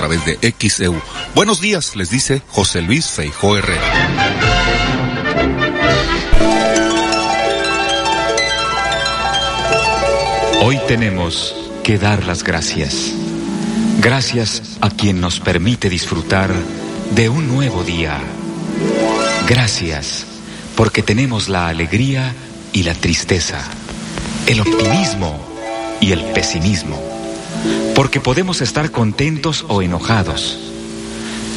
través 0.00 0.24
de 0.24 0.54
XEU. 0.58 0.98
Buenos 1.34 1.60
días, 1.60 1.94
les 1.94 2.08
dice 2.08 2.40
José 2.48 2.80
Luis 2.80 3.06
Feijó 3.06 3.58
Herrera. 3.58 3.82
Hoy 10.62 10.80
tenemos 10.88 11.54
que 11.84 11.98
dar 11.98 12.24
las 12.24 12.44
gracias. 12.44 13.12
Gracias 14.00 14.78
a 14.80 14.88
quien 14.88 15.20
nos 15.20 15.38
permite 15.38 15.90
disfrutar 15.90 16.50
de 17.14 17.28
un 17.28 17.48
nuevo 17.48 17.84
día. 17.84 18.18
Gracias 19.50 20.24
porque 20.76 21.02
tenemos 21.02 21.50
la 21.50 21.68
alegría 21.68 22.34
y 22.72 22.84
la 22.84 22.94
tristeza, 22.94 23.62
el 24.46 24.60
optimismo 24.60 25.38
y 26.00 26.12
el 26.12 26.24
pesimismo, 26.32 26.98
porque 27.94 28.20
podemos 28.20 28.60
estar 28.60 28.90
contentos 28.90 29.64
o 29.68 29.82
enojados, 29.82 30.58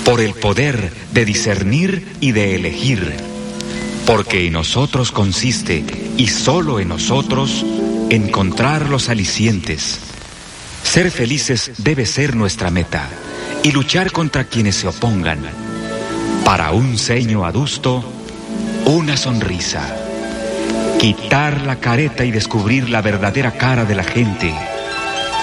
por 0.05 0.19
el 0.19 0.33
poder 0.33 0.91
de 1.13 1.25
discernir 1.25 2.07
y 2.19 2.31
de 2.31 2.55
elegir, 2.55 3.13
porque 4.05 4.45
en 4.47 4.53
nosotros 4.53 5.11
consiste, 5.11 5.85
y 6.17 6.27
solo 6.27 6.79
en 6.79 6.89
nosotros, 6.89 7.65
encontrar 8.09 8.89
los 8.89 9.09
alicientes. 9.09 9.99
Ser 10.83 11.11
felices 11.11 11.71
debe 11.77 12.05
ser 12.05 12.35
nuestra 12.35 12.69
meta 12.69 13.09
y 13.63 13.71
luchar 13.71 14.11
contra 14.11 14.43
quienes 14.43 14.75
se 14.75 14.87
opongan. 14.87 15.39
Para 16.43 16.71
un 16.71 16.97
ceño 16.97 17.45
adusto, 17.45 18.03
una 18.85 19.15
sonrisa. 19.15 19.95
Quitar 20.99 21.61
la 21.61 21.77
careta 21.77 22.25
y 22.25 22.31
descubrir 22.31 22.89
la 22.89 23.01
verdadera 23.01 23.51
cara 23.51 23.85
de 23.85 23.95
la 23.95 24.03
gente. 24.03 24.53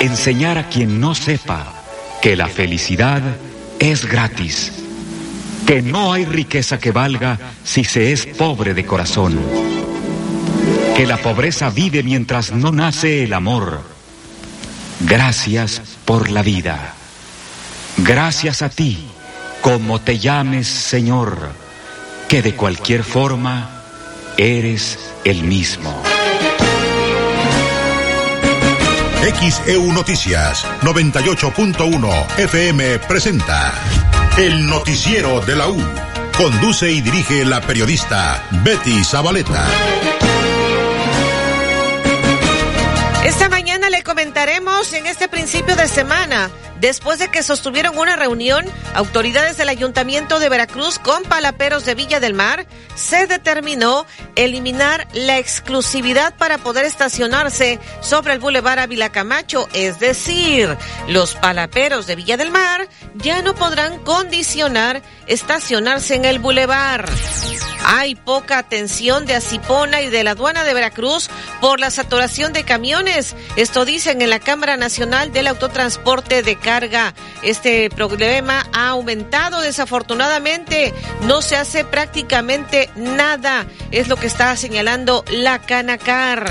Enseñar 0.01 0.57
a 0.57 0.69
quien 0.69 0.99
no 0.99 1.15
sepa 1.15 1.75
que 2.23 2.35
la 2.35 2.49
felicidad 2.49 3.23
es 3.79 4.07
gratis. 4.07 4.73
Que 5.67 5.83
no 5.83 6.15
hay 6.15 6.25
riqueza 6.25 6.79
que 6.79 6.91
valga 6.91 7.39
si 7.65 7.85
se 7.85 8.11
es 8.11 8.25
pobre 8.25 8.73
de 8.73 8.87
corazón. 8.87 9.39
Que 10.97 11.07
la 11.07 11.19
pobreza 11.19 11.69
vive 11.69 12.03
mientras 12.03 12.51
no 12.51 12.73
nace 12.73 13.25
el 13.25 13.35
amor. 13.35 13.83
Gracias 15.01 15.83
por 16.07 16.31
la 16.31 16.43
vida. 16.43 16.95
Gracias 17.99 18.63
a 18.63 18.71
ti, 18.71 19.07
como 19.61 20.01
te 20.01 20.19
llames 20.19 20.67
Señor, 20.67 21.53
que 22.27 22.41
de 22.41 22.55
cualquier 22.55 23.05
forma 23.05 23.83
eres 24.39 24.99
el 25.25 25.45
mismo. 25.45 26.03
XEU 29.23 29.93
Noticias 29.93 30.67
98.1 30.81 32.39
FM 32.39 32.99
presenta 33.01 33.75
El 34.39 34.67
Noticiero 34.67 35.43
de 35.43 35.57
la 35.57 35.69
U. 35.69 35.77
Conduce 36.39 36.91
y 36.91 37.03
dirige 37.03 37.45
la 37.45 37.61
periodista 37.61 38.43
Betty 38.65 39.05
Zabaleta. 39.05 39.67
Esta 43.23 43.51
mañana 43.51 43.91
le 43.91 44.03
comentaremos 44.03 44.91
en 44.95 45.07
este 45.07 45.29
principio 45.29 45.77
de 45.77 45.87
semana 45.87 46.51
Después 46.81 47.19
de 47.19 47.29
que 47.29 47.43
sostuvieron 47.43 47.99
una 47.99 48.17
reunión, 48.17 48.65
autoridades 48.95 49.59
del 49.59 49.69
Ayuntamiento 49.69 50.39
de 50.39 50.49
Veracruz 50.49 50.99
con 50.99 51.23
palaperos 51.25 51.85
de 51.85 51.95
Villa 51.95 52.21
del 52.21 52.33
Mar, 52.33 52.67
se 52.95 53.27
determinó 53.27 54.07
eliminar 54.35 55.07
la 55.13 55.39
exclusividad 55.39 56.35
para 56.37 56.59
poder 56.59 56.87
estacionarse 56.87 57.79
sobre 58.01 58.33
el 58.33 58.39
Boulevard 58.39 58.79
Ávila 58.79 59.13
Camacho, 59.13 59.69
es 59.75 60.01
decir, 60.01 60.77
los 61.07 61.35
palaperos 61.35 62.07
de 62.07 62.17
Villa 62.17 62.39
del 62.39 62.51
Mar 62.51 62.89
ya 63.17 63.43
no 63.43 63.55
podrán 63.55 63.99
condicionar 63.99 65.03
estacionarse 65.27 66.15
en 66.15 66.25
el 66.25 66.39
Boulevard. 66.39 67.11
Hay 67.85 68.15
poca 68.15 68.59
atención 68.59 69.27
de 69.27 69.35
Acipona 69.35 70.03
y 70.03 70.11
de 70.11 70.23
la 70.23 70.33
aduana 70.33 70.65
de 70.65 70.75
Veracruz 70.75 71.31
por 71.61 71.81
la 71.81 71.91
saturación 71.91 72.53
de 72.53 72.65
camiones. 72.65 73.35
Esto 73.57 73.85
dicen 73.85 74.21
en 74.23 74.31
la 74.31 74.39
Cámara 74.39 74.77
Nacional 74.77 75.33
del 75.33 75.47
Autotransporte 75.47 76.43
de 76.43 76.57
Este 77.43 77.91
problema 77.91 78.67
ha 78.73 78.89
aumentado 78.89 79.61
desafortunadamente. 79.61 80.95
No 81.23 81.43
se 81.43 81.57
hace 81.57 81.85
prácticamente 81.85 82.91
nada. 82.97 83.67
Es 83.91 84.09
lo 84.09 84.17
que 84.17 84.29
está 84.29 84.57
señalando 84.57 85.25
la 85.31 85.59
Canacar. 85.61 86.51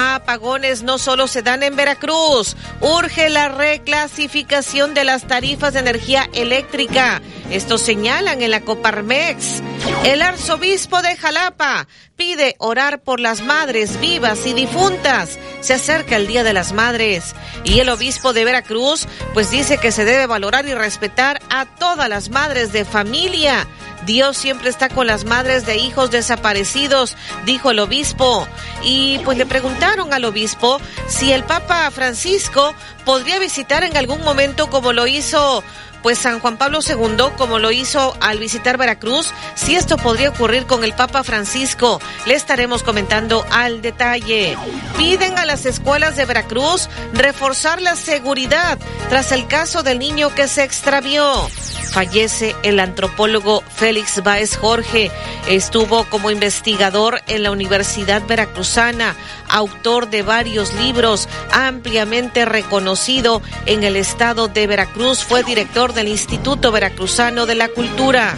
Apagones 0.00 0.82
no 0.82 0.98
solo 0.98 1.26
se 1.26 1.42
dan 1.42 1.62
en 1.62 1.74
Veracruz. 1.74 2.56
Urge 2.80 3.30
la 3.30 3.48
reclasificación 3.48 4.94
de 4.94 5.04
las 5.04 5.26
tarifas 5.26 5.72
de 5.72 5.80
energía 5.80 6.28
eléctrica. 6.34 7.22
Esto 7.50 7.78
señalan 7.78 8.42
en 8.42 8.50
la 8.50 8.60
Coparmex. 8.60 9.62
El 10.04 10.22
arzobispo 10.22 11.00
de 11.00 11.16
Jalapa 11.16 11.88
pide 12.16 12.54
orar 12.58 13.00
por 13.02 13.20
las 13.20 13.40
madres 13.40 13.98
vivas 14.00 14.46
y 14.46 14.52
difuntas. 14.52 15.38
Se 15.60 15.74
acerca 15.74 16.16
el 16.16 16.26
Día 16.26 16.44
de 16.44 16.52
las 16.52 16.72
Madres. 16.72 17.34
Y 17.64 17.80
el 17.80 17.88
obispo 17.88 18.32
de 18.32 18.44
Veracruz, 18.44 19.08
pues 19.38 19.52
dice 19.52 19.78
que 19.78 19.92
se 19.92 20.04
debe 20.04 20.26
valorar 20.26 20.66
y 20.66 20.74
respetar 20.74 21.40
a 21.48 21.64
todas 21.64 22.08
las 22.08 22.28
madres 22.28 22.72
de 22.72 22.84
familia. 22.84 23.68
Dios 24.04 24.36
siempre 24.36 24.68
está 24.68 24.88
con 24.88 25.06
las 25.06 25.24
madres 25.26 25.64
de 25.64 25.76
hijos 25.76 26.10
desaparecidos, 26.10 27.16
dijo 27.46 27.70
el 27.70 27.78
obispo. 27.78 28.48
Y 28.82 29.20
pues 29.20 29.38
le 29.38 29.46
preguntaron 29.46 30.12
al 30.12 30.24
obispo 30.24 30.80
si 31.06 31.30
el 31.30 31.44
Papa 31.44 31.88
Francisco 31.92 32.74
podría 33.04 33.38
visitar 33.38 33.84
en 33.84 33.96
algún 33.96 34.22
momento 34.22 34.70
como 34.70 34.92
lo 34.92 35.06
hizo 35.06 35.62
pues 36.02 36.18
San 36.18 36.40
Juan 36.40 36.56
Pablo 36.56 36.80
II, 36.86 37.32
como 37.36 37.58
lo 37.58 37.70
hizo 37.70 38.16
al 38.20 38.38
visitar 38.38 38.76
Veracruz, 38.76 39.32
si 39.54 39.74
esto 39.74 39.96
podría 39.96 40.30
ocurrir 40.30 40.66
con 40.66 40.84
el 40.84 40.92
Papa 40.92 41.24
Francisco, 41.24 42.00
le 42.26 42.34
estaremos 42.34 42.82
comentando 42.82 43.44
al 43.50 43.82
detalle. 43.82 44.56
Piden 44.96 45.38
a 45.38 45.44
las 45.44 45.66
escuelas 45.66 46.16
de 46.16 46.24
Veracruz 46.24 46.88
reforzar 47.12 47.80
la 47.80 47.96
seguridad 47.96 48.78
tras 49.08 49.32
el 49.32 49.46
caso 49.46 49.82
del 49.82 49.98
niño 49.98 50.34
que 50.34 50.48
se 50.48 50.64
extravió. 50.64 51.48
Fallece 51.88 52.54
el 52.62 52.80
antropólogo 52.80 53.62
Félix 53.74 54.22
Báez 54.22 54.56
Jorge. 54.56 55.10
Estuvo 55.48 56.04
como 56.04 56.30
investigador 56.30 57.22
en 57.26 57.42
la 57.42 57.50
Universidad 57.50 58.22
Veracruzana, 58.26 59.16
autor 59.48 60.10
de 60.10 60.22
varios 60.22 60.74
libros, 60.74 61.28
ampliamente 61.50 62.44
reconocido 62.44 63.42
en 63.66 63.84
el 63.84 63.96
estado 63.96 64.48
de 64.48 64.66
Veracruz. 64.66 65.24
Fue 65.24 65.42
director 65.42 65.94
del 65.98 66.06
Instituto 66.06 66.70
Veracruzano 66.70 67.44
de 67.44 67.56
la 67.56 67.66
Cultura. 67.66 68.36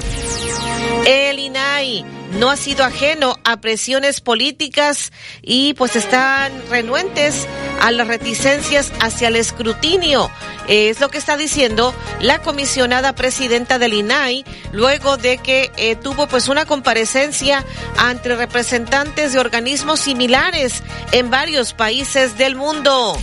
El 1.04 1.38
INAI 1.38 2.06
no 2.38 2.48
ha 2.48 2.56
sido 2.56 2.84
ajeno 2.84 3.38
a 3.44 3.60
presiones 3.60 4.22
políticas 4.22 5.12
y 5.42 5.74
pues 5.74 5.94
están 5.94 6.52
renuentes 6.70 7.46
a 7.82 7.90
las 7.90 8.08
reticencias 8.08 8.90
hacia 9.00 9.28
el 9.28 9.36
escrutinio. 9.36 10.30
Es 10.68 11.00
lo 11.00 11.10
que 11.10 11.18
está 11.18 11.36
diciendo 11.36 11.94
la 12.20 12.40
comisionada 12.40 13.14
presidenta 13.14 13.78
del 13.78 13.92
INAI 13.92 14.42
luego 14.72 15.18
de 15.18 15.36
que 15.36 15.70
eh, 15.76 15.96
tuvo 15.96 16.28
pues 16.28 16.48
una 16.48 16.64
comparecencia 16.64 17.62
ante 17.98 18.34
representantes 18.36 19.34
de 19.34 19.38
organismos 19.38 20.00
similares 20.00 20.82
en 21.12 21.28
varios 21.28 21.74
países 21.74 22.38
del 22.38 22.54
mundo. 22.54 23.18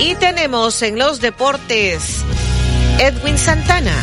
Y 0.00 0.16
tenemos 0.16 0.82
en 0.82 0.98
los 0.98 1.20
deportes 1.20 2.24
Edwin 2.98 3.36
Santana. 3.36 3.94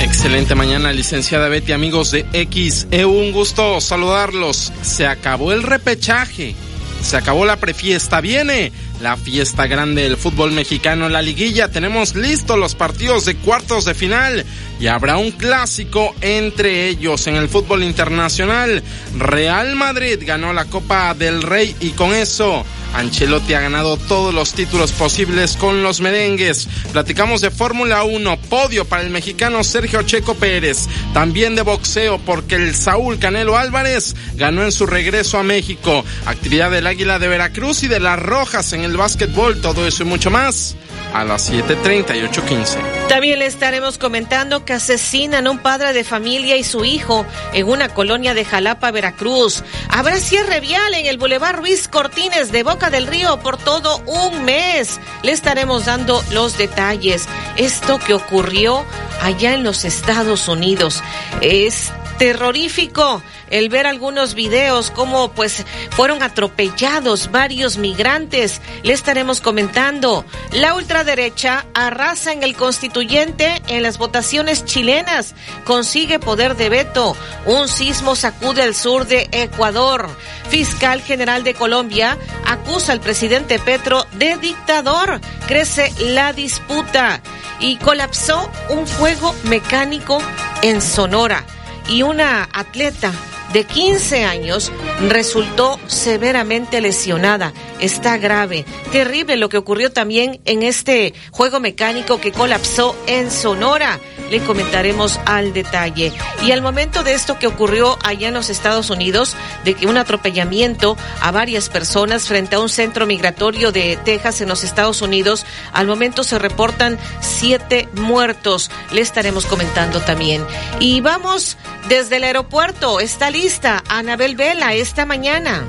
Excelente 0.00 0.54
mañana, 0.54 0.90
licenciada 0.90 1.48
Betty, 1.48 1.72
amigos 1.72 2.10
de 2.10 2.24
XEU. 2.32 3.10
Un 3.10 3.30
gusto 3.30 3.80
saludarlos. 3.80 4.72
Se 4.80 5.06
acabó 5.06 5.52
el 5.52 5.62
repechaje. 5.62 6.54
Se 7.02 7.18
acabó 7.18 7.44
la 7.44 7.56
prefiesta. 7.56 8.22
Viene 8.22 8.72
la 9.02 9.18
fiesta 9.18 9.66
grande 9.66 10.04
del 10.04 10.16
fútbol 10.16 10.52
mexicano 10.52 11.10
la 11.10 11.20
liguilla. 11.20 11.70
Tenemos 11.70 12.14
listos 12.14 12.58
los 12.58 12.74
partidos 12.74 13.26
de 13.26 13.36
cuartos 13.36 13.84
de 13.84 13.94
final 13.94 14.46
y 14.82 14.88
habrá 14.88 15.16
un 15.16 15.30
clásico 15.30 16.12
entre 16.20 16.88
ellos 16.88 17.28
en 17.28 17.36
el 17.36 17.48
fútbol 17.48 17.84
internacional. 17.84 18.82
Real 19.16 19.76
Madrid 19.76 20.18
ganó 20.26 20.52
la 20.52 20.64
Copa 20.64 21.14
del 21.14 21.40
Rey 21.42 21.76
y 21.78 21.90
con 21.90 22.12
eso 22.12 22.66
Ancelotti 22.92 23.54
ha 23.54 23.60
ganado 23.60 23.96
todos 23.96 24.34
los 24.34 24.54
títulos 24.54 24.90
posibles 24.90 25.56
con 25.56 25.84
los 25.84 26.00
merengues. 26.00 26.66
Platicamos 26.90 27.40
de 27.40 27.52
Fórmula 27.52 28.02
1, 28.02 28.36
podio 28.50 28.84
para 28.84 29.04
el 29.04 29.10
mexicano 29.10 29.62
Sergio 29.62 30.02
Checo 30.02 30.34
Pérez. 30.34 30.88
También 31.14 31.54
de 31.54 31.62
boxeo 31.62 32.18
porque 32.18 32.56
el 32.56 32.74
Saúl 32.74 33.20
Canelo 33.20 33.56
Álvarez 33.56 34.16
ganó 34.34 34.64
en 34.64 34.72
su 34.72 34.86
regreso 34.86 35.38
a 35.38 35.44
México. 35.44 36.04
Actividad 36.26 36.72
del 36.72 36.88
Águila 36.88 37.20
de 37.20 37.28
Veracruz 37.28 37.84
y 37.84 37.88
de 37.88 38.00
las 38.00 38.18
Rojas 38.18 38.72
en 38.72 38.82
el 38.82 38.96
básquetbol. 38.96 39.60
Todo 39.60 39.86
eso 39.86 40.02
y 40.02 40.06
mucho 40.06 40.32
más 40.32 40.74
a 41.12 41.24
las 41.24 41.50
7.30 41.50 42.16
y 42.16 42.20
8.15. 42.20 43.08
También 43.08 43.38
le 43.38 43.46
estaremos 43.46 43.98
comentando 43.98 44.64
que 44.64 44.72
asesinan 44.72 45.46
a 45.46 45.50
un 45.50 45.58
padre 45.58 45.92
de 45.92 46.04
familia 46.04 46.56
y 46.56 46.64
su 46.64 46.84
hijo 46.84 47.26
en 47.52 47.68
una 47.68 47.88
colonia 47.88 48.34
de 48.34 48.44
Jalapa, 48.44 48.90
Veracruz. 48.90 49.62
Habrá 49.88 50.16
cierre 50.18 50.60
vial 50.60 50.94
en 50.94 51.06
el 51.06 51.18
Boulevard 51.18 51.56
Ruiz 51.56 51.88
Cortines 51.88 52.52
de 52.52 52.62
Boca 52.62 52.90
del 52.90 53.06
Río 53.06 53.38
por 53.40 53.56
todo 53.58 54.02
un 54.06 54.44
mes. 54.44 55.00
Le 55.22 55.32
estaremos 55.32 55.84
dando 55.84 56.22
los 56.30 56.56
detalles. 56.58 57.28
Esto 57.56 57.98
que 57.98 58.14
ocurrió 58.14 58.84
allá 59.20 59.54
en 59.54 59.62
los 59.62 59.84
Estados 59.84 60.48
Unidos 60.48 61.02
es 61.40 61.92
terrorífico 62.18 63.22
el 63.52 63.68
ver 63.68 63.86
algunos 63.86 64.34
videos 64.34 64.90
como 64.90 65.30
pues 65.30 65.64
fueron 65.90 66.22
atropellados 66.22 67.30
varios 67.30 67.76
migrantes. 67.76 68.60
Le 68.82 68.94
estaremos 68.94 69.40
comentando. 69.40 70.24
La 70.52 70.74
ultraderecha 70.74 71.66
arrasa 71.74 72.32
en 72.32 72.42
el 72.42 72.56
constituyente 72.56 73.62
en 73.68 73.82
las 73.82 73.98
votaciones 73.98 74.64
chilenas. 74.64 75.34
Consigue 75.64 76.18
poder 76.18 76.56
de 76.56 76.70
veto. 76.70 77.14
Un 77.46 77.68
sismo 77.68 78.16
sacude 78.16 78.64
el 78.64 78.74
sur 78.74 79.06
de 79.06 79.28
Ecuador. 79.32 80.08
Fiscal 80.48 81.02
General 81.02 81.44
de 81.44 81.54
Colombia 81.54 82.16
acusa 82.46 82.92
al 82.92 83.00
presidente 83.00 83.58
Petro 83.58 84.06
de 84.12 84.38
dictador. 84.38 85.20
Crece 85.46 85.92
la 86.00 86.32
disputa 86.32 87.20
y 87.60 87.76
colapsó 87.76 88.50
un 88.70 88.86
juego 88.86 89.34
mecánico 89.44 90.18
en 90.62 90.80
Sonora 90.80 91.44
y 91.88 92.02
una 92.02 92.48
atleta 92.52 93.12
de 93.52 93.64
15 93.64 94.24
años 94.24 94.72
resultó 95.08 95.78
severamente 95.86 96.80
lesionada. 96.80 97.52
Está 97.80 98.16
grave. 98.16 98.64
Terrible 98.90 99.36
lo 99.36 99.48
que 99.48 99.58
ocurrió 99.58 99.92
también 99.92 100.40
en 100.44 100.62
este 100.62 101.14
juego 101.30 101.60
mecánico 101.60 102.20
que 102.20 102.32
colapsó 102.32 102.96
en 103.06 103.30
Sonora. 103.30 104.00
Le 104.32 104.40
comentaremos 104.40 105.20
al 105.26 105.52
detalle. 105.52 106.10
Y 106.42 106.52
al 106.52 106.62
momento 106.62 107.02
de 107.02 107.12
esto 107.12 107.38
que 107.38 107.46
ocurrió 107.46 107.98
allá 108.02 108.28
en 108.28 108.34
los 108.34 108.48
Estados 108.48 108.88
Unidos, 108.88 109.36
de 109.62 109.74
que 109.74 109.86
un 109.86 109.98
atropellamiento 109.98 110.96
a 111.20 111.30
varias 111.32 111.68
personas 111.68 112.28
frente 112.28 112.56
a 112.56 112.60
un 112.60 112.70
centro 112.70 113.04
migratorio 113.04 113.72
de 113.72 113.98
Texas 114.02 114.40
en 114.40 114.48
los 114.48 114.64
Estados 114.64 115.02
Unidos, 115.02 115.44
al 115.74 115.86
momento 115.86 116.24
se 116.24 116.38
reportan 116.38 116.96
siete 117.20 117.90
muertos. 117.92 118.70
Le 118.90 119.02
estaremos 119.02 119.44
comentando 119.44 120.00
también. 120.00 120.42
Y 120.80 121.02
vamos 121.02 121.58
desde 121.90 122.16
el 122.16 122.24
aeropuerto. 122.24 123.00
Está 123.00 123.28
lista 123.28 123.84
Anabel 123.90 124.34
Vela 124.34 124.72
esta 124.72 125.04
mañana. 125.04 125.62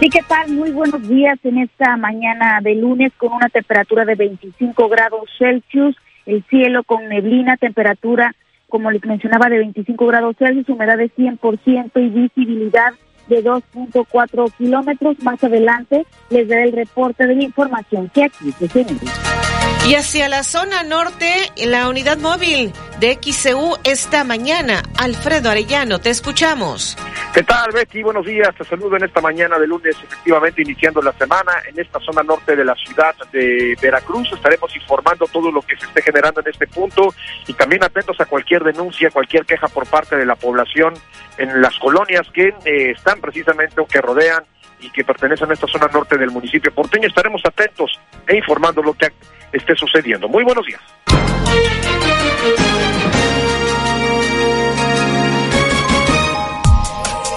Sí, 0.00 0.10
¿qué 0.10 0.20
tal? 0.28 0.50
Muy 0.50 0.70
buenos 0.70 1.08
días 1.08 1.38
en 1.44 1.56
esta 1.56 1.96
mañana 1.96 2.58
de 2.60 2.74
lunes 2.74 3.10
con 3.16 3.32
una 3.32 3.48
temperatura 3.48 4.04
de 4.04 4.16
25 4.16 4.88
grados 4.90 5.30
Celsius, 5.38 5.96
el 6.26 6.44
cielo 6.48 6.84
con 6.84 7.08
neblina, 7.08 7.56
temperatura, 7.56 8.34
como 8.68 8.90
les 8.90 9.04
mencionaba, 9.04 9.48
de 9.48 9.58
25 9.58 10.06
grados 10.06 10.36
Celsius, 10.38 10.68
humedad 10.68 10.98
de 10.98 11.10
100% 11.10 11.90
y 11.96 12.08
visibilidad 12.08 12.92
de 13.28 13.44
2.4 13.44 14.52
kilómetros. 14.56 15.22
Más 15.22 15.42
adelante 15.42 16.06
les 16.30 16.48
daré 16.48 16.64
el 16.64 16.72
reporte 16.72 17.26
de 17.26 17.36
la 17.36 17.42
información 17.44 18.10
que 18.12 18.24
aquí 18.24 18.52
se 18.52 18.68
genera. 18.68 19.53
Y 19.86 19.96
hacia 19.96 20.30
la 20.30 20.44
zona 20.44 20.82
norte, 20.82 21.52
la 21.66 21.90
unidad 21.90 22.16
móvil 22.16 22.72
de 23.00 23.18
XCU 23.20 23.76
esta 23.84 24.24
mañana. 24.24 24.82
Alfredo 24.96 25.50
Arellano, 25.50 26.00
te 26.00 26.08
escuchamos. 26.08 26.96
¿Qué 27.34 27.42
tal, 27.42 27.70
Betty? 27.70 28.02
Buenos 28.02 28.24
días. 28.24 28.54
Te 28.56 28.64
saludo 28.64 28.96
en 28.96 29.04
esta 29.04 29.20
mañana 29.20 29.58
de 29.58 29.66
lunes, 29.66 29.94
efectivamente 30.02 30.62
iniciando 30.62 31.02
la 31.02 31.12
semana 31.12 31.52
en 31.68 31.78
esta 31.78 32.00
zona 32.00 32.22
norte 32.22 32.56
de 32.56 32.64
la 32.64 32.74
ciudad 32.76 33.14
de 33.30 33.76
Veracruz. 33.82 34.32
Estaremos 34.32 34.74
informando 34.74 35.26
todo 35.26 35.52
lo 35.52 35.60
que 35.60 35.76
se 35.76 35.84
esté 35.84 36.00
generando 36.00 36.40
en 36.40 36.48
este 36.48 36.66
punto 36.66 37.14
y 37.46 37.52
también 37.52 37.84
atentos 37.84 38.18
a 38.20 38.24
cualquier 38.24 38.64
denuncia, 38.64 39.10
cualquier 39.10 39.44
queja 39.44 39.68
por 39.68 39.86
parte 39.86 40.16
de 40.16 40.24
la 40.24 40.36
población 40.36 40.94
en 41.36 41.60
las 41.60 41.78
colonias 41.78 42.26
que 42.32 42.54
eh, 42.64 42.92
están 42.92 43.20
precisamente 43.20 43.78
o 43.82 43.86
que 43.86 44.00
rodean 44.00 44.44
y 44.80 44.90
que 44.90 45.04
pertenecen 45.04 45.50
a 45.50 45.54
esta 45.54 45.66
zona 45.66 45.88
norte 45.92 46.16
del 46.16 46.30
municipio 46.30 46.72
porteño. 46.72 47.08
Estaremos 47.08 47.42
atentos 47.44 47.98
e 48.26 48.36
informando 48.36 48.82
lo 48.82 48.94
que 48.94 49.06
esté 49.54 49.74
sucediendo. 49.74 50.28
Muy 50.28 50.44
buenos 50.44 50.66
días. 50.66 50.80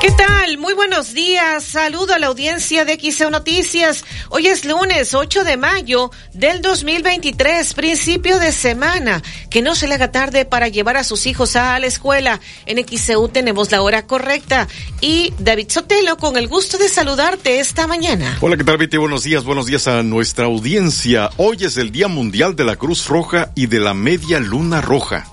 ¿Qué 0.08 0.14
tal? 0.14 0.58
Muy 0.58 0.74
buenos 0.74 1.14
días. 1.14 1.66
Saludo 1.66 2.14
a 2.14 2.18
la 2.18 2.28
audiencia 2.28 2.86
de 2.86 2.98
XEU 2.98 3.30
Noticias. 3.30 4.06
Hoy 4.30 4.48
es 4.48 4.64
lunes 4.64 5.14
8 5.14 5.44
de 5.44 5.58
mayo 5.58 6.12
del 6.34 6.62
2023, 6.62 7.74
principio 7.74 8.40
de 8.40 8.54
semana. 8.54 9.22
Que 9.50 9.62
no 9.62 9.76
se 9.76 9.86
le 9.86 9.96
haga 9.96 10.10
tarde 10.10 10.46
para 10.46 10.70
llevar 10.70 10.96
a 10.96 11.04
sus 11.04 11.26
hijos 11.26 11.58
a 11.58 11.78
la 11.78 11.88
escuela. 11.88 12.40
En 12.66 12.78
XEU 12.88 13.28
tenemos 13.28 13.70
la 13.70 13.82
hora 13.82 14.08
correcta. 14.08 14.70
Y 15.02 15.34
David 15.40 15.68
Sotelo, 15.72 16.16
con 16.16 16.38
el 16.38 16.48
gusto 16.48 16.78
de 16.78 16.88
saludarte 16.88 17.60
esta 17.60 17.86
mañana. 17.86 18.38
Hola, 18.40 18.56
¿qué 18.56 18.64
tal, 18.64 18.78
Betty? 18.78 18.96
Buenos 18.96 19.26
días, 19.26 19.44
buenos 19.44 19.66
días 19.66 19.90
a 19.90 20.04
nuestra 20.04 20.46
audiencia. 20.46 21.32
Hoy 21.36 21.58
es 21.60 21.76
el 21.76 21.92
Día 21.92 22.08
Mundial 22.08 22.56
de 22.56 22.64
la 22.64 22.78
Cruz 22.78 23.08
Roja 23.08 23.52
y 23.56 23.66
de 23.68 23.82
la 23.82 23.94
Media 23.94 24.40
Luna 24.40 24.80
Roja. 24.80 25.28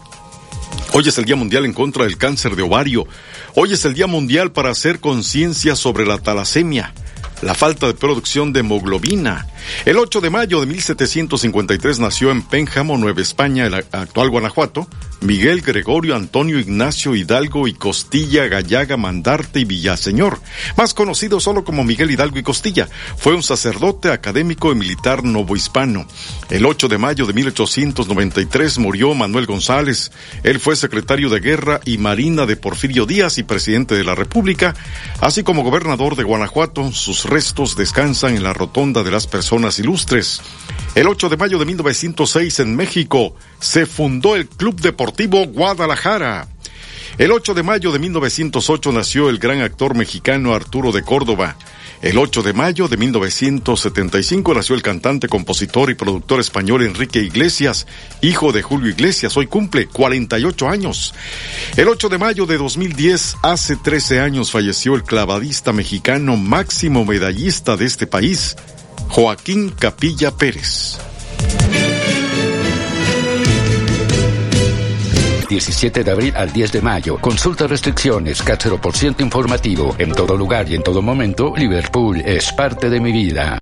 Hoy 0.93 1.09
es 1.09 1.19
el 1.19 1.25
Día 1.25 1.37
Mundial 1.37 1.65
en 1.65 1.73
contra 1.73 2.05
del 2.05 2.17
cáncer 2.17 2.56
de 2.56 2.62
ovario. 2.62 3.06
Hoy 3.55 3.73
es 3.73 3.85
el 3.85 3.94
Día 3.94 4.06
Mundial 4.06 4.53
para 4.53 4.71
hacer 4.71 5.00
conciencia 5.00 5.75
sobre 5.76 6.06
la 6.06 6.19
talasemia, 6.19 6.94
la 7.43 7.55
falta 7.55 7.87
de 7.87 7.94
producción 7.94 8.53
de 8.53 8.61
hemoglobina. 8.61 9.47
El 9.85 9.99
8 9.99 10.21
de 10.21 10.31
mayo 10.31 10.61
de 10.61 10.67
1753 10.67 11.99
nació 11.99 12.31
en 12.31 12.43
Pénjamo, 12.43 12.97
Nueva 12.97 13.23
España, 13.23 13.67
el 13.67 13.75
actual 13.75 14.31
Guanajuato, 14.31 14.87
Miguel 15.25 15.62
Gregorio 15.62 16.17
Antonio 16.17 16.59
Ignacio 16.59 17.15
Hidalgo 17.15 17.67
y 17.67 17.73
Costilla 17.73 18.47
Gallaga 18.47 18.99
Mandarte 18.99 19.61
y 19.61 19.65
Villaseñor, 19.65 20.38
más 20.76 20.93
conocido 20.93 21.41
solo 21.41 21.65
como 21.65 21.82
Miguel 21.82 22.11
Hidalgo 22.11 22.38
y 22.38 22.43
Costilla. 22.43 22.91
Fue 23.17 23.35
un 23.35 23.43
sacerdote 23.43 24.11
académico 24.11 24.71
y 24.71 24.75
militar 24.75 25.25
novohispano. 25.25 26.06
El 26.50 26.67
8 26.67 26.88
de 26.88 26.99
mayo 26.99 27.25
de 27.25 27.32
1893 27.32 28.76
murió 28.76 29.15
Manuel 29.15 29.47
González. 29.47 30.12
Él 30.43 30.61
fue 30.61 30.76
secretario 30.76 31.31
de 31.31 31.41
Guerra 31.41 31.81
y 31.87 31.97
Marina 31.97 32.44
de 32.44 32.56
Porfirio 32.56 33.06
Díaz 33.06 33.38
y 33.38 33.44
presidente 33.44 33.94
de 33.94 34.05
la 34.05 34.15
República, 34.15 34.75
así 35.23 35.43
como 35.43 35.62
gobernador 35.62 36.17
de 36.17 36.25
Guanajuato. 36.25 36.93
Sus 36.93 37.25
restos 37.25 37.77
descansan 37.77 38.35
en 38.35 38.43
la 38.43 38.53
rotonda 38.53 39.03
de 39.03 39.11
las 39.11 39.27
personas 39.27 39.79
ilustres. 39.79 40.43
El 40.94 41.09
8 41.09 41.31
de 41.31 41.38
mayo 41.38 41.59
de 41.59 41.65
1906 41.65 42.61
en 42.61 42.77
México 42.77 43.35
se 43.59 43.87
fundó 43.87 44.37
el 44.37 44.47
Club 44.47 44.79
Deportivo 44.82 45.13
Guadalajara. 45.16 46.49
El 47.16 47.31
8 47.31 47.55
de 47.55 47.62
mayo 47.62 47.93
de 47.93 48.00
1908 48.00 48.93
nació 48.93 49.28
el 49.28 49.38
gran 49.38 49.61
actor 49.61 49.94
mexicano 49.94 50.55
Arturo 50.55 50.90
de 50.90 51.02
Córdoba. 51.02 51.56
El 52.02 52.19
8 52.19 52.43
de 52.43 52.52
mayo 52.52 52.88
de 52.88 52.96
1975 52.96 54.52
nació 54.52 54.75
el 54.75 54.82
cantante, 54.82 55.28
compositor 55.28 55.90
y 55.90 55.94
productor 55.94 56.40
español 56.40 56.82
Enrique 56.82 57.20
Iglesias, 57.20 57.87
hijo 58.20 58.52
de 58.52 58.62
Julio 58.62 58.90
Iglesias. 58.90 59.37
Hoy 59.37 59.46
cumple 59.46 59.87
48 59.87 60.69
años. 60.69 61.14
El 61.77 61.89
8 61.89 62.08
de 62.08 62.19
mayo 62.19 62.46
de 62.46 62.58
2010, 62.58 63.36
hace 63.43 63.77
13 63.77 64.20
años, 64.20 64.50
falleció 64.50 64.96
el 64.96 65.05
clavadista 65.05 65.72
mexicano 65.72 66.36
máximo 66.36 67.05
medallista 67.05 67.77
de 67.77 67.86
este 67.86 68.06
país, 68.06 68.56
Joaquín 69.08 69.70
Capilla 69.70 70.32
Pérez. 70.32 70.98
17 75.46 76.05
de 76.05 76.10
abril 76.10 76.32
al 76.36 76.53
10 76.53 76.72
de 76.72 76.82
mayo. 76.82 77.19
Consulta 77.20 77.67
restricciones, 77.67 78.43
por 78.81 78.96
ciento 78.96 79.22
informativo. 79.22 79.94
En 79.98 80.13
todo 80.13 80.36
lugar 80.36 80.69
y 80.69 80.74
en 80.74 80.82
todo 80.82 81.03
momento, 81.03 81.55
Liverpool 81.56 82.20
es 82.24 82.53
parte 82.53 82.89
de 82.89 83.01
mi 83.01 83.13
vida. 83.13 83.58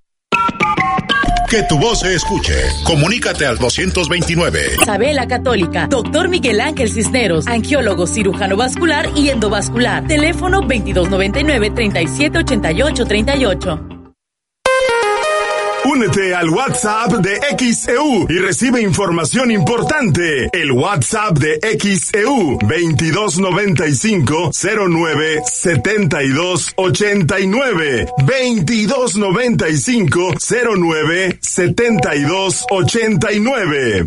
Que 1.52 1.62
tu 1.64 1.78
voz 1.78 2.00
se 2.00 2.14
escuche. 2.14 2.54
Comunícate 2.82 3.44
al 3.44 3.58
229. 3.58 4.76
Isabela 4.80 5.26
Católica. 5.26 5.86
Doctor 5.86 6.28
Miguel 6.28 6.60
Ángel 6.62 6.88
Cisneros. 6.88 7.46
Angiólogo, 7.46 8.06
cirujano 8.06 8.56
vascular 8.56 9.10
y 9.14 9.28
endovascular. 9.28 10.06
Teléfono 10.06 10.60
2299 10.62 11.70
3788 11.70 13.04
38. 13.04 14.01
Únete 15.92 16.34
al 16.34 16.48
WhatsApp 16.48 17.12
de 17.18 17.38
XEU 17.58 18.26
y 18.26 18.38
recibe 18.38 18.80
información 18.80 19.50
importante. 19.50 20.48
El 20.50 20.72
WhatsApp 20.72 21.38
de 21.38 21.60
XEU 21.78 22.56
2295 22.62 24.52
09 24.88 25.42
72 25.44 26.72
89 26.76 28.06
2295 28.26 30.30
09 30.78 31.38
72 31.42 32.64
89. 32.70 34.06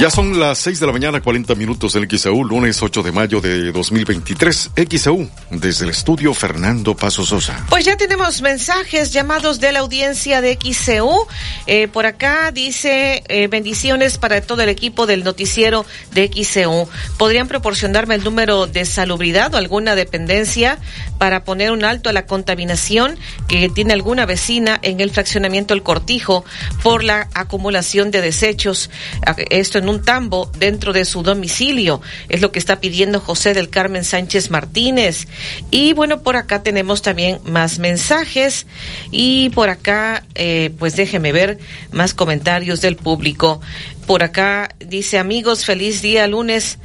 Ya 0.00 0.08
son 0.08 0.40
las 0.40 0.56
6 0.60 0.80
de 0.80 0.86
la 0.86 0.92
mañana, 0.92 1.20
40 1.20 1.54
minutos 1.56 1.92
del 1.92 2.08
XEU, 2.08 2.42
lunes 2.42 2.82
8 2.82 3.02
de 3.02 3.12
mayo 3.12 3.42
de 3.42 3.70
2023. 3.70 4.70
XEU, 4.88 5.28
desde 5.50 5.84
el 5.84 5.90
estudio 5.90 6.32
Fernando 6.32 6.96
Paso 6.96 7.26
Sosa. 7.26 7.66
Pues 7.68 7.84
ya 7.84 7.98
tenemos 7.98 8.40
mensajes, 8.40 9.12
llamados 9.12 9.60
de 9.60 9.72
la 9.72 9.80
audiencia 9.80 10.40
de 10.40 10.56
XEU. 10.58 11.26
Eh, 11.66 11.86
por 11.88 12.06
acá 12.06 12.50
dice 12.50 13.22
eh, 13.28 13.48
bendiciones 13.48 14.16
para 14.16 14.40
todo 14.40 14.62
el 14.62 14.70
equipo 14.70 15.04
del 15.04 15.22
noticiero 15.22 15.84
de 16.14 16.30
XEU. 16.32 16.88
¿Podrían 17.18 17.46
proporcionarme 17.46 18.14
el 18.14 18.24
número 18.24 18.66
de 18.66 18.86
salubridad 18.86 19.52
o 19.52 19.58
alguna 19.58 19.96
dependencia 19.96 20.78
para 21.18 21.44
poner 21.44 21.72
un 21.72 21.84
alto 21.84 22.08
a 22.08 22.14
la 22.14 22.24
contaminación 22.24 23.18
que 23.48 23.68
tiene 23.68 23.92
alguna 23.92 24.24
vecina 24.24 24.78
en 24.80 25.00
el 25.00 25.10
fraccionamiento 25.10 25.74
El 25.74 25.82
Cortijo 25.82 26.46
por 26.82 27.04
la 27.04 27.28
acumulación 27.34 28.10
de 28.10 28.22
desechos? 28.22 28.88
Esto 29.50 29.76
en 29.76 29.89
un 29.90 30.02
tambo 30.02 30.50
dentro 30.58 30.92
de 30.92 31.04
su 31.04 31.22
domicilio. 31.22 32.00
Es 32.28 32.40
lo 32.40 32.52
que 32.52 32.58
está 32.58 32.80
pidiendo 32.80 33.20
José 33.20 33.54
del 33.54 33.68
Carmen 33.68 34.04
Sánchez 34.04 34.50
Martínez. 34.50 35.26
Y 35.70 35.92
bueno, 35.92 36.22
por 36.22 36.36
acá 36.36 36.62
tenemos 36.62 37.02
también 37.02 37.40
más 37.44 37.78
mensajes. 37.78 38.66
Y 39.10 39.50
por 39.50 39.68
acá, 39.68 40.24
eh, 40.34 40.72
pues 40.78 40.96
déjeme 40.96 41.32
ver 41.32 41.58
más 41.92 42.14
comentarios 42.14 42.80
del 42.80 42.96
público. 42.96 43.60
Por 44.10 44.24
acá 44.24 44.74
dice, 44.80 45.18
amigos, 45.18 45.64
feliz 45.64 46.02
día 46.02 46.26
lunes. 46.26 46.78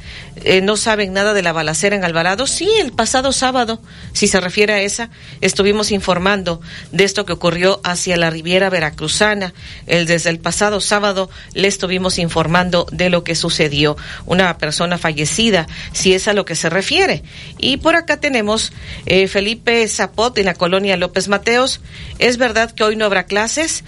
Eh, 0.44 0.60
¿No 0.60 0.76
saben 0.76 1.12
nada 1.12 1.34
de 1.34 1.42
la 1.42 1.52
balacera 1.52 1.96
en 1.96 2.04
Alvarado? 2.04 2.46
Sí, 2.46 2.68
el 2.78 2.92
pasado 2.92 3.32
sábado, 3.32 3.82
si 4.12 4.28
se 4.28 4.40
refiere 4.40 4.74
a 4.74 4.80
esa, 4.80 5.10
estuvimos 5.40 5.90
informando 5.90 6.60
de 6.92 7.02
esto 7.02 7.26
que 7.26 7.32
ocurrió 7.32 7.80
hacia 7.82 8.16
la 8.16 8.30
Riviera 8.30 8.70
Veracruzana. 8.70 9.54
El, 9.88 10.06
desde 10.06 10.30
el 10.30 10.38
pasado 10.38 10.80
sábado 10.80 11.28
le 11.52 11.66
estuvimos 11.66 12.20
informando 12.20 12.86
de 12.92 13.10
lo 13.10 13.24
que 13.24 13.34
sucedió. 13.34 13.96
Una 14.26 14.56
persona 14.56 14.96
fallecida, 14.96 15.66
si 15.92 16.14
es 16.14 16.28
a 16.28 16.32
lo 16.32 16.44
que 16.44 16.54
se 16.54 16.70
refiere. 16.70 17.24
Y 17.58 17.78
por 17.78 17.96
acá 17.96 18.20
tenemos 18.20 18.72
eh, 19.04 19.26
Felipe 19.26 19.88
Zapot 19.88 20.38
en 20.38 20.44
la 20.44 20.54
colonia 20.54 20.96
López 20.96 21.26
Mateos. 21.26 21.80
¿Es 22.20 22.38
verdad 22.38 22.70
que 22.70 22.84
hoy 22.84 22.94
no 22.94 23.04
habrá 23.04 23.24
clases? 23.24 23.82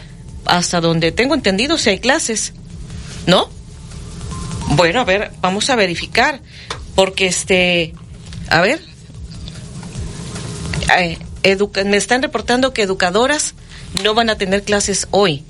Hasta 0.45 0.81
donde 0.81 1.13
tengo 1.13 1.37
entendido, 1.37 1.79
si 1.79 1.91
hay 1.91 2.01
clases. 2.01 2.53
¿No? 3.29 3.51
Bueno, 4.71 5.01
a 5.01 5.05
ver, 5.05 5.33
vamos 5.43 5.69
a 5.69 5.77
verificar, 5.77 6.41
porque 6.95 7.27
este, 7.27 7.93
a 8.49 8.63
ver, 8.63 8.81
eh, 10.99 11.19
me 11.85 11.99
están 11.99 12.23
reportando 12.23 12.73
que 12.73 12.83
educadoras 12.83 13.55
no 14.03 14.15
van 14.15 14.31
a 14.31 14.39
tener 14.39 14.63
clases 14.63 15.09
hoy. 15.11 15.45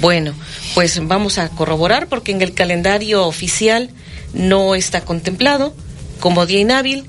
Bueno, 0.00 0.32
pues 0.74 0.98
vamos 1.06 1.36
a 1.36 1.50
corroborar 1.50 2.08
porque 2.08 2.32
en 2.32 2.40
el 2.40 2.54
calendario 2.54 3.26
oficial 3.26 3.90
no 4.32 4.74
está 4.74 5.02
contemplado 5.02 5.74
como 6.20 6.46
día 6.46 6.60
inhábil, 6.60 7.04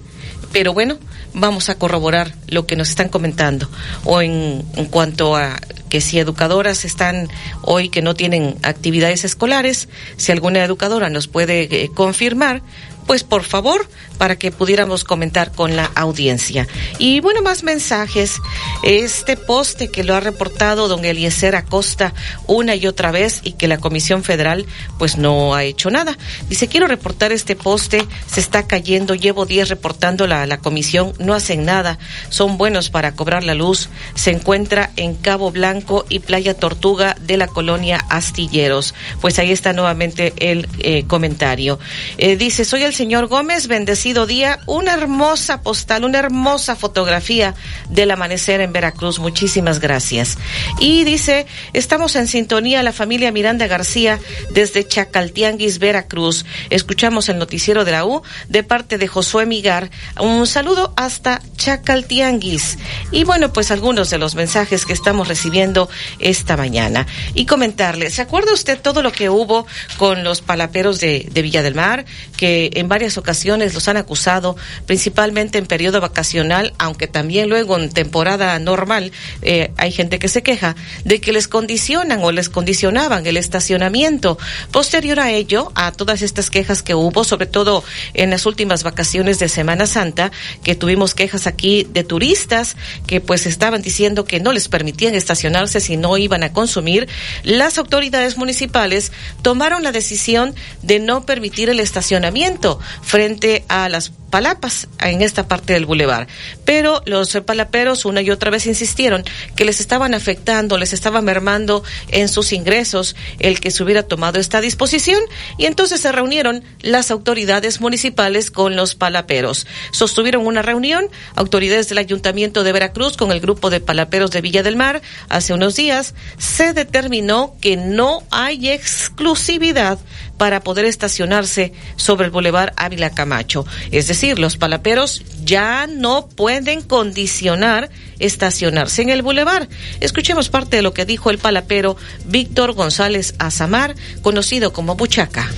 pero 0.51 0.73
bueno, 0.73 0.97
vamos 1.33 1.69
a 1.69 1.75
corroborar 1.75 2.35
lo 2.47 2.67
que 2.67 2.75
nos 2.75 2.89
están 2.89 3.07
comentando. 3.07 3.69
O 4.03 4.21
en, 4.21 4.65
en 4.75 4.85
cuanto 4.87 5.37
a 5.37 5.57
que 5.89 6.01
si 6.01 6.19
educadoras 6.19 6.85
están 6.85 7.29
hoy 7.61 7.89
que 7.89 8.01
no 8.01 8.15
tienen 8.15 8.55
actividades 8.63 9.23
escolares, 9.23 9.87
si 10.17 10.31
alguna 10.31 10.63
educadora 10.63 11.09
nos 11.09 11.27
puede 11.27 11.83
eh, 11.83 11.89
confirmar, 11.93 12.61
pues 13.05 13.23
por 13.23 13.43
favor, 13.43 13.87
para 14.15 14.37
que 14.37 14.51
pudiéramos 14.51 15.03
comentar 15.03 15.51
con 15.51 15.75
la 15.75 15.85
audiencia. 15.95 16.67
Y 16.99 17.19
bueno, 17.19 17.41
más 17.41 17.63
mensajes. 17.63 18.37
Este 18.83 19.37
poste 19.37 19.89
que 19.89 20.03
lo 20.03 20.15
ha 20.15 20.19
reportado 20.19 20.87
don 20.87 21.03
Eliezer 21.05 21.55
Acosta 21.55 22.13
una 22.47 22.75
y 22.75 22.87
otra 22.87 23.11
vez 23.11 23.41
y 23.43 23.53
que 23.53 23.67
la 23.67 23.77
Comisión 23.77 24.23
Federal 24.23 24.65
pues 24.97 25.17
no 25.17 25.53
ha 25.53 25.63
hecho 25.63 25.89
nada. 25.89 26.17
Dice, 26.49 26.67
quiero 26.67 26.87
reportar 26.87 27.31
este 27.31 27.55
poste, 27.55 28.05
se 28.27 28.39
está 28.39 28.67
cayendo, 28.67 29.15
llevo 29.15 29.45
días 29.45 29.69
reportando 29.69 30.27
la, 30.27 30.45
la 30.45 30.57
comisión, 30.57 31.13
no 31.19 31.33
hacen 31.33 31.65
nada, 31.65 31.97
son 32.29 32.57
buenos 32.57 32.89
para 32.89 33.13
cobrar 33.13 33.43
la 33.43 33.53
luz. 33.53 33.89
Se 34.15 34.31
encuentra 34.31 34.91
en 34.95 35.15
Cabo 35.15 35.51
Blanco 35.51 36.05
y 36.09 36.19
Playa 36.19 36.53
Tortuga 36.53 37.15
de 37.21 37.37
la 37.37 37.47
colonia 37.47 37.97
Astilleros. 38.09 38.93
Pues 39.21 39.39
ahí 39.39 39.51
está 39.51 39.73
nuevamente 39.73 40.33
el 40.37 40.67
eh, 40.79 41.05
comentario. 41.07 41.79
Eh, 42.17 42.35
dice, 42.37 42.65
soy 42.65 42.83
el 42.83 42.93
señor 42.93 43.27
Gómez, 43.27 43.67
bendecido 43.67 44.04
día, 44.13 44.59
una 44.67 44.93
hermosa 44.93 45.61
postal, 45.61 46.05
una 46.05 46.19
hermosa 46.19 46.75
fotografía 46.75 47.55
del 47.89 48.11
amanecer 48.11 48.61
en 48.61 48.71
Veracruz. 48.71 49.17
Muchísimas 49.17 49.79
gracias. 49.79 50.37
Y 50.79 51.03
dice, 51.05 51.47
estamos 51.73 52.15
en 52.15 52.27
sintonía 52.27 52.83
la 52.83 52.93
familia 52.93 53.31
Miranda 53.31 53.65
García 53.65 54.19
desde 54.51 54.87
Chacaltianguis, 54.87 55.79
Veracruz. 55.79 56.45
Escuchamos 56.69 57.29
el 57.29 57.39
noticiero 57.39 57.83
de 57.83 57.93
la 57.93 58.05
U 58.05 58.21
de 58.47 58.63
parte 58.63 58.99
de 58.99 59.07
Josué 59.07 59.47
Migar. 59.47 59.89
Un 60.19 60.45
saludo 60.45 60.93
hasta 60.95 61.41
Chacaltianguis. 61.57 62.77
Y 63.11 63.23
bueno, 63.23 63.51
pues 63.53 63.71
algunos 63.71 64.11
de 64.11 64.19
los 64.19 64.35
mensajes 64.35 64.85
que 64.85 64.93
estamos 64.93 65.27
recibiendo 65.27 65.89
esta 66.19 66.55
mañana. 66.55 67.07
Y 67.33 67.47
comentarle, 67.47 68.11
¿se 68.11 68.21
acuerda 68.21 68.53
usted 68.53 68.79
todo 68.79 69.01
lo 69.01 69.11
que 69.11 69.31
hubo 69.31 69.65
con 69.97 70.23
los 70.23 70.41
palaperos 70.41 70.99
de, 70.99 71.27
de 71.31 71.41
Villa 71.41 71.63
del 71.63 71.73
Mar? 71.73 72.05
Que 72.37 72.69
en 72.75 72.87
varias 72.87 73.17
ocasiones 73.17 73.73
los 73.73 73.87
han 73.87 73.94
acusado, 73.97 74.55
principalmente 74.85 75.57
en 75.57 75.65
periodo 75.65 76.01
vacacional, 76.01 76.73
aunque 76.77 77.07
también 77.07 77.49
luego 77.49 77.77
en 77.77 77.89
temporada 77.89 78.57
normal 78.59 79.11
eh, 79.41 79.71
hay 79.77 79.91
gente 79.91 80.19
que 80.19 80.27
se 80.27 80.43
queja 80.43 80.75
de 81.03 81.21
que 81.21 81.33
les 81.33 81.47
condicionan 81.47 82.23
o 82.23 82.31
les 82.31 82.49
condicionaban 82.49 83.25
el 83.25 83.37
estacionamiento. 83.37 84.37
Posterior 84.71 85.19
a 85.19 85.31
ello, 85.31 85.71
a 85.75 85.91
todas 85.91 86.21
estas 86.21 86.49
quejas 86.49 86.83
que 86.83 86.95
hubo, 86.95 87.23
sobre 87.23 87.47
todo 87.47 87.83
en 88.13 88.29
las 88.29 88.45
últimas 88.45 88.83
vacaciones 88.83 89.39
de 89.39 89.49
Semana 89.49 89.85
Santa, 89.87 90.31
que 90.63 90.75
tuvimos 90.75 91.13
quejas 91.13 91.47
aquí 91.47 91.87
de 91.89 92.03
turistas 92.03 92.75
que 93.07 93.21
pues 93.21 93.45
estaban 93.45 93.81
diciendo 93.81 94.25
que 94.25 94.39
no 94.39 94.53
les 94.53 94.67
permitían 94.67 95.15
estacionarse 95.15 95.79
si 95.79 95.97
no 95.97 96.17
iban 96.17 96.43
a 96.43 96.53
consumir, 96.53 97.07
las 97.43 97.77
autoridades 97.77 98.37
municipales 98.37 99.11
tomaron 99.41 99.83
la 99.83 99.91
decisión 99.91 100.55
de 100.81 100.99
no 100.99 101.25
permitir 101.25 101.69
el 101.69 101.79
estacionamiento 101.79 102.79
frente 103.01 103.65
a 103.67 103.84
las 103.89 104.11
palapas 104.29 104.87
en 104.99 105.21
esta 105.21 105.47
parte 105.47 105.73
del 105.73 105.85
bulevar. 105.85 106.27
Pero 106.65 107.01
los 107.05 107.35
palaperos 107.45 108.05
una 108.05 108.21
y 108.21 108.31
otra 108.31 108.51
vez 108.51 108.65
insistieron 108.65 109.23
que 109.55 109.65
les 109.65 109.79
estaban 109.79 110.13
afectando, 110.13 110.77
les 110.77 110.93
estaba 110.93 111.21
mermando 111.21 111.83
en 112.09 112.27
sus 112.29 112.53
ingresos 112.53 113.15
el 113.39 113.59
que 113.59 113.71
se 113.71 113.83
hubiera 113.83 114.03
tomado 114.03 114.39
esta 114.39 114.61
disposición 114.61 115.21
y 115.57 115.65
entonces 115.65 116.01
se 116.01 116.11
reunieron 116.11 116.63
las 116.81 117.11
autoridades 117.11 117.81
municipales 117.81 118.51
con 118.51 118.75
los 118.75 118.95
palaperos. 118.95 119.67
Sostuvieron 119.91 120.45
una 120.45 120.61
reunión 120.61 121.09
autoridades 121.35 121.89
del 121.89 121.97
Ayuntamiento 121.97 122.63
de 122.63 122.71
Veracruz 122.71 123.17
con 123.17 123.31
el 123.31 123.39
grupo 123.39 123.69
de 123.69 123.79
palaperos 123.79 124.31
de 124.31 124.41
Villa 124.41 124.63
del 124.63 124.75
Mar 124.75 125.01
hace 125.29 125.53
unos 125.53 125.75
días. 125.75 126.13
Se 126.37 126.73
determinó 126.73 127.55
que 127.61 127.77
no 127.77 128.23
hay 128.31 128.69
exclusividad 128.69 129.99
para 130.37 130.61
poder 130.61 130.85
estacionarse 130.85 131.73
sobre 131.95 132.25
el 132.25 132.31
Boulevard 132.31 132.73
Ávila 132.77 133.11
Camacho. 133.11 133.65
Es 133.91 134.07
decir, 134.07 134.39
los 134.39 134.57
palaperos 134.57 135.23
ya 135.43 135.87
no 135.87 136.27
pueden 136.27 136.81
condicionar 136.81 137.89
estacionarse 138.19 139.01
en 139.01 139.09
el 139.09 139.21
Boulevard. 139.21 139.67
Escuchemos 139.99 140.47
parte 140.49 140.77
de 140.77 140.81
lo 140.81 140.93
que 140.93 141.05
dijo 141.05 141.29
el 141.29 141.37
palapero 141.37 141.97
Víctor 142.25 142.73
González 142.73 143.35
Azamar, 143.39 143.95
conocido 144.21 144.73
como 144.73 144.95
Buchaca. 144.95 145.49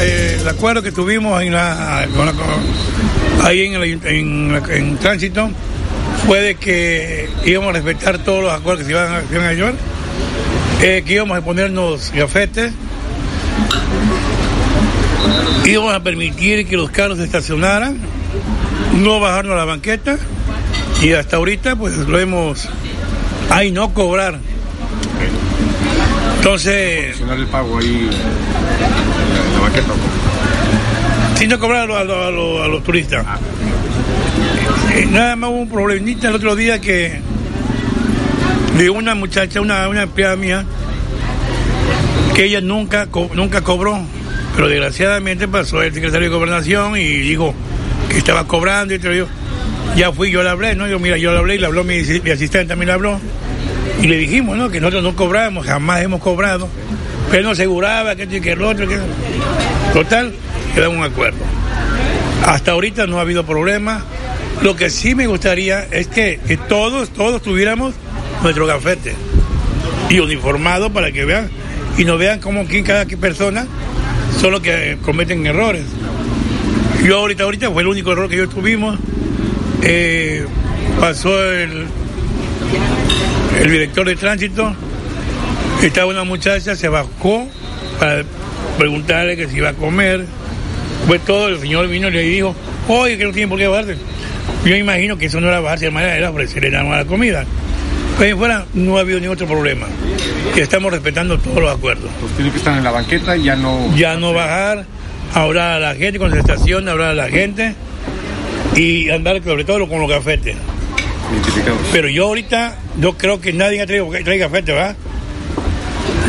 Eh, 0.00 0.38
el 0.40 0.48
acuerdo 0.48 0.82
que 0.82 0.92
tuvimos 0.92 1.38
ahí 1.38 1.48
en, 1.48 1.54
el, 3.74 4.98
tránsito 4.98 5.50
fue 6.26 6.40
de 6.40 6.54
que 6.56 7.28
íbamos 7.44 7.70
a 7.70 7.72
respetar 7.72 8.18
todos 8.18 8.42
los 8.42 8.52
acuerdos 8.52 8.80
que 8.80 8.84
se 8.84 8.90
iban 8.90 9.12
a, 9.12 9.22
se 9.26 9.34
iban 9.34 9.46
a 9.46 9.52
llevar, 9.52 9.74
eh, 10.82 11.02
que 11.06 11.14
íbamos 11.14 11.38
a 11.38 11.42
ponernos 11.42 12.12
gafetes 12.12 12.72
íbamos 15.64 15.94
a 15.94 16.00
permitir 16.02 16.66
que 16.66 16.76
los 16.76 16.90
carros 16.90 17.18
se 17.18 17.24
estacionaran, 17.24 17.98
no 18.96 19.20
bajarnos 19.20 19.54
a 19.54 19.56
la 19.56 19.64
banqueta 19.64 20.16
y 21.02 21.12
hasta 21.12 21.36
ahorita 21.36 21.76
pues 21.76 21.96
lo 21.96 22.18
hemos... 22.18 22.68
ahí 23.50 23.70
no 23.70 23.92
cobrar. 23.94 24.38
Entonces... 26.36 27.20
el 27.20 27.46
pago 27.46 27.78
ahí 27.78 28.08
en 29.46 29.52
la 29.54 29.60
banqueta. 29.60 29.92
Sin 31.36 31.50
no 31.50 31.58
cobrar 31.58 31.90
a, 31.90 32.04
los 32.04 32.82
turistas. 32.84 33.24
Eh, 34.94 35.06
nada 35.10 35.36
más 35.36 35.50
hubo 35.50 35.58
un 35.60 35.68
problemita 35.68 36.28
el 36.28 36.34
otro 36.34 36.56
día 36.56 36.80
que 36.80 37.20
de 38.76 38.90
una 38.90 39.14
muchacha, 39.14 39.60
una, 39.60 39.88
una 39.88 40.02
empleada 40.02 40.36
mía, 40.36 40.64
que 42.34 42.44
ella 42.44 42.60
nunca, 42.60 43.06
co- 43.06 43.30
nunca 43.34 43.60
cobró, 43.62 44.00
pero 44.58 44.70
desgraciadamente 44.70 45.46
pasó 45.46 45.84
el 45.84 45.94
secretario 45.94 46.28
de 46.28 46.34
Gobernación 46.34 46.96
y 46.96 47.04
dijo 47.04 47.54
que 48.08 48.18
estaba 48.18 48.44
cobrando 48.48 48.92
y 48.92 48.98
todo. 48.98 49.12
Yo, 49.12 49.28
ya 49.94 50.10
fui, 50.10 50.32
yo 50.32 50.42
le 50.42 50.48
hablé, 50.48 50.74
¿no? 50.74 50.88
Yo, 50.88 50.98
mira, 50.98 51.16
yo 51.16 51.30
le 51.30 51.38
hablé 51.38 51.54
y 51.54 51.58
le 51.58 51.66
habló 51.66 51.84
mi, 51.84 52.00
asistente 52.00 52.64
también 52.64 52.88
le 52.88 52.92
habló. 52.92 53.20
Y 54.02 54.08
le 54.08 54.16
dijimos, 54.16 54.58
¿no? 54.58 54.68
Que 54.68 54.80
nosotros 54.80 55.04
no 55.04 55.14
cobramos, 55.14 55.64
jamás 55.64 56.02
hemos 56.02 56.20
cobrado. 56.20 56.68
Pero 57.26 57.38
él 57.38 57.44
nos 57.44 57.52
aseguraba 57.52 58.16
que 58.16 58.24
esto 58.24 58.34
y 58.34 58.40
que 58.40 58.50
el 58.50 58.62
otro, 58.62 58.88
que... 58.88 58.98
Total, 59.92 60.34
quedamos 60.74 60.98
un 60.98 61.04
acuerdo. 61.04 61.38
Hasta 62.44 62.72
ahorita 62.72 63.06
no 63.06 63.18
ha 63.18 63.20
habido 63.20 63.46
problema. 63.46 64.02
Lo 64.60 64.74
que 64.74 64.90
sí 64.90 65.14
me 65.14 65.28
gustaría 65.28 65.84
es 65.84 66.08
que, 66.08 66.40
que 66.44 66.56
todos, 66.56 67.10
todos 67.10 67.42
tuviéramos 67.42 67.94
nuestro 68.42 68.66
gafete 68.66 69.14
y 70.10 70.18
uniformado 70.18 70.92
para 70.92 71.12
que 71.12 71.24
vean 71.24 71.48
y 71.96 72.04
no 72.04 72.18
vean 72.18 72.40
cómo 72.40 72.66
cada 72.84 73.04
persona 73.04 73.68
son 74.40 74.52
los 74.52 74.60
que 74.60 74.98
cometen 75.02 75.46
errores. 75.46 75.84
Yo 77.04 77.18
ahorita, 77.18 77.44
ahorita 77.44 77.70
fue 77.70 77.82
el 77.82 77.88
único 77.88 78.12
error 78.12 78.28
que 78.28 78.36
yo 78.36 78.48
tuvimos. 78.48 78.98
Eh, 79.82 80.44
pasó 81.00 81.42
el, 81.44 81.86
el 83.60 83.70
director 83.70 84.06
de 84.06 84.16
tránsito, 84.16 84.74
estaba 85.82 86.06
una 86.06 86.24
muchacha, 86.24 86.74
se 86.74 86.88
bajó 86.88 87.48
para 87.98 88.24
preguntarle 88.76 89.36
que 89.36 89.48
si 89.48 89.56
iba 89.56 89.70
a 89.70 89.74
comer. 89.74 90.24
Fue 91.06 91.18
todo, 91.18 91.48
el 91.48 91.60
señor 91.60 91.88
vino 91.88 92.08
y 92.08 92.10
le 92.10 92.22
dijo, 92.22 92.54
oye, 92.88 93.16
que 93.16 93.24
no 93.24 93.32
tiene 93.32 93.48
por 93.48 93.58
qué 93.58 93.66
bajarse. 93.66 93.96
Yo 94.64 94.76
imagino 94.76 95.16
que 95.16 95.26
eso 95.26 95.40
no 95.40 95.48
era 95.48 95.60
bajarse, 95.60 95.86
hermana, 95.86 96.14
era 96.14 96.30
ofrecerle 96.30 96.70
nada 96.70 96.84
más 96.84 96.98
la 96.98 97.04
comida. 97.04 97.44
Ahí 98.18 98.34
fuera 98.34 98.66
no 98.74 98.98
ha 98.98 99.00
habido 99.00 99.20
ningún 99.20 99.34
otro 99.34 99.46
problema. 99.46 99.86
Que 100.54 100.62
estamos 100.62 100.92
respetando 100.92 101.38
todos 101.38 101.60
los 101.60 101.76
acuerdos. 101.76 102.10
Los 102.20 102.32
tienen 102.32 102.52
que 102.52 102.58
estar 102.58 102.76
en 102.76 102.82
la 102.82 102.90
banqueta 102.90 103.36
y 103.36 103.44
ya 103.44 103.54
no. 103.54 103.94
Ya 103.94 104.16
no 104.16 104.32
bajar, 104.32 104.86
hablar 105.34 105.74
a 105.74 105.80
la 105.80 105.94
gente 105.94 106.18
con 106.18 106.36
estación, 106.36 106.88
hablar 106.88 107.10
a 107.10 107.14
la 107.14 107.28
gente 107.28 107.74
y 108.74 109.08
andar 109.10 109.42
sobre 109.44 109.64
todo 109.64 109.88
con 109.88 110.00
los. 110.00 110.10
Identificados. 110.10 111.78
Pero 111.92 112.08
yo 112.08 112.26
ahorita, 112.26 112.76
yo 113.00 113.16
creo 113.16 113.40
que 113.40 113.52
nadie 113.52 113.82
ha 113.82 113.86
traído, 113.86 114.08
trae 114.24 114.38
gafete, 114.38 114.72
¿verdad? 114.72 114.96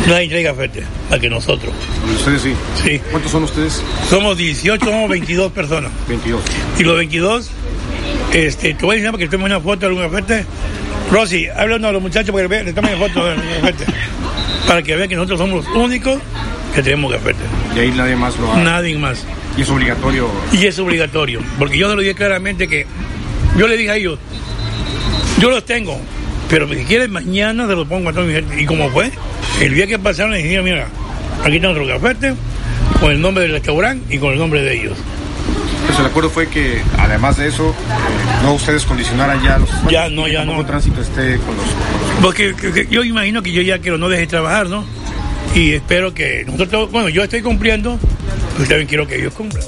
Nadie 0.06 0.28
trae 0.28 0.42
gafete, 0.42 0.82
más 1.10 1.18
que 1.18 1.30
nosotros. 1.30 1.72
Ustedes 2.14 2.42
sí. 2.42 2.54
Sí. 2.82 3.00
¿Cuántos 3.10 3.32
son 3.32 3.44
ustedes? 3.44 3.82
Somos 4.08 4.36
18, 4.36 4.84
somos 4.84 5.08
22 5.10 5.52
personas. 5.52 5.90
22. 6.08 6.40
Y 6.78 6.84
los 6.84 6.96
22, 6.96 7.50
este, 8.32 8.74
te 8.74 8.84
voy 8.84 9.04
a 9.04 9.10
para 9.10 9.18
que 9.18 9.28
tomen 9.28 9.46
una 9.46 9.60
foto 9.60 9.80
de 9.80 9.86
algún 9.86 10.02
gafete. 10.02 10.44
Rosy, 11.10 11.48
háblanos 11.48 11.88
a 11.88 11.92
los 11.92 12.02
muchachos 12.02 12.30
para 12.30 12.42
que 12.44 12.48
vean, 12.48 12.64
le 12.66 12.72
tomen 12.72 12.98
foto 12.98 13.26
del 13.26 13.36
gafete. 13.36 13.84
Para 14.66 14.82
que 14.82 14.94
vean 14.94 15.08
que 15.08 15.16
nosotros 15.16 15.40
somos 15.40 15.64
los 15.64 15.76
únicos 15.76 16.20
que 16.74 16.82
tenemos 16.82 17.10
gafete. 17.10 17.40
Y 17.74 17.80
ahí 17.80 17.90
nadie 17.90 18.14
más 18.14 18.38
lo 18.38 18.52
ha. 18.52 18.56
Nadie 18.58 18.96
más. 18.96 19.26
Y 19.56 19.62
es 19.62 19.70
obligatorio. 19.70 20.28
Y 20.52 20.66
es 20.66 20.78
obligatorio. 20.78 21.40
Porque 21.58 21.78
yo 21.78 21.90
se 21.90 21.96
lo 21.96 22.00
dije 22.02 22.14
claramente 22.14 22.68
que. 22.68 22.86
Yo 23.56 23.66
le 23.66 23.76
dije 23.76 23.90
a 23.90 23.96
ellos, 23.96 24.18
yo 25.40 25.50
los 25.50 25.64
tengo, 25.64 25.98
pero 26.48 26.68
si 26.68 26.84
quieren 26.84 27.10
mañana 27.10 27.66
se 27.66 27.74
los 27.74 27.88
pongo 27.88 28.10
a 28.10 28.12
toda 28.12 28.26
mi 28.26 28.32
gente. 28.32 28.62
¿Y 28.62 28.64
cómo 28.64 28.88
fue? 28.90 29.10
El 29.60 29.74
día 29.74 29.88
que 29.88 29.98
pasaron 29.98 30.30
le 30.30 30.38
dije, 30.38 30.62
mira, 30.62 30.86
aquí 31.44 31.56
está 31.56 31.72
nuestro 31.72 31.86
gafete, 31.86 32.34
con 33.00 33.10
el 33.10 33.20
nombre 33.20 33.42
del 33.42 33.52
restaurante 33.52 34.14
y 34.14 34.18
con 34.18 34.32
el 34.32 34.38
nombre 34.38 34.62
de 34.62 34.74
ellos. 34.74 34.96
Pues 35.86 35.98
el 35.98 36.06
acuerdo 36.06 36.30
fue 36.30 36.48
que, 36.48 36.80
además 36.96 37.38
de 37.38 37.48
eso, 37.48 37.74
no 38.42 38.54
ustedes 38.54 38.84
condicionaran 38.84 39.42
ya 39.42 39.58
los. 39.58 39.68
Ya 39.90 40.08
no, 40.08 40.26
ya 40.28 40.44
no. 40.44 40.64
tránsito 40.64 41.00
esté 41.00 41.36
con 41.38 41.56
los. 41.56 41.66
Porque 42.22 42.54
que- 42.54 42.72
que 42.72 42.86
yo 42.90 43.02
imagino 43.04 43.42
que 43.42 43.52
yo 43.52 43.62
ya 43.62 43.78
quiero 43.78 43.98
no 43.98 44.08
deje 44.08 44.22
de 44.22 44.26
trabajar, 44.28 44.68
¿no? 44.68 44.84
Y 45.54 45.72
espero 45.72 46.14
que 46.14 46.44
nosotros, 46.46 46.90
bueno, 46.92 47.08
yo 47.08 47.22
estoy 47.24 47.42
cumpliendo, 47.42 47.98
pues 48.56 48.68
también 48.68 48.86
quiero 48.88 49.06
que 49.06 49.16
ellos 49.16 49.34
cumplan. 49.34 49.64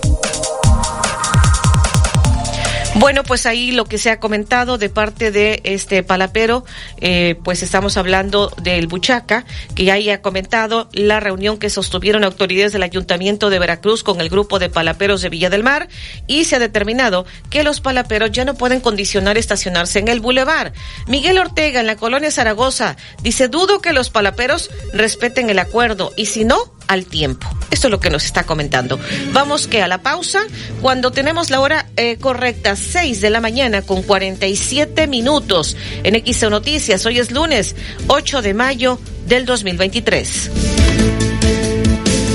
Bueno, 2.95 3.25
pues 3.25 3.47
ahí 3.47 3.73
lo 3.73 3.87
que 3.87 3.97
se 3.97 4.11
ha 4.11 4.21
comentado 4.21 4.77
de 4.77 4.91
parte 4.91 5.31
de 5.31 5.63
este 5.65 6.03
palapero, 6.03 6.65
eh, 7.01 7.37
pues 7.43 7.63
estamos 7.63 7.97
hablando 7.97 8.53
del 8.61 8.87
Buchaca, 8.87 9.47
que 9.75 9.85
ya 9.85 9.95
haya 9.95 10.21
comentado 10.21 10.91
la 10.93 11.19
reunión 11.19 11.59
que 11.59 11.71
sostuvieron 11.71 12.23
autoridades 12.23 12.73
del 12.73 12.83
Ayuntamiento 12.83 13.49
de 13.49 13.59
Veracruz 13.59 14.03
con 14.03 14.21
el 14.21 14.29
grupo 14.29 14.59
de 14.59 14.69
palaperos 14.69 15.23
de 15.23 15.31
Villa 15.31 15.49
del 15.49 15.63
Mar 15.63 15.89
y 16.27 16.45
se 16.45 16.57
ha 16.57 16.59
determinado 16.59 17.25
que 17.49 17.63
los 17.63 17.81
palaperos 17.81 18.31
ya 18.31 18.45
no 18.45 18.57
pueden 18.57 18.81
condicionar 18.81 19.39
estacionarse 19.39 19.99
en 19.99 20.09
el 20.09 20.21
bulevar. 20.21 20.75
Miguel 21.07 21.39
Ortega 21.39 21.81
en 21.81 21.87
la 21.87 21.97
colonia 21.97 22.31
Zaragoza 22.31 22.99
dice, 23.23 23.49
dudo 23.49 23.81
que 23.81 23.95
los 23.95 24.11
palaperos 24.11 24.71
respeten 24.93 25.49
el 25.49 25.61
acuerdo 25.61 26.13
y 26.19 26.27
si 26.27 26.45
no, 26.45 26.59
al 26.93 27.07
tiempo. 27.07 27.49
Esto 27.71 27.89
es 27.89 27.91
lo 27.91 28.01
que 28.01 28.11
nos 28.11 28.25
está 28.25 28.45
comentando. 28.45 28.99
Vamos 29.33 29.67
que 29.67 29.83
a 29.83 29.89
la 29.89 30.03
pausa, 30.03 30.47
cuando 30.81 31.11
tenemos 31.11 31.51
la 31.51 31.61
hora 31.61 31.87
eh, 31.97 32.19
correcta, 32.19 32.77
6 32.77 33.21
de 33.21 33.31
la 33.31 33.41
mañana 33.41 33.83
con 33.83 34.03
47 34.03 35.07
minutos 35.07 35.77
en 36.03 36.23
XO 36.25 36.51
Noticias. 36.51 37.05
Hoy 37.07 37.19
es 37.19 37.31
lunes 37.31 37.75
8 38.09 38.43
de 38.43 38.55
mayo 38.55 38.99
del 39.27 39.47
2023. 39.47 40.51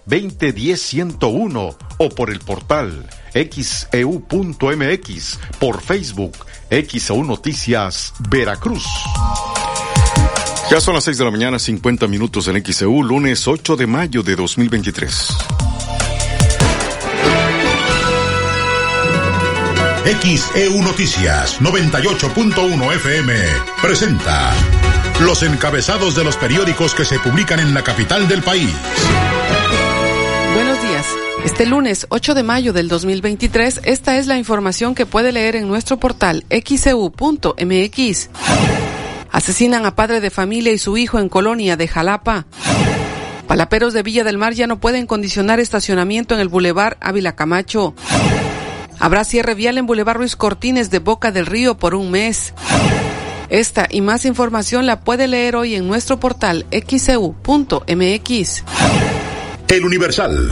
229-2010-101 0.06 1.76
o 1.98 2.08
por 2.10 2.28
el 2.30 2.40
portal 2.40 3.08
xeu.mx, 3.34 5.38
por 5.58 5.82
Facebook, 5.82 6.46
XEU 6.70 7.24
Noticias 7.24 8.14
Veracruz. 8.28 8.86
Ya 10.70 10.80
son 10.80 10.94
las 10.94 11.04
6 11.04 11.18
de 11.18 11.24
la 11.24 11.30
mañana, 11.30 11.58
50 11.58 12.06
minutos 12.06 12.48
en 12.48 12.64
XEU, 12.64 13.02
lunes 13.02 13.46
8 13.46 13.76
de 13.76 13.86
mayo 13.86 14.22
de 14.22 14.36
2023. 14.36 15.53
XEU 20.04 20.82
Noticias 20.82 21.58
98.1 21.62 22.94
FM 22.96 23.34
presenta 23.80 24.52
los 25.22 25.42
encabezados 25.42 26.14
de 26.14 26.22
los 26.22 26.36
periódicos 26.36 26.94
que 26.94 27.06
se 27.06 27.18
publican 27.18 27.58
en 27.58 27.72
la 27.72 27.82
capital 27.82 28.28
del 28.28 28.42
país. 28.42 28.68
Buenos 30.52 30.82
días. 30.82 31.06
Este 31.46 31.64
lunes 31.64 32.06
8 32.10 32.34
de 32.34 32.42
mayo 32.42 32.74
del 32.74 32.88
2023, 32.88 33.80
esta 33.84 34.18
es 34.18 34.26
la 34.26 34.36
información 34.36 34.94
que 34.94 35.06
puede 35.06 35.32
leer 35.32 35.56
en 35.56 35.68
nuestro 35.68 35.98
portal 35.98 36.44
xcu.mx. 36.50 38.28
Asesinan 39.32 39.86
a 39.86 39.96
padre 39.96 40.20
de 40.20 40.28
familia 40.28 40.72
y 40.74 40.78
su 40.78 40.98
hijo 40.98 41.18
en 41.18 41.30
colonia 41.30 41.78
de 41.78 41.88
Jalapa. 41.88 42.44
Palaperos 43.46 43.94
de 43.94 44.02
Villa 44.02 44.22
del 44.22 44.36
Mar 44.36 44.52
ya 44.52 44.66
no 44.66 44.80
pueden 44.80 45.06
condicionar 45.06 45.60
estacionamiento 45.60 46.34
en 46.34 46.40
el 46.40 46.48
Boulevard 46.48 46.98
Ávila 47.00 47.34
Camacho. 47.34 47.94
Habrá 49.04 49.22
cierre 49.24 49.54
vial 49.54 49.76
en 49.76 49.84
Boulevard 49.84 50.16
Ruiz 50.16 50.34
Cortines 50.34 50.88
de 50.88 50.98
Boca 50.98 51.30
del 51.30 51.44
Río 51.44 51.76
por 51.76 51.94
un 51.94 52.10
mes. 52.10 52.54
Esta 53.50 53.86
y 53.90 54.00
más 54.00 54.24
información 54.24 54.86
la 54.86 55.00
puede 55.00 55.28
leer 55.28 55.56
hoy 55.56 55.74
en 55.74 55.86
nuestro 55.86 56.18
portal 56.18 56.64
xcu.mx. 56.72 58.64
El 59.68 59.84
Universal. 59.84 60.50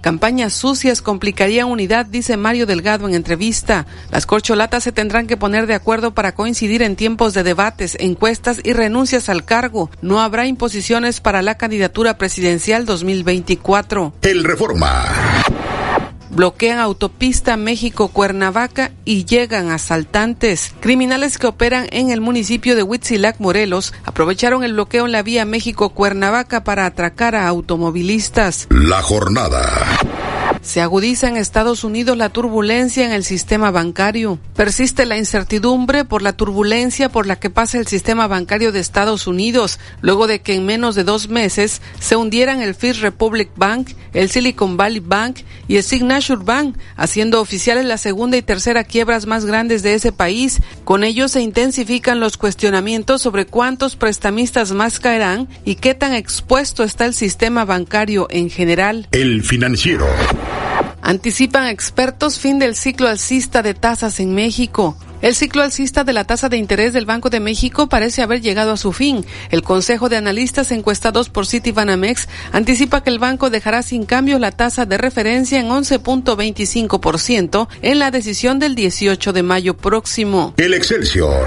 Campañas 0.00 0.52
sucias 0.52 1.00
complicarían 1.00 1.68
unidad, 1.68 2.06
dice 2.06 2.36
Mario 2.36 2.66
Delgado 2.66 3.06
en 3.06 3.14
entrevista. 3.14 3.86
Las 4.10 4.26
corcholatas 4.26 4.82
se 4.82 4.90
tendrán 4.90 5.28
que 5.28 5.36
poner 5.36 5.68
de 5.68 5.74
acuerdo 5.74 6.14
para 6.14 6.34
coincidir 6.34 6.82
en 6.82 6.96
tiempos 6.96 7.34
de 7.34 7.44
debates, 7.44 7.96
encuestas 8.00 8.60
y 8.64 8.72
renuncias 8.72 9.28
al 9.28 9.44
cargo. 9.44 9.90
No 10.02 10.20
habrá 10.20 10.48
imposiciones 10.48 11.20
para 11.20 11.42
la 11.42 11.56
candidatura 11.56 12.18
presidencial 12.18 12.84
2024. 12.84 14.14
El 14.22 14.42
Reforma 14.42 15.04
bloquean 16.38 16.78
autopista 16.78 17.56
México-Cuernavaca 17.56 18.92
y 19.04 19.24
llegan 19.24 19.70
asaltantes. 19.70 20.72
Criminales 20.78 21.36
que 21.36 21.48
operan 21.48 21.88
en 21.90 22.10
el 22.10 22.20
municipio 22.20 22.76
de 22.76 22.84
Huitzilac, 22.84 23.40
Morelos, 23.40 23.92
aprovecharon 24.04 24.62
el 24.62 24.74
bloqueo 24.74 25.06
en 25.06 25.10
la 25.10 25.24
vía 25.24 25.44
México-Cuernavaca 25.44 26.62
para 26.62 26.86
atracar 26.86 27.34
a 27.34 27.48
automovilistas. 27.48 28.68
La 28.70 29.02
jornada. 29.02 29.97
Se 30.68 30.82
agudiza 30.82 31.28
en 31.28 31.38
Estados 31.38 31.82
Unidos 31.82 32.18
la 32.18 32.28
turbulencia 32.28 33.06
en 33.06 33.12
el 33.12 33.24
sistema 33.24 33.70
bancario. 33.70 34.38
Persiste 34.54 35.06
la 35.06 35.16
incertidumbre 35.16 36.04
por 36.04 36.20
la 36.20 36.34
turbulencia 36.34 37.08
por 37.08 37.26
la 37.26 37.36
que 37.36 37.48
pasa 37.48 37.78
el 37.78 37.86
sistema 37.86 38.26
bancario 38.26 38.70
de 38.70 38.78
Estados 38.78 39.26
Unidos, 39.26 39.80
luego 40.02 40.26
de 40.26 40.42
que 40.42 40.54
en 40.54 40.66
menos 40.66 40.94
de 40.94 41.04
dos 41.04 41.30
meses 41.30 41.80
se 42.00 42.16
hundieran 42.16 42.60
el 42.60 42.74
First 42.74 43.00
Republic 43.00 43.48
Bank, 43.56 43.92
el 44.12 44.28
Silicon 44.28 44.76
Valley 44.76 45.00
Bank 45.00 45.38
y 45.68 45.76
el 45.76 45.82
Signature 45.82 46.44
Bank, 46.44 46.76
haciendo 46.96 47.40
oficiales 47.40 47.86
la 47.86 47.96
segunda 47.96 48.36
y 48.36 48.42
tercera 48.42 48.84
quiebras 48.84 49.24
más 49.24 49.46
grandes 49.46 49.82
de 49.82 49.94
ese 49.94 50.12
país. 50.12 50.60
Con 50.84 51.02
ello 51.02 51.28
se 51.28 51.40
intensifican 51.40 52.20
los 52.20 52.36
cuestionamientos 52.36 53.22
sobre 53.22 53.46
cuántos 53.46 53.96
prestamistas 53.96 54.72
más 54.72 55.00
caerán 55.00 55.48
y 55.64 55.76
qué 55.76 55.94
tan 55.94 56.12
expuesto 56.12 56.84
está 56.84 57.06
el 57.06 57.14
sistema 57.14 57.64
bancario 57.64 58.26
en 58.28 58.50
general. 58.50 59.08
El 59.12 59.42
financiero. 59.42 60.06
Anticipan 61.02 61.66
expertos 61.66 62.38
fin 62.38 62.58
del 62.58 62.74
ciclo 62.74 63.08
alcista 63.08 63.62
de 63.62 63.74
tasas 63.74 64.20
en 64.20 64.34
México. 64.34 64.96
El 65.20 65.34
ciclo 65.34 65.62
alcista 65.62 66.04
de 66.04 66.12
la 66.12 66.24
tasa 66.24 66.48
de 66.48 66.58
interés 66.58 66.92
del 66.92 67.06
Banco 67.06 67.28
de 67.28 67.40
México 67.40 67.88
parece 67.88 68.22
haber 68.22 68.40
llegado 68.40 68.72
a 68.72 68.76
su 68.76 68.92
fin. 68.92 69.24
El 69.50 69.62
Consejo 69.62 70.08
de 70.08 70.16
Analistas 70.16 70.70
encuestados 70.70 71.28
por 71.28 71.46
Citibanamex 71.46 72.28
anticipa 72.52 73.02
que 73.02 73.10
el 73.10 73.18
banco 73.18 73.50
dejará 73.50 73.82
sin 73.82 74.04
cambio 74.04 74.38
la 74.38 74.52
tasa 74.52 74.86
de 74.86 74.98
referencia 74.98 75.58
en 75.58 75.68
11.25% 75.68 77.68
en 77.82 77.98
la 77.98 78.10
decisión 78.10 78.58
del 78.58 78.74
18 78.76 79.32
de 79.32 79.42
mayo 79.42 79.76
próximo. 79.76 80.54
El 80.56 80.74
Excelsior. 80.74 81.46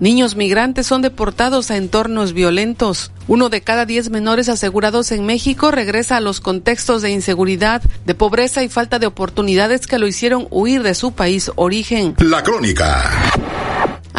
Niños 0.00 0.34
migrantes 0.34 0.86
son 0.86 1.02
deportados 1.02 1.70
a 1.70 1.76
entornos 1.76 2.32
violentos. 2.32 3.12
Uno 3.28 3.50
de 3.50 3.60
cada 3.60 3.84
diez 3.84 4.08
menores 4.08 4.48
asegurados 4.48 5.12
en 5.12 5.26
México 5.26 5.70
regresa 5.70 6.16
a 6.16 6.20
los 6.20 6.40
contextos 6.40 7.02
de 7.02 7.10
inseguridad, 7.10 7.82
de 8.06 8.14
pobreza 8.14 8.62
y 8.62 8.70
falta 8.70 8.98
de 8.98 9.06
oportunidades 9.06 9.86
que 9.86 9.98
lo 9.98 10.06
hicieron 10.06 10.48
huir 10.50 10.82
de 10.82 10.94
su 10.94 11.12
país 11.12 11.52
origen. 11.54 12.14
La 12.18 12.42
crónica. 12.42 13.10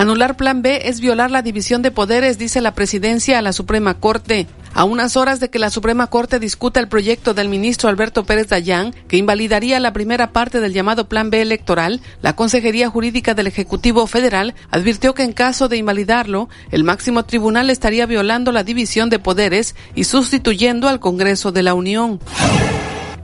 Anular 0.02 0.36
Plan 0.36 0.64
B 0.64 0.82
es 0.86 1.00
violar 1.00 1.30
la 1.30 1.44
división 1.44 1.84
de 1.84 1.92
poderes, 1.92 2.40
dice 2.40 2.60
la 2.60 2.74
presidencia 2.74 3.38
a 3.38 3.42
la 3.44 3.54
Suprema 3.54 4.00
Corte. 4.00 4.48
A 4.74 4.84
unas 4.84 5.16
horas 5.16 5.40
de 5.40 5.52
que 5.52 5.60
la 5.60 5.70
Suprema 5.70 6.08
Corte 6.08 6.40
discuta 6.40 6.80
el 6.80 6.88
proyecto 6.88 7.36
del 7.36 7.50
ministro 7.50 7.88
Alberto 7.88 8.24
Pérez 8.24 8.48
Dayán, 8.48 8.96
que 9.08 9.18
invalidaría 9.18 9.80
la 9.80 9.94
primera 9.94 10.32
parte 10.32 10.60
del 10.60 10.74
llamado 10.74 11.08
Plan 11.08 11.30
B 11.30 11.44
electoral, 11.44 12.02
la 12.24 12.36
Consejería 12.36 12.90
Jurídica 12.90 13.36
del 13.36 13.46
Ejecutivo 13.46 14.08
Federal 14.08 14.56
advirtió 14.72 15.14
que 15.14 15.22
en 15.22 15.34
caso 15.34 15.68
de 15.68 15.78
invalidarlo, 15.78 16.50
el 16.72 16.84
máximo 16.84 17.24
tribunal 17.26 17.70
estaría 17.70 18.08
violando 18.08 18.52
la 18.52 18.64
división 18.64 19.12
de 19.12 19.20
poderes 19.20 19.76
y 19.94 20.06
sustituyendo 20.06 20.88
al 20.88 21.00
Congreso 21.00 21.52
de 21.52 21.62
la 21.62 21.76
Unión. 21.76 22.20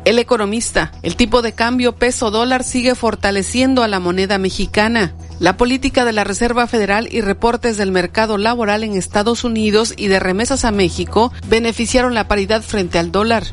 El 0.08 0.20
economista, 0.20 0.93
el 1.04 1.17
tipo 1.17 1.41
de 1.41 1.52
cambio 1.52 1.98
peso 1.98 2.32
dólar 2.32 2.63
sigue 2.63 2.96
fortaleciendo 2.96 3.84
a 3.84 3.89
la 3.89 4.00
moneda 4.00 4.38
mexicana. 4.38 5.13
La 5.41 5.58
política 5.58 6.06
de 6.06 6.13
la 6.13 6.24
Reserva 6.24 6.65
Federal 6.65 7.10
y 7.12 7.20
reportes 7.20 7.76
del 7.76 7.91
mercado 7.91 8.38
laboral 8.38 8.86
en 8.86 8.96
Estados 8.96 9.43
Unidos 9.43 9.93
y 9.98 10.08
de 10.08 10.22
remesas 10.22 10.63
a 10.63 10.72
México 10.72 11.34
beneficiaron 11.50 12.13
la 12.13 12.30
paridad 12.30 12.62
frente 12.62 13.00
al 13.00 13.12
dólar. 13.12 13.43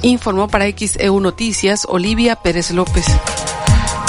Informó 0.00 0.48
para 0.48 0.64
XEU 0.66 1.20
Noticias 1.20 1.86
Olivia 1.90 2.36
Pérez 2.36 2.70
López. 2.70 3.04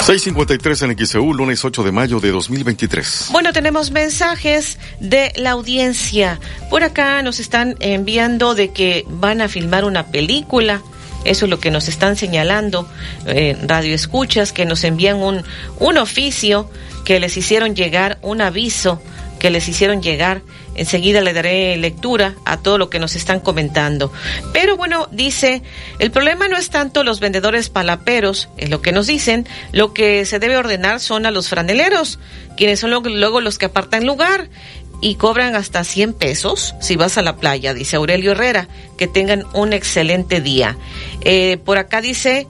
653 0.06 0.82
en 0.82 1.06
XEU, 1.06 1.34
lunes 1.34 1.62
8 1.62 1.82
de 1.82 1.92
mayo 1.92 2.18
de 2.18 2.30
2023. 2.30 3.28
Bueno, 3.30 3.52
tenemos 3.52 3.90
mensajes 3.90 4.78
de 5.00 5.34
la 5.36 5.50
audiencia. 5.50 6.40
Por 6.70 6.82
acá 6.82 7.20
nos 7.20 7.40
están 7.40 7.76
enviando 7.80 8.54
de 8.54 8.72
que 8.72 9.04
van 9.06 9.42
a 9.42 9.48
filmar 9.48 9.84
una 9.84 10.06
película. 10.06 10.80
Eso 11.24 11.46
es 11.46 11.50
lo 11.50 11.58
que 11.58 11.70
nos 11.70 11.88
están 11.88 12.16
señalando 12.16 12.88
eh, 13.26 13.56
Radio 13.62 13.94
Escuchas, 13.94 14.52
que 14.52 14.64
nos 14.64 14.84
envían 14.84 15.16
un, 15.16 15.42
un 15.78 15.98
oficio 15.98 16.70
que 17.04 17.20
les 17.20 17.36
hicieron 17.36 17.74
llegar, 17.74 18.18
un 18.22 18.40
aviso 18.40 19.00
que 19.38 19.50
les 19.50 19.68
hicieron 19.68 20.02
llegar. 20.02 20.42
Enseguida 20.74 21.22
le 21.22 21.32
daré 21.32 21.76
lectura 21.78 22.34
a 22.44 22.58
todo 22.58 22.76
lo 22.76 22.90
que 22.90 22.98
nos 22.98 23.16
están 23.16 23.40
comentando. 23.40 24.12
Pero 24.52 24.76
bueno, 24.76 25.08
dice, 25.10 25.62
el 25.98 26.10
problema 26.10 26.48
no 26.48 26.56
es 26.56 26.68
tanto 26.68 27.02
los 27.02 27.18
vendedores 27.18 27.70
palaperos, 27.70 28.48
es 28.58 28.68
lo 28.68 28.82
que 28.82 28.92
nos 28.92 29.06
dicen, 29.06 29.46
lo 29.72 29.94
que 29.94 30.26
se 30.26 30.38
debe 30.38 30.58
ordenar 30.58 31.00
son 31.00 31.24
a 31.24 31.30
los 31.30 31.48
franeleros, 31.48 32.18
quienes 32.56 32.80
son 32.80 32.90
luego 32.90 33.40
los 33.40 33.56
que 33.56 33.66
apartan 33.66 34.04
lugar 34.04 34.48
y 35.00 35.16
cobran 35.16 35.54
hasta 35.54 35.84
100 35.84 36.14
pesos 36.14 36.74
si 36.80 36.96
vas 36.96 37.18
a 37.18 37.22
la 37.22 37.36
playa, 37.36 37.74
dice 37.74 37.96
Aurelio 37.96 38.32
Herrera. 38.32 38.68
Que 38.96 39.06
tengan 39.06 39.44
un 39.52 39.72
excelente 39.72 40.40
día. 40.40 40.76
Eh, 41.20 41.58
por 41.64 41.78
acá 41.78 42.00
dice, 42.00 42.46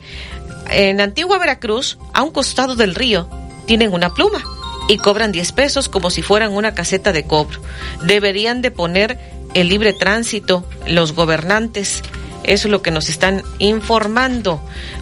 en 0.70 1.00
Antigua 1.00 1.38
Veracruz, 1.38 1.98
a 2.12 2.22
un 2.22 2.30
costado 2.30 2.76
del 2.76 2.94
río, 2.94 3.28
tienen 3.66 3.92
una 3.92 4.14
pluma 4.14 4.42
y 4.88 4.98
cobran 4.98 5.32
10 5.32 5.52
pesos 5.52 5.88
como 5.88 6.10
si 6.10 6.22
fueran 6.22 6.52
una 6.52 6.74
caseta 6.74 7.12
de 7.12 7.24
cobro. 7.24 7.60
Deberían 8.02 8.62
de 8.62 8.70
poner 8.70 9.18
el 9.54 9.68
libre 9.68 9.92
tránsito 9.92 10.64
los 10.86 11.12
gobernantes. 11.12 12.02
Eso 12.46 12.68
es 12.68 12.72
lo 12.72 12.82
que 12.82 12.90
nos 12.90 13.08
están 13.08 13.42
informando. 13.58 14.60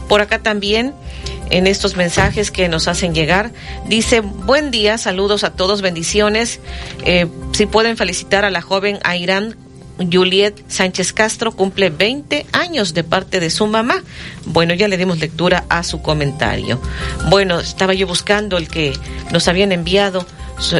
Por 0.09 0.21
acá 0.21 0.39
también 0.41 0.95
en 1.51 1.67
estos 1.67 1.97
mensajes 1.97 2.51
que 2.51 2.69
nos 2.69 2.89
hacen 2.89 3.15
llegar. 3.15 3.53
Dice, 3.87 4.21
buen 4.21 4.71
día, 4.71 4.99
saludos 4.99 5.45
a 5.45 5.51
todos, 5.51 5.83
bendiciones. 5.83 6.61
Eh, 7.05 7.27
si 7.53 7.67
pueden 7.67 7.97
felicitar 7.97 8.45
a 8.45 8.51
la 8.51 8.63
joven 8.63 8.99
Airán 9.05 9.57
Juliet 9.99 10.65
Sánchez 10.69 11.13
Castro, 11.13 11.53
cumple 11.53 11.91
20 11.91 12.47
años 12.53 12.95
de 12.95 13.05
parte 13.05 13.41
de 13.41 13.51
su 13.51 13.67
mamá. 13.67 14.03
Bueno, 14.47 14.75
ya 14.75 14.89
le 14.89 14.97
dimos 14.97 15.19
lectura 15.19 15.65
a 15.69 15.83
su 15.85 16.03
comentario. 16.03 16.81
Bueno, 17.29 17.61
estaba 17.61 17.95
yo 17.95 18.07
buscando 18.07 18.57
el 18.57 18.69
que 18.69 18.93
nos 19.31 19.47
habían 19.49 19.73
enviado 19.73 20.27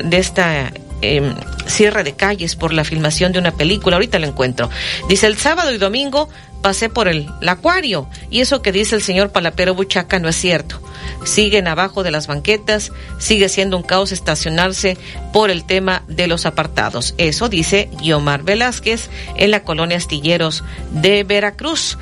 de 0.05 0.19
esta 0.19 0.73
eh, 1.03 1.35
cierre 1.67 2.03
de 2.03 2.15
calles 2.15 2.57
por 2.57 2.73
la 2.73 2.85
filmación 2.85 3.33
de 3.33 3.39
una 3.39 3.53
película. 3.53 3.97
Ahorita 3.97 4.19
lo 4.19 4.27
encuentro. 4.27 4.69
Dice, 5.09 5.27
el 5.27 5.37
sábado 5.37 5.73
y 5.73 5.79
domingo 5.79 6.29
pasé 6.65 6.89
por 6.89 7.09
el, 7.09 7.29
acuario 7.47 8.09
y 8.31 8.41
eso 8.41 8.63
que 8.63 8.73
dice 8.73 8.97
el 8.97 9.03
señor 9.03 9.33
Palapero 9.33 9.75
Buchaca 9.75 10.19
no 10.19 10.31
es 10.31 10.37
cierto. 10.37 10.81
Siguen 11.27 11.69
abajo 11.69 12.03
de 12.03 12.11
las 12.11 12.27
banquetas, 12.27 12.91
sigue 13.19 13.51
siendo 13.51 13.77
un 13.77 13.83
caos 13.83 14.13
estacionarse 14.13 14.97
por 15.31 15.51
el 15.51 15.65
tema 15.65 16.05
de 16.09 16.27
los 16.27 16.47
apartados. 16.47 17.15
Eso 17.19 17.51
dice 17.51 17.91
Guiomar 18.01 18.45
Velázquez 18.45 19.11
en 19.37 19.51
la 19.51 19.63
colonia 19.63 19.99
Astilleros 19.99 20.65
de 20.91 21.23
Veracruz. 21.25 21.99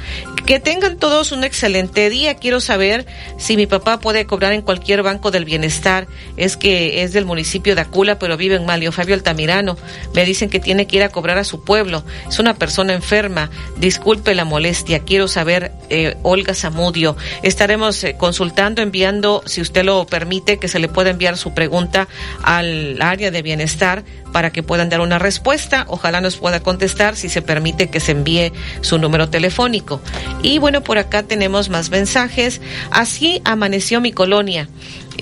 Que 0.46 0.58
tengan 0.58 0.96
todos 0.96 1.30
un 1.32 1.44
excelente 1.44 2.10
día. 2.10 2.34
Quiero 2.34 2.60
saber 2.60 3.06
si 3.38 3.56
mi 3.56 3.66
papá 3.66 4.00
puede 4.00 4.26
cobrar 4.26 4.52
en 4.52 4.62
cualquier 4.62 5.02
banco 5.02 5.30
del 5.30 5.44
bienestar. 5.44 6.08
Es 6.36 6.56
que 6.56 7.02
es 7.02 7.12
del 7.12 7.24
municipio 7.24 7.76
de 7.76 7.80
Acula, 7.80 8.18
pero 8.18 8.36
vive 8.36 8.56
en 8.56 8.66
Malio 8.66 8.90
Fabio 8.90 9.14
Altamirano. 9.14 9.76
Me 10.14 10.24
dicen 10.24 10.50
que 10.50 10.58
tiene 10.58 10.86
que 10.86 10.96
ir 10.96 11.02
a 11.04 11.10
cobrar 11.10 11.38
a 11.38 11.44
su 11.44 11.62
pueblo. 11.62 12.04
Es 12.28 12.40
una 12.40 12.54
persona 12.54 12.92
enferma. 12.92 13.50
Disculpe 13.76 14.34
la 14.34 14.44
molestia. 14.52 15.00
Quiero 15.00 15.26
saber, 15.26 15.72
eh, 15.88 16.16
Olga 16.22 16.54
Zamudio. 16.54 17.16
Estaremos 17.42 18.04
eh, 18.04 18.16
consultando, 18.18 18.82
enviando 18.82 18.92
enviando, 18.92 19.42
si 19.46 19.62
usted 19.62 19.84
lo 19.84 20.04
permite, 20.04 20.58
que 20.58 20.68
se 20.68 20.78
le 20.78 20.86
pueda 20.86 21.08
enviar 21.08 21.38
su 21.38 21.54
pregunta 21.54 22.08
al 22.42 23.00
área 23.00 23.30
de 23.30 23.40
bienestar 23.40 24.04
para 24.32 24.50
que 24.50 24.62
puedan 24.62 24.90
dar 24.90 25.00
una 25.00 25.18
respuesta. 25.18 25.86
Ojalá 25.88 26.20
nos 26.20 26.36
pueda 26.36 26.60
contestar 26.60 27.16
si 27.16 27.30
se 27.30 27.40
permite 27.40 27.88
que 27.88 28.00
se 28.00 28.12
envíe 28.12 28.52
su 28.82 28.98
número 28.98 29.30
telefónico. 29.30 30.02
Y 30.42 30.58
bueno, 30.58 30.82
por 30.82 30.98
acá 30.98 31.22
tenemos 31.22 31.70
más 31.70 31.88
mensajes. 31.88 32.60
Así 32.90 33.40
amaneció 33.44 34.02
mi 34.02 34.12
colonia. 34.12 34.68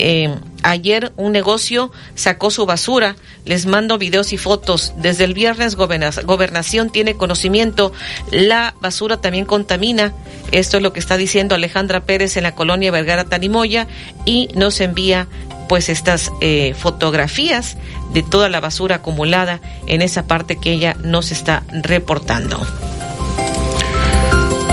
Eh, 0.02 0.34
ayer 0.62 1.12
un 1.18 1.32
negocio 1.32 1.92
sacó 2.14 2.50
su 2.50 2.64
basura. 2.64 3.16
Les 3.44 3.66
mando 3.66 3.98
videos 3.98 4.32
y 4.32 4.38
fotos. 4.38 4.94
Desde 4.96 5.24
el 5.24 5.34
viernes 5.34 5.76
gobernación 5.76 6.90
tiene 6.90 7.14
conocimiento. 7.14 7.92
La 8.30 8.74
basura 8.80 9.20
también 9.20 9.44
contamina. 9.44 10.14
Esto 10.52 10.78
es 10.78 10.82
lo 10.82 10.94
que 10.94 11.00
está 11.00 11.18
diciendo 11.18 11.54
Alejandra 11.54 12.00
Pérez 12.00 12.38
en 12.38 12.44
la 12.44 12.54
colonia 12.54 12.90
Vergara 12.90 13.24
Tanimoya 13.24 13.86
y 14.24 14.48
nos 14.54 14.80
envía 14.80 15.28
pues 15.68 15.88
estas 15.88 16.32
eh, 16.40 16.74
fotografías 16.76 17.76
de 18.12 18.22
toda 18.22 18.48
la 18.48 18.58
basura 18.58 18.96
acumulada 18.96 19.60
en 19.86 20.02
esa 20.02 20.26
parte 20.26 20.56
que 20.56 20.72
ella 20.72 20.96
nos 21.02 21.30
está 21.30 21.62
reportando. 21.70 22.58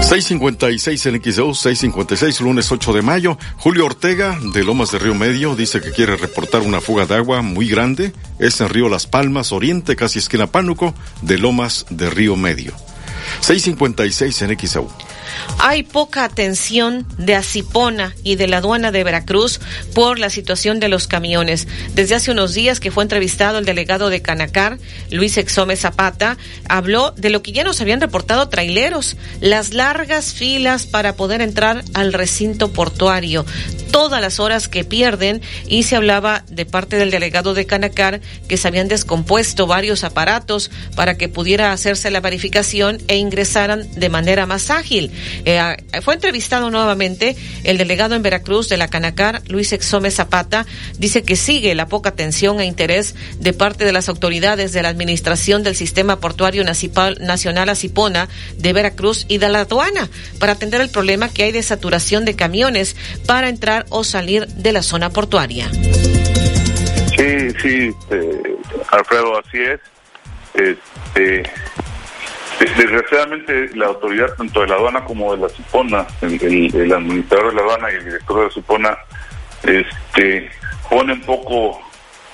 656 0.07 1.05
en 1.07 1.21
XEU, 1.21 1.53
656, 1.53 2.39
lunes 2.39 2.71
8 2.71 2.93
de 2.93 3.01
mayo. 3.01 3.37
Julio 3.57 3.85
Ortega, 3.85 4.39
de 4.53 4.63
Lomas 4.63 4.89
de 4.91 4.99
Río 4.99 5.13
Medio, 5.13 5.53
dice 5.53 5.81
que 5.81 5.91
quiere 5.91 6.15
reportar 6.15 6.61
una 6.61 6.79
fuga 6.79 7.05
de 7.05 7.15
agua 7.15 7.41
muy 7.41 7.67
grande. 7.67 8.13
Es 8.39 8.61
en 8.61 8.69
Río 8.69 8.87
Las 8.87 9.05
Palmas, 9.05 9.51
Oriente, 9.51 9.97
casi 9.97 10.19
esquina 10.19 10.47
Pánuco, 10.47 10.93
de 11.23 11.37
Lomas 11.37 11.85
de 11.89 12.09
Río 12.09 12.37
Medio. 12.37 12.71
656 13.41 14.41
en 14.43 14.57
XEU. 14.57 14.87
Hay 15.59 15.83
poca 15.83 16.23
atención 16.23 17.05
de 17.17 17.35
Acipona 17.35 18.15
y 18.23 18.35
de 18.35 18.47
la 18.47 18.57
aduana 18.57 18.91
de 18.91 19.03
Veracruz 19.03 19.59
por 19.93 20.19
la 20.19 20.29
situación 20.29 20.79
de 20.79 20.87
los 20.87 21.07
camiones. 21.07 21.67
Desde 21.93 22.15
hace 22.15 22.31
unos 22.31 22.53
días 22.53 22.79
que 22.79 22.91
fue 22.91 23.03
entrevistado 23.03 23.57
el 23.57 23.65
delegado 23.65 24.09
de 24.09 24.21
Canacar, 24.21 24.77
Luis 25.09 25.37
Exome 25.37 25.75
Zapata, 25.75 26.37
habló 26.69 27.11
de 27.11 27.29
lo 27.29 27.41
que 27.41 27.51
ya 27.51 27.63
nos 27.63 27.81
habían 27.81 28.01
reportado 28.01 28.49
traileros, 28.49 29.17
las 29.41 29.73
largas 29.73 30.33
filas 30.33 30.85
para 30.85 31.15
poder 31.15 31.41
entrar 31.41 31.83
al 31.93 32.13
recinto 32.13 32.71
portuario, 32.71 33.45
todas 33.91 34.21
las 34.21 34.39
horas 34.39 34.67
que 34.67 34.83
pierden 34.83 35.41
y 35.67 35.83
se 35.83 35.95
hablaba 35.95 36.43
de 36.49 36.65
parte 36.65 36.97
del 36.97 37.11
delegado 37.11 37.53
de 37.53 37.65
Canacar 37.65 38.21
que 38.47 38.57
se 38.57 38.67
habían 38.67 38.87
descompuesto 38.87 39.67
varios 39.67 40.03
aparatos 40.03 40.69
para 40.95 41.17
que 41.17 41.29
pudiera 41.29 41.71
hacerse 41.71 42.11
la 42.11 42.19
verificación 42.19 42.99
e 43.07 43.17
ingresaran 43.17 43.87
de 43.95 44.09
manera 44.09 44.45
más 44.45 44.69
ágil. 44.69 45.11
Eh, 45.45 45.59
fue 46.01 46.15
entrevistado 46.15 46.69
nuevamente 46.69 47.35
el 47.63 47.77
delegado 47.77 48.15
en 48.15 48.23
Veracruz 48.23 48.69
de 48.69 48.77
la 48.77 48.87
Canacar, 48.87 49.41
Luis 49.47 49.73
Exome 49.73 50.11
Zapata, 50.11 50.65
dice 50.97 51.23
que 51.23 51.35
sigue 51.35 51.75
la 51.75 51.87
poca 51.87 52.09
atención 52.09 52.59
e 52.59 52.65
interés 52.65 53.15
de 53.39 53.53
parte 53.53 53.85
de 53.85 53.93
las 53.93 54.09
autoridades 54.09 54.73
de 54.73 54.81
la 54.81 54.89
administración 54.89 55.63
del 55.63 55.75
sistema 55.75 56.19
portuario 56.19 56.63
nacional 56.63 57.69
Acipona 57.69 58.29
de 58.57 58.73
Veracruz 58.73 59.25
y 59.27 59.37
de 59.37 59.49
la 59.49 59.61
aduana 59.61 60.09
para 60.39 60.53
atender 60.53 60.81
el 60.81 60.89
problema 60.89 61.29
que 61.29 61.43
hay 61.43 61.51
de 61.51 61.63
saturación 61.63 62.25
de 62.25 62.35
camiones 62.35 62.95
para 63.25 63.49
entrar 63.49 63.85
o 63.89 64.03
salir 64.03 64.47
de 64.47 64.71
la 64.71 64.83
zona 64.83 65.09
portuaria. 65.09 65.69
Sí, 67.17 67.49
sí, 67.61 67.95
eh, 68.11 68.57
Alfredo, 68.91 69.39
así 69.39 69.57
es. 69.57 69.79
Este, 70.53 71.43
Desgraciadamente, 72.59 73.69
la 73.75 73.87
autoridad, 73.87 74.33
tanto 74.35 74.61
de 74.61 74.67
la 74.67 74.75
aduana 74.75 75.03
como 75.03 75.35
de 75.35 75.43
la 75.43 75.49
Cipona, 75.49 76.07
el, 76.21 76.91
administrador 76.91 77.49
de 77.49 77.55
la 77.55 77.61
aduana 77.61 77.91
y 77.91 77.95
el 77.95 78.05
director 78.05 78.37
de 78.37 78.43
la 78.45 78.51
Cipona, 78.51 78.97
este, 79.63 80.49
ponen 80.89 81.21
poco 81.21 81.79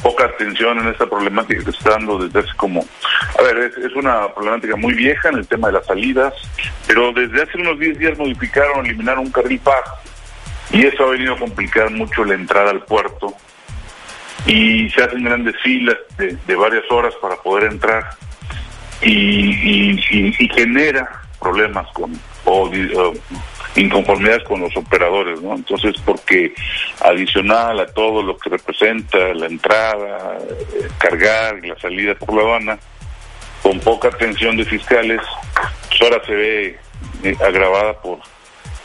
poca 0.02 0.26
atención 0.26 0.80
en 0.80 0.90
esta 0.90 1.06
problemática 1.06 1.64
que 1.64 1.72
se 1.72 1.78
está 1.78 1.92
dando 1.92 2.18
desde 2.18 2.40
hace 2.40 2.58
como... 2.58 2.86
A 3.40 3.42
ver, 3.42 3.74
es, 3.78 3.96
una 3.96 4.34
problemática 4.34 4.76
muy 4.76 4.94
vieja 4.94 5.30
en 5.30 5.36
el 5.36 5.48
tema 5.48 5.68
de 5.68 5.74
las 5.74 5.86
salidas, 5.86 6.34
pero 6.86 7.14
desde 7.14 7.42
hace 7.42 7.58
unos 7.58 7.80
10 7.80 7.98
días 7.98 8.18
modificaron, 8.18 8.86
eliminaron 8.86 9.26
un 9.26 9.32
carril 9.32 9.60
par 9.60 9.84
y 10.72 10.86
eso 10.86 11.06
ha 11.06 11.12
venido 11.12 11.36
a 11.36 11.40
complicar 11.40 11.90
mucho 11.92 12.26
la 12.26 12.34
entrada 12.34 12.72
al 12.72 12.84
puerto 12.84 13.34
y 14.46 14.90
se 14.90 15.04
hacen 15.04 15.24
grandes 15.24 15.56
filas 15.62 15.98
de 16.18 16.56
varias 16.56 16.84
horas 16.92 17.14
para 17.22 17.38
poder 17.38 17.72
entrar 17.72 18.04
y, 19.04 20.00
y, 20.12 20.50
genera 20.50 21.10
problemas 21.40 21.88
con 21.94 22.18
o, 22.46 22.70
inconformidades 23.76 24.44
con 24.44 24.62
los 24.62 24.76
operadores, 24.78 25.42
¿no? 25.42 25.56
Entonces, 25.56 25.96
porque 26.06 26.54
adicional 27.02 27.80
a 27.80 27.88
todo 27.88 28.22
lo 28.22 28.38
que 28.38 28.50
representa 28.50 29.18
la 29.34 29.48
entrada, 29.48 30.38
eh, 30.40 30.88
cargar 31.00 31.60
y 31.64 31.70
la 31.70 31.80
salida 31.80 32.16
por 32.16 32.36
la 32.36 32.42
aduana, 32.42 32.80
con 33.62 33.80
poca 33.80 34.10
atención 34.10 34.58
de 34.58 34.66
fiscales, 34.66 35.22
pues 35.90 36.02
ahora 36.02 36.24
se 36.26 36.36
ve 36.36 36.80
eh, 37.24 37.36
agravada 37.46 37.94
por 38.02 38.20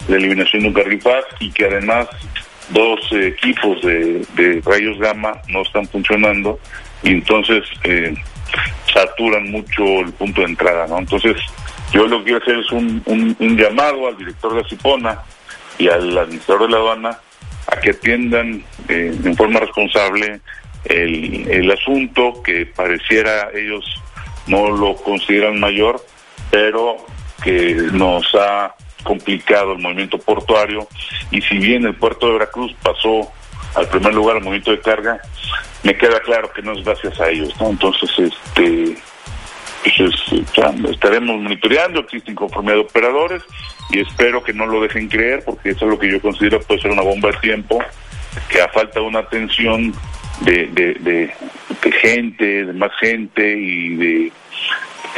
la 0.08 0.16
eliminación 0.16 0.62
de 0.62 0.68
un 0.68 0.74
carril 0.74 1.02
y 1.40 1.50
que 1.50 1.66
además 1.66 2.08
dos 2.70 3.00
equipos 3.12 3.80
de, 3.82 4.24
de, 4.36 4.62
rayos 4.64 4.98
gamma 4.98 5.32
no 5.48 5.62
están 5.62 5.86
funcionando 5.88 6.58
y 7.02 7.10
entonces 7.10 7.64
eh, 7.84 8.14
saturan 8.92 9.50
mucho 9.50 9.82
el 10.00 10.12
punto 10.12 10.40
de 10.40 10.48
entrada, 10.48 10.86
¿no? 10.86 10.98
Entonces, 10.98 11.36
yo 11.92 12.06
lo 12.06 12.18
que 12.18 12.24
quiero 12.24 12.38
hacer 12.42 12.58
es 12.58 12.72
un, 12.72 13.02
un, 13.38 13.56
llamado 13.56 14.08
al 14.08 14.16
director 14.16 14.54
de 14.54 14.68
Cipona 14.68 15.22
y 15.78 15.88
al 15.88 16.16
administrador 16.16 16.66
de 16.66 16.72
la 16.72 16.76
aduana 16.78 17.18
a 17.66 17.80
que 17.80 17.90
atiendan 17.90 18.62
eh, 18.88 19.14
en 19.24 19.36
forma 19.36 19.60
responsable 19.60 20.40
el, 20.84 21.48
el 21.50 21.70
asunto 21.70 22.42
que 22.42 22.66
pareciera 22.66 23.50
ellos 23.54 23.84
no 24.46 24.70
lo 24.70 24.96
consideran 24.96 25.60
mayor, 25.60 26.00
pero 26.50 26.96
que 27.42 27.74
nos 27.92 28.34
ha 28.34 28.74
complicado 29.04 29.72
el 29.72 29.78
movimiento 29.78 30.18
portuario 30.18 30.88
y 31.30 31.40
si 31.42 31.58
bien 31.58 31.84
el 31.86 31.94
puerto 31.94 32.26
de 32.26 32.32
Veracruz 32.34 32.74
pasó 32.82 33.30
al 33.74 33.88
primer 33.88 34.14
lugar 34.14 34.36
el 34.36 34.44
movimiento 34.44 34.70
de 34.70 34.80
carga, 34.80 35.20
me 35.82 35.96
queda 35.96 36.20
claro 36.20 36.50
que 36.52 36.62
no 36.62 36.72
es 36.72 36.84
gracias 36.84 37.20
a 37.20 37.28
ellos, 37.28 37.54
¿no? 37.60 37.70
Entonces, 37.70 38.10
este, 38.18 38.96
pues 39.84 40.90
estaremos 40.90 41.40
monitoreando, 41.40 42.00
existe 42.00 42.32
inconformidad 42.32 42.74
de 42.74 42.80
operadores 42.80 43.42
y 43.90 44.00
espero 44.00 44.42
que 44.42 44.52
no 44.52 44.66
lo 44.66 44.82
dejen 44.82 45.08
creer 45.08 45.42
porque 45.44 45.70
eso 45.70 45.84
es 45.84 45.90
lo 45.90 45.98
que 45.98 46.10
yo 46.10 46.20
considero 46.20 46.60
puede 46.60 46.80
ser 46.80 46.90
una 46.90 47.02
bomba 47.02 47.30
de 47.30 47.38
tiempo, 47.38 47.82
que 48.48 48.60
a 48.60 48.68
falta 48.68 49.00
de 49.00 49.06
una 49.06 49.20
atención 49.20 49.94
de 50.40 51.32
gente, 52.00 52.64
de 52.64 52.72
más 52.72 52.92
gente 53.00 53.56
y 53.56 53.94
de 53.96 54.32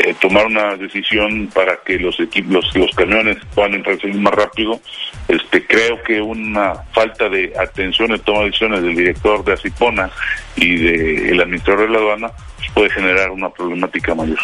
eh, 0.02 0.14
tomar 0.20 0.46
una 0.46 0.76
decisión 0.76 1.48
para 1.54 1.76
que 1.84 1.98
los 1.98 2.18
equipos, 2.20 2.74
los, 2.74 2.90
camiones 2.94 3.36
puedan 3.54 3.74
entrar 3.74 3.98
más 4.16 4.34
rápido. 4.34 4.80
Este, 5.28 5.66
creo 5.66 6.02
que 6.02 6.20
una 6.20 6.74
falta 6.92 7.28
de 7.28 7.52
atención 7.58 8.12
en 8.12 8.20
toma 8.20 8.40
de 8.40 8.46
decisiones 8.46 8.82
del 8.82 8.96
director 8.96 9.44
de 9.44 9.52
Acipona 9.52 10.10
y 10.56 10.76
del 10.76 11.40
administrador 11.40 11.86
de 11.86 11.92
la 11.92 11.98
aduana 11.98 12.30
pues, 12.56 12.70
puede 12.72 12.90
generar 12.90 13.30
una 13.30 13.50
problemática 13.50 14.14
mayor. 14.14 14.38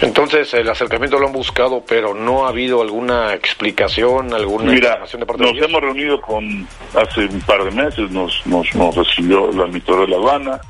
Entonces, 0.00 0.52
el 0.54 0.68
acercamiento 0.68 1.18
lo 1.18 1.28
han 1.28 1.32
buscado, 1.32 1.84
pero 1.86 2.12
no 2.12 2.46
ha 2.46 2.48
habido 2.48 2.82
alguna 2.82 3.34
explicación, 3.34 4.34
alguna 4.34 4.72
Mira, 4.72 4.98
nos 4.98 5.14
hemos 5.14 5.80
reunido 5.80 6.20
con, 6.20 6.66
hace 6.94 7.26
un 7.26 7.40
par 7.42 7.62
de 7.64 7.70
meses, 7.70 8.10
nos, 8.10 8.44
nos, 8.46 8.74
nos 8.74 8.96
recibió 8.96 9.50
el 9.50 9.60
administrador 9.60 10.06
de 10.06 10.10
la 10.10 10.16
aduana, 10.16 10.60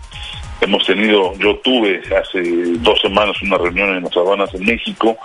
Hemos 0.60 0.86
tenido, 0.86 1.34
yo 1.36 1.56
tuve 1.58 2.02
hace 2.16 2.40
dos 2.78 2.98
semanas 3.00 3.40
una 3.42 3.58
reunión 3.58 3.90
en 3.96 4.04
las 4.04 4.16
aduanas 4.16 4.52
en 4.54 4.64
México 4.64 5.16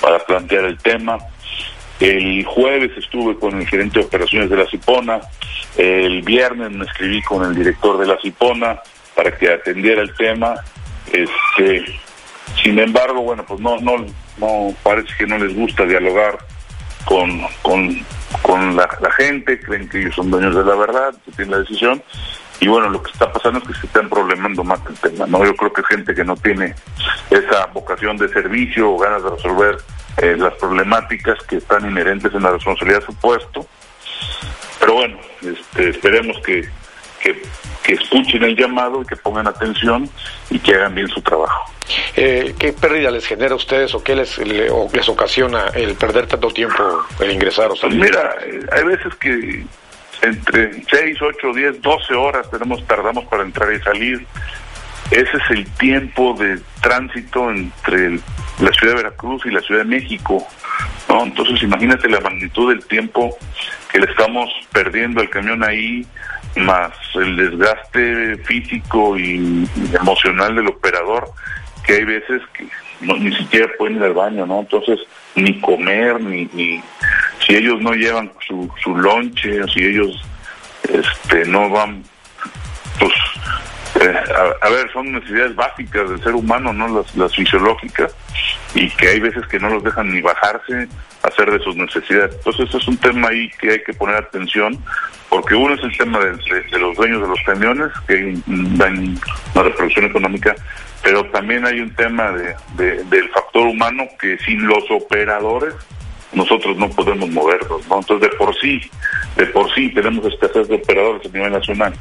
para 0.00 0.18
plantear 0.20 0.64
el 0.64 0.78
tema. 0.78 1.18
El 2.00 2.44
jueves 2.44 2.92
estuve 2.96 3.38
con 3.38 3.60
el 3.60 3.68
gerente 3.68 3.98
de 3.98 4.06
operaciones 4.06 4.48
de 4.48 4.56
la 4.56 4.66
Cipona. 4.66 5.20
El 5.76 6.22
viernes 6.22 6.70
me 6.70 6.86
escribí 6.86 7.20
con 7.22 7.44
el 7.44 7.54
director 7.54 7.98
de 7.98 8.06
la 8.06 8.18
Cipona 8.20 8.80
para 9.14 9.36
que 9.36 9.52
atendiera 9.52 10.00
el 10.00 10.14
tema. 10.14 10.54
Este, 11.12 11.84
sin 12.62 12.78
embargo, 12.78 13.20
bueno, 13.22 13.44
pues 13.44 13.60
no, 13.60 13.78
no, 13.80 14.06
no 14.38 14.74
parece 14.82 15.08
que 15.18 15.26
no 15.26 15.36
les 15.38 15.54
gusta 15.54 15.84
dialogar 15.84 16.38
con, 17.04 17.42
con, 17.60 18.00
con 18.40 18.74
la, 18.74 18.88
la 19.00 19.12
gente, 19.12 19.60
creen 19.60 19.88
que 19.88 20.00
ellos 20.00 20.14
son 20.14 20.30
dueños 20.30 20.54
de 20.54 20.64
la 20.64 20.76
verdad, 20.76 21.14
que 21.24 21.32
tienen 21.32 21.50
la 21.50 21.58
decisión 21.58 22.02
y 22.60 22.66
bueno, 22.66 22.88
lo 22.88 23.02
que 23.02 23.12
está 23.12 23.32
pasando 23.32 23.60
es 23.60 23.66
que 23.68 23.74
se 23.74 23.86
están 23.86 24.08
problemando 24.08 24.64
más 24.64 24.80
el 24.88 24.96
tema, 24.96 25.26
¿no? 25.26 25.44
Yo 25.44 25.54
creo 25.54 25.72
que 25.72 25.82
gente 25.84 26.14
que 26.14 26.24
no 26.24 26.36
tiene 26.36 26.74
esa 27.30 27.66
vocación 27.66 28.16
de 28.16 28.28
servicio 28.28 28.90
o 28.90 28.98
ganas 28.98 29.22
de 29.22 29.30
resolver 29.30 29.78
eh, 30.16 30.36
las 30.36 30.54
problemáticas 30.54 31.38
que 31.44 31.56
están 31.56 31.88
inherentes 31.88 32.34
en 32.34 32.42
la 32.42 32.50
responsabilidad 32.50 33.00
de 33.00 33.06
su 33.06 33.14
puesto. 33.14 33.66
Pero 34.80 34.94
bueno, 34.94 35.18
este, 35.40 35.90
esperemos 35.90 36.38
que, 36.44 36.68
que, 37.22 37.40
escuchen 37.92 38.42
el 38.42 38.54
llamado 38.54 39.00
y 39.00 39.06
que 39.06 39.16
pongan 39.16 39.46
atención 39.46 40.10
y 40.50 40.58
que 40.58 40.74
hagan 40.74 40.94
bien 40.94 41.08
su 41.08 41.22
trabajo. 41.22 41.72
Eh, 42.16 42.54
¿Qué 42.58 42.74
pérdida 42.74 43.10
les 43.10 43.26
genera 43.26 43.54
a 43.54 43.56
ustedes 43.56 43.94
o 43.94 44.04
qué 44.04 44.14
les, 44.14 44.36
les 44.38 45.08
ocasiona 45.08 45.68
el 45.68 45.94
perder 45.94 46.26
tanto 46.26 46.50
tiempo 46.50 47.06
el 47.20 47.30
ingresar 47.30 47.70
o 47.70 47.76
salir? 47.76 47.98
Pues 47.98 48.10
mira, 48.10 48.34
eh, 48.44 48.66
hay 48.72 48.84
veces 48.84 49.14
que 49.14 49.64
entre 50.22 50.84
6, 50.84 51.18
8, 51.20 51.52
10, 51.54 51.82
12 51.82 52.14
horas 52.14 52.50
tenemos 52.50 52.84
tardamos 52.86 53.24
para 53.26 53.42
entrar 53.42 53.72
y 53.72 53.80
salir. 53.80 54.26
Ese 55.10 55.36
es 55.36 55.50
el 55.50 55.64
tiempo 55.72 56.34
de 56.34 56.58
tránsito 56.82 57.50
entre 57.50 58.18
la 58.60 58.72
ciudad 58.72 58.94
de 58.94 59.02
Veracruz 59.02 59.46
y 59.46 59.50
la 59.50 59.60
ciudad 59.60 59.82
de 59.82 59.88
México. 59.88 60.46
¿no? 61.08 61.24
Entonces 61.24 61.62
imagínate 61.62 62.08
la 62.08 62.20
magnitud 62.20 62.70
del 62.70 62.84
tiempo 62.84 63.36
que 63.90 64.00
le 64.00 64.10
estamos 64.10 64.50
perdiendo 64.72 65.20
al 65.20 65.30
camión 65.30 65.64
ahí, 65.64 66.06
más 66.56 66.92
el 67.14 67.36
desgaste 67.36 68.36
físico 68.38 69.18
y 69.18 69.66
emocional 69.98 70.56
del 70.56 70.68
operador, 70.68 71.30
que 71.86 71.94
hay 71.94 72.04
veces 72.04 72.42
que 72.52 72.66
ni 73.00 73.34
siquiera 73.36 73.68
pueden 73.78 73.96
ir 73.96 74.02
al 74.02 74.12
baño, 74.12 74.44
¿no? 74.44 74.60
Entonces, 74.60 74.98
ni 75.34 75.60
comer, 75.60 76.20
ni, 76.20 76.48
ni 76.52 76.82
si 77.46 77.54
ellos 77.54 77.80
no 77.80 77.92
llevan 77.92 78.30
su, 78.46 78.70
su 78.82 78.94
lonche, 78.96 79.60
si 79.72 79.84
ellos 79.84 80.22
este, 80.82 81.44
no 81.46 81.70
van, 81.70 82.02
eh, 84.00 84.14
a, 84.60 84.68
ver, 84.68 84.92
son 84.92 85.12
necesidades 85.12 85.56
básicas 85.56 86.08
del 86.08 86.22
ser 86.22 86.34
humano, 86.34 86.72
¿no? 86.72 87.04
Las, 87.16 87.34
fisiológicas, 87.34 88.14
y 88.74 88.88
que 88.90 89.08
hay 89.08 89.20
veces 89.20 89.46
que 89.48 89.58
no 89.58 89.70
los 89.70 89.82
dejan 89.82 90.12
ni 90.12 90.20
bajarse 90.20 90.88
a 91.22 91.28
hacer 91.28 91.50
de 91.50 91.58
sus 91.60 91.74
necesidades. 91.76 92.34
Entonces, 92.36 92.74
es 92.74 92.86
un 92.86 92.96
tema 92.98 93.28
ahí 93.28 93.50
que 93.60 93.72
hay 93.72 93.82
que 93.82 93.94
poner 93.94 94.16
atención, 94.16 94.78
porque 95.28 95.54
uno 95.54 95.74
es 95.74 95.82
el 95.82 95.96
tema 95.96 96.18
de, 96.20 96.78
los 96.78 96.96
dueños 96.96 97.22
de 97.22 97.28
los 97.28 97.40
camiones, 97.44 97.88
que 98.06 98.36
dan 98.46 99.18
una 99.54 99.64
reproducción 99.64 100.04
económica, 100.04 100.54
pero 101.02 101.24
también 101.30 101.66
hay 101.66 101.80
un 101.80 101.94
tema 101.94 102.30
de, 102.32 102.54
de, 102.76 103.04
del 103.04 103.28
factor 103.30 103.66
humano 103.66 104.04
que 104.20 104.38
sin 104.38 104.66
los 104.66 104.84
operadores 104.90 105.74
nosotros 106.32 106.76
no 106.76 106.88
podemos 106.90 107.28
movernos, 107.30 107.86
¿no? 107.88 107.98
Entonces, 107.98 108.30
de 108.30 108.36
por 108.36 108.54
sí, 108.60 108.80
de 109.36 109.46
por 109.46 109.72
sí 109.74 109.88
tenemos 109.90 110.24
escasez 110.26 110.68
de 110.68 110.76
operadores 110.76 111.26
a 111.26 111.36
nivel 111.36 111.52
nacional. 111.52 111.94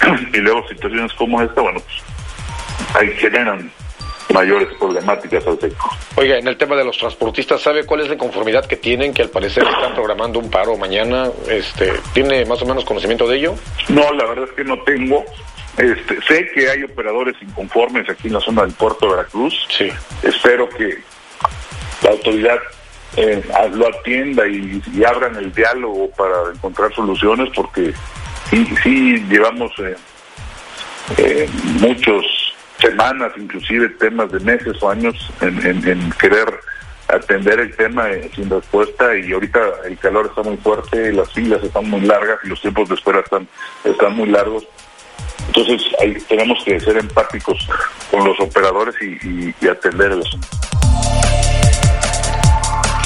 y 0.32 0.36
luego 0.38 0.66
situaciones 0.68 1.12
como 1.14 1.42
esta, 1.42 1.60
bueno, 1.60 1.80
pues 1.80 2.96
ahí 2.96 3.10
generan 3.16 3.70
mayores 4.32 4.68
problemáticas 4.78 5.46
al 5.46 5.58
sector. 5.58 5.90
Oiga, 6.16 6.38
en 6.38 6.46
el 6.46 6.56
tema 6.56 6.76
de 6.76 6.84
los 6.84 6.96
transportistas, 6.98 7.60
¿sabe 7.60 7.84
cuál 7.84 8.00
es 8.00 8.08
la 8.08 8.16
conformidad 8.16 8.64
que 8.66 8.76
tienen? 8.76 9.12
Que 9.12 9.22
al 9.22 9.30
parecer 9.30 9.64
están 9.64 9.94
programando 9.94 10.38
un 10.38 10.50
paro 10.50 10.76
mañana. 10.76 11.28
Este, 11.48 11.92
¿Tiene 12.12 12.44
más 12.44 12.62
o 12.62 12.66
menos 12.66 12.84
conocimiento 12.84 13.26
de 13.28 13.38
ello? 13.38 13.54
No, 13.88 14.12
la 14.12 14.26
verdad 14.26 14.44
es 14.48 14.52
que 14.52 14.64
no 14.64 14.78
tengo. 14.82 15.24
Este, 15.76 16.20
sé 16.22 16.50
que 16.52 16.70
hay 16.70 16.82
operadores 16.82 17.36
inconformes 17.40 18.08
aquí 18.08 18.28
en 18.28 18.34
la 18.34 18.40
zona 18.40 18.62
del 18.62 18.72
puerto 18.72 19.06
de 19.06 19.16
Veracruz. 19.16 19.54
Sí. 19.70 19.90
Espero 20.22 20.68
que 20.68 20.98
la 22.02 22.10
autoridad 22.10 22.58
eh, 23.16 23.42
lo 23.72 23.88
atienda 23.88 24.46
y, 24.46 24.82
y, 24.94 25.04
abran 25.04 25.36
el 25.36 25.52
diálogo 25.52 26.10
para 26.10 26.52
encontrar 26.54 26.92
soluciones 26.94 27.48
porque 27.54 27.92
sí, 28.50 28.66
sí 28.82 29.24
llevamos 29.28 29.72
eh, 29.78 29.96
eh, 31.16 31.48
muchos 31.80 32.24
semanas, 32.78 33.32
inclusive 33.36 33.88
temas 33.90 34.30
de 34.32 34.40
meses 34.40 34.82
o 34.82 34.90
años 34.90 35.14
en, 35.40 36.10
querer 36.12 36.48
atender 37.08 37.60
el 37.60 37.74
tema 37.76 38.10
eh, 38.10 38.30
sin 38.34 38.48
respuesta 38.48 39.16
y 39.16 39.32
ahorita 39.32 39.60
el 39.84 39.98
calor 39.98 40.26
está 40.26 40.42
muy 40.42 40.56
fuerte, 40.58 41.12
las 41.12 41.32
filas 41.32 41.62
están 41.62 41.88
muy 41.88 42.00
largas 42.02 42.38
y 42.44 42.48
los 42.48 42.60
tiempos 42.60 42.88
de 42.88 42.94
espera 42.94 43.20
están, 43.20 43.48
están 43.84 44.16
muy 44.16 44.28
largos. 44.28 44.66
Entonces 45.46 45.82
tenemos 46.28 46.62
que 46.64 46.78
ser 46.78 46.96
empáticos 46.98 47.68
con 48.10 48.24
los 48.24 48.38
operadores 48.40 48.94
y, 49.00 49.06
y, 49.26 49.54
y 49.60 49.68
atender 49.68 50.12
el 50.12 50.20
asunto. 50.20 50.48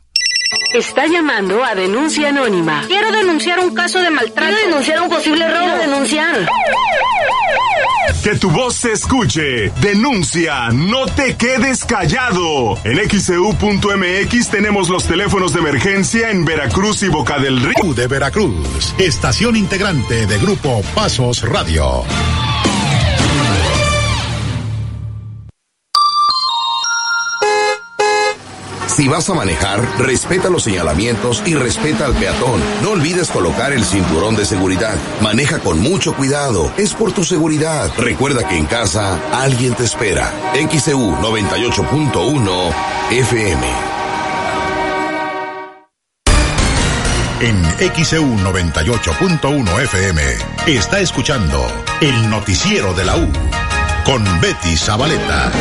Está 0.72 1.06
llamando 1.06 1.62
a 1.62 1.74
denuncia 1.74 2.30
anónima. 2.30 2.84
Quiero 2.86 3.12
denunciar 3.12 3.60
un 3.60 3.74
caso 3.74 4.00
de 4.00 4.10
maltrato. 4.10 4.54
Quiero 4.54 4.66
denunciar 4.66 5.02
un 5.02 5.10
posible 5.10 5.46
robo. 5.46 5.60
Quiero 5.60 5.76
denunciar. 5.76 6.48
Que 8.26 8.34
tu 8.34 8.50
voz 8.50 8.74
se 8.74 8.90
escuche. 8.90 9.70
Denuncia. 9.80 10.70
No 10.70 11.06
te 11.06 11.36
quedes 11.36 11.84
callado. 11.84 12.76
En 12.82 12.98
xeu.mx 13.08 14.50
tenemos 14.50 14.88
los 14.88 15.04
teléfonos 15.04 15.52
de 15.52 15.60
emergencia 15.60 16.32
en 16.32 16.44
Veracruz 16.44 17.04
y 17.04 17.08
Boca 17.08 17.38
del 17.38 17.60
Río. 17.60 17.94
de 17.94 18.08
Veracruz. 18.08 18.96
Estación 18.98 19.54
integrante 19.54 20.26
de 20.26 20.38
Grupo 20.40 20.82
Pasos 20.92 21.48
Radio. 21.48 22.02
Si 28.96 29.08
vas 29.08 29.28
a 29.28 29.34
manejar, 29.34 29.86
respeta 29.98 30.48
los 30.48 30.62
señalamientos 30.62 31.42
y 31.44 31.54
respeta 31.54 32.06
al 32.06 32.14
peatón. 32.14 32.62
No 32.82 32.92
olvides 32.92 33.30
colocar 33.30 33.74
el 33.74 33.84
cinturón 33.84 34.36
de 34.36 34.46
seguridad. 34.46 34.94
Maneja 35.20 35.58
con 35.58 35.80
mucho 35.80 36.14
cuidado. 36.14 36.72
Es 36.78 36.94
por 36.94 37.12
tu 37.12 37.22
seguridad. 37.22 37.92
Recuerda 37.98 38.48
que 38.48 38.56
en 38.56 38.64
casa 38.64 39.20
alguien 39.34 39.74
te 39.74 39.84
espera. 39.84 40.32
XEU 40.54 41.14
98.1 41.20 42.74
FM. 43.10 43.66
En 47.42 47.62
XEU 48.02 48.24
98.1 48.24 49.82
FM 49.82 50.22
está 50.68 51.00
escuchando 51.00 51.66
el 52.00 52.30
noticiero 52.30 52.94
de 52.94 53.04
la 53.04 53.18
U 53.18 53.28
con 54.06 54.24
Betty 54.40 54.74
Zabaleta. 54.74 55.52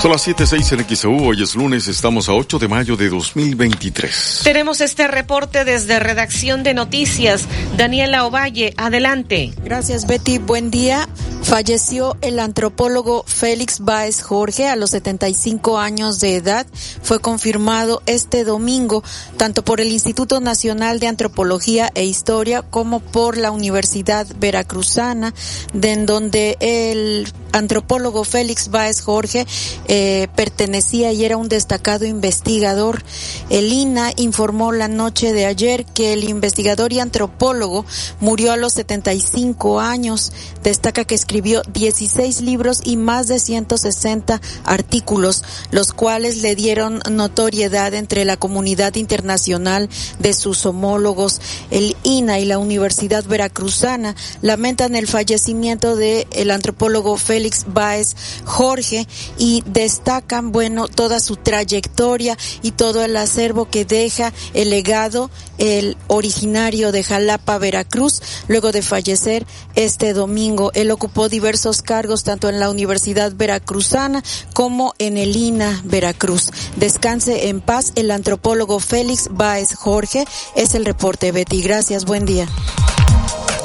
Son 0.00 0.12
las 0.12 0.28
7.06 0.28 0.78
en 0.78 0.96
XEU, 0.96 1.24
hoy 1.26 1.42
es 1.42 1.56
lunes, 1.56 1.88
estamos 1.88 2.28
a 2.28 2.32
8 2.32 2.60
de 2.60 2.68
mayo 2.68 2.96
de 2.96 3.08
2023. 3.08 4.42
Tenemos 4.44 4.80
este 4.80 5.08
reporte 5.08 5.64
desde 5.64 5.98
Redacción 5.98 6.62
de 6.62 6.72
Noticias. 6.72 7.48
Daniela 7.76 8.24
Ovalle, 8.24 8.74
adelante. 8.76 9.52
Gracias, 9.64 10.06
Betty. 10.06 10.38
Buen 10.38 10.70
día. 10.70 11.08
Falleció 11.42 12.16
el 12.20 12.38
antropólogo 12.38 13.24
Félix 13.26 13.80
Báez 13.80 14.22
Jorge 14.22 14.68
a 14.68 14.76
los 14.76 14.90
75 14.90 15.78
años 15.78 16.20
de 16.20 16.36
edad. 16.36 16.66
Fue 17.02 17.20
confirmado 17.20 18.02
este 18.06 18.44
domingo 18.44 19.02
tanto 19.36 19.64
por 19.64 19.80
el 19.80 19.90
Instituto 19.90 20.40
Nacional 20.40 21.00
de 21.00 21.08
Antropología 21.08 21.90
e 21.94 22.04
Historia 22.04 22.62
como 22.62 23.00
por 23.00 23.36
la 23.36 23.50
Universidad 23.50 24.28
Veracruzana, 24.38 25.34
de 25.72 25.92
en 25.92 26.06
donde 26.06 26.56
el 26.60 27.32
antropólogo 27.52 28.24
Félix 28.24 28.68
Báez 28.68 29.00
Jorge 29.00 29.46
eh, 29.88 30.28
pertenecía 30.36 31.12
y 31.12 31.24
era 31.24 31.36
un 31.36 31.48
destacado 31.48 32.04
investigador. 32.04 33.02
El 33.48 33.72
INA 33.72 34.12
informó 34.16 34.72
la 34.72 34.86
noche 34.86 35.32
de 35.32 35.46
ayer 35.46 35.86
que 35.86 36.12
el 36.12 36.24
investigador 36.28 36.92
y 36.92 37.00
antropólogo 37.00 37.86
murió 38.20 38.52
a 38.52 38.56
los 38.56 38.74
75 38.74 39.80
años. 39.80 40.32
Destaca 40.62 41.04
que 41.04 41.14
escribió 41.14 41.62
16 41.72 42.42
libros 42.42 42.82
y 42.84 42.96
más 42.96 43.28
de 43.28 43.38
160 43.38 44.40
artículos, 44.64 45.42
los 45.70 45.92
cuales 45.92 46.42
le 46.42 46.54
dieron 46.54 47.00
notoriedad 47.10 47.94
entre 47.94 48.24
la 48.24 48.36
comunidad 48.36 48.94
internacional 48.96 49.88
de 50.18 50.34
sus 50.34 50.66
homólogos. 50.66 51.40
El 51.70 51.96
INA 52.02 52.38
y 52.40 52.44
la 52.44 52.58
Universidad 52.58 53.24
Veracruzana 53.24 54.14
lamentan 54.42 54.96
el 54.96 55.06
fallecimiento 55.06 55.96
del 55.96 56.26
el 56.32 56.50
antropólogo 56.50 57.16
Félix 57.16 57.64
Báez 57.68 58.14
Jorge 58.44 59.06
y 59.38 59.62
destacan, 59.78 60.50
bueno, 60.50 60.88
toda 60.88 61.20
su 61.20 61.36
trayectoria 61.36 62.36
y 62.62 62.72
todo 62.72 63.04
el 63.04 63.16
acervo 63.16 63.70
que 63.70 63.84
deja 63.84 64.32
el 64.52 64.70
legado, 64.70 65.30
el 65.58 65.96
originario 66.08 66.90
de 66.90 67.04
Jalapa, 67.04 67.58
Veracruz, 67.58 68.20
luego 68.48 68.72
de 68.72 68.82
fallecer 68.82 69.46
este 69.76 70.14
domingo. 70.14 70.72
Él 70.74 70.90
ocupó 70.90 71.28
diversos 71.28 71.80
cargos 71.80 72.24
tanto 72.24 72.48
en 72.48 72.58
la 72.58 72.70
Universidad 72.70 73.32
Veracruzana 73.36 74.24
como 74.52 74.94
en 74.98 75.16
el 75.16 75.36
INA 75.36 75.80
Veracruz. 75.84 76.50
Descanse 76.74 77.48
en 77.48 77.60
paz 77.60 77.92
el 77.94 78.10
antropólogo 78.10 78.80
Félix 78.80 79.28
Báez 79.30 79.76
Jorge. 79.76 80.24
Es 80.56 80.74
el 80.74 80.86
reporte, 80.86 81.30
Betty. 81.30 81.62
Gracias, 81.62 82.04
buen 82.04 82.24
día. 82.24 82.48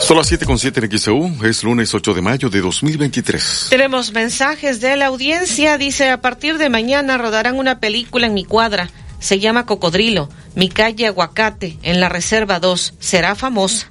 Son 0.04 0.18
las 0.18 0.28
7 0.28 0.46
con 0.46 0.60
7 0.60 0.82
en 0.82 1.00
XEU, 1.00 1.46
es 1.46 1.64
lunes 1.64 1.94
8 1.94 2.14
de 2.14 2.22
mayo 2.22 2.50
de 2.50 2.60
2023. 2.60 3.68
Tenemos 3.70 4.12
mensajes 4.12 4.82
de 4.82 4.98
la 4.98 5.06
audiencia. 5.06 5.78
Dice, 5.78 6.10
a 6.10 6.20
partir 6.20 6.58
de 6.58 6.68
mañana 6.68 7.18
rodarán 7.18 7.58
una 7.58 7.80
película 7.80 8.28
en 8.28 8.34
mi 8.34 8.44
cuadra. 8.44 8.90
Se 9.20 9.40
llama 9.40 9.66
Cocodrilo, 9.66 10.28
mi 10.56 10.68
calle 10.68 11.08
Aguacate, 11.08 11.78
en 11.84 12.02
la 12.02 12.10
Reserva 12.10 12.60
2. 12.60 12.96
Será 13.00 13.34
famosa 13.36 13.88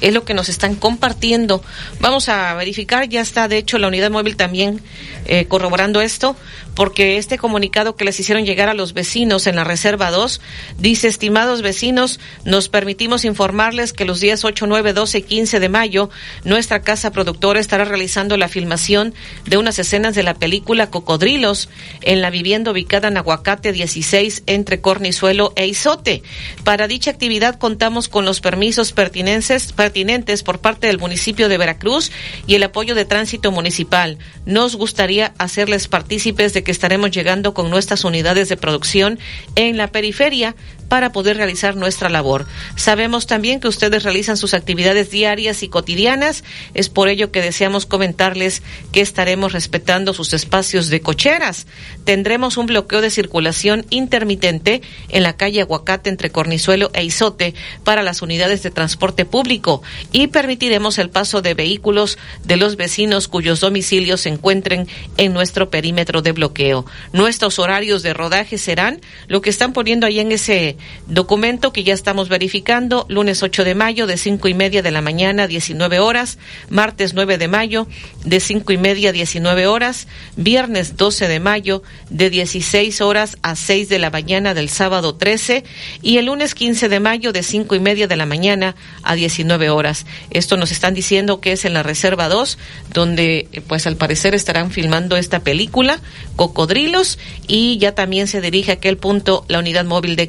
es 0.00 0.12
lo 0.12 0.24
que 0.24 0.34
nos 0.34 0.48
están 0.48 0.74
compartiendo. 0.74 1.62
Vamos 2.00 2.28
a 2.28 2.52
verificar, 2.54 3.08
ya 3.08 3.20
está 3.20 3.46
de 3.48 3.56
hecho 3.56 3.78
la 3.78 3.86
unidad 3.86 4.10
móvil 4.10 4.36
también 4.36 4.82
eh, 5.26 5.46
corroborando 5.46 6.00
esto, 6.00 6.36
porque 6.74 7.18
este 7.18 7.38
comunicado 7.38 7.96
que 7.96 8.04
les 8.04 8.18
hicieron 8.18 8.44
llegar 8.44 8.68
a 8.68 8.74
los 8.74 8.92
vecinos 8.92 9.46
en 9.46 9.56
la 9.56 9.64
Reserva 9.64 10.10
2 10.10 10.40
dice, 10.78 11.08
estimados 11.08 11.62
vecinos, 11.62 12.20
nos 12.44 12.68
permitimos 12.68 13.24
informarles 13.24 13.92
que 13.92 14.04
los 14.04 14.20
días 14.20 14.44
8, 14.44 14.66
9, 14.66 14.92
12 14.92 15.18
y 15.18 15.22
15 15.22 15.60
de 15.60 15.68
mayo, 15.68 16.10
nuestra 16.44 16.82
casa 16.82 17.10
productora 17.10 17.60
estará 17.60 17.84
realizando 17.84 18.36
la 18.36 18.48
filmación 18.48 19.14
de 19.44 19.56
unas 19.56 19.78
escenas 19.78 20.14
de 20.14 20.22
la 20.22 20.34
película 20.34 20.90
Cocodrilos 20.90 21.68
en 22.00 22.20
la 22.22 22.30
vivienda 22.30 22.70
ubicada 22.70 23.08
en 23.08 23.16
Aguacate 23.16 23.72
16 23.72 24.44
entre 24.46 24.80
Cornizuelo 24.80 25.52
e 25.56 25.66
Izote. 25.66 26.22
Para 26.64 26.88
dicha 26.88 27.10
actividad 27.10 27.58
contamos 27.58 28.08
con 28.08 28.24
los 28.24 28.40
permisos 28.40 28.92
pertinentes, 28.92 29.72
pertinentes 29.72 30.42
por 30.42 30.60
parte 30.60 30.86
del 30.86 30.98
municipio 30.98 31.48
de 31.48 31.58
Veracruz 31.58 32.10
y 32.46 32.54
el 32.54 32.62
apoyo 32.62 32.94
de 32.94 33.04
tránsito 33.04 33.52
municipal. 33.52 34.18
Nos 34.46 34.76
gustaría 34.76 35.34
hacerles 35.38 35.88
partícipes 35.88 36.52
de 36.52 36.61
que 36.62 36.70
estaremos 36.70 37.10
llegando 37.10 37.54
con 37.54 37.70
nuestras 37.70 38.04
unidades 38.04 38.48
de 38.48 38.56
producción 38.56 39.18
en 39.56 39.76
la 39.76 39.88
periferia 39.88 40.54
para 40.92 41.10
poder 41.10 41.38
realizar 41.38 41.74
nuestra 41.74 42.10
labor. 42.10 42.44
Sabemos 42.76 43.26
también 43.26 43.60
que 43.60 43.68
ustedes 43.68 44.02
realizan 44.02 44.36
sus 44.36 44.52
actividades 44.52 45.10
diarias 45.10 45.62
y 45.62 45.68
cotidianas, 45.68 46.44
es 46.74 46.90
por 46.90 47.08
ello 47.08 47.32
que 47.32 47.40
deseamos 47.40 47.86
comentarles 47.86 48.62
que 48.92 49.00
estaremos 49.00 49.54
respetando 49.54 50.12
sus 50.12 50.34
espacios 50.34 50.90
de 50.90 51.00
cocheras. 51.00 51.66
Tendremos 52.04 52.58
un 52.58 52.66
bloqueo 52.66 53.00
de 53.00 53.08
circulación 53.08 53.86
intermitente 53.88 54.82
en 55.08 55.22
la 55.22 55.34
calle 55.34 55.62
Aguacate 55.62 56.10
entre 56.10 56.28
Cornizuelo 56.28 56.90
e 56.92 57.04
Izote 57.04 57.54
para 57.84 58.02
las 58.02 58.20
unidades 58.20 58.62
de 58.62 58.70
transporte 58.70 59.24
público 59.24 59.82
y 60.12 60.26
permitiremos 60.26 60.98
el 60.98 61.08
paso 61.08 61.40
de 61.40 61.54
vehículos 61.54 62.18
de 62.44 62.58
los 62.58 62.76
vecinos 62.76 63.28
cuyos 63.28 63.60
domicilios 63.60 64.20
se 64.20 64.28
encuentren 64.28 64.86
en 65.16 65.32
nuestro 65.32 65.70
perímetro 65.70 66.20
de 66.20 66.32
bloqueo. 66.32 66.84
Nuestros 67.14 67.58
horarios 67.58 68.02
de 68.02 68.12
rodaje 68.12 68.58
serán 68.58 69.00
lo 69.26 69.40
que 69.40 69.48
están 69.48 69.72
poniendo 69.72 70.06
ahí 70.06 70.20
en 70.20 70.32
ese 70.32 70.76
documento 71.06 71.72
que 71.72 71.84
ya 71.84 71.94
estamos 71.94 72.28
verificando, 72.28 73.06
lunes 73.08 73.42
8 73.42 73.64
de 73.64 73.74
mayo 73.74 74.06
de 74.06 74.16
cinco 74.16 74.48
y 74.48 74.54
media 74.54 74.82
de 74.82 74.90
la 74.90 75.02
mañana 75.02 75.44
a 75.44 75.46
19 75.46 75.98
horas, 75.98 76.38
martes 76.68 77.14
9 77.14 77.38
de 77.38 77.48
mayo 77.48 77.86
de 78.24 78.40
cinco 78.40 78.72
y 78.72 78.78
media 78.78 79.10
a 79.10 79.12
19 79.12 79.66
horas, 79.66 80.06
viernes 80.36 80.96
12 80.96 81.28
de 81.28 81.40
mayo 81.40 81.82
de 82.10 82.30
16 82.30 83.00
horas 83.00 83.36
a 83.42 83.56
6 83.56 83.88
de 83.88 83.98
la 83.98 84.10
mañana 84.10 84.54
del 84.54 84.68
sábado 84.68 85.14
13 85.14 85.64
y 86.02 86.18
el 86.18 86.26
lunes 86.26 86.54
15 86.54 86.88
de 86.88 87.00
mayo 87.00 87.32
de 87.32 87.42
cinco 87.42 87.74
y 87.74 87.80
media 87.80 88.06
de 88.06 88.16
la 88.16 88.26
mañana 88.26 88.76
a 89.02 89.14
19 89.14 89.70
horas. 89.70 90.06
Esto 90.30 90.56
nos 90.56 90.72
están 90.72 90.94
diciendo 90.94 91.40
que 91.40 91.52
es 91.52 91.64
en 91.64 91.74
la 91.74 91.82
Reserva 91.82 92.28
2, 92.28 92.58
donde 92.92 93.48
pues 93.66 93.86
al 93.86 93.96
parecer 93.96 94.34
estarán 94.34 94.70
filmando 94.70 95.16
esta 95.16 95.40
película, 95.40 96.00
Cocodrilos, 96.36 97.18
y 97.46 97.78
ya 97.78 97.94
también 97.94 98.28
se 98.28 98.40
dirige 98.40 98.70
a 98.70 98.74
aquel 98.74 98.96
punto 98.96 99.44
la 99.48 99.58
unidad 99.58 99.84
móvil 99.84 100.16
de 100.16 100.28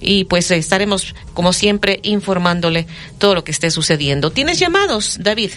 Y 0.00 0.24
pues 0.24 0.50
estaremos 0.50 1.14
como 1.34 1.52
siempre 1.52 2.00
informándole 2.02 2.86
todo 3.18 3.34
lo 3.34 3.44
que 3.44 3.52
esté 3.52 3.70
sucediendo. 3.70 4.30
¿Tienes 4.30 4.58
llamados, 4.58 5.18
David? 5.20 5.50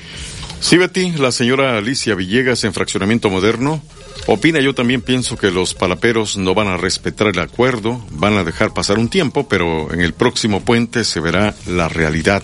Sí, 0.59 0.77
Betty, 0.77 1.11
la 1.13 1.31
señora 1.31 1.77
Alicia 1.77 2.13
Villegas 2.13 2.63
en 2.63 2.73
Fraccionamiento 2.73 3.29
Moderno 3.29 3.81
opina, 4.27 4.59
yo 4.59 4.75
también 4.75 5.01
pienso 5.01 5.35
que 5.35 5.49
los 5.49 5.73
palaperos 5.73 6.37
no 6.37 6.53
van 6.53 6.67
a 6.67 6.77
respetar 6.77 7.27
el 7.27 7.39
acuerdo, 7.39 8.05
van 8.11 8.37
a 8.37 8.43
dejar 8.43 8.73
pasar 8.73 8.99
un 8.99 9.09
tiempo, 9.09 9.47
pero 9.47 9.91
en 9.91 10.01
el 10.01 10.13
próximo 10.13 10.61
puente 10.61 11.03
se 11.03 11.19
verá 11.19 11.55
la 11.65 11.89
realidad. 11.89 12.43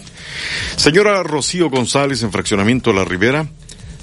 Señora 0.76 1.22
Rocío 1.22 1.70
González 1.70 2.24
en 2.24 2.32
Fraccionamiento 2.32 2.92
La 2.92 3.06
Ribera, 3.06 3.48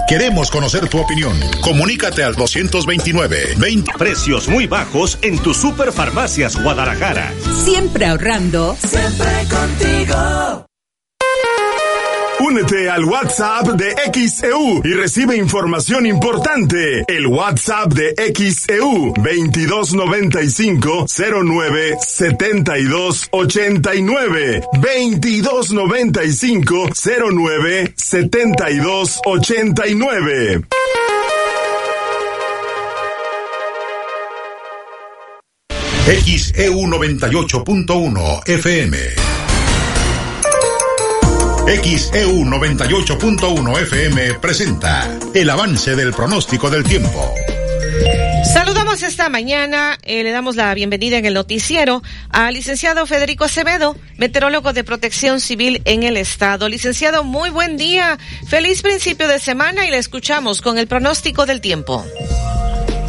Queremos 0.07 0.51
conocer 0.51 0.91
tu 0.91 1.01
opinión. 1.01 1.33
Comunícate 1.63 2.23
al 2.23 2.35
229 2.35 3.55
20 3.57 3.93
Precios 3.97 4.47
muy 4.47 4.67
bajos 4.67 5.19
en 5.23 5.39
tu 5.39 5.55
Superfarmacias 5.55 6.63
Guadalajara. 6.63 7.33
Siempre 7.65 8.05
ahorrando. 8.05 8.77
Siempre 8.77 9.49
contigo. 9.49 10.67
Únete 12.41 12.91
al 12.91 13.05
WhatsApp 13.05 13.69
de 13.69 13.95
XEU 14.13 14.83
y 14.85 14.93
recibe 14.95 15.37
información 15.37 16.07
importante. 16.07 17.05
El 17.07 17.27
WhatsApp 17.27 17.93
de 17.93 18.15
XEU 18.35 19.15
2295 19.17 21.07
09 21.09 21.97
72 22.01 23.29
89 23.31 24.63
2295 24.75 26.89
09 27.33 27.93
72 27.97 29.21
89. 29.25 30.65
XEU 36.07 36.87
98.1 36.87 38.43
FM. 38.47 39.34
XEU 41.67 42.45
98.1 42.45 43.83
FM 43.83 44.35
presenta 44.35 45.19
el 45.35 45.49
avance 45.49 45.97
del 45.97 46.13
pronóstico 46.13 46.69
del 46.69 46.85
tiempo. 46.85 47.35
Saludamos 48.53 49.03
esta 49.03 49.31
mañana, 49.31 49.97
eh, 50.05 50.23
le 50.23 50.31
damos 50.31 50.57
la 50.57 50.75
bienvenida 50.75 51.17
en 51.17 51.25
el 51.25 51.33
noticiero 51.33 52.03
al 52.29 52.53
licenciado 52.53 53.07
Federico 53.07 53.45
Acevedo, 53.45 53.97
meteorólogo 54.19 54.75
de 54.75 54.85
protección 54.85 55.41
civil 55.41 55.81
en 55.87 56.03
el 56.03 56.19
estado. 56.19 56.69
Licenciado, 56.69 57.25
muy 57.25 57.49
buen 57.49 57.79
día, 57.79 58.19
feliz 58.47 58.83
principio 58.83 59.27
de 59.27 59.39
semana 59.39 59.87
y 59.87 59.91
le 59.91 59.97
escuchamos 59.97 60.61
con 60.61 60.77
el 60.77 60.87
pronóstico 60.87 61.47
del 61.47 61.63
tiempo. 61.63 62.05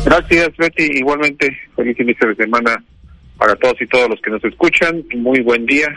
Gracias, 0.05 0.55
Betty. 0.57 0.99
Igualmente, 0.99 1.55
feliz 1.75 1.99
inicio 1.99 2.29
de 2.29 2.35
semana 2.35 2.81
para 3.37 3.53
todos 3.57 3.75
y 3.81 3.87
todos 3.87 4.09
los 4.09 4.21
que 4.21 4.31
nos 4.31 4.43
escuchan. 4.45 5.03
Muy 5.13 5.41
buen 5.41 5.65
día. 5.65 5.89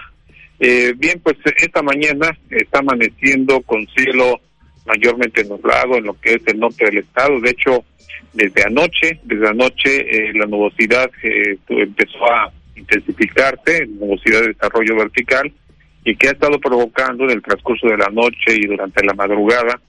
Eh, 0.61 0.93
bien, 0.97 1.21
pues 1.21 1.37
esta 1.57 1.83
mañana 1.83 2.37
está 2.51 2.81
amaneciendo 2.81 3.61
con 3.63 3.87
cielo 3.89 4.41
mayormente 4.87 5.45
nublado 5.45 5.97
en 5.97 6.05
lo 6.05 6.19
que 6.21 6.35
es 6.35 6.43
el 6.47 6.59
norte 6.59 6.87
del 6.87 6.99
estado. 6.99 7.41
De 7.41 7.51
hecho, 7.51 7.85
desde 8.33 8.65
anoche, 8.65 9.21
desde 9.25 9.49
anoche 9.49 10.01
eh, 10.01 10.33
la 10.35 10.47
nubosidad 10.47 11.11
eh, 11.23 11.59
empezó 11.69 12.25
a 12.33 12.51
intensificarse, 12.75 13.87
nubosidad 13.87 14.41
de 14.41 14.49
desarrollo 14.49 14.97
vertical, 14.97 15.53
y 16.05 16.17
que 16.17 16.29
ha 16.29 16.33
estado 16.33 16.59
provocando 16.59 17.25
en 17.25 17.31
el 17.31 17.43
transcurso 17.43 17.87
de 17.87 17.99
la 17.99 18.09
noche 18.09 18.55
y 18.57 18.67
durante 18.67 19.05
la 19.05 19.15
madrugada, 19.15 19.81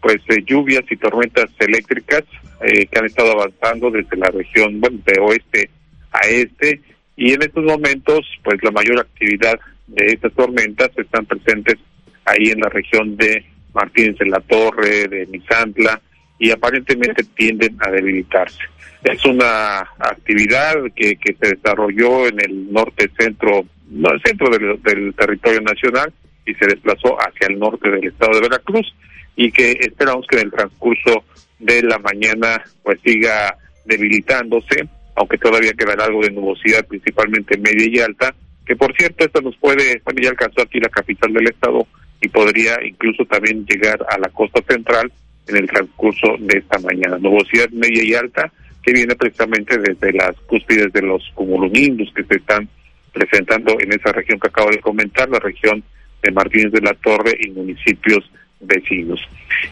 pues 0.00 0.16
lluvias 0.46 0.84
y 0.90 0.96
tormentas 0.96 1.50
eléctricas 1.58 2.22
que 2.60 2.98
han 2.98 3.04
estado 3.04 3.32
avanzando 3.32 3.90
desde 3.90 4.16
la 4.16 4.28
región, 4.28 4.80
bueno, 4.80 4.98
de 5.04 5.20
oeste 5.20 5.68
a 6.12 6.20
este, 6.28 6.80
y 7.16 7.32
en 7.32 7.42
estos 7.42 7.64
momentos, 7.64 8.26
pues 8.42 8.62
la 8.62 8.70
mayor 8.70 9.00
actividad 9.00 9.58
de 9.86 10.06
estas 10.06 10.32
tormentas 10.32 10.90
están 10.96 11.26
presentes 11.26 11.76
ahí 12.24 12.50
en 12.50 12.60
la 12.60 12.68
región 12.68 13.16
de 13.16 13.44
Martínez 13.72 14.18
de 14.18 14.26
la 14.26 14.40
Torre, 14.40 15.06
de 15.08 15.26
Misantla, 15.26 16.00
y 16.38 16.50
aparentemente 16.50 17.24
tienden 17.34 17.76
a 17.80 17.90
debilitarse. 17.90 18.58
Es 19.04 19.24
una 19.24 19.80
actividad 19.98 20.74
que, 20.94 21.16
que 21.16 21.34
se 21.34 21.54
desarrolló 21.54 22.26
en 22.26 22.40
el 22.40 22.72
norte 22.72 23.10
centro, 23.18 23.64
no 23.88 24.10
el 24.10 24.20
centro 24.22 24.50
del, 24.50 24.80
territorio 25.14 25.60
nacional 25.60 26.12
y 26.44 26.54
se 26.54 26.66
desplazó 26.66 27.16
hacia 27.20 27.48
el 27.48 27.58
norte 27.58 27.88
del 27.88 28.04
estado 28.04 28.34
de 28.34 28.48
Veracruz 28.48 28.94
y 29.36 29.50
que 29.52 29.72
esperamos 29.80 30.26
que 30.26 30.38
en 30.38 30.46
el 30.46 30.52
transcurso 30.52 31.24
de 31.58 31.82
la 31.82 31.98
mañana 31.98 32.62
pues 32.82 32.98
siga 33.04 33.56
debilitándose, 33.84 34.88
aunque 35.14 35.38
todavía 35.38 35.72
quedará 35.72 36.04
algo 36.04 36.22
de 36.22 36.30
nubosidad, 36.30 36.84
principalmente 36.86 37.56
media 37.58 37.86
y 37.88 37.98
alta, 38.00 38.34
que 38.66 38.76
por 38.76 38.94
cierto 38.96 39.24
esto 39.24 39.40
nos 39.40 39.56
puede, 39.56 40.00
bueno 40.04 40.20
ya 40.20 40.30
alcanzó 40.30 40.62
aquí 40.62 40.80
la 40.80 40.88
capital 40.88 41.32
del 41.32 41.48
estado 41.48 41.86
y 42.20 42.28
podría 42.28 42.76
incluso 42.84 43.24
también 43.24 43.64
llegar 43.66 44.04
a 44.08 44.18
la 44.18 44.28
costa 44.28 44.60
central 44.68 45.12
en 45.46 45.56
el 45.56 45.66
transcurso 45.68 46.36
de 46.38 46.58
esta 46.58 46.78
mañana. 46.80 47.18
Nubosidad 47.18 47.68
media 47.70 48.02
y 48.02 48.14
alta 48.14 48.52
que 48.82 48.92
viene 48.92 49.14
precisamente 49.16 49.78
desde 49.78 50.12
las 50.12 50.36
cúspides 50.46 50.92
de 50.92 51.02
los 51.02 51.22
cumulonimbus 51.34 52.12
que 52.14 52.24
se 52.24 52.36
están 52.36 52.68
presentando 53.12 53.76
en 53.80 53.92
esa 53.92 54.12
región 54.12 54.38
que 54.38 54.48
acabo 54.48 54.70
de 54.70 54.80
comentar, 54.80 55.28
la 55.28 55.38
región 55.38 55.82
de 56.22 56.30
Martínez 56.32 56.72
de 56.72 56.80
la 56.80 56.94
Torre 56.94 57.36
y 57.40 57.50
municipios 57.50 58.30
vecinos. 58.60 59.20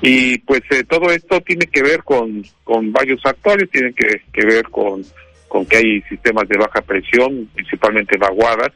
Y 0.03 0.39
pues 0.39 0.63
eh, 0.71 0.85
todo 0.85 1.11
esto 1.11 1.41
tiene 1.41 1.67
que 1.67 1.83
ver 1.83 2.03
con, 2.03 2.45
con 2.63 2.93
varios 2.93 3.23
factores, 3.23 3.71
tiene 3.71 3.93
que, 3.93 4.23
que 4.33 4.47
ver 4.47 4.65
con, 4.65 5.03
con 5.49 5.67
que 5.67 5.77
hay 5.77 6.03
sistemas 6.03 6.49
de 6.49 6.59
baja 6.59 6.81
presión, 6.83 7.49
principalmente 7.55 8.17
vaguadas, 8.17 8.73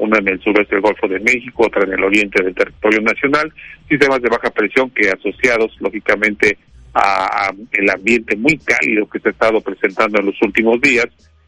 una 0.00 0.18
en 0.18 0.28
el 0.28 0.40
sureste 0.40 0.74
del 0.74 0.82
Golfo 0.82 1.06
de 1.06 1.20
México, 1.20 1.66
otra 1.66 1.84
en 1.84 1.92
el 1.92 2.04
oriente 2.04 2.42
del 2.42 2.54
territorio 2.54 3.00
nacional, 3.02 3.52
sistemas 3.88 4.20
de 4.22 4.30
baja 4.30 4.50
presión 4.50 4.90
que 4.90 5.10
asociados 5.10 5.76
lógicamente 5.80 6.58
a, 6.94 7.52
el 7.72 7.90
ambiente 7.90 8.36
muy 8.36 8.58
cálido 8.58 9.08
que 9.08 9.20
se 9.20 9.28
ha 9.28 9.32
estado 9.32 9.60
presentando 9.60 10.18
en 10.18 10.26
los 10.26 10.42
últimos 10.42 10.80
días 10.80 11.06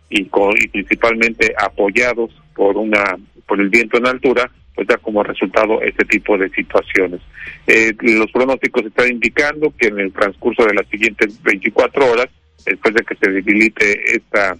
y, 0.08 0.26
con, 0.26 0.52
y 0.56 0.68
principalmente 0.68 1.54
apoyados 1.58 2.30
por 2.54 2.76
una 2.76 3.16
por 3.46 3.60
el 3.60 3.68
viento 3.68 3.98
en 3.98 4.06
altura, 4.06 4.50
pues 4.74 4.86
da 4.86 4.96
como 4.98 5.22
resultado 5.22 5.82
este 5.82 6.04
tipo 6.04 6.38
de 6.38 6.48
situaciones. 6.50 7.20
Eh, 7.66 7.92
los 8.00 8.30
pronósticos 8.30 8.86
están 8.86 9.10
indicando 9.10 9.74
que 9.76 9.88
en 9.88 9.98
el 9.98 10.12
transcurso 10.12 10.64
de 10.64 10.74
las 10.74 10.86
siguientes 10.88 11.42
24 11.42 12.12
horas, 12.12 12.28
después 12.64 12.94
de 12.94 13.02
que 13.02 13.16
se 13.16 13.30
debilite 13.30 14.16
esta 14.16 14.56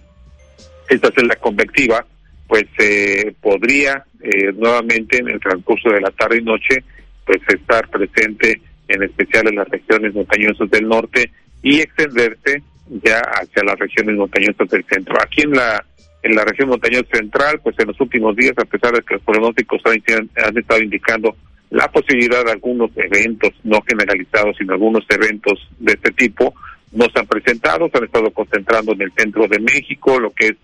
esta 0.89 1.11
celda 1.11 1.35
convectiva, 1.37 2.05
pues 2.47 2.65
eh, 2.79 3.33
podría 3.41 4.05
eh, 4.21 4.51
nuevamente 4.53 5.19
en 5.19 5.29
el 5.29 5.39
transcurso 5.39 5.89
de 5.89 6.01
la 6.01 6.11
tarde 6.11 6.37
y 6.39 6.43
noche 6.43 6.83
pues 7.25 7.39
estar 7.47 7.87
presente 7.89 8.61
en 8.87 9.03
especial 9.03 9.47
en 9.47 9.55
las 9.55 9.69
regiones 9.69 10.13
montañosas 10.13 10.69
del 10.69 10.87
norte 10.87 11.31
y 11.61 11.79
extenderse 11.79 12.61
ya 13.03 13.19
hacia 13.19 13.63
las 13.63 13.79
regiones 13.79 14.15
montañosas 14.17 14.69
del 14.69 14.85
centro. 14.85 15.15
Aquí 15.21 15.43
en 15.43 15.51
la 15.51 15.83
en 16.23 16.35
la 16.35 16.45
región 16.45 16.69
montañosa 16.69 17.05
central, 17.11 17.59
pues 17.61 17.77
en 17.79 17.87
los 17.87 17.99
últimos 17.99 18.35
días, 18.35 18.53
a 18.57 18.63
pesar 18.63 18.93
de 18.93 19.01
que 19.01 19.15
los 19.15 19.23
pronósticos 19.23 19.81
han, 19.85 20.29
han 20.37 20.57
estado 20.57 20.81
indicando 20.81 21.35
la 21.69 21.91
posibilidad 21.91 22.45
de 22.45 22.51
algunos 22.51 22.91
eventos, 22.95 23.51
no 23.63 23.81
generalizados, 23.81 24.55
sino 24.57 24.73
algunos 24.73 25.03
eventos 25.09 25.67
de 25.79 25.93
este 25.93 26.11
tipo, 26.11 26.53
no 26.93 27.05
se 27.13 27.19
han 27.19 27.27
presentado, 27.27 27.89
se 27.89 27.97
han 27.97 28.05
estado 28.05 28.31
concentrando 28.31 28.93
en 28.93 29.01
el 29.01 29.11
centro 29.17 29.47
de 29.47 29.59
México, 29.59 30.17
lo 30.17 30.31
que 30.31 30.47
es 30.47 30.55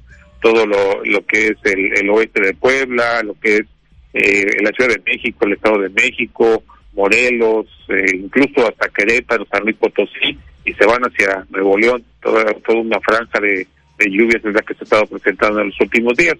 todo 0.41 0.65
lo, 0.65 1.25
que 1.25 1.47
es 1.47 1.57
el, 1.63 1.97
el 1.97 2.09
oeste 2.09 2.41
de 2.41 2.53
Puebla, 2.53 3.21
lo 3.23 3.33
que 3.39 3.57
es 3.57 3.65
eh, 4.13 4.61
la 4.61 4.71
Ciudad 4.71 4.95
de 4.95 5.01
México, 5.05 5.45
el 5.45 5.53
Estado 5.53 5.79
de 5.79 5.89
México, 5.89 6.63
Morelos, 6.93 7.67
eh, 7.89 8.15
incluso 8.15 8.67
hasta 8.67 8.89
Querétaro, 8.89 9.45
San 9.51 9.63
Luis 9.63 9.75
Potosí, 9.77 10.37
y 10.65 10.73
se 10.73 10.85
van 10.85 11.01
hacia 11.03 11.45
Nuevo 11.49 11.77
León, 11.77 12.03
toda, 12.21 12.45
toda 12.65 12.79
una 12.79 12.99
franja 13.01 13.39
de, 13.39 13.67
de 13.97 14.09
lluvias 14.09 14.43
es 14.43 14.53
la 14.53 14.61
que 14.61 14.73
se 14.73 14.81
ha 14.81 14.83
estado 14.83 15.05
presentando 15.05 15.61
en 15.61 15.67
los 15.67 15.81
últimos 15.81 16.15
días. 16.15 16.35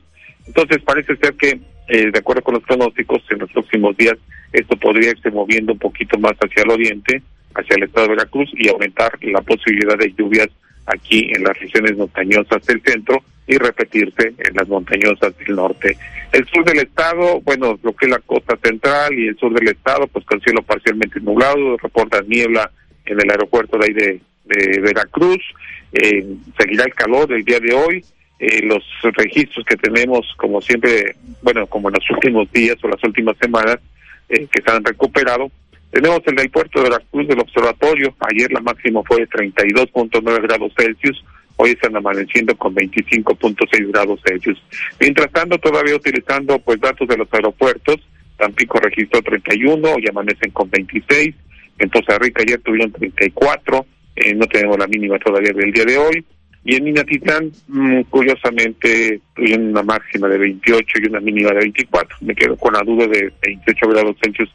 Entonces 0.47 0.81
parece 0.83 1.15
ser 1.17 1.33
que, 1.35 1.59
eh, 1.87 2.11
de 2.11 2.19
acuerdo 2.19 2.41
con 2.41 2.55
los 2.55 2.63
pronósticos, 2.63 3.21
en 3.29 3.39
los 3.39 3.51
próximos 3.51 3.95
días 3.97 4.15
esto 4.51 4.75
podría 4.77 5.11
irse 5.11 5.29
moviendo 5.29 5.73
un 5.73 5.79
poquito 5.79 6.17
más 6.17 6.33
hacia 6.33 6.63
el 6.63 6.71
oriente, 6.71 7.21
hacia 7.53 7.75
el 7.75 7.83
estado 7.83 8.07
de 8.07 8.15
Veracruz 8.15 8.49
y 8.53 8.67
aumentar 8.67 9.11
la 9.21 9.41
posibilidad 9.41 9.97
de 9.97 10.13
lluvias 10.17 10.49
aquí 10.89 11.31
en 11.33 11.43
las 11.43 11.57
regiones 11.59 11.97
montañosas 11.97 12.65
del 12.65 12.81
centro 12.81 13.23
y 13.47 13.57
repetirse 13.57 14.33
en 14.37 14.55
las 14.55 14.67
montañosas 14.67 15.35
del 15.39 15.55
norte. 15.55 15.97
El 16.31 16.45
sur 16.47 16.63
del 16.65 16.79
estado, 16.79 17.41
bueno, 17.41 17.79
lo 17.81 17.93
que 17.93 18.05
es 18.05 18.11
la 18.11 18.19
costa 18.19 18.57
central 18.63 19.17
y 19.17 19.27
el 19.27 19.37
sur 19.37 19.51
del 19.53 19.69
estado, 19.69 20.07
pues 20.07 20.23
con 20.25 20.39
cielo 20.41 20.61
parcialmente 20.61 21.19
nublado, 21.19 21.77
reporta 21.77 22.21
niebla 22.27 22.69
en 23.05 23.19
el 23.19 23.29
aeropuerto 23.29 23.77
de 23.77 23.85
ahí 23.85 23.93
de, 23.93 24.21
Veracruz, 24.81 25.41
eh, 25.93 26.25
seguirá 26.57 26.85
el 26.85 26.93
calor 26.93 27.27
del 27.27 27.43
día 27.43 27.59
de 27.59 27.71
hoy, 27.71 28.03
eh, 28.39 28.63
los 28.63 28.83
registros 29.15 29.63
que 29.63 29.77
tenemos, 29.77 30.25
como 30.37 30.59
siempre, 30.59 31.15
bueno, 31.43 31.67
como 31.67 31.89
en 31.89 31.95
los 31.95 32.09
últimos 32.09 32.51
días 32.51 32.77
o 32.81 32.87
las 32.87 33.03
últimas 33.03 33.37
semanas, 33.37 33.77
eh, 34.27 34.47
que 34.51 34.61
se 34.61 34.71
han 34.71 34.83
recuperado, 34.83 35.51
tenemos 35.91 36.21
el 36.25 36.35
del 36.35 36.49
puerto 36.49 36.79
de 36.79 36.89
Veracruz 36.89 37.27
del 37.27 37.39
observatorio, 37.39 38.13
ayer 38.19 38.51
la 38.51 38.61
máxima 38.61 39.01
fue 39.03 39.21
de 39.21 39.29
32.9 39.29 40.41
grados 40.41 40.71
Celsius, 40.77 41.23
hoy 41.55 41.71
están 41.71 41.95
amaneciendo 41.95 42.55
con 42.55 42.75
25.6 42.75 43.91
grados 43.91 44.19
Celsius. 44.25 44.61
Mientras 44.99 45.31
tanto, 45.31 45.57
todavía 45.57 45.95
utilizando 45.95 46.59
pues 46.59 46.79
datos 46.79 47.07
de 47.07 47.17
los 47.17 47.27
aeropuertos, 47.31 47.97
Tampico 48.37 48.79
registró 48.79 49.21
31, 49.21 49.93
hoy 49.93 50.05
amanecen 50.09 50.51
con 50.51 50.69
26, 50.69 51.35
en 51.79 51.89
Poza 51.89 52.17
Rica 52.19 52.43
ayer 52.45 52.61
tuvieron 52.61 52.91
34, 52.91 53.85
eh, 54.15 54.33
no 54.35 54.45
tenemos 54.45 54.77
la 54.77 54.87
mínima 54.87 55.17
todavía 55.19 55.51
del 55.53 55.71
día 55.71 55.85
de 55.85 55.97
hoy, 55.97 56.25
y 56.63 56.75
en 56.75 56.83
Minatitlán, 56.83 57.51
mm, 57.67 58.01
curiosamente, 58.09 59.21
tuvieron 59.33 59.69
una 59.69 59.83
máxima 59.83 60.27
de 60.27 60.37
28 60.37 60.99
y 61.01 61.07
una 61.07 61.19
mínima 61.19 61.51
de 61.51 61.59
24. 61.59 62.17
Me 62.21 62.35
quedo 62.35 62.57
con 62.57 62.73
la 62.73 62.81
duda 62.81 63.07
de 63.07 63.31
28 63.41 63.87
grados 63.87 64.17
Celsius 64.21 64.49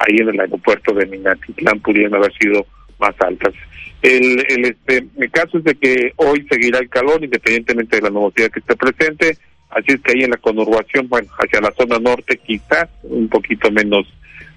ahí 0.00 0.16
en 0.18 0.30
el 0.30 0.40
aeropuerto 0.40 0.92
de 0.94 1.06
Minatitlán 1.06 1.80
pudieron 1.80 2.14
haber 2.14 2.32
sido 2.34 2.66
más 2.98 3.14
altas. 3.20 3.54
El, 4.02 4.40
este, 4.64 5.06
caso 5.30 5.58
es 5.58 5.64
de 5.64 5.74
que 5.74 6.12
hoy 6.16 6.46
seguirá 6.50 6.78
el 6.78 6.88
calor 6.88 7.22
independientemente 7.22 7.96
de 7.96 8.02
la 8.02 8.10
nubosidad 8.10 8.50
que 8.50 8.60
esté 8.60 8.74
presente, 8.76 9.36
así 9.70 9.92
es 9.92 10.00
que 10.00 10.12
ahí 10.12 10.24
en 10.24 10.30
la 10.30 10.38
conurbación, 10.38 11.08
bueno, 11.08 11.28
hacia 11.38 11.60
la 11.60 11.72
zona 11.72 11.98
norte 11.98 12.38
quizás 12.38 12.88
un 13.02 13.28
poquito 13.28 13.70
menos 13.70 14.06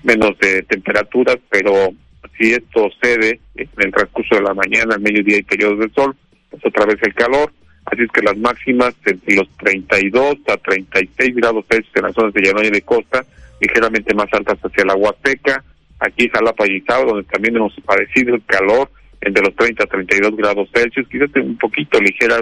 menos 0.03 0.37
de 0.39 0.63
temperaturas, 0.63 1.37
pero 1.49 1.93
si 2.37 2.51
esto 2.51 2.89
cede 3.01 3.39
en 3.55 3.69
el 3.77 3.91
transcurso 3.91 4.35
de 4.35 4.41
la 4.41 4.53
mañana, 4.53 4.95
al 4.95 5.01
mediodía 5.01 5.37
y 5.37 5.43
periodos 5.43 5.79
de 5.79 5.89
sol, 5.89 6.15
pues 6.49 6.65
otra 6.65 6.85
vez 6.85 6.97
el 7.01 7.13
calor, 7.13 7.51
así 7.85 8.03
es 8.03 8.11
que 8.11 8.21
las 8.21 8.37
máximas 8.37 8.93
entre 9.05 9.35
los 9.35 9.49
32 9.57 10.37
a 10.47 10.57
36 10.57 11.35
grados 11.35 11.65
Celsius 11.69 11.95
en 11.95 12.03
las 12.03 12.13
zonas 12.13 12.33
de 12.33 12.41
llano 12.41 12.63
y 12.63 12.69
de 12.69 12.81
costa, 12.81 13.25
ligeramente 13.63 14.13
más 14.13 14.27
altas 14.33 14.59
hacia 14.59 14.85
la 14.85 14.95
Huasteca, 14.95 15.63
aquí 15.99 16.29
Jalapa 16.29 16.67
y 16.67 16.77
Izao, 16.77 17.05
donde 17.05 17.23
también 17.23 17.55
hemos 17.55 17.73
padecido 17.85 18.35
el 18.35 18.43
calor 18.45 18.89
entre 19.21 19.43
los 19.43 19.55
30 19.55 19.83
a 19.83 19.87
32 19.87 20.35
grados 20.35 20.69
Celsius, 20.73 21.07
quizás 21.07 21.29
un 21.35 21.57
poquito 21.57 21.99
ligera, 21.99 22.41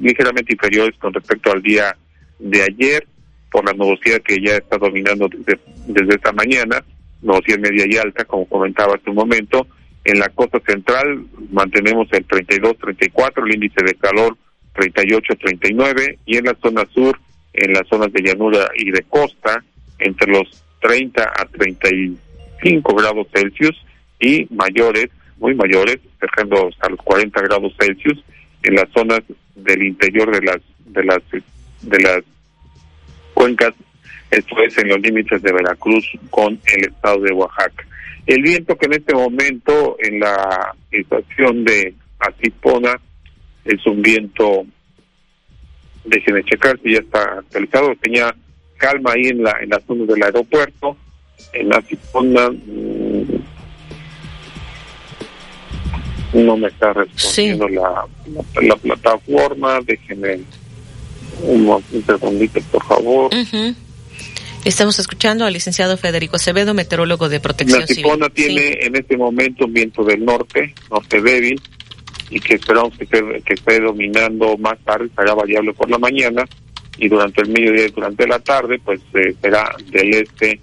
ligeramente 0.00 0.52
inferiores 0.52 0.96
con 0.98 1.12
respecto 1.12 1.50
al 1.50 1.62
día 1.62 1.96
de 2.38 2.62
ayer, 2.62 3.06
por 3.50 3.66
la 3.66 3.72
nubosidad 3.72 4.22
que 4.22 4.40
ya 4.40 4.56
está 4.56 4.78
dominando 4.78 5.28
desde, 5.28 5.60
desde 5.86 6.14
esta 6.14 6.32
mañana, 6.32 6.82
nubosidad 7.22 7.58
media 7.58 7.86
y 7.88 7.96
alta, 7.96 8.24
como 8.24 8.46
comentaba 8.46 8.94
hace 8.94 9.10
un 9.10 9.16
momento. 9.16 9.66
En 10.04 10.18
la 10.18 10.28
costa 10.30 10.60
central 10.66 11.26
mantenemos 11.50 12.08
el 12.12 12.26
32-34, 12.26 13.46
el 13.46 13.54
índice 13.54 13.84
de 13.84 13.94
calor 13.94 14.36
38-39, 14.74 16.18
y 16.24 16.36
en 16.36 16.44
la 16.44 16.56
zona 16.62 16.86
sur, 16.94 17.18
en 17.52 17.72
las 17.72 17.86
zonas 17.88 18.12
de 18.12 18.22
llanura 18.22 18.70
y 18.76 18.90
de 18.90 19.02
costa, 19.02 19.62
entre 20.02 20.32
los 20.32 20.62
30 20.80 21.22
a 21.22 21.44
35 21.46 22.94
grados 22.94 23.26
Celsius 23.34 23.76
y 24.20 24.46
mayores, 24.50 25.08
muy 25.38 25.54
mayores, 25.54 25.98
dejando 26.20 26.68
hasta 26.68 26.90
los 26.90 27.00
40 27.00 27.40
grados 27.42 27.72
Celsius 27.80 28.22
en 28.62 28.74
las 28.74 28.88
zonas 28.90 29.20
del 29.54 29.82
interior 29.82 30.30
de 30.30 30.42
las 30.42 30.60
de 30.86 31.04
las 31.04 31.22
de 31.82 32.00
las 32.00 32.22
cuencas, 33.34 33.74
esto 34.30 34.62
es 34.62 34.76
en 34.78 34.88
los 34.88 35.00
límites 35.00 35.42
de 35.42 35.52
Veracruz 35.52 36.06
con 36.30 36.58
el 36.66 36.84
estado 36.84 37.20
de 37.20 37.32
Oaxaca. 37.32 37.84
El 38.26 38.42
viento 38.42 38.76
que 38.76 38.86
en 38.86 38.94
este 38.94 39.14
momento 39.14 39.96
en 39.98 40.20
la 40.20 40.74
estación 40.90 41.64
de 41.64 41.94
Atipona 42.20 42.94
es 43.64 43.84
un 43.86 44.00
viento, 44.00 44.64
déjenme 46.04 46.44
checar 46.44 46.78
si 46.82 46.92
ya 46.92 47.00
está 47.00 47.38
actualizado, 47.38 47.94
tenía 47.96 48.34
calma 48.82 49.12
ahí 49.12 49.28
en 49.28 49.44
la 49.44 49.56
en 49.62 49.70
la 49.70 49.80
zona 49.86 50.04
del 50.04 50.22
aeropuerto, 50.24 50.96
en 51.52 51.72
Atipona 51.72 52.50
mm, 52.50 53.42
no 56.44 56.56
me 56.56 56.68
está 56.68 56.92
respondiendo 56.92 57.68
la, 57.68 58.06
la, 58.60 58.76
plataforma, 58.76 59.78
déjenme 59.84 60.40
un, 61.42 61.68
un 61.68 62.04
segundito 62.04 62.60
por 62.72 62.84
favor. 62.84 63.30
Estamos 64.64 64.98
escuchando 64.98 65.44
al 65.44 65.52
licenciado 65.52 65.96
Federico 65.96 66.36
Acevedo, 66.36 66.72
meteorólogo 66.72 67.28
de 67.28 67.40
protección 67.40 67.80
La 67.80 67.86
Cipona 67.86 68.28
tiene 68.30 68.78
en 68.80 68.96
este 68.96 69.16
momento 69.16 69.66
un 69.66 69.72
viento 69.72 70.04
del 70.04 70.24
norte, 70.24 70.72
norte 70.90 71.20
débil, 71.20 71.60
y 72.30 72.40
que 72.40 72.54
esperamos 72.54 72.96
que 72.96 73.04
esté, 73.04 73.20
que 73.44 73.54
esté 73.54 73.80
dominando 73.80 74.56
más 74.58 74.78
tarde, 74.84 75.08
será 75.16 75.34
variable 75.34 75.72
por 75.74 75.90
la 75.90 75.98
mañana, 75.98 76.44
y 76.98 77.08
durante 77.08 77.42
el 77.42 77.48
mediodía 77.48 77.86
y 77.86 77.90
durante 77.90 78.26
la 78.26 78.38
tarde, 78.38 78.80
pues 78.84 79.00
será 79.40 79.74
del 79.90 80.14
este 80.14 80.60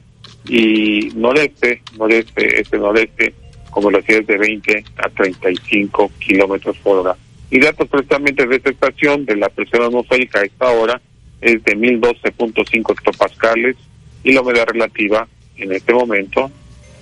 y 0.48 1.12
noreste, 1.16 1.82
noreste, 1.98 2.62
este 2.62 2.78
noreste, 2.78 3.34
como 3.70 3.92
las 3.92 4.04
ciudades 4.06 4.28
de 4.28 4.38
20 4.38 4.84
a 4.98 5.10
35 5.10 6.12
kilómetros 6.20 6.78
por 6.80 7.00
hora. 7.00 7.16
Y 7.52 7.60
datos 7.60 7.88
precisamente 7.88 8.46
de 8.46 8.56
esta 8.56 8.70
estación, 8.70 9.26
de 9.26 9.36
la 9.36 9.50
presión 9.50 9.84
atmosférica 9.84 10.40
a 10.40 10.44
esta 10.44 10.70
hora, 10.70 11.02
es 11.42 11.64
de 11.64 11.78
1012.5 11.78 12.92
hectopascales 12.92 13.76
y 14.24 14.34
la 14.34 14.42
humedad 14.42 14.68
relativa 14.68 15.28
en 15.58 15.72
este 15.72 15.94
momento 15.94 16.52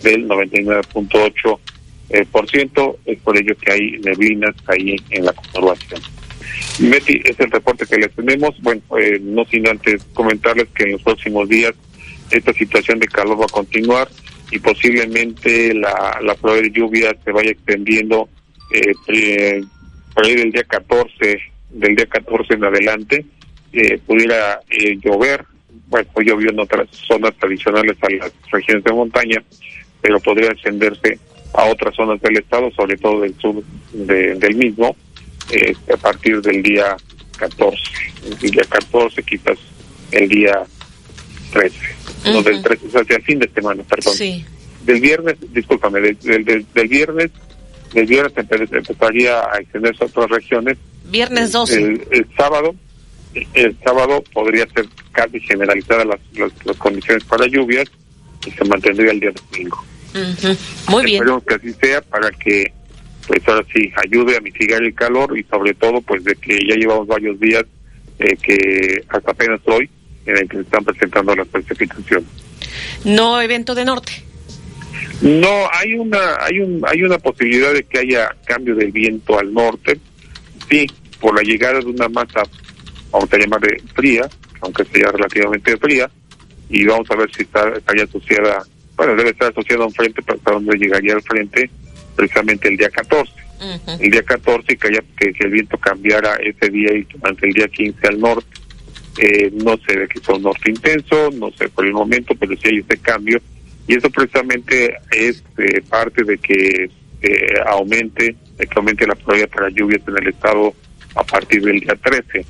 del 0.04 0.28
99.8%. 0.28 1.60
Eh, 2.10 2.26
por 2.32 2.50
ciento, 2.50 2.98
es 3.06 3.20
por 3.20 3.38
ello 3.38 3.54
que 3.58 3.72
hay 3.72 3.92
neblinas 4.00 4.56
ahí 4.68 4.96
en 5.10 5.26
la 5.26 5.34
conurbación. 5.34 6.02
Betty, 6.80 7.22
es 7.24 7.40
el 7.40 7.52
reporte 7.52 7.86
que 7.86 7.98
les 7.98 8.12
tenemos. 8.14 8.60
Bueno, 8.62 8.82
eh, 9.00 9.20
no 9.22 9.46
sin 9.46 9.68
antes 9.68 10.04
comentarles 10.14 10.68
que 10.70 10.84
en 10.84 10.94
los 10.94 11.02
próximos 11.02 11.48
días 11.50 11.74
esta 12.32 12.54
situación 12.54 13.00
de 13.00 13.08
calor 13.08 13.42
va 13.42 13.46
a 13.46 13.50
continuar 13.50 14.08
y 14.52 14.60
posiblemente 14.60 15.74
la, 15.74 16.20
la 16.22 16.36
prueba 16.36 16.62
de 16.62 16.72
lluvia 16.72 17.16
se 17.24 17.32
vaya 17.32 17.52
extendiendo 17.52 18.30
eh, 18.74 19.62
por 20.14 20.26
ahí 20.26 20.36
del 20.36 20.52
día 20.52 20.64
14, 20.64 21.40
del 21.70 21.96
día 21.96 22.06
14 22.06 22.54
en 22.54 22.64
adelante, 22.64 23.26
eh, 23.74 24.00
pudiera 24.06 24.60
eh, 24.70 24.98
llover, 25.04 25.46
bueno, 25.88 26.10
hoy 26.14 26.26
llovió 26.26 26.50
en 26.50 26.60
otras 26.60 26.88
zonas 26.92 27.34
tradicionales 27.38 27.98
a 28.02 28.10
las 28.10 28.34
regiones 28.52 28.84
de 28.84 28.94
montaña, 28.94 29.44
pero 30.02 30.20
podría 30.20 30.52
extenderse 30.52 31.20
a 31.54 31.66
otras 31.66 31.96
zonas 31.96 32.22
del 32.22 32.38
estado, 32.38 32.72
sobre 32.72 32.98
todo 32.98 33.22
del 33.22 33.36
sur 33.36 33.64
del 33.94 34.56
mismo, 34.56 34.96
eh, 35.52 35.76
a 35.94 35.98
partir 35.98 36.42
del 36.42 36.62
día 36.64 36.98
14. 37.38 37.78
El 38.26 38.52
día 38.52 38.64
14, 38.70 39.24
quizás 39.24 39.58
el 40.12 40.28
día 40.28 40.64
13. 41.54 41.76
No, 42.26 42.42
del 42.44 42.62
13, 42.62 42.88
o 42.88 42.92
sea, 42.92 43.02
hacia 43.02 43.16
el 43.18 43.24
fin 43.24 43.40
de 43.40 43.50
semana, 43.50 43.84
perdón. 43.84 44.14
Sí. 44.14 44.44
Del 44.86 45.00
viernes, 45.00 45.36
discúlpame, 45.54 46.00
del, 46.02 46.18
del, 46.46 46.66
del 46.74 46.88
viernes, 46.88 47.32
del 47.94 48.06
viernes 48.06 48.34
empezaría 48.72 49.40
a 49.52 49.58
extenderse 49.60 50.04
a 50.04 50.08
otras 50.08 50.30
regiones. 50.30 50.78
Viernes 51.06 51.52
12. 51.52 51.78
El, 51.78 52.08
el 52.12 52.28
sábado, 52.36 52.76
el 53.54 53.78
sábado 53.84 54.24
podría 54.34 54.68
ser 54.68 54.88
casi 55.12 55.40
generalizada 55.40 56.06
las, 56.06 56.20
las, 56.34 56.52
las 56.66 56.78
condiciones 56.78 57.24
para 57.24 57.48
lluvias 57.48 57.90
y 58.46 58.52
se 58.52 58.64
mantendría 58.66 59.12
el 59.12 59.20
día 59.20 59.32
domingo. 59.52 59.84
Ujú. 60.14 60.58
Muy 60.90 61.06
bien. 61.06 61.22
Esperemos 61.22 61.44
que 61.44 61.56
así 61.56 61.74
sea 61.82 62.02
para 62.02 62.30
que, 62.32 62.72
pues 63.28 63.46
ahora 63.48 63.66
sí, 63.74 63.92
ayude 63.98 64.38
a 64.38 64.42
mitigar 64.42 64.82
el 64.82 64.96
calor 64.96 65.38
y 65.38 65.44
sobre 65.44 65.74
todo, 65.74 66.02
pues 66.02 66.24
de 66.24 66.34
que 66.36 66.58
ya 66.66 66.76
llevamos 66.76 67.08
varios 67.08 67.38
días 67.40 67.66
eh, 68.20 68.38
que 68.42 69.04
hasta 69.10 69.32
apenas 69.32 69.60
hoy 69.66 69.90
en 70.26 70.38
el 70.38 70.50
que 70.50 70.58
se 70.58 70.64
están 70.64 70.84
presentando 70.84 71.36
las 71.36 71.48
precipitaciones. 71.48 72.28
No 73.04 73.42
evento 73.42 73.76
de 73.76 73.86
norte. 73.86 74.14
No, 75.22 75.70
hay 75.74 75.94
una, 75.94 76.38
hay 76.40 76.60
un, 76.60 76.82
hay 76.88 77.04
una 77.04 77.18
posibilidad 77.18 77.74
de 77.74 77.84
que 77.84 78.00
haya 78.00 78.36
cambio 78.46 78.76
de 78.76 78.86
viento 78.86 79.38
al 79.38 79.54
norte, 79.54 80.00
sí, 80.70 80.88
por 81.20 81.36
la 81.36 81.42
llegada 81.42 81.80
de 81.80 81.86
una 81.86 82.08
masa, 82.08 82.44
vamos 83.12 83.32
a 83.32 83.38
llamarle 83.38 83.82
fría, 83.94 84.28
aunque 84.62 84.86
sea 84.86 85.12
relativamente 85.12 85.76
fría, 85.78 86.10
y 86.70 86.86
vamos 86.86 87.10
a 87.12 87.16
ver 87.16 87.30
si 87.36 87.44
está, 87.44 87.70
estaría 87.70 88.04
asociada, 88.04 88.64
bueno, 88.96 89.16
debe 89.16 89.32
estar 89.32 89.52
asociada 89.52 89.84
a 89.84 89.88
un 89.88 89.94
frente, 89.94 90.22
pero 90.22 90.38
hasta 90.38 90.52
dónde 90.52 90.78
llegaría 90.78 91.14
el 91.14 91.22
frente 91.22 91.70
precisamente 92.18 92.68
el 92.68 92.76
día 92.76 92.90
14. 92.90 93.32
El 94.00 94.12
día 94.12 94.24
14 94.24 94.74
y 94.74 94.76
que, 94.76 94.88
haya, 94.88 95.00
que, 95.18 95.32
que 95.32 95.44
el 95.46 95.52
viento 95.52 95.78
cambiara 95.78 96.36
ese 96.36 96.70
día 96.70 96.94
y 96.94 97.04
durante 97.04 97.48
el 97.48 97.54
día 97.54 97.68
15 97.68 98.08
al 98.08 98.20
norte. 98.20 98.48
Eh, 99.20 99.52
no 99.52 99.78
se 99.78 99.98
ve 99.98 100.08
que 100.08 100.20
sea 100.20 100.36
un 100.36 100.44
norte 100.44 100.70
intenso, 100.70 101.32
no 101.32 101.52
sé 101.52 101.70
por 101.70 101.86
el 101.86 101.94
momento, 101.94 102.36
pero 102.36 102.56
sí 102.58 102.70
hay 102.70 102.80
ese 102.80 102.98
cambio. 102.98 103.40
Y 103.88 103.96
eso 103.96 104.10
precisamente 104.10 104.96
es 105.12 105.44
eh, 105.58 105.82
parte 105.90 106.24
de 106.24 106.38
que 106.38 106.90
eh, 107.22 107.54
aumente, 107.66 108.36
de 108.58 108.68
que 108.68 108.74
aumente 108.76 109.08
la 109.08 109.16
probabilidad 109.16 109.50
para 109.50 109.70
lluvias 109.70 110.02
en 110.08 110.18
el 110.18 110.28
estado 110.28 110.74
a 111.16 111.24
partir 111.24 111.64
del 111.64 111.80
día 111.80 111.96
13. 111.96 112.46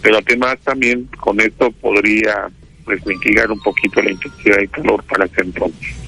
Pero 0.00 0.18
además 0.18 0.58
también 0.64 1.04
con 1.18 1.38
esto 1.40 1.70
podría 1.72 2.48
pues 2.84 3.04
mitigar 3.04 3.50
un 3.50 3.60
poquito 3.60 4.00
la 4.00 4.12
intensidad 4.12 4.56
del 4.56 4.70
calor 4.70 5.02
para 5.04 5.26
ese 5.26 5.40
entonces. 5.42 6.05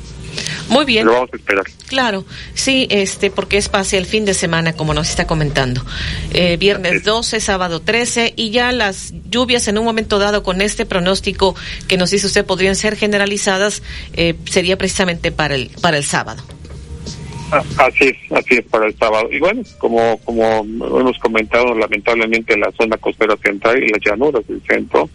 Muy 0.69 0.85
bien. 0.85 1.05
Pero 1.05 1.15
vamos 1.15 1.31
a 1.33 1.37
esperar. 1.37 1.65
Claro, 1.87 2.25
sí, 2.55 2.87
este, 2.91 3.31
porque 3.31 3.57
es 3.57 3.71
hacia 3.73 3.99
el 3.99 4.07
fin 4.07 4.25
de 4.25 4.35
semana, 4.35 4.75
como 4.75 4.95
nos 4.95 5.09
está 5.09 5.27
comentando. 5.27 5.85
Eh, 6.33 6.57
viernes 6.59 7.05
12, 7.05 7.41
sábado 7.41 7.81
13, 7.81 8.35
y 8.37 8.51
ya 8.51 8.73
las 8.73 9.15
lluvias 9.31 9.69
en 9.69 9.79
un 9.79 9.85
momento 9.85 10.19
dado 10.19 10.43
con 10.43 10.61
este 10.61 10.87
pronóstico 10.87 11.55
que 11.87 11.97
nos 11.97 12.11
dice 12.11 12.27
usted 12.27 12.45
podrían 12.45 12.77
ser 12.77 12.97
generalizadas, 12.97 13.83
eh, 14.15 14.35
sería 14.45 14.77
precisamente 14.77 15.33
para 15.33 15.55
el, 15.55 15.71
para 15.81 15.97
el 15.97 16.05
sábado. 16.05 16.43
Ah, 17.51 17.65
Así 17.79 18.05
es, 18.05 18.33
así 18.33 18.57
es 18.57 18.65
para 18.67 18.87
el 18.87 18.97
sábado. 18.99 19.29
Y 19.33 19.39
bueno, 19.39 19.63
como 19.79 20.19
como 20.19 20.61
hemos 20.61 21.19
comentado, 21.19 21.75
lamentablemente 21.75 22.57
la 22.59 22.71
zona 22.73 22.99
costera 22.99 23.37
central 23.39 23.83
y 23.83 23.89
las 23.89 24.01
llanuras 24.05 24.47
del 24.47 24.61
centro 24.63 25.09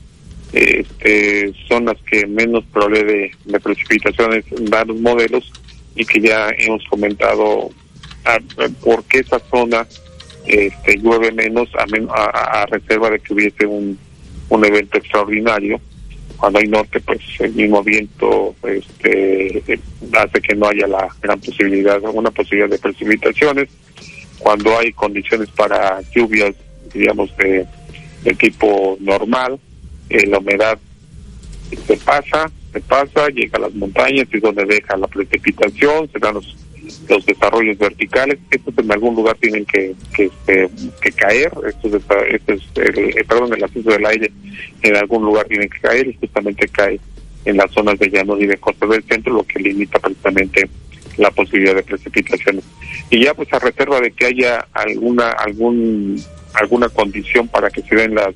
este, 0.54 1.52
son 1.68 1.86
las 1.86 1.98
que 2.04 2.28
menos 2.28 2.64
probable 2.66 3.32
de, 3.46 3.60
precipitaciones 3.60 4.46
dan 4.70 4.88
los 4.88 5.00
modelos 5.00 5.52
y 5.96 6.06
que 6.06 6.22
ya 6.22 6.50
hemos 6.58 6.84
comentado 6.86 7.72
a, 8.24 8.38
por 8.84 9.04
qué 9.06 9.20
esa 9.20 9.40
zona 9.50 9.88
este, 10.46 10.98
llueve 11.00 11.32
menos 11.32 11.70
a, 11.78 11.86
men- 11.88 12.08
a, 12.12 12.66
reserva 12.68 13.10
de 13.10 13.20
que 13.20 13.34
hubiese 13.34 13.66
un, 13.66 13.98
un 14.50 14.66
evento 14.66 15.00
extraordinario. 15.00 15.82
Cuando 16.38 16.60
hay 16.60 16.68
norte, 16.68 17.00
pues 17.00 17.20
el 17.40 17.54
mismo 17.54 17.82
viento 17.84 18.54
este, 18.64 19.80
hace 20.14 20.42
que 20.42 20.56
no 20.56 20.68
haya 20.68 20.88
la 20.88 21.08
gran 21.22 21.40
posibilidad, 21.40 22.00
una 22.04 22.32
posibilidad 22.32 22.70
de 22.70 22.80
precipitaciones. 22.80 23.70
Cuando 24.40 24.78
hay 24.78 24.92
condiciones 24.92 25.50
para 25.50 26.02
lluvias, 26.14 26.54
digamos, 26.94 27.36
de 27.38 27.66
tipo 28.38 28.98
normal, 29.00 29.58
eh, 30.10 30.28
la 30.28 30.40
humedad 30.40 30.80
se 31.88 31.98
pasa, 31.98 32.52
se 32.72 32.80
pasa, 32.82 33.28
llega 33.30 33.58
a 33.58 33.62
las 33.62 33.74
montañas 33.74 34.28
es 34.32 34.42
donde 34.42 34.66
deja 34.66 34.98
la 34.98 35.08
precipitación, 35.08 36.10
se 36.12 36.20
dan 36.20 36.36
los, 36.36 36.56
los 37.10 37.26
desarrollos 37.26 37.78
verticales. 37.78 38.40
Estos 38.52 38.78
en 38.78 38.92
algún 38.92 39.16
lugar 39.16 39.38
tienen 39.38 39.66
que, 39.66 39.96
que, 40.16 40.26
este, 40.26 40.70
que 41.02 41.12
caer, 41.12 41.52
estos, 41.68 42.02
este 42.30 42.54
es 42.54 42.62
el, 42.76 43.26
perdón, 43.26 43.54
el 43.54 43.64
ascenso 43.64 43.90
del 43.90 44.06
aire 44.06 44.32
en 44.82 44.96
algún 44.96 45.24
lugar 45.24 45.46
tienen 45.48 45.70
que 45.70 45.80
caer 45.80 46.08
y 46.08 46.14
justamente 46.14 46.68
cae 46.68 47.00
en 47.46 47.58
las 47.58 47.72
zonas 47.72 48.00
de 48.00 48.10
llanos 48.10 48.40
y 48.40 48.46
de 48.46 48.58
costa 48.58 48.86
del 48.88 49.04
centro, 49.04 49.34
lo 49.34 49.44
que 49.44 49.60
limita 49.60 50.00
precisamente 50.00 50.70
la 51.18 51.30
posibilidad 51.32 51.76
de 51.76 51.84
precipitaciones. 51.84 52.64
Y 53.10 53.24
ya 53.24 53.34
pues 53.34 53.52
a 53.54 53.60
reserva 53.60 54.00
de 54.00 54.12
que 54.12 54.26
haya 54.26 54.66
alguna 54.74 55.30
algún 55.32 56.22
alguna 56.54 56.90
condición 56.90 57.48
para 57.48 57.70
que 57.70 57.82
se 57.82 57.96
den 57.96 58.16
las 58.16 58.34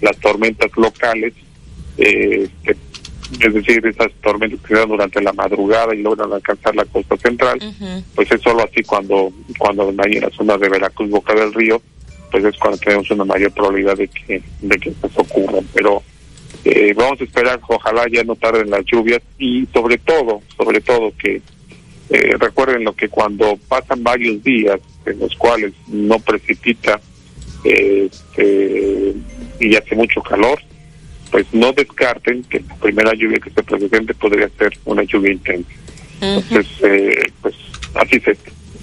las 0.00 0.16
tormentas 0.18 0.70
locales, 0.76 1.34
eh, 1.96 2.48
es 3.40 3.54
decir, 3.54 3.86
esas 3.86 4.12
tormentas 4.22 4.60
que 4.60 4.68
se 4.68 4.74
dan 4.74 4.88
durante 4.88 5.20
la 5.20 5.32
madrugada 5.32 5.94
y 5.94 6.02
logran 6.02 6.32
alcanzar 6.32 6.74
la 6.74 6.84
costa 6.86 7.16
central, 7.16 7.58
pues 8.14 8.30
es 8.32 8.40
solo 8.40 8.64
así 8.64 8.82
cuando 8.82 9.32
cuando 9.58 9.92
hay 9.98 10.16
en 10.16 10.22
la 10.22 10.30
zona 10.30 10.56
de 10.56 10.68
Veracruz, 10.68 11.10
Boca 11.10 11.34
del 11.34 11.52
Río, 11.52 11.80
pues 12.30 12.44
es 12.44 12.56
cuando 12.58 12.78
tenemos 12.78 13.10
una 13.10 13.24
mayor 13.24 13.52
probabilidad 13.52 13.96
de 13.96 14.08
que 14.08 14.42
de 14.62 14.76
que 14.78 14.90
eso 14.90 15.10
ocurra. 15.14 15.60
Pero 15.74 16.02
eh, 16.64 16.94
vamos 16.96 17.20
a 17.20 17.24
esperar, 17.24 17.60
ojalá 17.68 18.06
ya 18.10 18.24
no 18.24 18.34
tarden 18.36 18.70
las 18.70 18.84
lluvias 18.84 19.20
y 19.38 19.66
sobre 19.72 19.98
todo, 19.98 20.40
sobre 20.56 20.80
todo 20.80 21.12
que 21.18 21.42
eh, 22.10 22.36
recuerden 22.38 22.84
lo 22.84 22.94
que 22.94 23.08
cuando 23.08 23.58
pasan 23.68 24.02
varios 24.02 24.42
días 24.42 24.80
en 25.04 25.18
los 25.18 25.34
cuales 25.36 25.74
no 25.88 26.18
precipita 26.18 27.00
este, 27.64 29.14
y 29.60 29.76
hace 29.76 29.94
mucho 29.94 30.20
calor, 30.22 30.60
pues 31.30 31.46
no 31.52 31.72
descarten 31.72 32.42
que 32.44 32.60
la 32.60 32.74
primera 32.76 33.12
lluvia 33.14 33.38
que 33.38 33.50
se 33.50 33.62
presente 33.62 34.14
podría 34.14 34.48
ser 34.58 34.76
una 34.84 35.02
lluvia 35.02 35.32
intensa. 35.32 35.70
Entonces, 36.20 36.66
eh, 36.82 37.32
pues 37.42 37.54
así 37.94 38.20
se, 38.20 38.30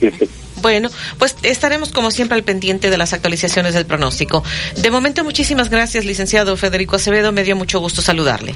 así 0.07 0.29
Bueno, 0.61 0.89
pues 1.17 1.35
estaremos 1.43 1.91
como 1.91 2.11
siempre 2.11 2.35
al 2.37 2.43
pendiente 2.43 2.89
de 2.89 2.97
las 2.97 3.13
actualizaciones 3.13 3.73
del 3.73 3.85
pronóstico. 3.85 4.43
De 4.81 4.91
momento, 4.91 5.23
muchísimas 5.23 5.69
gracias, 5.69 6.05
licenciado 6.05 6.55
Federico 6.57 6.95
Acevedo. 6.95 7.31
Me 7.31 7.43
dio 7.43 7.55
mucho 7.55 7.79
gusto 7.79 8.01
saludarle. 8.01 8.55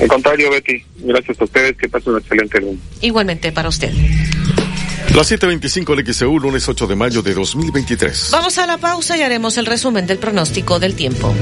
En 0.00 0.08
contrario, 0.08 0.50
Betty, 0.50 0.84
gracias 0.98 1.40
a 1.40 1.44
ustedes. 1.44 1.76
Que 1.76 1.88
pasen 1.88 2.12
un 2.12 2.20
excelente 2.20 2.60
día. 2.60 2.74
Igualmente 3.00 3.52
para 3.52 3.68
usted. 3.68 3.92
Las 5.14 5.32
7.25 5.32 5.98
el 5.98 6.14
XEU, 6.14 6.38
lunes 6.38 6.68
8 6.68 6.86
de 6.86 6.94
mayo 6.94 7.22
de 7.22 7.34
2023. 7.34 8.28
Vamos 8.30 8.58
a 8.58 8.66
la 8.66 8.78
pausa 8.78 9.16
y 9.16 9.22
haremos 9.22 9.56
el 9.58 9.66
resumen 9.66 10.06
del 10.06 10.18
pronóstico 10.18 10.78
del 10.78 10.94
tiempo. 10.94 11.34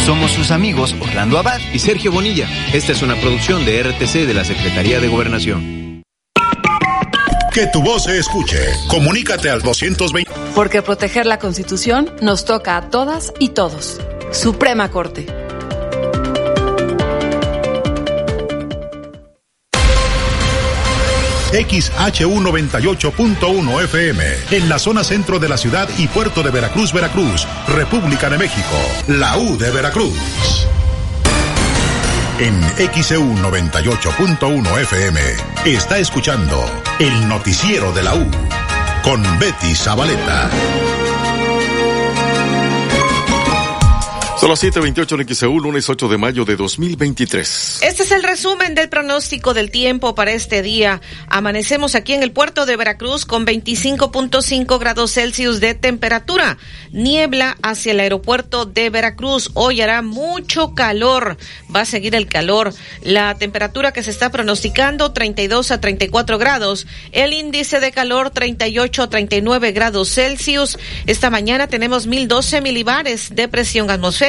Somos 0.04 0.30
sus 0.30 0.52
amigos 0.52 0.94
Orlando 1.00 1.38
Abad 1.38 1.60
y 1.72 1.80
Sergio 1.80 2.12
Bonilla. 2.12 2.48
Esta 2.72 2.92
es 2.92 3.02
una 3.02 3.16
producción 3.16 3.64
de 3.64 3.82
RTC 3.82 4.26
de 4.26 4.34
la 4.34 4.44
Secretaría 4.44 5.00
de 5.00 5.08
Gobernación. 5.08 6.02
Que 7.52 7.66
tu 7.72 7.82
voz 7.82 8.04
se 8.04 8.18
escuche. 8.18 8.58
Comunícate 8.88 9.50
al 9.50 9.62
220. 9.62 10.30
Porque 10.54 10.82
proteger 10.82 11.26
la 11.26 11.38
Constitución 11.38 12.12
nos 12.20 12.44
toca 12.44 12.76
a 12.76 12.90
todas 12.90 13.32
y 13.40 13.48
todos. 13.48 13.98
Suprema 14.30 14.90
Corte. 14.90 15.45
XHU 21.51 22.40
98.1 22.40 23.84
FM, 23.84 24.24
en 24.51 24.68
la 24.68 24.78
zona 24.78 25.05
centro 25.05 25.38
de 25.38 25.49
la 25.49 25.57
ciudad 25.57 25.88
y 25.97 26.09
puerto 26.09 26.42
de 26.42 26.51
Veracruz, 26.51 26.92
Veracruz, 26.92 27.47
República 27.68 28.28
de 28.28 28.38
México, 28.38 28.76
la 29.07 29.38
U 29.38 29.57
de 29.57 29.70
Veracruz. 29.70 30.66
En 32.38 32.61
XEU 32.92 33.34
98.1 33.36 34.80
FM 34.80 35.20
está 35.64 35.99
escuchando 35.99 36.62
el 36.99 37.28
noticiero 37.28 37.92
de 37.92 38.03
la 38.03 38.14
U 38.14 38.26
con 39.03 39.22
Betty 39.38 39.74
Zabaleta. 39.74 40.51
Son 44.39 44.51
las 44.51 44.62
7:28 44.62 45.18
en 45.18 45.34
XEU, 45.34 45.61
lunes 45.61 45.89
8 45.89 46.09
de 46.09 46.18
mayo 46.18 46.45
de 46.45 46.57
2023. 46.57 47.78
Este 47.80 48.03
es 48.03 48.11
el 48.11 48.22
resumen 48.22 48.74
del 48.74 48.91
pronóstico 48.91 49.55
del 49.55 49.70
tiempo 49.70 50.14
para 50.14 50.32
este 50.32 50.61
día. 50.61 51.01
Amanecemos 51.28 51.95
aquí 51.95 52.12
en 52.12 52.22
el 52.22 52.32
puerto 52.32 52.66
de 52.66 52.76
Veracruz 52.76 53.24
con 53.24 53.47
25.5 53.47 54.78
grados 54.78 55.14
Celsius 55.14 55.59
de 55.61 55.72
temperatura. 55.72 56.59
Niebla 56.93 57.57
hacia 57.62 57.93
el 57.93 58.01
aeropuerto 58.01 58.66
de 58.66 58.91
Veracruz. 58.91 59.53
Hoy 59.55 59.80
hará 59.80 60.03
mucho 60.03 60.74
calor. 60.74 61.39
Va 61.74 61.80
a 61.80 61.87
seguir 61.87 62.14
el 62.14 62.26
calor. 62.26 62.74
La 63.03 63.37
temperatura 63.37 63.93
que 63.93 64.03
se 64.03 64.11
está 64.11 64.30
pronosticando 64.30 65.12
32 65.12 65.70
a 65.70 65.80
34 65.80 66.37
grados. 66.37 66.87
El 67.12 67.32
índice 67.32 67.80
de 67.80 67.91
calor 67.91 68.28
38 68.28 69.03
a 69.03 69.09
39 69.09 69.72
grados 69.72 70.11
Celsius. 70.11 70.76
Esta 71.07 71.30
mañana 71.30 71.68
tenemos 71.68 72.07
1012 72.07 72.61
milibares 72.61 73.34
de 73.34 73.49
presión 73.49 73.91
atmosférica 73.91 74.26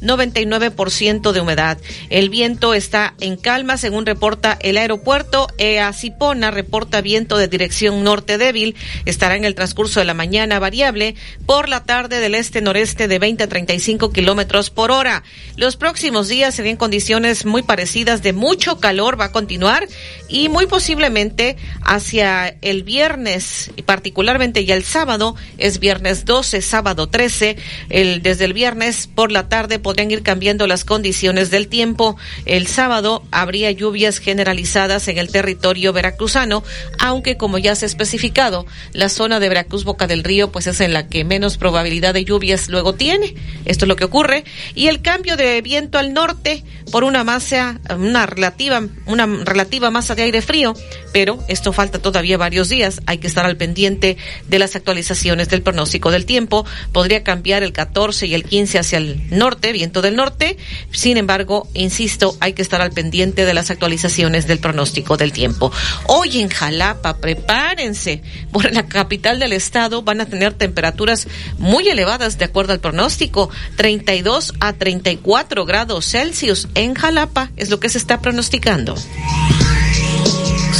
99% 0.00 1.32
de 1.32 1.40
humedad. 1.40 1.78
El 2.10 2.28
viento 2.28 2.74
está 2.74 3.14
en 3.20 3.36
calma, 3.36 3.76
según 3.76 4.06
reporta 4.06 4.56
el 4.60 4.76
aeropuerto. 4.76 5.48
EA 5.58 5.92
Cipona 5.92 6.50
reporta 6.50 7.00
viento 7.00 7.38
de 7.38 7.48
dirección 7.48 8.02
norte 8.04 8.38
débil. 8.38 8.76
Estará 9.04 9.36
en 9.36 9.44
el 9.44 9.54
transcurso 9.54 10.00
de 10.00 10.06
la 10.06 10.14
mañana 10.14 10.58
variable. 10.58 11.14
Por 11.46 11.68
la 11.68 11.84
tarde 11.84 12.20
del 12.20 12.34
este-noreste 12.34 13.08
de 13.08 13.18
20 13.18 13.44
a 13.44 13.48
35 13.48 14.12
kilómetros 14.12 14.70
por 14.70 14.90
hora. 14.90 15.22
Los 15.56 15.76
próximos 15.76 16.28
días 16.28 16.54
serían 16.54 16.76
condiciones 16.76 17.44
muy 17.44 17.62
parecidas 17.62 18.22
de 18.22 18.32
mucho 18.32 18.78
calor. 18.78 19.20
Va 19.20 19.26
a 19.26 19.32
continuar 19.32 19.86
y 20.28 20.48
muy 20.48 20.66
posiblemente 20.66 21.56
hacia 21.82 22.56
el 22.60 22.82
viernes, 22.82 23.70
y 23.76 23.82
particularmente 23.82 24.64
ya 24.64 24.74
el 24.74 24.84
sábado, 24.84 25.36
es 25.58 25.78
viernes 25.78 26.24
12, 26.24 26.62
sábado 26.62 27.08
13, 27.08 27.56
el, 27.90 28.22
desde 28.22 28.44
el 28.44 28.52
viernes 28.52 29.06
por 29.06 29.23
la 29.32 29.48
tarde 29.48 29.78
podrían 29.78 30.10
ir 30.10 30.22
cambiando 30.22 30.66
las 30.66 30.84
condiciones 30.84 31.50
del 31.50 31.68
tiempo. 31.68 32.16
El 32.46 32.66
sábado 32.66 33.22
habría 33.30 33.70
lluvias 33.70 34.18
generalizadas 34.18 35.08
en 35.08 35.18
el 35.18 35.30
territorio 35.30 35.92
veracruzano, 35.92 36.62
aunque 36.98 37.36
como 37.36 37.58
ya 37.58 37.74
se 37.74 37.84
ha 37.84 37.88
especificado, 37.88 38.66
la 38.92 39.08
zona 39.08 39.40
de 39.40 39.48
Veracruz 39.48 39.84
Boca 39.84 40.06
del 40.06 40.24
Río 40.24 40.50
pues 40.50 40.66
es 40.66 40.80
en 40.80 40.92
la 40.92 41.08
que 41.08 41.24
menos 41.24 41.58
probabilidad 41.58 42.14
de 42.14 42.24
lluvias 42.24 42.68
luego 42.68 42.94
tiene. 42.94 43.34
Esto 43.64 43.84
es 43.84 43.88
lo 43.88 43.96
que 43.96 44.04
ocurre 44.04 44.44
y 44.74 44.88
el 44.88 45.02
cambio 45.02 45.36
de 45.36 45.60
viento 45.62 45.98
al 45.98 46.12
norte 46.12 46.64
por 46.90 47.04
una 47.04 47.24
masa 47.24 47.80
una 47.96 48.26
relativa 48.26 48.82
una 49.06 49.26
relativa 49.26 49.90
masa 49.90 50.14
de 50.14 50.22
aire 50.22 50.42
frío, 50.42 50.74
pero 51.12 51.38
esto 51.48 51.72
falta 51.72 51.98
todavía 51.98 52.36
varios 52.36 52.68
días. 52.68 53.00
Hay 53.06 53.18
que 53.18 53.26
estar 53.26 53.46
al 53.46 53.56
pendiente 53.56 54.16
de 54.48 54.58
las 54.58 54.76
actualizaciones 54.76 55.48
del 55.48 55.62
pronóstico 55.62 56.10
del 56.10 56.26
tiempo. 56.26 56.64
Podría 56.92 57.22
cambiar 57.22 57.62
el 57.62 57.72
14 57.72 58.26
y 58.26 58.34
el 58.34 58.44
15 58.44 58.78
hacia 58.78 58.98
el 58.98 59.13
norte, 59.30 59.72
viento 59.72 60.02
del 60.02 60.16
norte. 60.16 60.56
Sin 60.92 61.16
embargo, 61.16 61.68
insisto, 61.74 62.36
hay 62.40 62.52
que 62.52 62.62
estar 62.62 62.80
al 62.80 62.92
pendiente 62.92 63.44
de 63.44 63.54
las 63.54 63.70
actualizaciones 63.70 64.46
del 64.46 64.58
pronóstico 64.58 65.16
del 65.16 65.32
tiempo. 65.32 65.72
Hoy 66.06 66.40
en 66.40 66.48
Jalapa, 66.48 67.18
prepárense, 67.18 68.22
por 68.52 68.72
la 68.72 68.86
capital 68.86 69.38
del 69.38 69.52
estado 69.52 70.02
van 70.02 70.20
a 70.20 70.26
tener 70.26 70.54
temperaturas 70.54 71.26
muy 71.58 71.88
elevadas 71.88 72.38
de 72.38 72.44
acuerdo 72.44 72.72
al 72.72 72.80
pronóstico, 72.80 73.50
32 73.76 74.54
a 74.60 74.72
34 74.72 75.64
grados 75.64 76.06
Celsius 76.06 76.68
en 76.74 76.94
Jalapa 76.94 77.50
es 77.56 77.70
lo 77.70 77.80
que 77.80 77.88
se 77.88 77.98
está 77.98 78.20
pronosticando. 78.20 78.94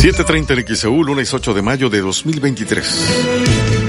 7.30 0.05 0.59
en 0.59 0.77
XEU, 0.77 1.03
lunes 1.03 1.33
8 1.33 1.55
de 1.55 1.63
mayo 1.63 1.89
de 1.89 2.01
2023. 2.01 3.84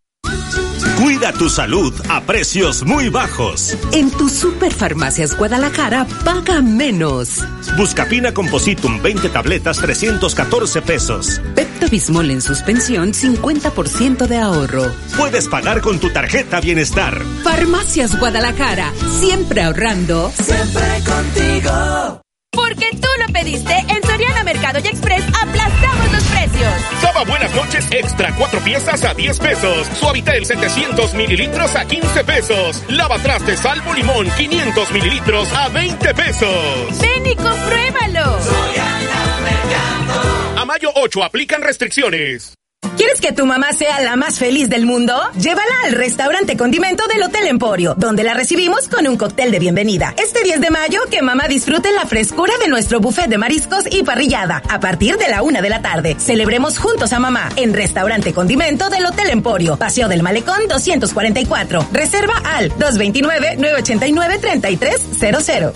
Cuida 0.96 1.32
tu 1.32 1.50
salud 1.50 1.92
a 2.08 2.20
precios 2.20 2.84
muy 2.84 3.08
bajos. 3.08 3.76
En 3.92 4.10
tu 4.10 4.28
Superfarmacias 4.28 5.36
Guadalajara 5.36 6.06
paga 6.24 6.62
menos. 6.62 7.40
Buscapina 7.76 8.32
Compositum 8.32 9.02
20 9.02 9.28
tabletas 9.28 9.78
314 9.78 10.82
pesos. 10.82 11.40
Pepto 11.54 11.88
Bismol 11.88 12.30
en 12.30 12.40
suspensión 12.40 13.12
50% 13.12 14.26
de 14.28 14.38
ahorro. 14.38 14.90
Puedes 15.16 15.48
pagar 15.48 15.80
con 15.80 15.98
tu 15.98 16.10
tarjeta 16.10 16.60
Bienestar. 16.60 17.20
Farmacias 17.42 18.18
Guadalajara, 18.18 18.92
siempre 19.18 19.62
ahorrando. 19.62 20.32
Siempre 20.36 21.02
contigo. 21.04 22.23
Porque 22.54 22.90
tú 22.92 23.08
lo 23.26 23.32
pediste, 23.32 23.74
en 23.88 24.02
Soriana 24.02 24.44
Mercado 24.44 24.78
y 24.82 24.88
Express 24.88 25.24
aplastamos 25.42 26.12
los 26.12 26.24
precios. 26.24 26.72
Saba 27.00 27.24
Buenas 27.24 27.54
noches 27.54 27.86
extra, 27.90 28.34
cuatro 28.36 28.60
piezas 28.60 29.02
a 29.04 29.14
10 29.14 29.38
pesos. 29.38 29.86
Suavitel 29.98 30.44
700 30.44 31.14
mililitros 31.14 31.74
a 31.74 31.84
15 31.86 32.24
pesos. 32.24 32.82
Lava 32.88 33.18
trastes 33.18 33.60
salvo 33.60 33.92
limón 33.94 34.28
500 34.36 34.92
mililitros 34.92 35.52
a 35.52 35.68
20 35.68 36.14
pesos. 36.14 37.00
Ven 37.00 37.26
y 37.26 37.34
compruébalo. 37.34 38.42
Soriana 38.42 39.40
Mercado. 39.42 40.60
A 40.60 40.64
mayo 40.64 40.90
8 40.94 41.24
aplican 41.24 41.62
restricciones. 41.62 42.54
¿Quieres 42.96 43.20
que 43.20 43.32
tu 43.32 43.44
mamá 43.46 43.72
sea 43.72 44.00
la 44.00 44.16
más 44.16 44.38
feliz 44.38 44.68
del 44.68 44.84
mundo? 44.86 45.14
Llévala 45.34 45.74
al 45.84 45.92
restaurante 45.92 46.56
condimento 46.56 47.06
del 47.06 47.22
Hotel 47.22 47.46
Emporio, 47.48 47.94
donde 47.96 48.24
la 48.24 48.34
recibimos 48.34 48.88
con 48.88 49.06
un 49.06 49.16
cóctel 49.16 49.50
de 49.50 49.58
bienvenida. 49.58 50.14
Este 50.16 50.42
10 50.42 50.60
de 50.60 50.70
mayo, 50.70 51.00
que 51.10 51.22
mamá 51.22 51.48
disfrute 51.48 51.90
la 51.92 52.04
frescura 52.06 52.52
de 52.60 52.68
nuestro 52.68 53.00
buffet 53.00 53.28
de 53.28 53.38
mariscos 53.38 53.84
y 53.90 54.04
parrillada, 54.04 54.62
a 54.68 54.78
partir 54.80 55.16
de 55.16 55.28
la 55.28 55.42
una 55.42 55.62
de 55.62 55.70
la 55.70 55.82
tarde. 55.82 56.16
Celebremos 56.18 56.78
juntos 56.78 57.12
a 57.12 57.18
mamá 57.18 57.48
en 57.56 57.74
restaurante 57.74 58.32
condimento 58.32 58.90
del 58.90 59.06
Hotel 59.06 59.30
Emporio, 59.30 59.76
Paseo 59.76 60.08
del 60.08 60.22
Malecón 60.22 60.68
244. 60.68 61.88
Reserva 61.92 62.34
al 62.44 62.70
229-989-3300. 62.72 65.72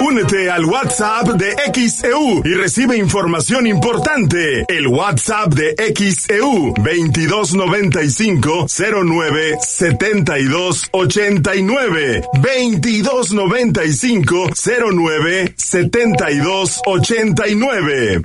Únete 0.00 0.50
al 0.50 0.64
WhatsApp 0.64 1.28
de 1.28 1.54
XEU 1.72 2.42
y 2.44 2.54
recibe 2.54 2.96
información 2.96 3.64
importante. 3.66 4.64
El 4.68 4.86
WhatsApp 4.88 5.54
de 5.54 5.74
XEU 5.94 6.74
2295 6.76 8.66
09 8.68 9.56
72 9.60 10.88
89 10.92 12.22
2295 12.34 14.48
09 14.92 15.54
72 15.56 16.80
89. 16.84 18.22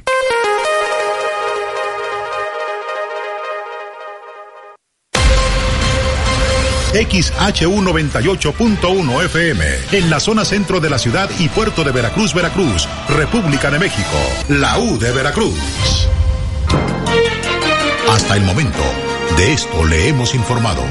XHU 6.92 7.82
98.1 7.84 9.26
FM, 9.26 9.66
en 9.92 10.10
la 10.10 10.20
zona 10.20 10.44
centro 10.44 10.80
de 10.80 10.90
la 10.90 10.98
ciudad 10.98 11.30
y 11.38 11.48
puerto 11.50 11.84
de 11.84 11.92
Veracruz, 11.92 12.34
Veracruz, 12.34 12.88
República 13.08 13.70
de 13.70 13.78
México, 13.78 14.18
la 14.48 14.80
U 14.80 14.98
de 14.98 15.12
Veracruz. 15.12 16.10
Hasta 18.10 18.38
el 18.38 18.44
momento, 18.44 18.82
de 19.38 19.54
esto 19.54 19.86
le 19.86 20.08
hemos 20.08 20.34
informado. 20.34 20.82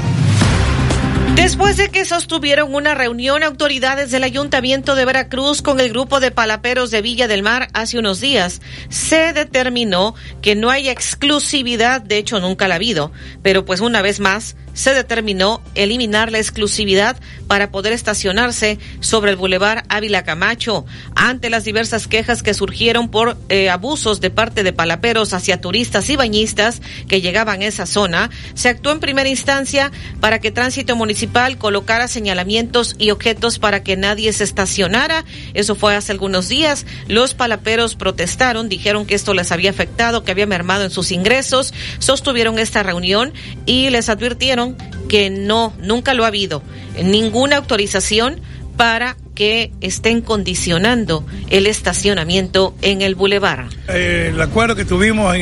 Después 1.35 1.77
de 1.77 1.89
que 1.89 2.05
sostuvieron 2.05 2.73
una 2.73 2.95
reunión 2.95 3.43
autoridades 3.43 4.11
del 4.11 4.23
Ayuntamiento 4.23 4.95
de 4.95 5.05
Veracruz 5.05 5.61
con 5.61 5.79
el 5.79 5.89
grupo 5.89 6.19
de 6.19 6.31
palaperos 6.31 6.91
de 6.91 7.01
Villa 7.01 7.27
del 7.27 7.43
Mar 7.43 7.67
hace 7.73 7.99
unos 7.99 8.19
días, 8.19 8.61
se 8.89 9.33
determinó 9.33 10.15
que 10.41 10.55
no 10.55 10.69
hay 10.69 10.89
exclusividad, 10.89 12.01
de 12.01 12.17
hecho 12.17 12.39
nunca 12.39 12.67
la 12.67 12.75
ha 12.75 12.77
habido, 12.77 13.11
pero 13.41 13.65
pues 13.65 13.79
una 13.79 14.01
vez 14.01 14.19
más 14.19 14.55
se 14.79 14.93
determinó 14.93 15.61
eliminar 15.75 16.31
la 16.31 16.37
exclusividad 16.37 17.17
para 17.47 17.69
poder 17.69 17.91
estacionarse 17.91 18.79
sobre 19.01 19.31
el 19.31 19.35
bulevar 19.35 19.83
Ávila 19.89 20.23
Camacho 20.23 20.85
ante 21.15 21.49
las 21.49 21.65
diversas 21.65 22.07
quejas 22.07 22.43
que 22.43 22.53
surgieron 22.53 23.09
por 23.09 23.35
eh, 23.49 23.69
abusos 23.69 24.21
de 24.21 24.29
parte 24.29 24.63
de 24.63 24.71
palaperos 24.71 25.33
hacia 25.33 25.59
turistas 25.59 26.09
y 26.09 26.15
bañistas 26.15 26.81
que 27.09 27.19
llegaban 27.19 27.61
a 27.61 27.65
esa 27.65 27.85
zona. 27.85 28.29
Se 28.53 28.69
actuó 28.69 28.93
en 28.93 29.01
primera 29.01 29.27
instancia 29.27 29.91
para 30.21 30.39
que 30.39 30.49
Tránsito 30.49 30.95
Municipal 30.95 31.57
colocara 31.57 32.07
señalamientos 32.07 32.95
y 32.97 33.11
objetos 33.11 33.59
para 33.59 33.83
que 33.83 33.97
nadie 33.97 34.31
se 34.31 34.45
estacionara. 34.45 35.25
Eso 35.53 35.75
fue 35.75 35.93
hace 35.93 36.13
algunos 36.13 36.47
días. 36.47 36.85
Los 37.09 37.33
palaperos 37.33 37.95
protestaron, 37.95 38.69
dijeron 38.69 39.05
que 39.05 39.15
esto 39.15 39.33
les 39.33 39.51
había 39.51 39.71
afectado, 39.71 40.23
que 40.23 40.31
había 40.31 40.45
mermado 40.45 40.85
en 40.85 40.89
sus 40.89 41.11
ingresos, 41.11 41.73
sostuvieron 41.97 42.59
esta 42.59 42.81
reunión 42.81 43.33
y 43.65 43.89
les 43.89 44.07
advirtieron 44.07 44.68
que 45.07 45.29
no, 45.29 45.73
nunca 45.81 46.13
lo 46.13 46.23
ha 46.23 46.27
habido, 46.27 46.61
ninguna 47.03 47.57
autorización 47.57 48.41
para 48.77 49.17
que 49.35 49.71
estén 49.81 50.21
condicionando 50.21 51.25
el 51.49 51.67
estacionamiento 51.67 52.73
en 52.81 53.01
el 53.01 53.15
bulevar. 53.15 53.67
Eh, 53.89 54.31
el 54.33 54.41
acuerdo 54.41 54.75
que 54.75 54.85
tuvimos 54.85 55.31
ahí 55.31 55.41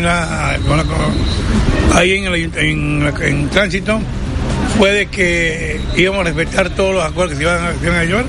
en, 2.13 3.13
en 3.21 3.49
tránsito 3.49 3.99
fue 4.77 4.91
de 4.91 5.05
que 5.07 5.79
íbamos 5.95 6.21
a 6.21 6.23
respetar 6.25 6.69
todos 6.71 6.93
los 6.95 7.03
acuerdos 7.03 7.31
que 7.31 7.37
se 7.37 7.43
iban 7.43 7.63
a, 7.63 7.73
se 7.73 7.85
iban 7.85 7.97
a 7.97 8.03
llevar, 8.05 8.25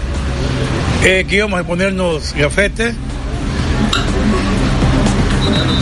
eh, 1.05 1.27
que 1.29 1.37
íbamos 1.37 1.61
a 1.61 1.65
ponernos 1.65 2.35
gafetes, 2.35 2.95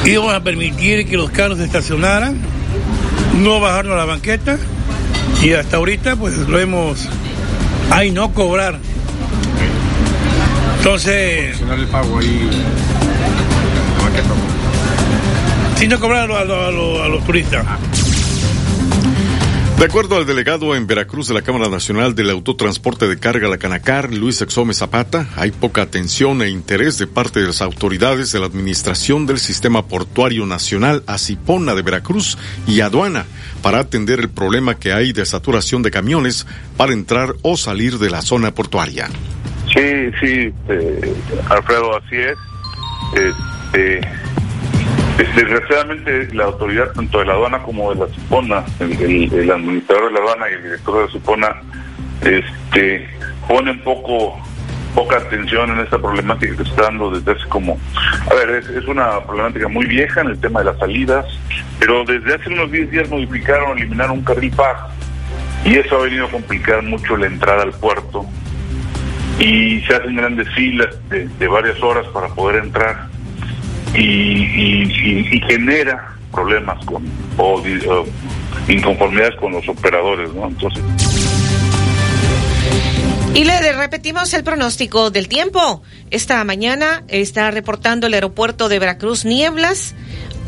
íbamos 0.04 0.34
a 0.34 0.42
permitir 0.42 1.06
que 1.08 1.16
los 1.16 1.30
carros 1.30 1.58
se 1.58 1.64
estacionaran, 1.64 2.36
no 3.38 3.60
bajarnos 3.60 3.94
a 3.94 3.98
la 3.98 4.04
banqueta 4.04 4.58
y 5.42 5.52
hasta 5.52 5.76
ahorita 5.76 6.16
pues 6.16 6.36
lo 6.36 6.58
hemos, 6.58 7.08
ahí 7.90 8.10
no 8.10 8.32
cobrar. 8.32 8.78
Entonces, 10.78 11.56
sin 15.76 15.88
no 15.88 16.00
cobrar 16.00 16.30
a, 16.30 16.40
a 16.40 17.08
los 17.08 17.24
turistas. 17.24 17.64
De 19.78 19.84
acuerdo 19.84 20.16
al 20.16 20.24
delegado 20.24 20.74
en 20.74 20.86
Veracruz 20.86 21.28
de 21.28 21.34
la 21.34 21.42
Cámara 21.42 21.68
Nacional 21.68 22.14
del 22.14 22.30
Autotransporte 22.30 23.06
de 23.06 23.18
Carga, 23.18 23.46
la 23.46 23.58
Canacar, 23.58 24.10
Luis 24.10 24.40
Exome 24.40 24.72
Zapata, 24.72 25.26
hay 25.36 25.50
poca 25.50 25.82
atención 25.82 26.40
e 26.40 26.48
interés 26.48 26.96
de 26.96 27.06
parte 27.06 27.40
de 27.40 27.48
las 27.48 27.60
autoridades 27.60 28.32
de 28.32 28.40
la 28.40 28.46
Administración 28.46 29.26
del 29.26 29.38
Sistema 29.38 29.86
Portuario 29.86 30.46
Nacional, 30.46 31.02
Acipona 31.06 31.74
de 31.74 31.82
Veracruz 31.82 32.38
y 32.66 32.80
Aduana, 32.80 33.26
para 33.60 33.80
atender 33.80 34.18
el 34.18 34.30
problema 34.30 34.76
que 34.76 34.94
hay 34.94 35.12
de 35.12 35.26
saturación 35.26 35.82
de 35.82 35.90
camiones 35.90 36.46
para 36.78 36.94
entrar 36.94 37.34
o 37.42 37.58
salir 37.58 37.98
de 37.98 38.08
la 38.08 38.22
zona 38.22 38.52
portuaria. 38.52 39.08
Sí, 39.66 40.10
sí, 40.18 40.54
eh, 40.70 41.14
Alfredo, 41.50 41.98
así 41.98 42.16
es. 42.16 42.38
Este, 43.14 44.00
Desgraciadamente 45.16 46.28
la 46.34 46.44
autoridad 46.44 46.92
tanto 46.92 47.20
de 47.20 47.24
la 47.24 47.32
aduana 47.32 47.62
como 47.62 47.94
de 47.94 48.00
la 48.00 48.14
Supona, 48.14 48.64
el, 48.80 49.50
administrador 49.50 50.08
de 50.08 50.12
la 50.12 50.20
aduana 50.20 50.50
y 50.50 50.54
el 50.54 50.62
director 50.62 50.96
de 50.96 51.04
la 51.06 51.10
Supona, 51.10 51.62
este, 52.20 53.08
ponen 53.48 53.80
poco 53.82 54.38
poca 54.94 55.16
atención 55.18 55.70
en 55.70 55.80
esta 55.80 55.98
problemática 55.98 56.56
que 56.56 56.62
está 56.62 56.84
dando 56.84 57.10
desde 57.10 57.32
hace 57.32 57.48
como, 57.50 57.78
a 58.30 58.34
ver, 58.34 58.50
es, 58.50 58.86
una 58.86 59.20
problemática 59.20 59.68
muy 59.68 59.84
vieja 59.86 60.22
en 60.22 60.28
el 60.28 60.40
tema 60.40 60.60
de 60.60 60.66
las 60.66 60.78
salidas, 60.78 61.26
pero 61.78 62.04
desde 62.04 62.34
hace 62.34 62.48
unos 62.48 62.70
10 62.72 62.90
días 62.90 63.10
modificaron, 63.10 63.76
eliminaron 63.76 64.18
un 64.18 64.24
carril 64.24 64.54
y 65.66 65.76
eso 65.76 65.96
ha 65.96 66.04
venido 66.04 66.26
a 66.26 66.30
complicar 66.30 66.82
mucho 66.82 67.16
la 67.16 67.26
entrada 67.26 67.62
al 67.62 67.72
puerto 67.72 68.24
y 69.38 69.80
se 69.82 69.94
hacen 69.94 70.16
grandes 70.16 70.48
filas 70.54 70.88
de 71.10 71.46
varias 71.46 71.82
horas 71.82 72.06
para 72.08 72.28
poder 72.28 72.64
entrar 72.64 73.15
y, 73.96 75.40
genera 75.48 76.14
problemas 76.32 76.84
con 76.84 77.04
o, 77.38 77.62
inconformidades 78.68 79.36
con 79.36 79.52
los 79.52 79.68
operadores, 79.68 80.32
¿no? 80.34 80.48
Entonces. 80.48 80.82
Y 83.34 83.44
le 83.44 83.72
repetimos 83.72 84.32
el 84.32 84.44
pronóstico 84.44 85.10
del 85.10 85.28
tiempo. 85.28 85.82
Esta 86.10 86.42
mañana 86.44 87.04
está 87.08 87.50
reportando 87.50 88.06
el 88.06 88.14
aeropuerto 88.14 88.68
de 88.68 88.78
Veracruz 88.78 89.24
nieblas 89.24 89.94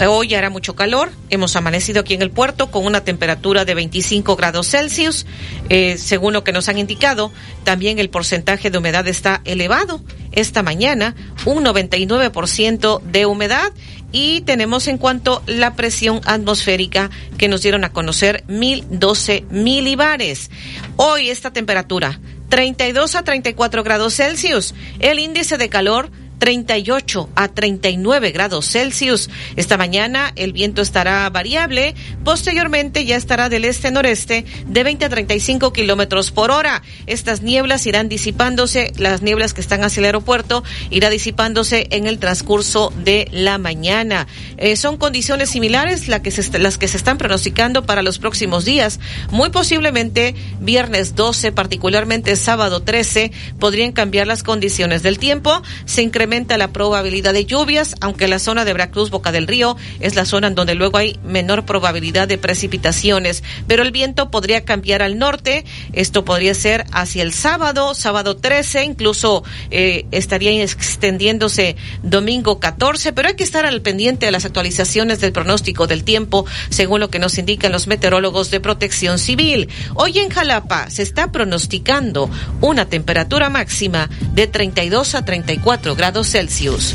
Hoy 0.06 0.32
hará 0.34 0.48
mucho 0.48 0.76
calor. 0.76 1.10
Hemos 1.28 1.56
amanecido 1.56 2.00
aquí 2.00 2.14
en 2.14 2.22
el 2.22 2.30
puerto 2.30 2.70
con 2.70 2.86
una 2.86 3.02
temperatura 3.02 3.64
de 3.64 3.74
25 3.74 4.36
grados 4.36 4.68
Celsius. 4.68 5.26
Eh, 5.70 5.96
según 5.98 6.32
lo 6.32 6.44
que 6.44 6.52
nos 6.52 6.68
han 6.68 6.78
indicado, 6.78 7.32
también 7.64 7.98
el 7.98 8.08
porcentaje 8.08 8.70
de 8.70 8.78
humedad 8.78 9.08
está 9.08 9.40
elevado. 9.44 10.00
Esta 10.30 10.62
mañana, 10.62 11.16
un 11.46 11.64
99% 11.64 13.02
de 13.02 13.26
humedad. 13.26 13.72
Y 14.12 14.42
tenemos 14.42 14.86
en 14.86 14.98
cuanto 14.98 15.42
la 15.46 15.74
presión 15.74 16.20
atmosférica 16.26 17.10
que 17.36 17.48
nos 17.48 17.62
dieron 17.62 17.82
a 17.82 17.92
conocer 17.92 18.44
1012 18.46 19.46
milibares. 19.50 20.50
Hoy 20.96 21.28
esta 21.28 21.52
temperatura, 21.52 22.20
32 22.50 23.16
a 23.16 23.24
34 23.24 23.82
grados 23.82 24.14
Celsius. 24.14 24.74
El 25.00 25.18
índice 25.18 25.58
de 25.58 25.68
calor 25.68 26.10
38 26.38 27.28
a 27.34 27.48
39 27.48 28.30
grados 28.30 28.70
Celsius. 28.70 29.28
Esta 29.56 29.76
mañana 29.76 30.32
el 30.36 30.52
viento 30.52 30.82
estará 30.82 31.28
variable, 31.30 31.94
posteriormente 32.24 33.04
ya 33.04 33.16
estará 33.16 33.48
del 33.48 33.64
este-noreste 33.64 34.44
de 34.66 34.82
20 34.82 35.04
a 35.04 35.08
35 35.08 35.72
kilómetros 35.72 36.30
por 36.30 36.50
hora. 36.50 36.82
Estas 37.06 37.42
nieblas 37.42 37.86
irán 37.86 38.08
disipándose, 38.08 38.92
las 38.96 39.22
nieblas 39.22 39.54
que 39.54 39.60
están 39.60 39.82
hacia 39.84 40.00
el 40.00 40.06
aeropuerto 40.06 40.62
irá 40.90 41.10
disipándose 41.10 41.88
en 41.90 42.06
el 42.06 42.18
transcurso 42.18 42.92
de 43.04 43.28
la 43.32 43.58
mañana. 43.58 44.26
Eh, 44.56 44.76
son 44.76 44.96
condiciones 44.96 45.50
similares 45.50 46.08
las 46.08 46.20
que, 46.20 46.30
se, 46.30 46.58
las 46.58 46.78
que 46.78 46.88
se 46.88 46.96
están 46.96 47.18
pronosticando 47.18 47.84
para 47.84 48.02
los 48.02 48.18
próximos 48.18 48.64
días. 48.64 49.00
Muy 49.30 49.50
posiblemente 49.50 50.34
viernes 50.60 51.14
12, 51.14 51.52
particularmente 51.52 52.36
sábado 52.36 52.82
13, 52.82 53.32
podrían 53.58 53.92
cambiar 53.92 54.26
las 54.26 54.42
condiciones 54.42 55.02
del 55.02 55.18
tiempo. 55.18 55.62
Se 55.84 56.02
incrementa 56.02 56.27
la 56.28 56.72
probabilidad 56.72 57.32
de 57.32 57.46
lluvias, 57.46 57.94
aunque 58.00 58.28
la 58.28 58.38
zona 58.38 58.66
de 58.66 58.74
Veracruz, 58.74 59.08
Boca 59.08 59.32
del 59.32 59.46
Río, 59.46 59.76
es 59.98 60.14
la 60.14 60.26
zona 60.26 60.48
en 60.48 60.54
donde 60.54 60.74
luego 60.74 60.98
hay 60.98 61.18
menor 61.24 61.64
probabilidad 61.64 62.28
de 62.28 62.36
precipitaciones. 62.36 63.42
Pero 63.66 63.82
el 63.82 63.92
viento 63.92 64.30
podría 64.30 64.64
cambiar 64.64 65.02
al 65.02 65.18
norte. 65.18 65.64
Esto 65.94 66.26
podría 66.26 66.52
ser 66.54 66.84
hacia 66.92 67.22
el 67.22 67.32
sábado, 67.32 67.94
sábado 67.94 68.36
13, 68.36 68.84
incluso 68.84 69.42
eh, 69.70 70.04
estaría 70.10 70.62
extendiéndose 70.62 71.76
domingo 72.02 72.60
14. 72.60 73.14
Pero 73.14 73.28
hay 73.28 73.34
que 73.34 73.44
estar 73.44 73.64
al 73.64 73.80
pendiente 73.80 74.26
de 74.26 74.32
las 74.32 74.44
actualizaciones 74.44 75.20
del 75.20 75.32
pronóstico 75.32 75.86
del 75.86 76.04
tiempo, 76.04 76.44
según 76.68 77.00
lo 77.00 77.08
que 77.08 77.18
nos 77.18 77.38
indican 77.38 77.72
los 77.72 77.86
meteorólogos 77.86 78.50
de 78.50 78.60
protección 78.60 79.18
civil. 79.18 79.70
Hoy 79.94 80.18
en 80.18 80.28
Jalapa 80.28 80.90
se 80.90 81.02
está 81.02 81.32
pronosticando 81.32 82.30
una 82.60 82.84
temperatura 82.84 83.48
máxima 83.48 84.10
de 84.34 84.46
32 84.46 85.14
a 85.14 85.24
34 85.24 85.96
grados 85.96 86.17
Celsius. 86.24 86.94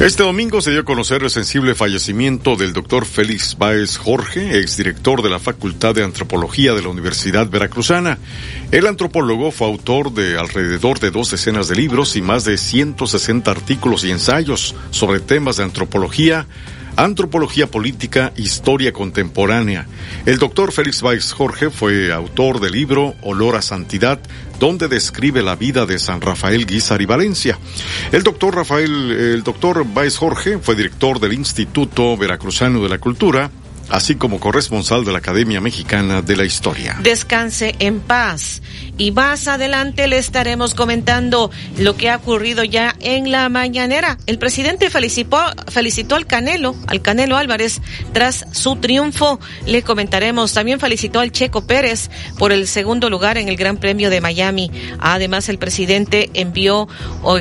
Este 0.00 0.22
domingo 0.22 0.60
se 0.60 0.70
dio 0.70 0.82
a 0.82 0.84
conocer 0.84 1.24
el 1.24 1.30
sensible 1.30 1.74
fallecimiento 1.74 2.54
del 2.54 2.72
doctor 2.72 3.04
Félix 3.04 3.58
Báez 3.58 3.96
Jorge, 3.96 4.60
exdirector 4.60 5.22
de 5.22 5.28
la 5.28 5.40
Facultad 5.40 5.92
de 5.92 6.04
Antropología 6.04 6.72
de 6.72 6.82
la 6.82 6.88
Universidad 6.88 7.48
Veracruzana. 7.48 8.18
El 8.70 8.86
antropólogo 8.86 9.50
fue 9.50 9.66
autor 9.66 10.12
de 10.12 10.38
alrededor 10.38 11.00
de 11.00 11.10
dos 11.10 11.32
decenas 11.32 11.66
de 11.66 11.74
libros 11.74 12.14
y 12.14 12.22
más 12.22 12.44
de 12.44 12.58
160 12.58 13.50
artículos 13.50 14.04
y 14.04 14.12
ensayos 14.12 14.76
sobre 14.92 15.18
temas 15.18 15.56
de 15.56 15.64
antropología, 15.64 16.46
Antropología 16.98 17.68
Política, 17.68 18.32
Historia 18.36 18.92
Contemporánea. 18.92 19.86
El 20.26 20.38
doctor 20.38 20.72
Félix 20.72 21.00
Weiss 21.00 21.32
Jorge 21.32 21.70
fue 21.70 22.12
autor 22.12 22.58
del 22.58 22.72
libro 22.72 23.14
Olor 23.22 23.54
a 23.54 23.62
Santidad, 23.62 24.18
donde 24.58 24.88
describe 24.88 25.40
la 25.44 25.54
vida 25.54 25.86
de 25.86 26.00
San 26.00 26.20
Rafael 26.20 26.66
Guizar 26.66 27.00
y 27.00 27.06
Valencia. 27.06 27.56
El 28.10 28.24
doctor 28.24 28.56
Rafael, 28.56 29.12
el 29.12 29.44
doctor 29.44 29.86
Weiss 29.94 30.16
Jorge 30.16 30.58
fue 30.58 30.74
director 30.74 31.20
del 31.20 31.34
Instituto 31.34 32.16
Veracruzano 32.16 32.82
de 32.82 32.88
la 32.88 32.98
Cultura, 32.98 33.48
así 33.90 34.16
como 34.16 34.40
corresponsal 34.40 35.04
de 35.04 35.12
la 35.12 35.18
Academia 35.18 35.60
Mexicana 35.60 36.20
de 36.20 36.36
la 36.36 36.44
Historia. 36.44 36.98
Descanse 37.00 37.76
en 37.78 38.00
paz. 38.00 38.60
Y 38.98 39.12
más 39.12 39.46
adelante 39.46 40.08
le 40.08 40.18
estaremos 40.18 40.74
comentando 40.74 41.52
lo 41.78 41.96
que 41.96 42.10
ha 42.10 42.16
ocurrido 42.16 42.64
ya 42.64 42.96
en 42.98 43.30
la 43.30 43.48
mañanera. 43.48 44.18
El 44.26 44.38
presidente 44.38 44.90
felicitó, 44.90 45.38
felicitó 45.68 46.16
al 46.16 46.26
Canelo, 46.26 46.74
al 46.88 47.00
Canelo 47.00 47.36
Álvarez, 47.36 47.80
tras 48.12 48.44
su 48.52 48.74
triunfo. 48.76 49.38
Le 49.66 49.82
comentaremos. 49.82 50.52
También 50.52 50.80
felicitó 50.80 51.20
al 51.20 51.30
Checo 51.30 51.64
Pérez 51.64 52.10
por 52.38 52.50
el 52.50 52.66
segundo 52.66 53.08
lugar 53.08 53.38
en 53.38 53.48
el 53.48 53.56
Gran 53.56 53.76
Premio 53.76 54.10
de 54.10 54.20
Miami. 54.20 54.70
Además, 54.98 55.48
el 55.48 55.58
presidente 55.58 56.30
envió 56.34 56.88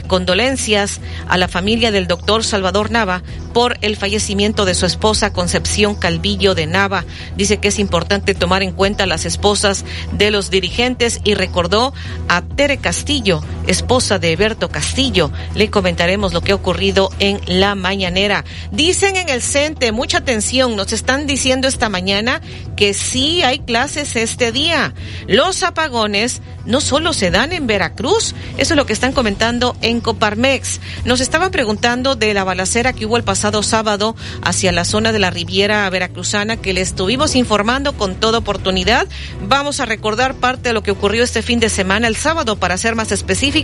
condolencias 0.07 1.01
a 1.27 1.37
la 1.37 1.47
familia 1.47 1.91
del 1.91 2.07
doctor 2.07 2.43
Salvador 2.43 2.91
Nava 2.91 3.23
por 3.53 3.77
el 3.81 3.95
fallecimiento 3.95 4.65
de 4.65 4.75
su 4.75 4.85
esposa 4.85 5.33
Concepción 5.33 5.95
Calvillo 5.95 6.53
de 6.53 6.67
Nava. 6.67 7.03
Dice 7.35 7.57
que 7.57 7.69
es 7.69 7.79
importante 7.79 8.35
tomar 8.35 8.61
en 8.61 8.73
cuenta 8.73 9.07
las 9.07 9.25
esposas 9.25 9.85
de 10.11 10.29
los 10.29 10.51
dirigentes 10.51 11.19
y 11.23 11.33
recordó 11.47 11.93
a 12.27 12.41
Tere 12.41 12.77
Castillo, 12.77 13.41
esposa 13.67 14.19
de 14.19 14.31
Eberto 14.31 14.69
Castillo. 14.69 15.31
Le 15.55 15.69
comentaremos 15.69 16.33
lo 16.33 16.41
que 16.41 16.53
ha 16.53 16.55
ocurrido 16.55 17.11
en 17.19 17.39
la 17.45 17.75
mañanera. 17.75 18.43
Dicen 18.71 19.15
en 19.15 19.29
el 19.29 19.41
CENTE, 19.41 19.91
mucha 19.91 20.19
atención, 20.19 20.75
nos 20.75 20.93
están 20.93 21.27
diciendo 21.27 21.67
esta 21.67 21.89
mañana 21.89 22.41
que 22.75 22.93
sí 22.93 23.43
hay 23.43 23.59
clases 23.59 24.15
este 24.15 24.51
día. 24.51 24.93
Los 25.27 25.63
apagones 25.63 26.41
no 26.65 26.81
solo 26.81 27.13
se 27.13 27.31
dan 27.31 27.53
en 27.53 27.65
Veracruz, 27.65 28.35
eso 28.57 28.73
es 28.73 28.77
lo 28.77 28.85
que 28.85 28.93
están 28.93 29.13
comentando 29.13 29.75
en 29.81 30.01
Coparmex. 30.01 30.81
Nos 31.05 31.21
estaban 31.21 31.51
preguntando 31.51 32.15
de 32.15 32.33
la 32.33 32.43
balacera 32.43 32.93
que 32.93 33.05
hubo 33.05 33.17
el 33.17 33.23
pasado 33.23 33.63
sábado 33.63 34.15
hacia 34.43 34.71
la 34.71 34.83
zona 34.83 35.11
de 35.11 35.19
la 35.19 35.29
Riviera 35.29 35.89
Veracruzana 35.89 36.57
que 36.57 36.73
le 36.73 36.81
estuvimos 36.81 37.35
informando 37.35 37.93
con 37.93 38.15
toda 38.15 38.39
oportunidad. 38.39 39.07
Vamos 39.47 39.79
a 39.79 39.85
recordar 39.85 40.35
parte 40.35 40.69
de 40.69 40.73
lo 40.73 40.83
que 40.83 40.91
ocurrió 40.91 41.23
este 41.23 41.41
fin 41.41 41.59
de 41.59 41.69
semana, 41.69 42.07
el 42.07 42.15
sábado, 42.15 42.57
para 42.57 42.77
ser 42.77 42.95
más 42.95 43.11
específicos, 43.11 43.56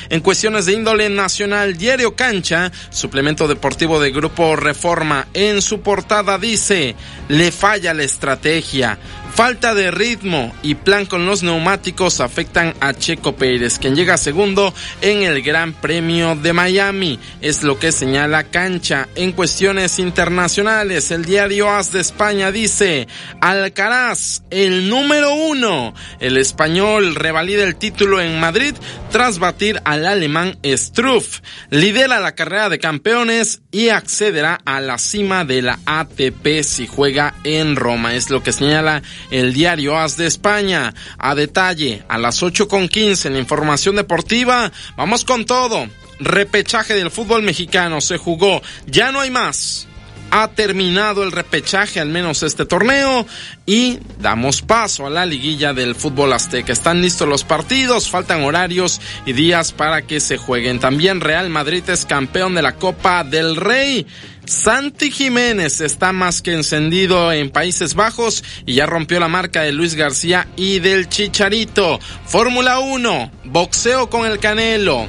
En 0.09 0.19
cuestiones 0.19 0.65
de 0.65 0.73
índole 0.73 1.09
nacional, 1.09 1.77
Diario 1.77 2.15
Cancha, 2.15 2.71
suplemento 2.89 3.47
deportivo 3.47 3.99
de 3.99 4.11
Grupo 4.11 4.55
Reforma, 4.57 5.27
en 5.33 5.61
su 5.61 5.79
portada 5.79 6.37
dice, 6.37 6.95
le 7.29 7.51
falla 7.51 7.93
la 7.93 8.03
estrategia. 8.03 8.97
Falta 9.37 9.75
de 9.75 9.91
ritmo 9.91 10.51
y 10.63 10.73
plan 10.73 11.05
con 11.05 11.27
los 11.27 11.43
neumáticos 11.43 12.21
afectan 12.21 12.73
a 12.79 12.95
Checo 12.95 13.35
Pérez, 13.35 13.77
quien 13.77 13.95
llega 13.95 14.17
segundo 14.17 14.73
en 15.01 15.21
el 15.21 15.43
Gran 15.43 15.73
Premio 15.73 16.35
de 16.35 16.53
Miami. 16.53 17.19
Es 17.39 17.61
lo 17.61 17.77
que 17.77 17.91
señala 17.91 18.45
Cancha. 18.45 19.07
En 19.13 19.33
cuestiones 19.33 19.99
internacionales, 19.99 21.11
el 21.11 21.23
diario 21.23 21.69
As 21.69 21.91
de 21.91 21.99
España 21.99 22.51
dice, 22.51 23.07
Alcaraz, 23.39 24.41
el 24.49 24.89
número 24.89 25.31
uno. 25.35 25.93
El 26.19 26.37
español 26.37 27.13
revalida 27.13 27.63
el 27.63 27.75
título 27.75 28.19
en 28.19 28.39
Madrid 28.39 28.73
tras 29.11 29.37
batir 29.37 29.79
al 29.85 30.07
alemán 30.07 30.57
Struff. 30.65 31.41
Lidera 31.69 32.19
la 32.19 32.33
carrera 32.33 32.69
de 32.69 32.79
campeones 32.79 33.61
y 33.71 33.89
accederá 33.89 34.59
a 34.65 34.81
la 34.81 34.97
cima 34.97 35.45
de 35.45 35.61
la 35.61 35.77
ATP 35.85 36.63
si 36.63 36.87
juega 36.87 37.35
en 37.43 37.75
Roma. 37.75 38.15
Es 38.15 38.31
lo 38.31 38.41
que 38.41 38.51
señala 38.51 39.03
el 39.31 39.53
diario 39.53 39.97
As 39.97 40.17
de 40.17 40.27
España. 40.27 40.93
A 41.17 41.35
detalle, 41.35 42.03
a 42.07 42.17
las 42.17 42.43
8 42.43 42.67
con 42.67 42.87
15 42.87 43.27
en 43.27 43.33
la 43.35 43.39
información 43.39 43.95
deportiva, 43.95 44.71
vamos 44.95 45.25
con 45.25 45.45
todo. 45.45 45.87
Repechaje 46.19 46.95
del 46.95 47.11
fútbol 47.11 47.43
mexicano 47.43 48.01
se 48.01 48.17
jugó, 48.17 48.61
ya 48.87 49.11
no 49.11 49.19
hay 49.19 49.29
más. 49.29 49.87
Ha 50.29 50.49
terminado 50.49 51.23
el 51.23 51.31
repechaje, 51.31 52.01
al 52.01 52.09
menos 52.09 52.43
este 52.43 52.65
torneo, 52.65 53.25
y 53.65 53.99
damos 54.19 54.61
paso 54.61 55.07
a 55.07 55.09
la 55.09 55.25
liguilla 55.25 55.73
del 55.73 55.95
fútbol 55.95 56.33
azteca. 56.33 56.73
Están 56.73 57.01
listos 57.01 57.29
los 57.29 57.45
partidos, 57.45 58.09
faltan 58.09 58.43
horarios 58.43 58.99
y 59.25 59.31
días 59.31 59.71
para 59.71 60.01
que 60.01 60.19
se 60.19 60.35
jueguen. 60.35 60.79
También 60.79 61.21
Real 61.21 61.49
Madrid 61.49 61.83
es 61.87 62.05
campeón 62.05 62.55
de 62.55 62.61
la 62.61 62.75
Copa 62.75 63.23
del 63.23 63.55
Rey. 63.55 64.05
Santi 64.47 65.11
Jiménez 65.11 65.81
está 65.81 66.13
más 66.13 66.41
que 66.41 66.53
encendido 66.53 67.33
en 67.33 67.49
Países 67.49 67.95
Bajos 67.95 68.43
y 68.65 68.75
ya 68.75 68.85
rompió 68.85 69.19
la 69.19 69.27
marca 69.27 69.61
de 69.61 69.73
Luis 69.73 69.95
García 69.95 70.47
y 70.55 70.79
del 70.79 71.09
Chicharito. 71.09 71.99
Fórmula 72.25 72.79
1, 72.79 73.31
boxeo 73.43 74.09
con 74.09 74.25
el 74.25 74.39
Canelo. 74.39 75.07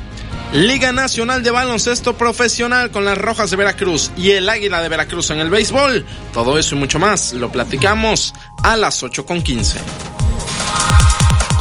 Liga 0.53 0.93
Nacional 0.93 1.43
de 1.43 1.53
Baloncesto 1.53 2.17
Profesional 2.17 2.91
con 2.91 3.05
las 3.05 3.17
Rojas 3.17 3.51
de 3.51 3.57
Veracruz 3.57 4.11
y 4.17 4.33
el 4.33 4.49
Águila 4.49 4.83
de 4.83 4.89
Veracruz 4.89 5.31
en 5.31 5.39
el 5.39 5.51
béisbol. 5.51 6.05
Todo 6.33 6.59
eso 6.59 6.75
y 6.75 6.79
mucho 6.79 6.99
más 6.99 7.33
lo 7.33 7.53
platicamos 7.53 8.35
a 8.65 8.77
las 8.77 9.03
8 9.03 9.25
con 9.25 9.43
15. 9.43 9.79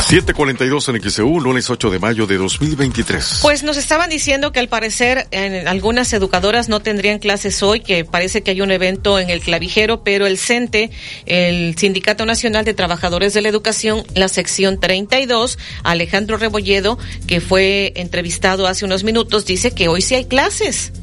742 0.08 0.88
en 0.88 1.02
XEU, 1.02 1.42
lunes 1.42 1.70
8 1.70 1.90
de 1.90 2.00
mayo 2.00 2.28
de 2.28 2.38
2023. 2.38 3.40
Pues 3.42 3.64
nos 3.64 3.76
estaban 3.76 4.10
diciendo 4.10 4.54
que 4.54 4.62
al 4.62 4.70
parecer 4.70 5.28
en 5.32 5.68
algunas 5.68 6.14
educadoras 6.14 6.70
no 6.70 6.80
tendrían 6.80 7.20
clases 7.20 7.62
hoy, 7.62 7.82
que 7.82 8.06
parece 8.06 8.42
que 8.42 8.52
hay 8.52 8.62
un 8.62 8.72
evento 8.72 9.20
en 9.20 9.30
el 9.30 9.42
clavijero, 9.42 10.06
pero 10.06 10.26
el 10.26 10.38
CENTE, 10.38 10.92
el 11.26 11.78
Sindicato 11.78 12.26
Nacional 12.26 12.64
de 12.64 12.74
Trabajadores 12.74 13.34
de 13.34 13.42
la 13.42 13.50
Educación, 13.50 14.06
la 14.16 14.30
sección 14.30 14.80
32, 14.80 15.60
Alejandro 15.84 16.38
Rebolledo, 16.38 16.98
que 17.28 17.42
fue 17.42 17.92
entrevistado 17.98 18.66
hace 18.68 18.86
unos 18.86 19.04
minutos, 19.04 19.46
dice 19.46 19.72
que 19.72 19.90
hoy 19.90 20.02
sí 20.02 20.16
hay 20.16 20.24
clases. 20.24 20.94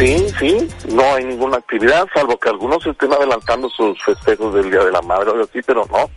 Sí, 0.00 0.26
sí, 0.38 0.68
no 0.94 1.02
hay 1.14 1.24
ninguna 1.24 1.58
actividad, 1.58 2.06
salvo 2.14 2.38
que 2.38 2.48
algunos 2.48 2.86
estén 2.86 3.12
adelantando 3.12 3.68
sus 3.68 4.02
festejos 4.02 4.54
del 4.54 4.70
Día 4.70 4.82
de 4.82 4.92
la 4.92 5.02
Madre 5.02 5.28
o 5.28 5.32
algo 5.32 5.44
así, 5.44 5.60
pero 5.60 5.86
no. 5.92 6.08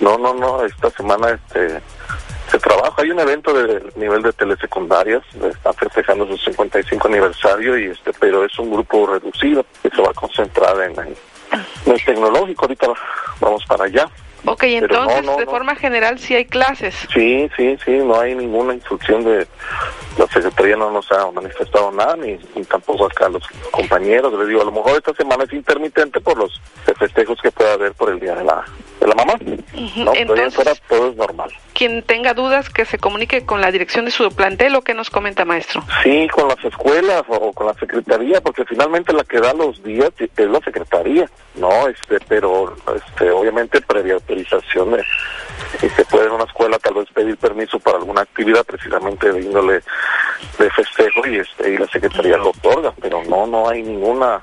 No, 0.00 0.18
no, 0.18 0.34
no, 0.34 0.64
esta 0.64 0.90
semana 0.90 1.30
este 1.30 1.80
se 2.50 2.58
trabaja. 2.58 3.02
Hay 3.02 3.10
un 3.10 3.20
evento 3.20 3.52
de 3.52 3.82
nivel 3.96 4.22
de 4.22 4.32
telesecundarias, 4.32 5.22
están 5.34 5.74
festejando 5.74 6.26
su 6.26 6.36
55 6.36 7.08
aniversario, 7.08 7.78
y 7.78 7.86
este 7.86 8.12
pero 8.18 8.44
es 8.44 8.58
un 8.58 8.70
grupo 8.70 9.06
reducido 9.06 9.64
que 9.82 9.90
se 9.90 10.02
va 10.02 10.10
a 10.10 10.14
concentrar 10.14 10.80
en, 10.82 10.98
en 11.00 11.92
el 11.92 12.04
tecnológico. 12.04 12.64
Ahorita 12.66 12.88
vamos 13.40 13.64
para 13.66 13.84
allá. 13.84 14.08
Ok, 14.46 14.60
Pero 14.60 14.84
entonces 14.84 15.24
no, 15.24 15.32
no, 15.32 15.38
de 15.38 15.46
no. 15.46 15.50
forma 15.50 15.74
general 15.74 16.18
sí 16.18 16.34
hay 16.34 16.44
clases. 16.44 16.94
Sí, 17.14 17.48
sí, 17.56 17.78
sí, 17.82 17.92
no 17.92 18.20
hay 18.20 18.34
ninguna 18.34 18.74
instrucción 18.74 19.24
de 19.24 19.46
la 20.18 20.26
Secretaría, 20.26 20.76
no 20.76 20.90
nos 20.90 21.10
ha 21.12 21.30
manifestado 21.30 21.90
nada, 21.90 22.14
ni, 22.16 22.38
ni 22.54 22.62
tampoco 22.64 23.06
acá 23.06 23.30
los 23.30 23.42
compañeros. 23.70 24.38
Les 24.38 24.48
digo, 24.48 24.60
a 24.60 24.66
lo 24.66 24.72
mejor 24.72 24.98
esta 24.98 25.14
semana 25.14 25.44
es 25.44 25.52
intermitente 25.54 26.20
por 26.20 26.36
los 26.36 26.60
festejos 26.98 27.40
que 27.40 27.50
pueda 27.50 27.72
haber 27.72 27.92
por 27.94 28.10
el 28.10 28.20
Día 28.20 28.34
de 28.34 28.44
la, 28.44 28.62
de 29.00 29.06
la 29.06 29.14
Mamá. 29.14 29.34
No, 29.34 30.12
pero 30.12 30.14
ya 30.14 30.20
Entonces- 30.20 30.54
fuera 30.54 30.74
todo 30.88 31.10
es 31.10 31.16
normal. 31.16 31.50
Quien 31.74 32.02
tenga 32.02 32.34
dudas 32.34 32.70
que 32.70 32.84
se 32.84 32.98
comunique 32.98 33.44
con 33.44 33.60
la 33.60 33.72
dirección 33.72 34.04
de 34.04 34.12
su 34.12 34.28
plantel 34.30 34.76
o 34.76 34.82
que 34.82 34.94
nos 34.94 35.10
comenta 35.10 35.44
maestro. 35.44 35.82
Sí, 36.04 36.28
con 36.28 36.48
las 36.48 36.64
escuelas 36.64 37.24
o, 37.28 37.52
con 37.52 37.66
la 37.66 37.74
secretaría, 37.74 38.40
porque 38.40 38.64
finalmente 38.64 39.12
la 39.12 39.24
que 39.24 39.40
da 39.40 39.52
los 39.54 39.82
días 39.82 40.10
es 40.18 40.48
la 40.48 40.60
secretaría, 40.60 41.28
no, 41.56 41.88
este, 41.88 42.18
pero, 42.28 42.76
este, 42.94 43.30
obviamente 43.30 43.80
previa 43.80 44.14
autorización 44.14 44.96
se 45.80 46.04
puede 46.06 46.26
en 46.26 46.32
una 46.32 46.44
escuela 46.44 46.78
tal 46.78 46.94
vez 46.94 47.08
pedir 47.12 47.36
permiso 47.36 47.78
para 47.78 47.98
alguna 47.98 48.22
actividad 48.22 48.64
precisamente 48.64 49.30
de 49.32 49.42
índole 49.42 49.82
de 50.58 50.70
festejo 50.70 51.26
y 51.26 51.38
este, 51.38 51.74
y 51.74 51.78
la 51.78 51.86
secretaría 51.88 52.36
lo 52.36 52.50
otorga, 52.50 52.92
pero 53.00 53.22
no, 53.24 53.46
no 53.46 53.68
hay 53.68 53.82
ninguna 53.82 54.42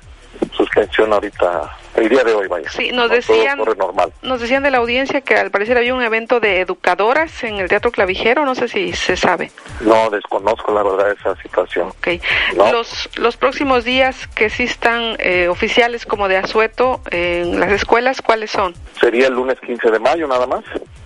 suspensión 0.56 1.12
ahorita, 1.14 1.70
el 1.96 2.10
día 2.10 2.24
de 2.24 2.34
hoy, 2.34 2.48
vaya. 2.48 2.70
Sí, 2.70 2.92
nos 2.92 3.10
No, 3.10 3.16
decían- 3.16 3.58
Todo 3.58 3.66
corre 3.66 3.78
normal. 3.78 4.14
Nos 4.22 4.42
decían 4.42 4.64
de 4.64 4.72
la 4.72 4.78
audiencia 4.80 5.22
que 5.22 5.36
al 5.36 5.52
parecer 5.52 5.78
había 5.78 5.94
un 5.94 6.02
evento 6.02 6.40
de 6.40 6.60
educadoras 6.62 7.44
en 7.44 7.56
el 7.58 7.68
Teatro 7.70 7.92
Clavijero, 7.92 8.46
no 8.46 8.56
sé 8.56 8.68
si 8.68 8.94
se 8.94 9.16
sabe. 9.18 9.52
No, 9.82 10.10
desconozco 10.10 10.74
la 10.74 10.84
verdad 10.84 11.12
esa 11.12 11.36
situación. 11.42 11.88
Ok. 11.90 12.08
No. 12.56 12.72
Los, 12.72 13.10
los 13.16 13.38
próximos 13.38 13.84
días 13.84 14.28
que 14.28 14.50
sí 14.50 14.64
están 14.64 15.16
eh, 15.20 15.48
oficiales 15.48 16.06
como 16.06 16.28
de 16.28 16.38
asueto 16.38 17.02
en 17.12 17.60
las 17.60 17.72
escuelas, 17.72 18.22
¿cuáles 18.22 18.52
son? 18.52 18.74
Sería 19.00 19.28
el 19.28 19.34
lunes 19.34 19.60
15 19.60 19.90
de 19.92 20.00
mayo 20.00 20.28
nada 20.28 20.48
más, 20.48 20.64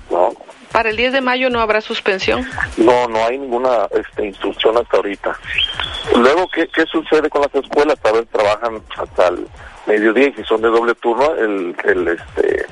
¿no? 0.09 0.33
Para 0.75 0.89
el 0.89 0.97
10 0.97 1.13
de 1.13 1.21
mayo 1.21 1.49
no 1.49 1.61
habrá 1.61 1.81
suspensión. 1.81 2.45
No, 2.77 3.07
no 3.07 3.25
hay 3.25 3.37
ninguna 3.37 3.87
este, 3.91 4.25
instrucción 4.25 4.77
hasta 4.77 4.97
ahorita. 4.97 5.37
Luego, 6.15 6.47
¿qué, 6.49 6.67
¿qué 6.67 6.85
sucede 6.85 7.29
con 7.29 7.41
las 7.41 7.55
escuelas? 7.55 7.97
A 8.03 8.11
veces 8.11 8.27
trabajan 8.29 8.81
hasta 8.97 9.27
el 9.29 9.47
mediodía 9.85 10.27
y 10.27 10.33
si 10.33 10.43
son 10.43 10.61
de 10.61 10.67
doble 10.67 10.93
turno, 10.95 11.33
el, 11.35 11.75
el, 11.85 12.07
este, 12.09 12.65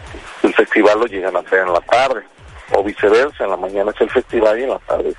el 0.44 0.54
festival 0.54 1.00
lo 1.00 1.06
llegan 1.06 1.36
a 1.36 1.40
hacer 1.40 1.60
en 1.60 1.74
la 1.74 1.82
tarde. 1.82 2.24
O 2.72 2.84
viceversa, 2.84 3.44
en 3.44 3.52
la 3.52 3.58
mañana 3.58 3.92
es 3.92 4.02
el 4.02 4.10
festival 4.10 4.60
y 4.60 4.64
en 4.64 4.70
la 4.70 4.80
tarde 4.80 5.14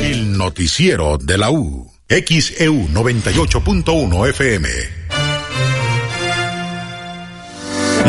El 0.02 0.38
noticiero 0.38 1.18
de 1.18 1.38
la 1.38 1.52
U, 1.52 1.90
XEU 2.10 2.90
98.1 2.90 4.30
FM. 4.30 4.98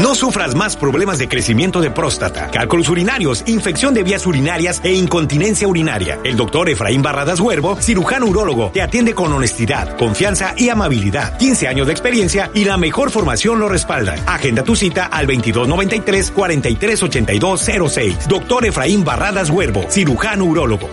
No 0.01 0.15
sufras 0.15 0.55
más 0.55 0.77
problemas 0.77 1.19
de 1.19 1.29
crecimiento 1.29 1.83
de 1.83 1.91
próstata, 1.91 2.51
cálculos 2.51 2.89
urinarios, 2.89 3.45
infección 3.47 3.93
de 3.93 4.03
vías 4.03 4.27
urinarias 4.27 4.81
e 4.83 4.95
incontinencia 4.95 5.69
urinaria. 5.69 6.19
El 6.25 6.39
doctor 6.39 6.71
Efraín 6.71 7.03
Barradas 7.03 7.39
Huervo, 7.39 7.77
cirujano 7.77 8.25
urólogo, 8.25 8.71
te 8.73 8.81
atiende 8.81 9.15
con 9.15 9.31
honestidad, 9.31 9.99
confianza 9.99 10.55
y 10.57 10.71
amabilidad. 10.71 11.37
15 11.37 11.69
años 11.69 11.87
de 11.87 11.93
experiencia 11.93 12.51
y 12.55 12.65
la 12.65 12.79
mejor 12.79 13.11
formación 13.11 13.61
lo 13.61 13.69
respaldan. 13.69 14.19
Agenda 14.27 14.65
tu 14.65 14.75
cita 14.75 15.05
al 15.05 15.27
2293 15.27 16.31
438206. 16.31 18.27
Doctor 18.27 18.65
Efraín 18.65 19.05
Barradas 19.05 19.51
Huervo, 19.51 19.85
cirujano 19.91 20.47
urólogo. 20.47 20.89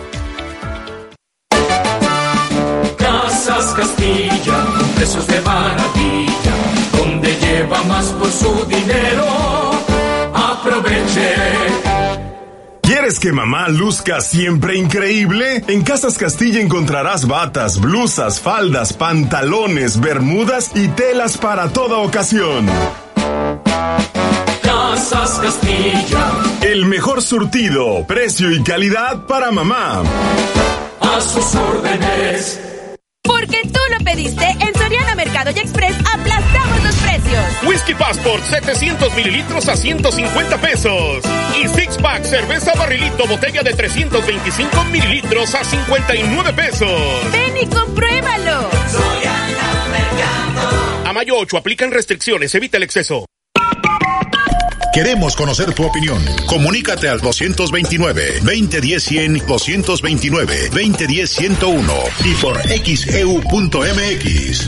Casas 2.98 3.72
Castilla, 3.74 4.66
precios 4.96 5.26
de 5.26 5.40
maravilla, 5.40 5.87
más 7.84 8.06
por 8.06 8.30
su 8.30 8.64
dinero. 8.66 9.24
Aproveche. 10.34 11.34
¿Quieres 12.82 13.20
que 13.20 13.32
mamá 13.32 13.68
luzca 13.68 14.20
siempre 14.20 14.76
increíble? 14.76 15.62
En 15.68 15.82
Casas 15.82 16.16
Castilla 16.18 16.60
encontrarás 16.60 17.26
batas, 17.26 17.78
blusas, 17.80 18.40
faldas, 18.40 18.92
pantalones, 18.92 20.00
bermudas 20.00 20.70
y 20.74 20.88
telas 20.88 21.36
para 21.38 21.68
toda 21.70 21.98
ocasión. 21.98 22.66
Casas 24.62 25.38
Castilla, 25.40 26.32
El 26.62 26.86
mejor 26.86 27.22
surtido, 27.22 28.06
precio 28.06 28.50
y 28.52 28.62
calidad 28.62 29.26
para 29.26 29.50
mamá. 29.50 30.02
a 31.00 31.20
sus 31.20 31.54
órdenes. 31.54 32.60
Porque 33.22 33.60
tú 33.72 33.80
lo 33.96 34.04
pediste, 34.04 34.44
en 34.60 34.74
Soriana 34.74 35.14
Mercado 35.14 35.50
y 35.54 35.58
Express 35.58 35.94
aplastamos 36.14 36.82
los 36.84 36.94
precios. 37.28 37.62
Whisky 37.66 37.94
Passport 37.94 38.44
700 38.44 39.14
mililitros 39.14 39.68
a 39.68 39.76
150 39.76 40.60
pesos. 40.60 41.24
Y 41.62 41.68
Six 41.68 41.98
Pack 41.98 42.24
cerveza 42.24 42.72
barrilito 42.74 43.24
botella 43.26 43.62
de 43.62 43.74
325 43.74 44.84
mililitros 44.84 45.54
a 45.54 45.62
59 45.64 46.52
pesos. 46.52 47.32
Ven 47.32 47.56
y 47.56 47.66
compruébalo. 47.66 48.68
A 51.04 51.12
mayo 51.12 51.36
8 51.38 51.56
aplican 51.56 51.90
restricciones, 51.90 52.54
evita 52.54 52.76
el 52.76 52.84
exceso. 52.84 53.24
Queremos 54.92 55.34
conocer 55.36 55.72
tu 55.74 55.84
opinión. 55.84 56.24
Comunícate 56.46 57.08
al 57.08 57.20
229-2010-100, 57.20 59.44
229-2010-101 59.46 61.84
y 62.24 62.34
por 62.34 62.60
E 62.68 62.96
xeu.mx. 62.96 64.66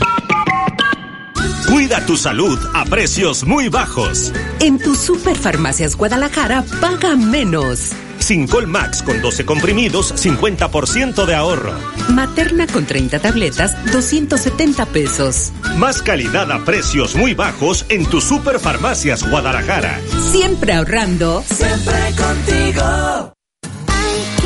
Cuida 1.67 2.05
tu 2.05 2.17
salud 2.17 2.59
a 2.73 2.85
precios 2.85 3.45
muy 3.45 3.69
bajos. 3.69 4.31
En 4.59 4.77
tu 4.77 4.95
Superfarmacias 4.95 5.95
Guadalajara 5.95 6.63
paga 6.81 7.15
menos. 7.15 7.91
Sincol 8.19 8.67
Max 8.67 9.01
con 9.01 9.21
12 9.21 9.45
comprimidos, 9.45 10.13
50% 10.13 11.25
de 11.25 11.35
ahorro. 11.35 11.73
Materna 12.09 12.67
con 12.67 12.85
30 12.85 13.19
tabletas, 13.19 13.75
270 13.91 14.85
pesos. 14.87 15.51
Más 15.77 16.01
calidad 16.01 16.51
a 16.51 16.63
precios 16.63 17.15
muy 17.15 17.33
bajos 17.33 17.85
en 17.89 18.05
tu 18.05 18.21
Superfarmacias 18.21 19.27
Guadalajara. 19.27 19.99
Siempre 20.31 20.73
ahorrando. 20.73 21.43
Siempre 21.47 21.95
contigo. 22.15 23.33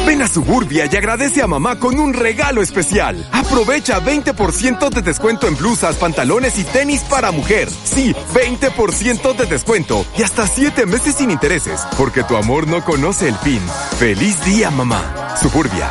Ven 0.06 0.22
a 0.22 0.28
Suburbia 0.28 0.88
y 0.92 0.96
agradece 0.96 1.42
a 1.42 1.48
mamá 1.48 1.80
con 1.80 2.00
un 2.00 2.14
regalo 2.14 2.62
especial. 2.62 3.28
Aprovecha 3.32 4.00
20% 4.00 4.90
de 4.90 5.02
descuento 5.02 5.48
en 5.48 5.56
blusas, 5.56 5.96
pantalones 5.96 6.58
y 6.60 6.64
tenis 6.64 7.02
para 7.10 7.32
mujer. 7.32 7.70
Sí, 7.70 8.14
20% 8.34 9.36
de 9.36 9.46
descuento 9.46 10.06
y 10.18 10.24
hasta 10.24 10.48
7 10.48 10.86
meses 10.86 11.16
sin 11.16 11.32
intereses, 11.32 11.82
porque 11.98 12.24
tu 12.24 12.38
amor 12.38 12.68
no 12.68 12.84
conoce 12.84 13.28
el 13.28 13.36
fin. 13.36 13.62
¡Feliz 13.98 14.44
día, 14.46 14.70
mamá! 14.72 15.36
Suburbia. 15.42 15.90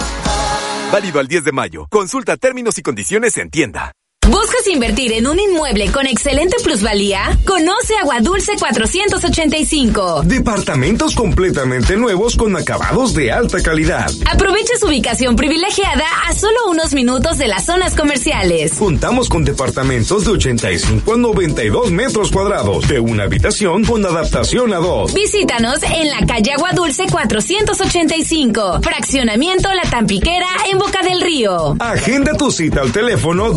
Válido 0.93 1.19
al 1.19 1.27
10 1.27 1.45
de 1.45 1.53
mayo. 1.53 1.87
Consulta 1.91 2.37
términos 2.37 2.79
y 2.79 2.83
condiciones 2.83 3.37
en 3.39 3.51
tienda. 3.51 3.93
¿Buscas 4.31 4.67
invertir 4.69 5.13
en 5.13 5.27
un 5.27 5.39
inmueble 5.39 5.93
con 5.93 6.07
excelente 6.07 6.57
plusvalía? 6.65 7.39
Conoce 7.45 7.95
Agua 8.01 8.21
Dulce 8.21 8.53
485. 8.59 10.23
Departamentos 10.25 11.15
completamente 11.15 11.97
nuevos 11.97 12.35
con 12.35 12.57
acabados 12.57 13.13
de 13.13 13.31
alta 13.31 13.63
calidad. 13.63 14.11
Aprovecha 14.33 14.79
su 14.81 14.87
ubicación 14.87 15.37
privilegiada 15.37 16.07
a 16.27 16.33
solo 16.33 16.71
unos 16.71 16.95
minutos 16.95 17.37
de 17.37 17.49
las 17.49 17.67
zonas 17.67 17.95
comerciales. 17.95 18.73
Contamos 18.79 19.29
con 19.29 19.45
departamentos 19.45 20.25
de 20.25 20.31
85 20.31 21.13
a 21.13 21.17
92 21.19 21.91
metros 21.91 22.31
cuadrados, 22.31 22.89
de 22.89 23.01
una 23.01 23.25
habitación 23.25 23.85
con 23.85 24.07
adaptación 24.07 24.73
a 24.73 24.79
dos. 24.79 25.13
Visítanos 25.13 25.83
en 25.83 26.09
la 26.09 26.25
calle 26.27 26.53
Agua 26.53 26.71
Dulce 26.73 27.05
485, 27.11 28.81
fraccionamiento 28.81 29.69
La 29.75 29.89
Tampiquera 29.91 30.49
en 30.71 30.79
Boca 30.79 31.03
del 31.03 31.21
Río. 31.21 31.77
Agenda 31.79 32.33
tu 32.33 32.51
cita 32.51 32.81
al 32.81 32.91
teléfono 32.91 33.53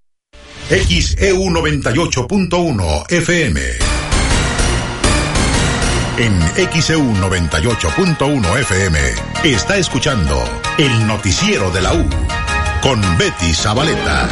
XEU 0.69 1.49
98.1 1.49 3.11
FM. 3.11 3.61
En 6.18 6.39
XEU 6.81 7.02
98.1 7.02 8.60
FM 8.61 8.99
está 9.43 9.76
escuchando 9.77 10.41
el 10.77 11.06
noticiero 11.06 11.69
de 11.72 11.81
la 11.81 11.93
U 11.93 12.06
con 12.81 13.02
Betty 13.18 13.53
Zabaleta. 13.53 14.30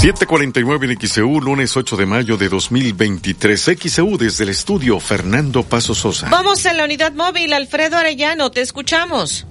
749 0.00 0.86
en 0.86 0.98
XEU, 0.98 1.42
lunes 1.42 1.76
8 1.76 1.94
de 1.94 2.06
mayo 2.06 2.38
de 2.38 2.48
2023. 2.48 3.76
XEU 3.78 4.16
desde 4.16 4.44
el 4.44 4.48
estudio, 4.48 4.98
Fernando 4.98 5.62
Paso 5.62 5.94
Sosa. 5.94 6.26
Vamos 6.30 6.64
en 6.64 6.78
la 6.78 6.84
unidad 6.84 7.12
móvil, 7.12 7.52
Alfredo 7.52 7.98
Arellano, 7.98 8.50
te 8.50 8.62
escuchamos. 8.62 9.46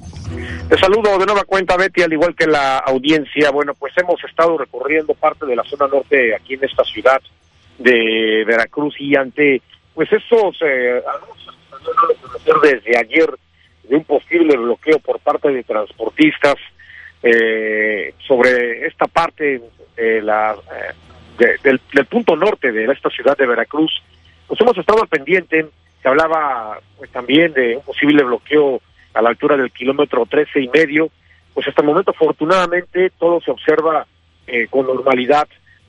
Te 0.67 0.75
saludo 0.79 1.19
de 1.19 1.27
nueva 1.27 1.43
cuenta, 1.43 1.77
Betty, 1.77 2.01
al 2.01 2.13
igual 2.13 2.33
que 2.33 2.47
la 2.47 2.79
audiencia. 2.79 3.51
Bueno, 3.51 3.75
pues 3.75 3.93
hemos 3.97 4.23
estado 4.23 4.57
recorriendo 4.57 5.13
parte 5.13 5.45
de 5.45 5.55
la 5.55 5.63
zona 5.65 5.87
norte 5.87 6.33
aquí 6.33 6.55
en 6.55 6.63
esta 6.63 6.83
ciudad 6.83 7.21
de 7.77 8.43
Veracruz 8.47 8.95
y 8.97 9.15
ante 9.15 9.61
pues 9.93 10.11
estos 10.11 10.57
eh, 10.65 10.99
anuncios 11.13 11.55
desde 12.63 12.97
ayer 12.97 13.29
de 13.83 13.95
un 13.97 14.03
posible 14.03 14.57
bloqueo 14.57 14.97
por 14.97 15.19
parte 15.19 15.49
de 15.49 15.61
transportistas 15.61 16.55
eh, 17.21 18.15
sobre 18.25 18.87
esta 18.87 19.05
parte 19.05 19.61
la 20.21 20.55
eh, 20.55 20.93
de- 21.37 21.79
del, 21.93 22.05
punto 22.05 22.35
norte 22.35 22.71
de 22.71 22.85
esta 22.91 23.09
ciudad 23.09 23.37
de 23.37 23.45
Veracruz, 23.47 23.91
pues 24.47 24.59
hemos 24.61 24.77
estado 24.77 25.01
al 25.01 25.07
pendiente. 25.07 25.67
Se 26.01 26.07
hablaba 26.07 26.79
pues 26.97 27.09
también 27.11 27.53
de 27.53 27.77
un 27.77 27.83
posible 27.83 28.23
bloqueo 28.23 28.81
a 29.13 29.21
la 29.21 29.29
altura 29.29 29.57
del 29.57 29.71
kilómetro 29.71 30.25
trece 30.25 30.61
y 30.61 30.67
medio. 30.69 31.09
Pues 31.53 31.67
hasta 31.67 31.81
el 31.81 31.87
momento, 31.87 32.11
afortunadamente, 32.11 33.11
todo 33.17 33.41
se 33.41 33.51
observa 33.51 34.05
eh, 34.47 34.67
con 34.69 34.85
normalidad. 34.85 35.47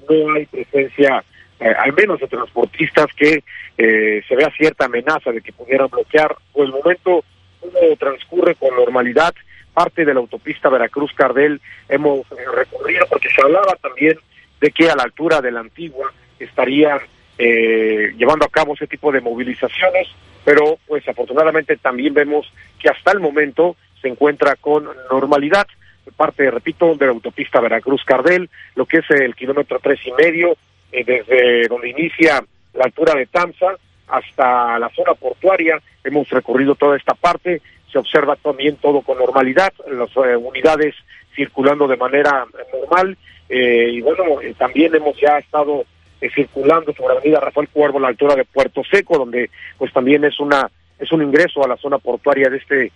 No 0.08 0.34
hay 0.34 0.46
presencia, 0.46 1.22
eh, 1.60 1.72
al 1.78 1.92
menos 1.92 2.18
de 2.20 2.26
transportistas, 2.26 3.06
que 3.16 3.44
eh, 3.78 4.22
se 4.26 4.36
vea 4.36 4.50
cierta 4.56 4.86
amenaza 4.86 5.30
de 5.30 5.40
que 5.40 5.52
pudieran 5.52 5.88
bloquear. 5.88 6.34
Por 6.52 6.66
el 6.66 6.72
momento, 6.72 7.24
todo 7.60 7.96
transcurre 7.98 8.54
con 8.56 8.74
normalidad. 8.74 9.34
Parte 9.74 10.04
de 10.04 10.12
la 10.14 10.20
autopista 10.20 10.68
Veracruz-Cardel 10.68 11.60
hemos 11.88 12.20
eh, 12.32 12.36
recorrido, 12.54 13.06
porque 13.08 13.28
se 13.30 13.42
hablaba 13.42 13.76
también 13.80 14.18
de 14.60 14.70
que 14.70 14.90
a 14.90 14.96
la 14.96 15.04
altura 15.04 15.40
de 15.40 15.52
la 15.52 15.60
antigua 15.60 16.12
estarían 16.38 16.98
eh, 17.38 18.12
llevando 18.16 18.44
a 18.44 18.50
cabo 18.50 18.74
ese 18.74 18.86
tipo 18.86 19.10
de 19.12 19.20
movilizaciones, 19.20 20.08
pero 20.44 20.78
pues 20.86 21.06
afortunadamente 21.08 21.76
también 21.76 22.12
vemos 22.12 22.52
que 22.78 22.88
hasta 22.88 23.12
el 23.12 23.20
momento 23.20 23.76
se 24.02 24.08
encuentra 24.08 24.56
con 24.56 24.88
normalidad. 25.10 25.66
Parte, 26.16 26.50
repito, 26.50 26.96
de 26.96 27.06
la 27.06 27.12
autopista 27.12 27.60
Veracruz-Cardel, 27.60 28.50
lo 28.74 28.84
que 28.86 28.98
es 28.98 29.10
el 29.10 29.34
kilómetro 29.34 29.78
tres 29.80 30.00
y 30.04 30.12
medio, 30.12 30.56
eh, 30.92 31.04
desde 31.04 31.68
donde 31.68 31.90
inicia 31.90 32.42
la 32.74 32.84
altura 32.84 33.14
de 33.14 33.26
Tamsa 33.26 33.76
hasta 34.08 34.78
la 34.78 34.88
zona 34.90 35.14
portuaria. 35.14 35.80
Hemos 36.02 36.28
recorrido 36.30 36.74
toda 36.74 36.96
esta 36.96 37.14
parte, 37.14 37.62
se 37.90 37.98
observa 37.98 38.36
también 38.36 38.76
todo 38.76 39.02
con 39.02 39.18
normalidad, 39.18 39.72
las 39.90 40.10
eh, 40.16 40.36
unidades 40.36 40.94
circulando 41.34 41.86
de 41.88 41.96
manera 41.96 42.46
normal. 42.72 43.16
Eh, 43.48 43.88
y 43.92 44.00
bueno, 44.00 44.40
eh, 44.40 44.54
también 44.56 44.94
hemos 44.94 45.16
ya 45.20 45.38
estado 45.38 45.84
circulando 46.34 46.92
sobre 46.92 47.14
la 47.14 47.20
avenida 47.20 47.40
Rafael 47.40 47.68
Cuervo 47.68 47.98
a 47.98 48.02
la 48.02 48.08
altura 48.08 48.34
de 48.34 48.44
Puerto 48.44 48.82
Seco, 48.84 49.16
donde 49.16 49.50
pues 49.78 49.92
también 49.92 50.24
es 50.24 50.38
una 50.38 50.70
es 50.98 51.10
un 51.12 51.22
ingreso 51.22 51.64
a 51.64 51.68
la 51.68 51.78
zona 51.78 51.96
portuaria 51.96 52.50
de 52.50 52.58
este 52.58 52.92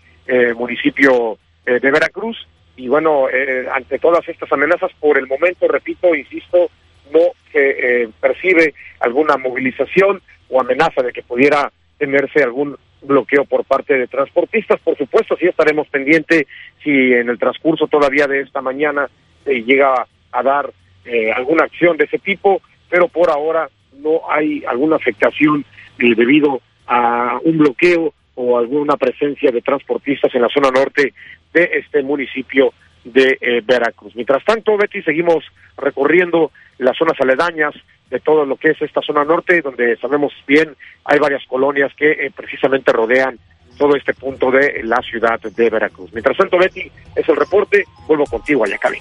municipio 0.54 1.38
de 1.64 1.90
Veracruz. 1.90 2.36
Y 2.76 2.86
bueno, 2.88 3.26
ante 3.72 3.98
todas 3.98 4.28
estas 4.28 4.52
amenazas, 4.52 4.90
por 5.00 5.16
el 5.16 5.26
momento, 5.26 5.66
repito, 5.66 6.14
insisto, 6.14 6.68
no 7.10 7.20
se 7.50 8.10
percibe 8.20 8.74
alguna 9.00 9.38
movilización 9.38 10.20
o 10.50 10.60
amenaza 10.60 11.02
de 11.02 11.12
que 11.12 11.22
pudiera 11.22 11.72
tenerse 11.96 12.42
algún 12.42 12.76
bloqueo 13.06 13.44
por 13.44 13.64
parte 13.64 13.94
de 13.94 14.06
transportistas. 14.06 14.80
Por 14.80 14.96
supuesto, 14.96 15.36
sí 15.36 15.46
estaremos 15.46 15.88
pendientes 15.88 16.46
si 16.82 16.90
en 16.90 17.28
el 17.28 17.38
transcurso 17.38 17.86
todavía 17.86 18.26
de 18.26 18.40
esta 18.40 18.60
mañana 18.60 19.08
llega 19.46 20.06
a 20.32 20.42
dar 20.42 20.72
eh, 21.04 21.30
alguna 21.32 21.64
acción 21.64 21.96
de 21.96 22.04
ese 22.04 22.18
tipo, 22.18 22.62
pero 22.88 23.08
por 23.08 23.30
ahora 23.30 23.68
no 23.98 24.20
hay 24.30 24.64
alguna 24.66 24.96
afectación 24.96 25.64
eh, 25.98 26.14
debido 26.16 26.60
a 26.86 27.38
un 27.44 27.58
bloqueo 27.58 28.14
o 28.34 28.58
alguna 28.58 28.96
presencia 28.96 29.50
de 29.50 29.62
transportistas 29.62 30.34
en 30.34 30.42
la 30.42 30.48
zona 30.48 30.70
norte 30.70 31.14
de 31.52 31.70
este 31.74 32.02
municipio 32.02 32.72
de 33.04 33.38
eh, 33.40 33.62
Veracruz. 33.64 34.14
Mientras 34.16 34.44
tanto, 34.44 34.76
Betty, 34.76 35.02
seguimos 35.02 35.44
recorriendo 35.76 36.50
las 36.78 36.96
zonas 36.96 37.20
aledañas 37.20 37.74
de 38.10 38.20
todo 38.20 38.44
lo 38.44 38.56
que 38.56 38.70
es 38.70 38.82
esta 38.82 39.00
zona 39.02 39.24
norte, 39.24 39.60
donde 39.62 39.96
sabemos 39.96 40.32
bien 40.46 40.76
hay 41.04 41.18
varias 41.18 41.44
colonias 41.46 41.92
que 41.96 42.10
eh, 42.12 42.32
precisamente 42.34 42.92
rodean 42.92 43.38
todo 43.76 43.96
este 43.96 44.14
punto 44.14 44.50
de 44.50 44.82
la 44.84 44.98
ciudad 44.98 45.40
de 45.40 45.70
Veracruz. 45.70 46.12
Mientras 46.12 46.36
tanto, 46.36 46.58
Betty, 46.58 46.90
es 47.16 47.28
el 47.28 47.36
reporte. 47.36 47.84
Vuelvo 48.06 48.24
contigo, 48.24 48.64
Ayacabi. 48.64 48.98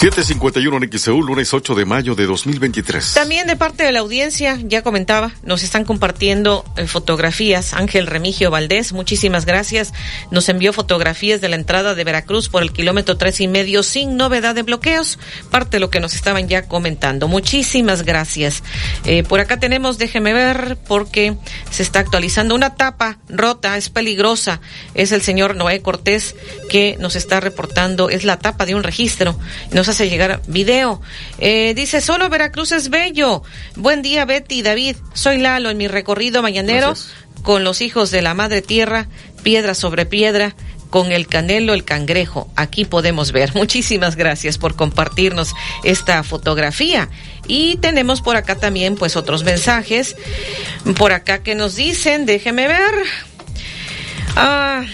751 0.00 0.76
en 0.76 0.92
XEU, 0.96 1.22
lunes 1.24 1.52
8 1.52 1.74
de 1.74 1.84
mayo 1.84 2.14
de 2.14 2.24
2023. 2.24 3.14
También 3.14 3.48
de 3.48 3.56
parte 3.56 3.82
de 3.82 3.90
la 3.90 3.98
audiencia, 3.98 4.56
ya 4.62 4.82
comentaba, 4.82 5.32
nos 5.42 5.64
están 5.64 5.84
compartiendo 5.84 6.64
eh, 6.76 6.86
fotografías. 6.86 7.74
Ángel 7.74 8.06
Remigio 8.06 8.52
Valdés, 8.52 8.92
muchísimas 8.92 9.44
gracias. 9.44 9.92
Nos 10.30 10.48
envió 10.48 10.72
fotografías 10.72 11.40
de 11.40 11.48
la 11.48 11.56
entrada 11.56 11.96
de 11.96 12.04
Veracruz 12.04 12.48
por 12.48 12.62
el 12.62 12.72
kilómetro 12.72 13.16
tres 13.16 13.40
y 13.40 13.48
medio 13.48 13.82
sin 13.82 14.16
novedad 14.16 14.54
de 14.54 14.62
bloqueos. 14.62 15.18
Parte 15.50 15.78
de 15.78 15.80
lo 15.80 15.90
que 15.90 15.98
nos 15.98 16.14
estaban 16.14 16.46
ya 16.46 16.68
comentando. 16.68 17.26
Muchísimas 17.26 18.04
gracias. 18.04 18.62
Eh, 19.04 19.24
por 19.24 19.40
acá 19.40 19.58
tenemos, 19.58 19.98
déjeme 19.98 20.32
ver, 20.32 20.78
porque 20.86 21.36
se 21.72 21.82
está 21.82 21.98
actualizando 21.98 22.54
una 22.54 22.76
tapa 22.76 23.18
rota, 23.28 23.76
es 23.76 23.90
peligrosa. 23.90 24.60
Es 24.94 25.10
el 25.10 25.22
señor 25.22 25.56
Noé 25.56 25.82
Cortés 25.82 26.36
que 26.68 26.96
nos 27.00 27.16
está 27.16 27.40
reportando, 27.40 28.10
es 28.10 28.22
la 28.22 28.38
tapa 28.38 28.64
de 28.64 28.76
un 28.76 28.84
registro. 28.84 29.36
Nos 29.72 29.87
hace 29.88 30.08
llegar 30.08 30.42
video. 30.46 31.00
Eh, 31.38 31.74
dice, 31.74 32.00
solo 32.00 32.28
Veracruz 32.28 32.72
es 32.72 32.90
bello. 32.90 33.42
Buen 33.76 34.02
día, 34.02 34.24
Betty 34.24 34.60
y 34.60 34.62
David. 34.62 34.96
Soy 35.14 35.38
Lalo 35.38 35.70
en 35.70 35.76
mi 35.76 35.88
recorrido 35.88 36.42
mañanero 36.42 36.94
con 37.42 37.64
los 37.64 37.80
hijos 37.80 38.10
de 38.10 38.22
la 38.22 38.34
Madre 38.34 38.62
Tierra, 38.62 39.08
piedra 39.42 39.74
sobre 39.74 40.06
piedra 40.06 40.54
con 40.90 41.12
el 41.12 41.26
canelo, 41.26 41.74
el 41.74 41.84
cangrejo. 41.84 42.50
Aquí 42.56 42.84
podemos 42.84 43.32
ver. 43.32 43.54
Muchísimas 43.54 44.16
gracias 44.16 44.58
por 44.58 44.76
compartirnos 44.76 45.54
esta 45.84 46.22
fotografía. 46.22 47.08
Y 47.46 47.76
tenemos 47.76 48.20
por 48.20 48.36
acá 48.36 48.54
también 48.56 48.96
pues 48.96 49.16
otros 49.16 49.44
mensajes. 49.44 50.16
Por 50.96 51.12
acá 51.12 51.42
que 51.42 51.54
nos 51.54 51.76
dicen, 51.76 52.26
déjeme 52.26 52.68
ver. 52.68 52.94
Ah, 54.36 54.84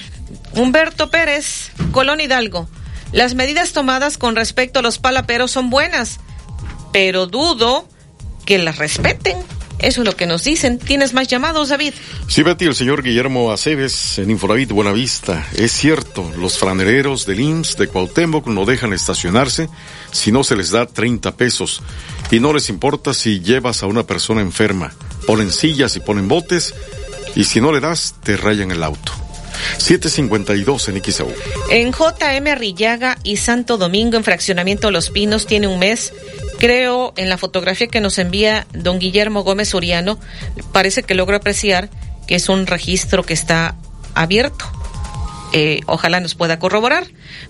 Humberto 0.53 1.11
Pérez, 1.11 1.71
Colón 1.93 2.21
Hidalgo. 2.21 2.69
Las 3.15 3.37
medidas 3.37 3.73
tomadas 3.73 4.19
con 4.19 4.35
respecto 4.35 4.81
a 4.81 4.83
los 4.83 4.99
palaperos 4.99 5.53
son 5.53 5.71
buenas, 5.71 6.19
pero 6.93 7.29
dudo 7.29 7.89
que 8.45 8.59
las 8.59 8.79
respeten. 8.79 9.37
Eso 9.79 10.01
es 10.01 10.05
lo 10.05 10.17
que 10.17 10.27
nos 10.27 10.43
dicen. 10.43 10.81
¿Tienes 10.81 11.15
más 11.15 11.29
llamados, 11.29 11.69
David? 11.69 11.95
Sí, 12.27 12.43
Betty, 12.43 12.65
el 12.65 12.75
señor 12.75 13.05
Guillermo 13.05 13.53
Aceves 13.53 14.19
en 14.19 14.33
Inforavit 14.33 14.73
Buenavista. 14.73 15.47
Es 15.55 15.71
cierto, 15.71 16.29
los 16.37 16.59
franereros 16.59 17.25
del 17.25 17.39
IMSS 17.39 17.77
de 17.77 17.87
Cuauhtémoc 17.87 18.49
no 18.49 18.65
dejan 18.65 18.93
estacionarse 18.93 19.69
si 20.11 20.33
no 20.33 20.43
se 20.43 20.57
les 20.57 20.73
da 20.73 20.87
30 20.87 21.37
pesos. 21.37 21.83
Y 22.33 22.41
no 22.41 22.53
les 22.53 22.69
importa 22.69 23.15
si 23.15 23.39
llevas 23.39 23.85
a 23.85 23.87
una 23.87 24.03
persona 24.05 24.41
enferma. 24.41 24.93
Ponen 25.25 25.53
sillas 25.53 25.95
y 25.95 26.01
ponen 26.01 26.27
botes 26.27 26.75
y 27.37 27.45
si 27.45 27.61
no 27.61 27.71
le 27.71 27.79
das, 27.79 28.17
te 28.25 28.37
rayan 28.37 28.73
el 28.73 28.83
auto. 28.83 29.24
752 29.79 30.89
en 30.89 31.03
XAU. 31.03 31.33
En 31.71 31.93
JM 31.93 32.47
Arrillaga 32.49 33.19
y 33.23 33.37
Santo 33.37 33.77
Domingo, 33.77 34.17
en 34.17 34.25
Fraccionamiento 34.25 34.91
Los 34.91 35.11
Pinos, 35.11 35.47
tiene 35.47 35.67
un 35.67 35.79
mes. 35.79 36.13
Creo 36.59 37.13
en 37.17 37.29
la 37.29 37.39
fotografía 37.39 37.89
que 37.89 38.01
nos 38.01 38.19
envía 38.19 38.67
don 38.73 38.99
Guillermo 38.99 39.43
Gómez 39.43 39.75
Uriano, 39.75 40.19
parece 40.73 41.03
que 41.03 41.15
logra 41.15 41.39
apreciar 41.39 41.91
que 42.27 42.37
es 42.37 42.49
un 42.49 42.67
registro 42.67 43.23
que 43.23 43.35
está 43.35 43.77
abierto. 44.15 44.65
Eh, 45.53 45.81
ojalá 45.87 46.21
nos 46.21 46.35
pueda 46.35 46.59
corroborar. 46.59 47.07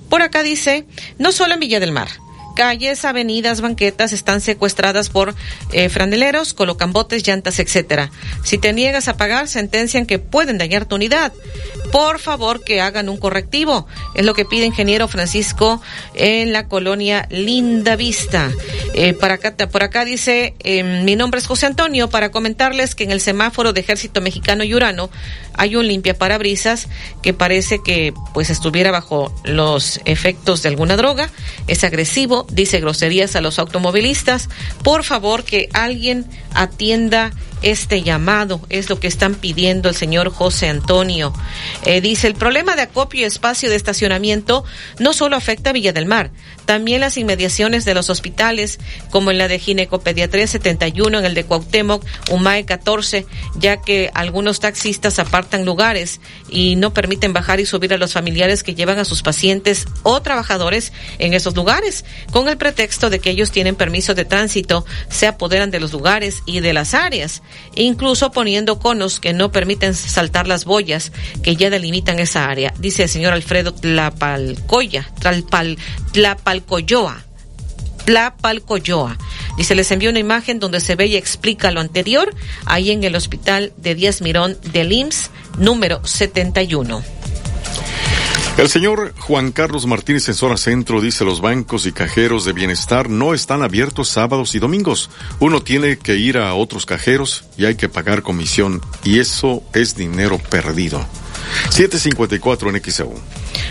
Por 0.08 0.22
acá 0.22 0.42
dice, 0.42 0.84
no 1.18 1.32
solo 1.32 1.54
en 1.54 1.60
Villa 1.60 1.80
del 1.80 1.92
Mar, 1.92 2.08
calles, 2.54 3.04
avenidas, 3.04 3.60
banquetas 3.60 4.12
están 4.12 4.40
secuestradas 4.40 5.10
por 5.10 5.34
eh, 5.72 5.88
franeleros, 5.88 6.54
colocan 6.54 6.92
botes, 6.92 7.26
llantas, 7.26 7.58
etcétera. 7.58 8.10
Si 8.42 8.58
te 8.58 8.72
niegas 8.72 9.08
a 9.08 9.16
pagar, 9.16 9.48
sentencian 9.48 10.06
que 10.06 10.18
pueden 10.18 10.58
dañar 10.58 10.86
tu 10.86 10.96
unidad. 10.96 11.32
Por 11.92 12.18
favor, 12.18 12.64
que 12.64 12.80
hagan 12.80 13.08
un 13.08 13.16
correctivo. 13.16 13.86
Es 14.14 14.24
lo 14.24 14.34
que 14.34 14.44
pide 14.44 14.66
ingeniero 14.66 15.08
Francisco 15.08 15.80
en 16.14 16.52
la 16.52 16.68
colonia 16.68 17.26
Linda 17.30 17.96
Vista. 17.96 18.50
Eh, 18.94 19.12
para 19.12 19.34
acá, 19.34 19.54
por 19.68 19.82
acá 19.82 20.04
dice, 20.04 20.54
em, 20.60 21.04
mi 21.04 21.16
nombre 21.16 21.38
es 21.38 21.46
José 21.46 21.66
Antonio, 21.66 22.08
para 22.08 22.30
comentarles 22.30 22.94
que 22.94 23.04
en 23.04 23.10
el 23.10 23.20
semáforo 23.20 23.72
de 23.72 23.80
Ejército 23.80 24.20
Mexicano 24.20 24.64
y 24.64 24.74
Urano 24.74 25.10
hay 25.56 25.76
un 25.76 25.86
limpia 25.86 26.16
parabrisas 26.16 26.88
que 27.22 27.32
parece 27.32 27.80
que 27.82 28.12
pues 28.32 28.50
estuviera 28.50 28.90
bajo 28.90 29.34
los 29.44 30.00
efectos 30.04 30.62
de 30.62 30.68
alguna 30.68 30.96
droga. 30.96 31.30
Es 31.66 31.84
agresivo, 31.84 32.46
dice 32.50 32.80
groserías 32.80 33.36
a 33.36 33.40
los 33.40 33.58
automovilistas. 33.58 34.48
Por 34.82 35.04
favor, 35.04 35.44
que 35.44 35.68
alguien 35.72 36.26
atienda 36.54 37.32
este 37.64 38.02
llamado, 38.02 38.60
es 38.68 38.90
lo 38.90 39.00
que 39.00 39.06
están 39.06 39.34
pidiendo 39.34 39.88
el 39.88 39.94
señor 39.94 40.30
José 40.30 40.68
Antonio. 40.68 41.32
Eh, 41.84 42.00
dice, 42.00 42.26
el 42.26 42.34
problema 42.34 42.76
de 42.76 42.82
acopio 42.82 43.22
y 43.22 43.24
espacio 43.24 43.70
de 43.70 43.76
estacionamiento 43.76 44.64
no 44.98 45.12
solo 45.12 45.36
afecta 45.36 45.70
a 45.70 45.72
Villa 45.72 45.92
del 45.92 46.06
Mar, 46.06 46.30
también 46.66 47.00
las 47.00 47.16
inmediaciones 47.16 47.84
de 47.84 47.94
los 47.94 48.10
hospitales, 48.10 48.78
como 49.10 49.30
en 49.30 49.38
la 49.38 49.48
de 49.48 49.58
Ginecopediatría 49.58 50.46
71, 50.46 51.18
en 51.18 51.24
el 51.24 51.34
de 51.34 51.44
Cuauhtémoc, 51.44 52.04
UMAE 52.30 52.64
14, 52.64 53.26
ya 53.56 53.80
que 53.80 54.10
algunos 54.14 54.60
taxistas 54.60 55.18
apartan 55.18 55.64
lugares 55.64 56.20
y 56.48 56.76
no 56.76 56.92
permiten 56.92 57.32
bajar 57.32 57.60
y 57.60 57.66
subir 57.66 57.94
a 57.94 57.98
los 57.98 58.12
familiares 58.12 58.62
que 58.62 58.74
llevan 58.74 58.98
a 58.98 59.04
sus 59.04 59.22
pacientes 59.22 59.86
o 60.02 60.20
trabajadores 60.22 60.92
en 61.18 61.34
esos 61.34 61.54
lugares, 61.56 62.04
con 62.30 62.48
el 62.48 62.56
pretexto 62.56 63.10
de 63.10 63.18
que 63.18 63.30
ellos 63.30 63.50
tienen 63.50 63.74
permiso 63.74 64.14
de 64.14 64.24
tránsito, 64.24 64.84
se 65.08 65.26
apoderan 65.26 65.70
de 65.70 65.80
los 65.80 65.92
lugares 65.92 66.42
y 66.46 66.60
de 66.60 66.72
las 66.72 66.94
áreas 66.94 67.42
incluso 67.76 68.30
poniendo 68.32 68.78
conos 68.78 69.20
que 69.20 69.32
no 69.32 69.52
permiten 69.52 69.94
saltar 69.94 70.46
las 70.46 70.64
boyas 70.64 71.12
que 71.42 71.56
ya 71.56 71.70
delimitan 71.70 72.18
esa 72.18 72.48
área, 72.48 72.72
dice 72.78 73.04
el 73.04 73.08
señor 73.08 73.32
Alfredo 73.32 73.72
Tlapalcoya, 73.72 75.10
Tlapal, 75.20 75.78
Tlapalcoyoa. 76.12 77.24
Tlapalcoyoa. 78.04 79.16
Dice, 79.56 79.74
les 79.74 79.90
envió 79.90 80.10
una 80.10 80.18
imagen 80.18 80.60
donde 80.60 80.80
se 80.80 80.94
ve 80.94 81.06
y 81.06 81.16
explica 81.16 81.70
lo 81.70 81.80
anterior, 81.80 82.34
ahí 82.66 82.90
en 82.90 83.02
el 83.04 83.16
hospital 83.16 83.72
de 83.76 83.94
Díaz 83.94 84.20
Mirón 84.20 84.58
del 84.72 84.92
IMSS, 84.92 85.30
número 85.58 86.04
71. 86.04 87.23
El 88.56 88.68
señor 88.68 89.12
Juan 89.18 89.50
Carlos 89.50 89.84
Martínez 89.84 90.28
en 90.28 90.34
zona 90.34 90.56
centro 90.56 91.00
dice 91.00 91.24
los 91.24 91.40
bancos 91.40 91.86
y 91.86 91.92
cajeros 91.92 92.44
de 92.44 92.52
bienestar 92.52 93.10
no 93.10 93.34
están 93.34 93.62
abiertos 93.62 94.08
sábados 94.08 94.54
y 94.54 94.60
domingos. 94.60 95.10
Uno 95.40 95.60
tiene 95.60 95.98
que 95.98 96.14
ir 96.14 96.38
a 96.38 96.54
otros 96.54 96.86
cajeros 96.86 97.44
y 97.58 97.64
hay 97.64 97.74
que 97.74 97.88
pagar 97.88 98.22
comisión 98.22 98.80
y 99.02 99.18
eso 99.18 99.64
es 99.74 99.96
dinero 99.96 100.38
perdido. 100.38 101.04
754 101.70 102.70
en 102.70 102.80
XEU. 102.80 103.14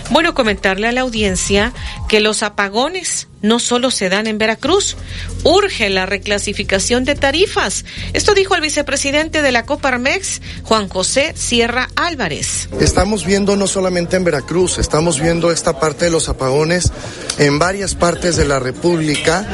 Bueno, 0.10 0.34
comentarle 0.34 0.88
a 0.88 0.92
la 0.92 1.02
audiencia 1.02 1.72
que 2.10 2.20
los 2.20 2.44
apagones 2.44 3.30
no 3.44 3.60
solo 3.60 3.92
se 3.92 4.10
dan 4.10 4.26
en 4.26 4.40
Veracruz, 4.40 4.96
urge 5.44 5.90
la 5.90 6.08
reclasificación 6.08 7.04
de 7.04 7.14
tarifas. 7.14 7.86
Esto 8.14 8.34
dijo 8.34 8.56
el 8.56 8.62
vicepresidente 8.62 9.44
de 9.44 9.52
la 9.52 9.66
Coparmex, 9.66 10.42
Juan 10.64 10.88
José 10.88 11.34
Sierra 11.36 11.90
Álvarez. 11.96 12.70
Estamos 12.80 13.26
viendo 13.26 13.56
no 13.56 13.68
solamente 13.68 14.16
en 14.16 14.24
Veracruz, 14.24 14.80
estamos 14.80 15.20
viendo 15.20 15.52
esta 15.52 15.80
parte 15.80 16.06
de 16.06 16.12
los 16.12 16.30
apagones 16.30 16.92
en 17.38 17.60
varias 17.60 17.96
partes 17.96 18.38
de 18.38 18.46
la 18.46 18.60
República 18.60 19.46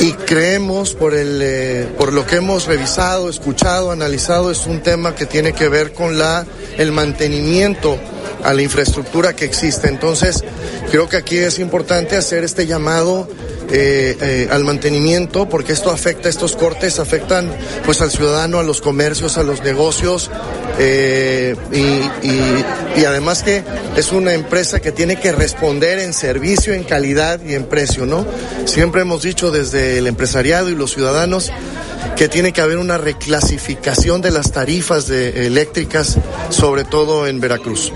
y 0.00 0.12
creemos 0.12 0.94
por, 0.94 1.14
el, 1.14 1.40
eh, 1.42 1.88
por 1.98 2.14
lo 2.14 2.26
que 2.26 2.36
hemos 2.36 2.66
revisado, 2.66 3.28
escuchado, 3.28 3.90
analizado, 3.90 4.50
es 4.50 4.66
un 4.66 4.80
tema 4.80 5.14
que 5.14 5.26
tiene 5.26 5.52
que 5.52 5.68
ver 5.68 5.92
con 5.92 6.18
la, 6.18 6.46
el 6.78 6.90
mantenimiento 6.90 7.98
a 8.44 8.54
la 8.54 8.62
infraestructura 8.62 9.34
que 9.34 9.44
existe. 9.44 9.88
Entonces, 9.88 10.42
creo 10.90 11.08
que 11.08 11.16
aquí 11.16 11.36
es 11.36 11.58
importante 11.58 12.16
hacer 12.16 12.44
este 12.44 12.66
llamado 12.66 13.09
eh, 13.72 14.16
eh, 14.20 14.48
al 14.50 14.64
mantenimiento, 14.64 15.48
porque 15.48 15.72
esto 15.72 15.90
afecta, 15.90 16.28
estos 16.28 16.56
cortes 16.56 16.98
afectan 16.98 17.48
pues 17.84 18.00
al 18.00 18.10
ciudadano, 18.10 18.58
a 18.58 18.64
los 18.64 18.80
comercios, 18.80 19.38
a 19.38 19.44
los 19.44 19.62
negocios, 19.62 20.28
eh, 20.78 21.54
y, 21.72 23.04
además 23.04 23.42
que 23.42 23.62
es 23.96 24.12
una 24.12 24.34
empresa 24.34 24.80
que 24.80 24.90
tiene 24.90 25.20
que 25.20 25.30
responder 25.30 26.00
en 26.00 26.12
servicio, 26.12 26.74
en 26.74 26.82
calidad 26.82 27.40
y 27.44 27.54
en 27.54 27.64
precio, 27.64 28.06
¿no? 28.06 28.26
Siempre 28.64 29.02
hemos 29.02 29.22
dicho 29.22 29.50
desde 29.52 29.98
el 29.98 30.06
empresariado 30.08 30.68
y 30.68 30.74
los 30.74 30.92
ciudadanos 30.92 31.52
que 32.16 32.28
tiene 32.28 32.52
que 32.52 32.60
haber 32.60 32.78
una 32.78 32.98
reclasificación 32.98 34.20
de 34.20 34.32
las 34.32 34.50
tarifas 34.52 35.06
de, 35.06 35.46
eléctricas, 35.46 36.18
sobre 36.50 36.84
todo 36.84 37.26
en 37.26 37.40
Veracruz. 37.40 37.92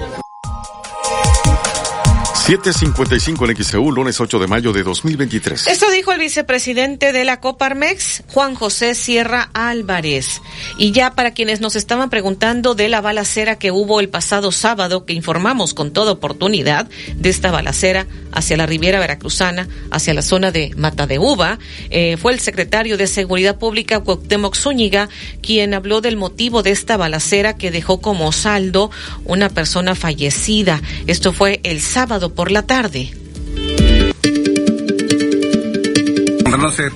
755 2.47 3.47
en 3.47 3.57
XEU, 3.57 3.91
lunes 3.91 4.21
8 4.21 4.39
de 4.39 4.47
mayo 4.47 4.75
de 4.75 4.83
2023. 4.83 5.67
Esto 5.67 5.91
dijo 5.91 6.13
el 6.13 6.21
vicepresidente 6.21 7.11
de 7.11 7.25
la 7.25 7.41
Coparmex, 7.41 8.23
Juan 8.29 8.55
José 8.55 8.95
Sierra 8.95 9.49
Álvarez. 9.55 10.43
Y 10.77 10.93
ya 10.93 11.15
para 11.15 11.31
quienes 11.31 11.63
nos 11.63 11.75
estaban 11.75 12.11
preguntando 12.11 12.75
de 12.75 12.91
la 12.91 13.01
balacera 13.01 13.59
que 13.59 13.71
hubo 13.71 13.99
el 13.99 14.11
pasado 14.11 14.53
sábado, 14.53 15.07
que 15.07 15.15
informamos 15.15 15.73
con 15.73 15.91
toda 15.91 16.13
oportunidad 16.13 16.87
de 17.17 17.31
esta 17.31 17.51
balacera 17.51 18.07
hacia 18.31 18.59
la 18.59 18.67
Riviera 18.67 18.99
Veracruzana, 18.99 19.67
hacia 19.91 20.13
la 20.13 20.21
zona 20.21 20.51
de 20.51 20.75
Mata 20.77 21.07
de 21.07 21.19
Uva, 21.19 21.59
eh, 21.89 22.19
fue 22.19 22.35
el 22.35 22.41
secretario 22.41 22.99
de 22.99 23.07
Seguridad 23.07 23.57
Pública, 23.57 24.01
Cuauhtémoc 24.01 24.55
Zúñiga, 24.55 25.09
quien 25.41 25.73
habló 25.73 26.03
del 26.03 26.19
motivo 26.19 26.63
de 26.63 26.73
esta 26.73 26.99
balacera 26.99 27.57
que 27.57 27.71
dejó 27.71 28.03
como 28.03 28.33
saldo 28.33 28.91
una 29.25 29.49
persona 29.49 29.95
fallecida. 29.95 30.83
Esto 31.07 31.33
fue 31.33 31.61
el 31.63 31.81
sábado 31.81 32.34
por 32.35 32.51
la 32.51 32.63
tarde. 32.63 33.13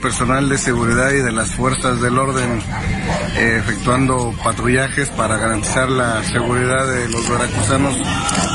personal 0.01 0.48
de 0.48 0.56
seguridad 0.56 1.10
y 1.10 1.20
de 1.20 1.31
las 1.31 1.51
fuerzas 1.51 2.01
del 2.01 2.19
orden 2.19 2.60
eh, 3.36 3.56
efectuando 3.59 4.35
patrullajes 4.43 5.10
para 5.10 5.36
garantizar 5.36 5.90
la 5.90 6.23
seguridad 6.24 6.89
de 6.89 7.09
los 7.10 7.28
veracruzanos 7.28 7.94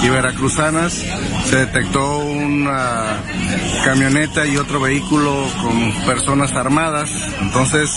y 0.01 0.09
veracruzanas. 0.09 0.93
Se 1.45 1.57
detectó 1.57 2.17
una 2.17 3.21
camioneta 3.85 4.45
y 4.47 4.57
otro 4.57 4.79
vehículo 4.79 5.45
con 5.61 5.93
personas 6.05 6.51
armadas, 6.53 7.09
entonces 7.39 7.89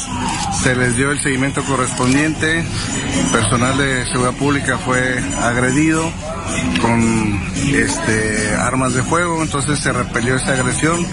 se 0.63 0.77
les 0.77 0.95
dio 0.97 1.11
el 1.11 1.19
seguimiento 1.19 1.63
correspondiente. 1.65 2.65
Personal 3.33 3.79
de 3.79 4.05
seguridad 4.07 4.35
pública 4.35 4.79
fue 4.79 5.19
agredido 5.43 6.13
con 6.81 7.43
este 7.73 8.55
armas 8.57 8.95
de 8.95 9.03
fuego, 9.03 9.43
entonces 9.43 9.79
se 9.79 9.93
repelió 9.93 10.37
esta 10.37 10.53
agresión 10.53 11.07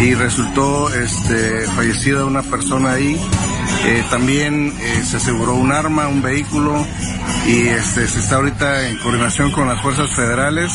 y 0.00 0.14
resultó 0.14 0.92
este 0.94 1.66
fallecida 1.74 2.24
una 2.24 2.42
persona 2.42 2.92
ahí. 2.92 3.20
Eh, 3.84 4.04
también 4.10 4.72
eh, 4.80 5.02
se 5.04 5.16
aseguró 5.16 5.54
un 5.54 5.72
arma, 5.72 6.08
un 6.08 6.22
vehículo 6.22 6.86
y 7.46 7.68
este 7.68 8.06
se 8.06 8.20
está 8.20 8.36
ahorita 8.36 8.88
en 8.88 8.98
coordinación 8.98 9.50
con 9.50 9.68
las 9.68 9.80
fuerzas 9.80 10.10
federales 10.10 10.72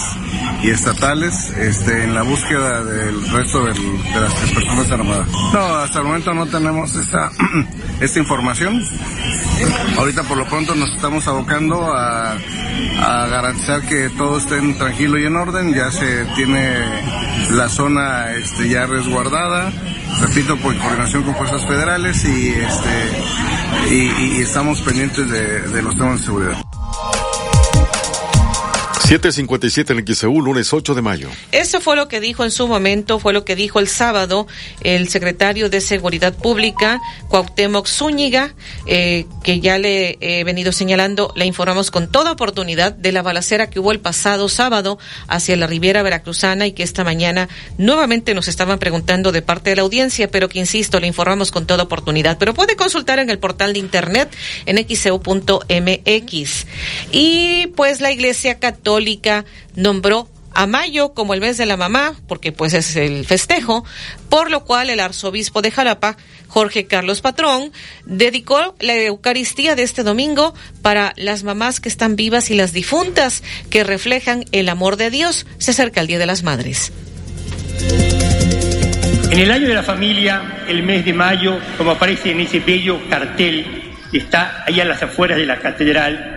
y 0.62 0.70
estatales 0.70 1.52
este 1.52 2.04
en 2.04 2.14
la 2.14 2.24
búsqueda 2.24 2.84
del 2.84 3.30
resto 3.30 3.66
de 3.66 3.74
las 4.20 4.34
personas 4.34 4.92
armadas. 4.92 5.28
No, 5.54 5.76
hasta 5.76 6.00
el 6.00 6.06
momento 6.06 6.34
no 6.34 6.46
tenemos 6.48 6.96
esta 6.96 7.32
esta 8.02 8.20
información. 8.20 8.84
Ahorita 9.98 10.24
por 10.24 10.38
lo 10.38 10.46
pronto 10.46 10.76
nos 10.76 10.92
estamos 10.92 11.28
abocando 11.28 11.94
a, 11.94 12.34
a 12.34 13.28
garantizar 13.28 13.82
que 13.82 14.10
todo 14.10 14.38
esté 14.38 14.60
tranquilo 14.74 15.18
y 15.18 15.26
en 15.26 15.36
orden. 15.36 15.74
Ya 15.74 15.92
se 15.92 16.26
tiene 16.36 16.76
la 17.52 17.70
zona 17.70 18.34
este, 18.34 18.70
ya 18.70 18.86
resguardada, 18.86 19.72
repito, 20.22 20.58
por 20.58 20.78
coordinación 20.78 21.24
con 21.24 21.36
fuerzas 21.36 21.66
federales 21.66 22.24
y, 22.26 22.50
este, 22.50 23.94
y, 23.94 24.42
estamos 24.42 24.82
pendientes 24.82 25.30
de, 25.30 25.62
de 25.62 25.82
los 25.82 25.96
temas 25.96 26.20
de 26.20 26.26
seguridad. 26.26 26.67
757 29.08 29.94
en 29.94 30.06
XEU, 30.06 30.42
lunes 30.42 30.74
8 30.74 30.94
de 30.94 31.02
mayo. 31.02 31.30
Eso 31.54 31.80
fue 31.80 31.96
lo 31.96 32.10
que 32.10 32.20
dijo 32.20 32.44
en 32.44 32.52
su 32.52 32.68
momento, 32.68 33.20
fue 33.20 33.32
lo 33.32 33.46
que 33.46 33.56
dijo 33.56 33.80
el 33.80 33.88
sábado 33.88 34.48
el 34.82 35.08
secretario 35.08 35.70
de 35.70 35.80
Seguridad 35.80 36.34
Pública, 36.34 37.00
Cuauhtémoc 37.30 37.88
Zúñiga, 37.88 38.54
eh, 38.86 39.26
que 39.46 39.62
ya 39.62 39.78
le 39.78 40.18
he 40.20 40.44
venido 40.44 40.74
señalando, 40.74 41.32
le 41.38 41.46
informamos 41.46 41.90
con 41.90 42.12
toda 42.12 42.34
oportunidad 42.34 42.92
de 42.92 43.14
la 43.14 43.22
balacera 43.22 43.70
que 43.70 43.80
hubo 43.80 43.94
el 43.94 44.02
pasado 44.02 44.50
sábado 44.50 45.00
hacia 45.30 45.56
la 45.56 45.68
Riviera 45.68 46.04
Veracruzana 46.04 46.68
y 46.68 46.74
que 46.74 46.84
esta 46.84 47.06
mañana 47.06 47.48
nuevamente 47.78 48.34
nos 48.34 48.50
estaban 48.50 48.78
preguntando 48.78 49.32
de 49.32 49.42
parte 49.42 49.70
de 49.70 49.78
la 49.78 49.84
audiencia, 49.84 50.30
pero 50.30 50.50
que 50.50 50.60
insisto, 50.60 51.00
le 51.00 51.08
informamos 51.08 51.52
con 51.52 51.66
toda 51.66 51.84
oportunidad. 51.84 52.38
Pero 52.38 52.54
puede 52.54 52.76
consultar 52.76 53.20
en 53.20 53.30
el 53.30 53.40
portal 53.40 53.72
de 53.72 53.80
internet 53.80 54.36
en 54.66 54.86
xeu.mx. 54.86 56.68
Y 57.14 57.68
pues 57.68 58.02
la 58.02 58.12
Iglesia 58.12 58.60
Católica 58.60 58.97
nombró 59.76 60.28
a 60.54 60.66
mayo 60.66 61.14
como 61.14 61.36
el 61.36 61.42
mes 61.42 61.58
de 61.58 61.68
la 61.68 61.78
mamá, 61.78 62.16
porque 62.28 62.52
pues 62.52 62.74
es 62.74 62.96
el 62.96 63.26
festejo, 63.26 63.86
por 64.30 64.50
lo 64.50 64.64
cual 64.64 64.90
el 64.90 65.00
arzobispo 65.00 65.62
de 65.62 65.70
Jalapa, 65.70 66.18
Jorge 66.48 66.88
Carlos 66.88 67.22
Patrón, 67.22 67.72
dedicó 68.06 68.76
la 68.80 68.96
Eucaristía 68.96 69.76
de 69.76 69.84
este 69.84 70.02
domingo 70.02 70.56
para 70.82 71.14
las 71.16 71.44
mamás 71.44 71.80
que 71.80 71.90
están 71.90 72.16
vivas 72.16 72.50
y 72.50 72.56
las 72.56 72.74
difuntas, 72.74 73.44
que 73.70 73.84
reflejan 73.84 74.46
el 74.52 74.70
amor 74.70 74.98
de 74.98 75.12
Dios. 75.12 75.46
Se 75.60 75.72
acerca 75.72 76.02
el 76.02 76.08
Día 76.08 76.18
de 76.18 76.26
las 76.26 76.42
Madres. 76.42 76.92
En 79.30 79.40
el 79.40 79.52
año 79.52 79.68
de 79.68 79.76
la 79.76 79.84
familia, 79.84 80.64
el 80.68 80.82
mes 80.82 81.06
de 81.06 81.14
mayo, 81.14 81.60
como 81.78 81.92
aparece 81.92 82.32
en 82.32 82.40
ese 82.40 82.60
bello 82.62 83.00
cartel 83.10 83.84
está 84.14 84.64
ahí 84.66 84.80
a 84.80 84.86
las 84.86 85.04
afueras 85.04 85.38
de 85.38 85.46
la 85.46 85.60
catedral, 85.60 86.37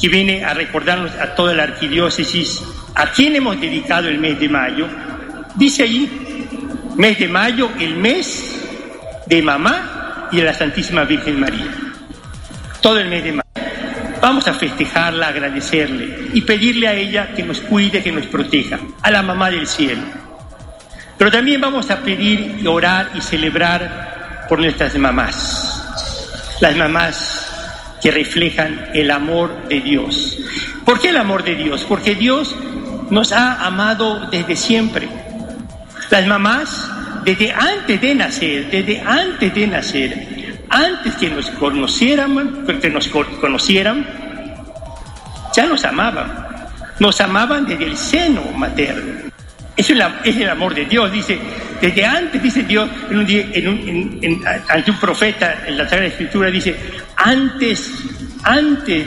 que 0.00 0.08
viene 0.08 0.44
a 0.44 0.52
recordarnos 0.54 1.12
a 1.14 1.34
toda 1.34 1.54
la 1.54 1.62
arquidiócesis 1.64 2.62
a 2.94 3.10
quién 3.12 3.36
hemos 3.36 3.60
dedicado 3.60 4.08
el 4.08 4.18
mes 4.18 4.40
de 4.40 4.48
mayo. 4.48 4.88
Dice 5.54 5.82
ahí, 5.82 6.48
mes 6.96 7.18
de 7.18 7.28
mayo, 7.28 7.70
el 7.78 7.96
mes 7.96 8.58
de 9.26 9.42
mamá 9.42 10.28
y 10.32 10.38
de 10.38 10.44
la 10.44 10.54
Santísima 10.54 11.04
Virgen 11.04 11.38
María. 11.38 11.66
Todo 12.80 12.98
el 12.98 13.08
mes 13.08 13.22
de 13.22 13.32
mayo. 13.32 13.42
Vamos 14.20 14.48
a 14.48 14.54
festejarla, 14.54 15.28
agradecerle 15.28 16.30
y 16.32 16.40
pedirle 16.40 16.88
a 16.88 16.94
ella 16.94 17.34
que 17.34 17.42
nos 17.42 17.60
cuide, 17.60 18.02
que 18.02 18.10
nos 18.10 18.26
proteja, 18.26 18.78
a 19.02 19.10
la 19.10 19.22
mamá 19.22 19.50
del 19.50 19.66
cielo. 19.66 20.02
Pero 21.18 21.30
también 21.30 21.60
vamos 21.60 21.90
a 21.90 22.00
pedir, 22.00 22.66
orar 22.66 23.10
y 23.14 23.20
celebrar 23.20 24.46
por 24.48 24.58
nuestras 24.58 24.96
mamás. 24.96 25.82
Las 26.60 26.74
mamás 26.76 27.45
reflejan 28.10 28.90
el 28.94 29.10
amor 29.10 29.68
de 29.68 29.80
Dios. 29.80 30.38
¿Por 30.84 31.00
qué 31.00 31.08
el 31.08 31.16
amor 31.16 31.44
de 31.44 31.54
Dios? 31.54 31.84
Porque 31.88 32.14
Dios 32.14 32.54
nos 33.10 33.32
ha 33.32 33.64
amado 33.64 34.28
desde 34.30 34.56
siempre. 34.56 35.08
Las 36.10 36.26
mamás, 36.26 36.90
desde 37.24 37.52
antes 37.52 38.00
de 38.00 38.14
nacer, 38.14 38.70
desde 38.70 39.00
antes 39.00 39.54
de 39.54 39.66
nacer, 39.66 40.56
antes 40.68 41.14
que 41.16 41.30
nos 41.30 41.50
conocieran, 41.50 42.64
que 42.80 42.90
nos 42.90 43.08
conocieran, 43.08 44.06
ya 45.54 45.66
nos 45.66 45.84
amaban. 45.84 46.46
Nos 46.98 47.20
amaban 47.20 47.66
desde 47.66 47.84
el 47.84 47.96
seno 47.96 48.42
materno. 48.54 49.30
Eso 49.76 49.92
es, 50.24 50.36
el 50.36 50.48
amor 50.48 50.74
de 50.74 50.86
Dios, 50.86 51.12
dice, 51.12 51.38
desde 51.80 52.04
antes, 52.04 52.42
dice 52.42 52.62
Dios, 52.62 52.88
en 53.10 53.68
un, 53.68 54.18
en 54.22 54.40
ante 54.46 54.90
un 54.90 54.98
profeta 54.98 55.64
en 55.66 55.76
la 55.76 55.84
Sagrada 55.84 56.06
Escritura, 56.06 56.50
dice, 56.50 56.74
antes, 57.16 57.92
antes 58.44 59.06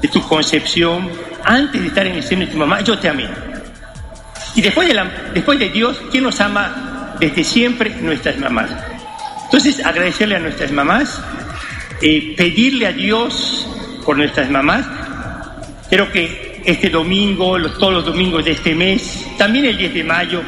de 0.00 0.08
tu 0.08 0.20
concepción, 0.22 1.08
antes 1.44 1.80
de 1.80 1.88
estar 1.88 2.06
en 2.06 2.16
el 2.16 2.22
seno 2.22 2.46
de 2.46 2.52
tu 2.52 2.58
mamá, 2.58 2.80
yo 2.80 2.98
te 2.98 3.08
amé. 3.08 3.28
Y 4.54 4.60
después 4.60 4.88
de, 5.58 5.68
Dios, 5.70 6.00
¿quién 6.10 6.24
nos 6.24 6.40
ama 6.40 7.14
desde 7.20 7.44
siempre? 7.44 7.90
Nuestras 8.00 8.38
mamás. 8.38 8.70
Entonces, 9.44 9.84
agradecerle 9.84 10.36
a 10.36 10.40
nuestras 10.40 10.72
mamás, 10.72 11.22
eh, 12.02 12.34
pedirle 12.36 12.86
a 12.86 12.92
Dios 12.92 13.66
por 14.04 14.16
nuestras 14.16 14.50
mamás. 14.50 14.84
Creo 15.88 16.10
que 16.10 16.60
este 16.64 16.90
domingo, 16.90 17.58
todos 17.78 17.92
los 17.92 18.04
domingos 18.04 18.44
de 18.44 18.52
este 18.52 18.74
mes, 18.74 19.26
también 19.38 19.66
el 19.66 19.76
10 19.78 19.94
de 19.94 20.04
mayo. 20.04 20.42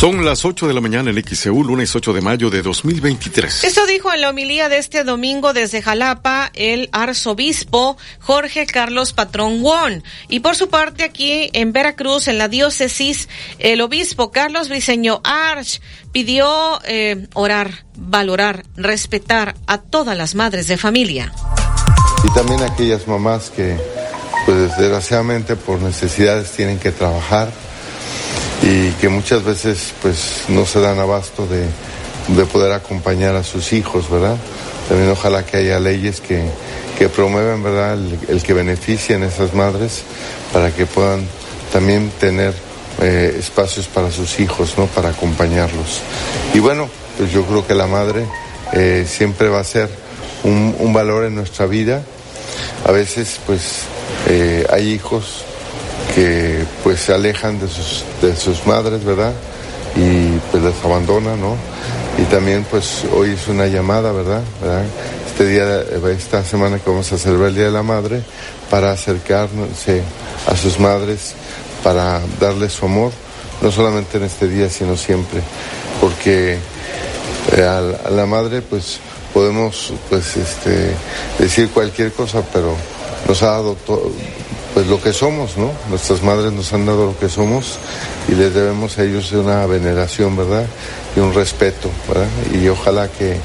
Son 0.00 0.24
las 0.24 0.46
8 0.46 0.66
de 0.66 0.72
la 0.72 0.80
mañana 0.80 1.10
en 1.10 1.22
XEU, 1.22 1.62
lunes 1.62 1.94
8 1.94 2.14
de 2.14 2.22
mayo 2.22 2.48
de 2.48 2.62
2023. 2.62 3.64
Eso 3.64 3.84
dijo 3.84 4.10
en 4.10 4.22
la 4.22 4.30
homilía 4.30 4.70
de 4.70 4.78
este 4.78 5.04
domingo 5.04 5.52
desde 5.52 5.82
Jalapa 5.82 6.50
el 6.54 6.88
arzobispo 6.90 7.98
Jorge 8.18 8.64
Carlos 8.64 9.12
Patrón 9.12 9.60
Won. 9.60 10.02
Y 10.30 10.40
por 10.40 10.56
su 10.56 10.70
parte 10.70 11.04
aquí 11.04 11.50
en 11.52 11.74
Veracruz, 11.74 12.28
en 12.28 12.38
la 12.38 12.48
diócesis, 12.48 13.28
el 13.58 13.82
obispo 13.82 14.30
Carlos 14.30 14.70
Briceño 14.70 15.20
Arch 15.22 15.82
pidió 16.12 16.80
eh, 16.86 17.28
orar, 17.34 17.84
valorar, 17.94 18.64
respetar 18.76 19.54
a 19.66 19.76
todas 19.76 20.16
las 20.16 20.34
madres 20.34 20.66
de 20.66 20.78
familia. 20.78 21.30
Y 22.24 22.32
también 22.32 22.62
aquellas 22.62 23.06
mamás 23.06 23.50
que, 23.50 23.76
pues 24.46 24.78
desgraciadamente 24.78 25.56
por 25.56 25.78
necesidades 25.82 26.52
tienen 26.52 26.78
que 26.78 26.90
trabajar 26.90 27.52
y 28.62 28.90
que 28.92 29.08
muchas 29.08 29.44
veces 29.44 29.92
pues 30.02 30.44
no 30.48 30.66
se 30.66 30.80
dan 30.80 30.98
abasto 30.98 31.46
de, 31.46 31.66
poder 32.46 32.72
acompañar 32.72 33.34
a 33.34 33.42
sus 33.42 33.72
hijos, 33.72 34.08
¿verdad? 34.08 34.36
También 34.88 35.10
ojalá 35.10 35.44
que 35.44 35.56
haya 35.56 35.80
leyes 35.80 36.20
que, 36.20 36.44
que 36.98 37.08
promuevan, 37.08 37.62
¿verdad?, 37.62 37.98
el, 38.28 38.42
que 38.42 38.52
beneficien 38.52 39.22
a 39.22 39.26
esas 39.26 39.52
madres 39.52 40.02
para 40.52 40.72
que 40.72 40.86
puedan 40.86 41.26
también 41.72 42.10
tener 42.20 42.54
eh, 43.00 43.36
espacios 43.38 43.88
para 43.88 44.12
sus 44.12 44.38
hijos, 44.38 44.74
¿no?, 44.76 44.86
para 44.86 45.08
acompañarlos. 45.08 46.02
Y 46.54 46.60
bueno, 46.60 46.88
pues 47.18 47.32
yo 47.32 47.44
creo 47.46 47.66
que 47.66 47.74
la 47.74 47.86
madre 47.86 48.26
eh, 48.72 49.06
siempre 49.08 49.48
va 49.48 49.60
a 49.60 49.64
ser 49.64 49.88
un, 50.44 50.76
un, 50.78 50.92
valor 50.92 51.24
en 51.24 51.34
nuestra 51.34 51.66
vida. 51.66 52.02
A 52.86 52.92
veces, 52.92 53.40
pues, 53.44 53.82
eh, 54.28 54.66
hay 54.70 54.90
hijos 54.92 55.44
que 56.14 56.64
pues 56.82 57.00
se 57.00 57.14
alejan 57.14 57.60
de 57.60 57.68
sus, 57.68 58.04
de 58.20 58.36
sus 58.36 58.66
madres, 58.66 59.04
¿verdad? 59.04 59.32
Y 59.96 60.38
pues 60.50 60.62
las 60.62 60.74
abandonan, 60.84 61.40
¿no? 61.40 61.56
Y 62.18 62.22
también 62.24 62.66
pues 62.70 63.04
hoy 63.12 63.30
es 63.30 63.48
una 63.48 63.66
llamada, 63.66 64.12
¿verdad? 64.12 64.42
Este 65.26 65.46
día, 65.46 65.82
esta 66.12 66.44
semana 66.44 66.78
que 66.78 66.90
vamos 66.90 67.10
a 67.12 67.18
celebrar 67.18 67.48
el 67.48 67.54
Día 67.54 67.64
de 67.64 67.70
la 67.70 67.82
Madre, 67.82 68.22
para 68.70 68.92
acercarse 68.92 70.02
a 70.46 70.56
sus 70.56 70.78
madres, 70.78 71.34
para 71.82 72.20
darles 72.38 72.72
su 72.72 72.86
amor, 72.86 73.12
no 73.60 73.70
solamente 73.70 74.16
en 74.16 74.24
este 74.24 74.48
día, 74.48 74.70
sino 74.70 74.96
siempre, 74.96 75.40
porque 76.00 76.58
eh, 77.56 77.62
a, 77.62 78.10
la 78.10 78.26
madre 78.26 78.62
pues 78.62 79.00
podemos 79.34 79.92
pues 80.08 80.36
este 80.36 80.92
decir 81.38 81.68
cualquier 81.70 82.12
cosa, 82.12 82.42
pero 82.52 82.74
nos 83.26 83.42
ha 83.42 83.46
dado 83.46 83.74
todo 83.86 84.10
pues 84.74 84.86
lo 84.86 85.00
que 85.02 85.12
somos, 85.12 85.56
¿no? 85.56 85.72
Nuestras 85.88 86.22
madres 86.22 86.52
nos 86.52 86.72
han 86.72 86.86
dado 86.86 87.06
lo 87.06 87.18
que 87.18 87.28
somos 87.28 87.78
y 88.28 88.34
les 88.34 88.54
debemos 88.54 88.98
a 88.98 89.04
ellos 89.04 89.32
una 89.32 89.66
veneración, 89.66 90.36
¿verdad? 90.36 90.66
Y 91.16 91.20
un 91.20 91.34
respeto, 91.34 91.90
¿verdad? 92.08 92.28
Y 92.52 92.68
ojalá 92.68 93.08
que 93.08 93.36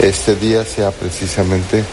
este 0.00 0.36
día 0.36 0.64
sea 0.64 0.90
precisamente 0.90 1.84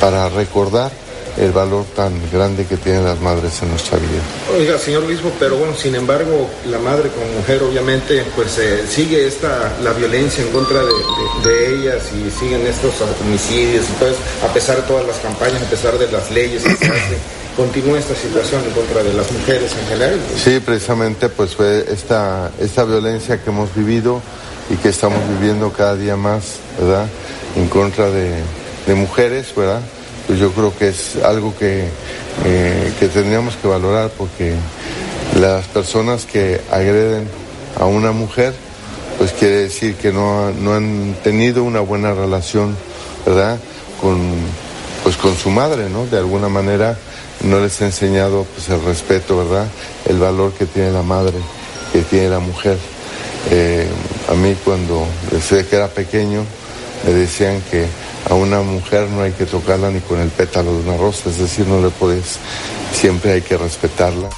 para 0.00 0.28
recordar 0.28 0.92
el 1.38 1.52
valor 1.52 1.84
tan 1.94 2.12
grande 2.32 2.66
que 2.66 2.76
tienen 2.76 3.04
las 3.04 3.20
madres 3.20 3.62
en 3.62 3.70
nuestra 3.70 3.98
vida. 3.98 4.20
Oiga, 4.56 4.78
señor 4.78 5.04
Luismo, 5.04 5.30
pero 5.38 5.56
bueno, 5.56 5.74
sin 5.74 5.94
embargo, 5.94 6.48
la 6.66 6.78
madre 6.78 7.10
como 7.10 7.26
mujer 7.38 7.62
obviamente 7.62 8.24
pues 8.34 8.58
eh, 8.58 8.84
sigue 8.88 9.26
esta, 9.26 9.76
la 9.82 9.92
violencia 9.92 10.44
en 10.44 10.50
contra 10.50 10.80
de, 10.82 11.58
ellas 11.68 12.02
y 12.12 12.30
siguen 12.30 12.66
estos 12.66 12.94
homicidios 13.20 13.84
y 13.88 13.92
todo 13.98 14.10
a 14.44 14.52
pesar 14.52 14.76
de 14.76 14.82
todas 14.82 15.06
las 15.06 15.18
campañas, 15.18 15.62
a 15.62 15.70
pesar 15.70 15.98
de 15.98 16.10
las 16.10 16.30
leyes 16.30 16.62
que 16.62 16.76
se 16.76 16.86
hacen 16.86 17.18
continúa 17.58 17.98
esta 17.98 18.14
situación 18.14 18.62
en 18.64 18.70
contra 18.70 19.02
de 19.02 19.12
las 19.12 19.30
mujeres 19.32 19.72
en 19.72 19.86
general. 19.88 20.20
Sí, 20.36 20.60
precisamente 20.64 21.28
pues 21.28 21.56
fue 21.56 21.84
esta, 21.90 22.52
esta 22.60 22.84
violencia 22.84 23.42
que 23.42 23.50
hemos 23.50 23.74
vivido 23.74 24.22
y 24.70 24.76
que 24.76 24.90
estamos 24.90 25.18
viviendo 25.28 25.72
cada 25.72 25.96
día 25.96 26.16
más, 26.16 26.60
¿verdad? 26.78 27.06
En 27.56 27.68
contra 27.68 28.10
de, 28.10 28.42
mujeres, 28.94 29.54
¿verdad? 29.54 29.80
Pues 30.28 30.38
yo 30.38 30.52
creo 30.52 30.76
que 30.76 30.88
es 30.88 31.16
algo 31.24 31.56
que, 31.56 31.88
eh, 32.44 32.92
que 33.00 33.08
tendríamos 33.08 33.56
que 33.56 33.66
valorar 33.66 34.10
porque 34.10 34.54
las 35.40 35.64
personas 35.68 36.26
que 36.26 36.60
agreden 36.70 37.26
a 37.80 37.86
una 37.86 38.12
mujer, 38.12 38.54
pues 39.16 39.32
quiere 39.32 39.56
decir 39.62 39.94
que 39.94 40.12
no, 40.12 40.50
no 40.52 40.74
han 40.74 41.16
tenido 41.24 41.64
una 41.64 41.80
buena 41.80 42.12
relación, 42.12 42.76
¿verdad? 43.24 43.58
Con, 44.02 44.18
pues 45.02 45.16
con 45.16 45.34
su 45.34 45.48
madre, 45.48 45.88
¿no? 45.88 46.04
De 46.04 46.18
alguna 46.18 46.50
manera 46.50 46.98
no 47.42 47.60
les 47.60 47.80
he 47.80 47.86
enseñado 47.86 48.46
pues, 48.54 48.68
el 48.68 48.84
respeto, 48.84 49.38
¿verdad? 49.38 49.66
El 50.06 50.18
valor 50.18 50.52
que 50.52 50.66
tiene 50.66 50.92
la 50.92 51.02
madre, 51.02 51.38
que 51.90 52.02
tiene 52.02 52.28
la 52.28 52.38
mujer. 52.38 52.76
Eh, 53.50 53.88
a 54.30 54.34
mí 54.34 54.54
cuando 54.62 55.06
desde 55.30 55.66
que 55.66 55.76
era 55.76 55.88
pequeño 55.88 56.44
me 57.04 57.12
decían 57.12 57.62
que 57.70 57.86
a 58.28 58.34
una 58.34 58.60
mujer 58.60 59.08
no 59.08 59.22
hay 59.22 59.32
que 59.32 59.46
tocarla 59.46 59.90
ni 59.90 60.00
con 60.00 60.20
el 60.20 60.28
pétalo 60.28 60.72
de 60.72 60.88
una 60.88 60.96
rosa, 60.96 61.30
es 61.30 61.38
decir, 61.38 61.66
no 61.66 61.80
le 61.80 61.90
puedes, 61.90 62.38
siempre 62.92 63.32
hay 63.32 63.42
que 63.42 63.56
respetarla. 63.56 64.28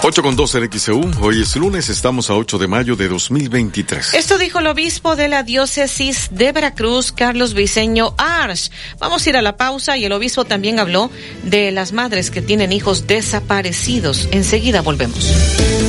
8 0.00 0.22
con 0.22 0.36
12 0.36 0.58
en 0.58 0.72
XEU. 0.72 1.10
Hoy 1.20 1.42
es 1.42 1.56
lunes, 1.56 1.88
estamos 1.88 2.30
a 2.30 2.34
8 2.34 2.58
de 2.58 2.68
mayo 2.68 2.94
de 2.94 3.08
2023. 3.08 4.14
Esto 4.14 4.38
dijo 4.38 4.60
el 4.60 4.68
obispo 4.68 5.16
de 5.16 5.28
la 5.28 5.42
diócesis 5.42 6.28
de 6.30 6.52
Veracruz, 6.52 7.10
Carlos 7.10 7.52
Viceño 7.52 8.14
Arch. 8.16 8.70
Vamos 8.98 9.26
a 9.26 9.30
ir 9.30 9.36
a 9.36 9.42
la 9.42 9.56
pausa 9.56 9.96
y 9.96 10.04
el 10.04 10.12
obispo 10.12 10.44
también 10.44 10.78
habló 10.78 11.10
de 11.42 11.72
las 11.72 11.92
madres 11.92 12.30
que 12.30 12.42
tienen 12.42 12.72
hijos 12.72 13.08
desaparecidos. 13.08 14.28
Enseguida 14.30 14.82
volvemos. 14.82 15.87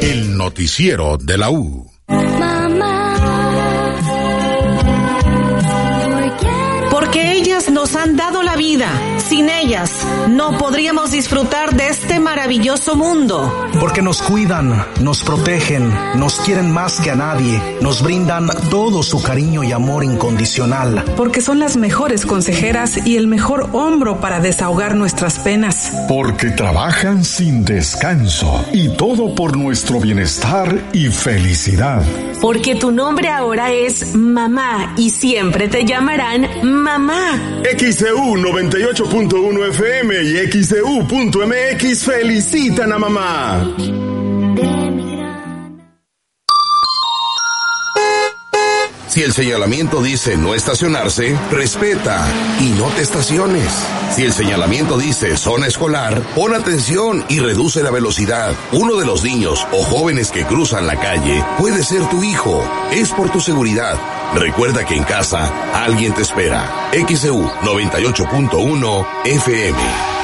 El 0.00 0.34
noticiero 0.34 1.18
de 1.18 1.36
la 1.36 1.50
U. 1.50 1.90
vida 8.74 9.14
sin 9.18 9.48
ellas 9.48 10.04
no 10.28 10.58
podríamos 10.58 11.12
disfrutar 11.12 11.76
de 11.76 11.88
este 11.88 12.18
maravilloso 12.18 12.96
mundo. 12.96 13.52
Porque 13.78 14.02
nos 14.02 14.20
cuidan, 14.20 14.84
nos 15.00 15.22
protegen, 15.22 15.92
nos 16.16 16.40
quieren 16.40 16.72
más 16.72 17.00
que 17.00 17.10
a 17.10 17.14
nadie, 17.14 17.60
nos 17.80 18.02
brindan 18.02 18.48
todo 18.70 19.02
su 19.02 19.22
cariño 19.22 19.62
y 19.62 19.72
amor 19.72 20.02
incondicional. 20.02 21.04
Porque 21.16 21.40
son 21.40 21.58
las 21.58 21.76
mejores 21.76 22.26
consejeras 22.26 23.06
y 23.06 23.16
el 23.16 23.28
mejor 23.28 23.70
hombro 23.72 24.20
para 24.20 24.40
desahogar 24.40 24.94
nuestras 24.96 25.38
penas. 25.38 25.92
Porque 26.08 26.50
trabajan 26.50 27.24
sin 27.24 27.64
descanso 27.64 28.64
y 28.72 28.88
todo 28.96 29.34
por 29.34 29.56
nuestro 29.56 30.00
bienestar 30.00 30.90
y 30.92 31.06
felicidad. 31.06 32.02
Porque 32.44 32.74
tu 32.74 32.90
nombre 32.90 33.28
ahora 33.28 33.72
es 33.72 34.14
mamá 34.14 34.92
y 34.98 35.08
siempre 35.08 35.66
te 35.66 35.86
llamarán 35.86 36.46
mamá. 36.62 37.40
XCU 37.74 38.36
98 38.36 39.04
1 39.10 39.64
FM 39.68 40.14
y 40.24 40.52
XDU.mx 40.52 42.04
felicitan 42.04 42.92
a 42.92 42.98
mamá. 42.98 43.74
Si 49.14 49.22
el 49.22 49.32
señalamiento 49.32 50.02
dice 50.02 50.36
no 50.36 50.56
estacionarse, 50.56 51.38
respeta 51.48 52.26
y 52.58 52.70
no 52.70 52.88
te 52.88 53.02
estaciones. 53.02 53.72
Si 54.10 54.24
el 54.24 54.32
señalamiento 54.32 54.98
dice 54.98 55.36
zona 55.36 55.68
escolar, 55.68 56.20
pon 56.34 56.52
atención 56.52 57.24
y 57.28 57.38
reduce 57.38 57.84
la 57.84 57.92
velocidad. 57.92 58.56
Uno 58.72 58.96
de 58.96 59.06
los 59.06 59.22
niños 59.22 59.68
o 59.70 59.84
jóvenes 59.84 60.32
que 60.32 60.44
cruzan 60.44 60.88
la 60.88 60.96
calle 60.96 61.44
puede 61.60 61.84
ser 61.84 62.04
tu 62.08 62.24
hijo. 62.24 62.68
Es 62.90 63.12
por 63.12 63.30
tu 63.30 63.38
seguridad. 63.38 63.96
Recuerda 64.34 64.84
que 64.84 64.96
en 64.96 65.04
casa 65.04 65.48
alguien 65.72 66.12
te 66.12 66.22
espera. 66.22 66.90
XEU 66.90 67.40
98.1 67.62 69.06
FM. 69.26 70.23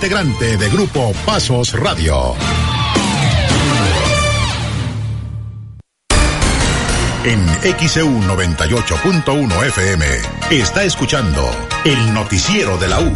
integrante 0.01 0.57
de 0.57 0.67
Grupo 0.69 1.13
Pasos 1.27 1.73
Radio. 1.73 2.33
En 7.23 7.45
XEU 7.87 8.09
98.1 8.09 9.65
FM 9.67 10.05
está 10.49 10.85
escuchando 10.85 11.47
el 11.85 12.15
noticiero 12.15 12.79
de 12.79 12.87
la 12.87 12.99
U 12.99 13.15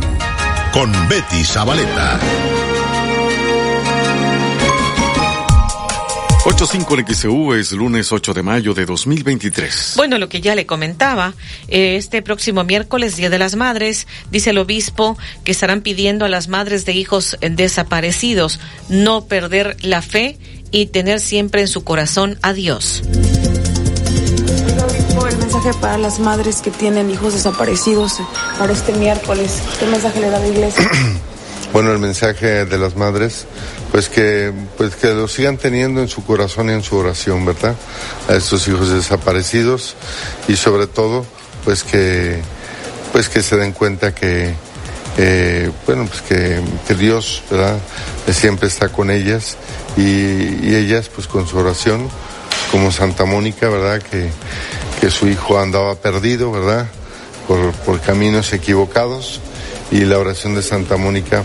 con 0.73 0.91
Betty 1.09 1.43
Zabaleta. 1.43 2.19
85 6.47 6.99
en 6.99 7.07
XEU 7.07 7.53
es 7.53 7.71
lunes 7.71 8.11
8 8.11 8.35
de 8.35 8.43
mayo 8.43 8.75
de 8.75 8.85
2023. 8.85 9.93
Bueno, 9.95 10.19
lo 10.19 10.29
que 10.29 10.41
ya 10.41 10.53
le 10.53 10.67
comentaba, 10.67 11.33
eh, 11.69 11.95
este 11.95 12.21
próximo 12.21 12.63
miércoles, 12.63 13.15
Día 13.15 13.31
de 13.31 13.39
las 13.39 13.55
Madres, 13.55 14.05
dice 14.29 14.51
el 14.51 14.59
obispo 14.59 15.17
que 15.43 15.51
estarán 15.51 15.81
pidiendo 15.81 16.23
a 16.23 16.29
las 16.29 16.47
madres 16.47 16.85
de 16.85 16.93
hijos 16.93 17.35
desaparecidos 17.41 18.59
no 18.89 19.25
perder 19.25 19.75
la 19.81 20.03
fe 20.03 20.37
y 20.69 20.85
tener 20.85 21.19
siempre 21.19 21.61
en 21.61 21.67
su 21.67 21.83
corazón 21.83 22.37
a 22.43 22.53
Dios. 22.53 23.01
El 25.27 25.37
mensaje 25.39 25.71
para 25.81 25.97
las 25.97 26.19
madres 26.19 26.61
que 26.61 26.69
tienen 26.69 27.09
hijos 27.09 27.33
desaparecidos 27.33 28.19
para 28.59 28.71
este 28.71 28.93
miércoles, 28.93 29.63
¿qué 29.79 29.87
mensaje 29.87 30.21
le 30.21 30.29
da 30.29 30.37
la 30.37 30.47
iglesia? 30.47 30.91
Bueno, 31.73 31.91
el 31.91 31.99
mensaje 31.99 32.65
de 32.65 32.77
las 32.77 32.95
madres, 32.95 33.45
pues 33.91 34.07
que, 34.07 34.53
pues 34.77 34.95
que 34.95 35.07
lo 35.13 35.27
sigan 35.27 35.57
teniendo 35.57 36.01
en 36.01 36.07
su 36.07 36.23
corazón 36.23 36.69
y 36.69 36.73
en 36.73 36.83
su 36.83 36.95
oración, 36.95 37.45
¿verdad? 37.45 37.75
A 38.29 38.35
estos 38.35 38.67
hijos 38.67 38.89
desaparecidos 38.89 39.95
y 40.47 40.55
sobre 40.55 40.87
todo, 40.87 41.25
pues 41.65 41.83
que, 41.83 42.41
pues 43.11 43.27
que 43.27 43.41
se 43.41 43.57
den 43.57 43.73
cuenta 43.73 44.15
que, 44.15 44.53
eh, 45.17 45.71
bueno, 45.85 46.05
pues 46.05 46.21
que, 46.21 46.61
que, 46.87 46.95
Dios, 46.95 47.43
¿verdad? 47.49 47.77
Siempre 48.31 48.67
está 48.67 48.89
con 48.89 49.11
ellas 49.11 49.57
y, 49.97 50.01
y, 50.01 50.75
ellas, 50.75 51.09
pues 51.13 51.27
con 51.27 51.47
su 51.47 51.57
oración, 51.57 52.09
como 52.71 52.91
Santa 52.91 53.25
Mónica, 53.25 53.69
¿verdad? 53.69 54.01
Que, 54.01 54.29
que 55.01 55.09
su 55.09 55.27
hijo 55.27 55.59
andaba 55.59 55.95
perdido, 55.95 56.51
¿verdad? 56.51 56.87
Por, 57.47 57.71
por 57.73 57.99
caminos 58.01 58.53
equivocados 58.53 59.41
y 59.91 60.01
la 60.01 60.17
oración 60.17 60.55
de 60.55 60.61
Santa 60.61 60.97
Mónica 60.97 61.43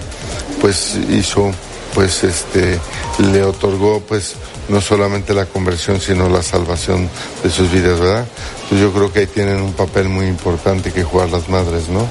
pues 0.61 0.99
hizo 1.11 1.53
pues 1.95 2.23
este 2.25 2.79
le 3.19 3.43
otorgó 3.43 4.01
pues 4.01 4.35
no 4.69 4.81
solamente 4.81 5.35
la 5.35 5.47
conversión 5.47 6.01
sino 6.01 6.29
la 6.29 6.43
salvación 6.43 7.09
de 7.43 7.51
sus 7.51 7.71
vidas, 7.71 7.99
¿verdad? 7.99 8.27
Entonces 8.63 8.81
yo 8.81 8.93
creo 8.93 9.13
que 9.13 9.21
ahí 9.21 9.27
tienen 9.27 9.61
un 9.61 9.73
papel 9.73 10.09
muy 10.09 10.27
importante 10.27 10.93
que 10.93 11.03
jugar 11.03 11.31
las 11.31 11.49
madres, 11.49 11.89
¿no? 11.89 12.07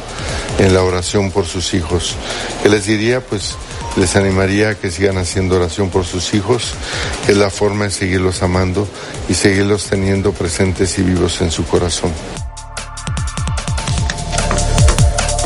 En 0.57 0.73
la 0.73 0.83
oración 0.83 1.31
por 1.31 1.45
sus 1.45 1.73
hijos. 1.73 2.15
¿Qué 2.61 2.69
les 2.69 2.85
diría? 2.85 3.21
Pues 3.21 3.55
les 3.95 4.15
animaría 4.15 4.69
a 4.69 4.75
que 4.75 4.91
sigan 4.91 5.17
haciendo 5.17 5.55
oración 5.55 5.89
por 5.89 6.05
sus 6.05 6.33
hijos, 6.33 6.73
que 7.25 7.31
es 7.31 7.37
la 7.37 7.49
forma 7.49 7.85
de 7.85 7.91
seguirlos 7.91 8.41
amando 8.43 8.87
y 9.29 9.33
seguirlos 9.33 9.85
teniendo 9.85 10.33
presentes 10.33 10.97
y 10.99 11.03
vivos 11.03 11.41
en 11.41 11.51
su 11.51 11.65
corazón. 11.65 12.11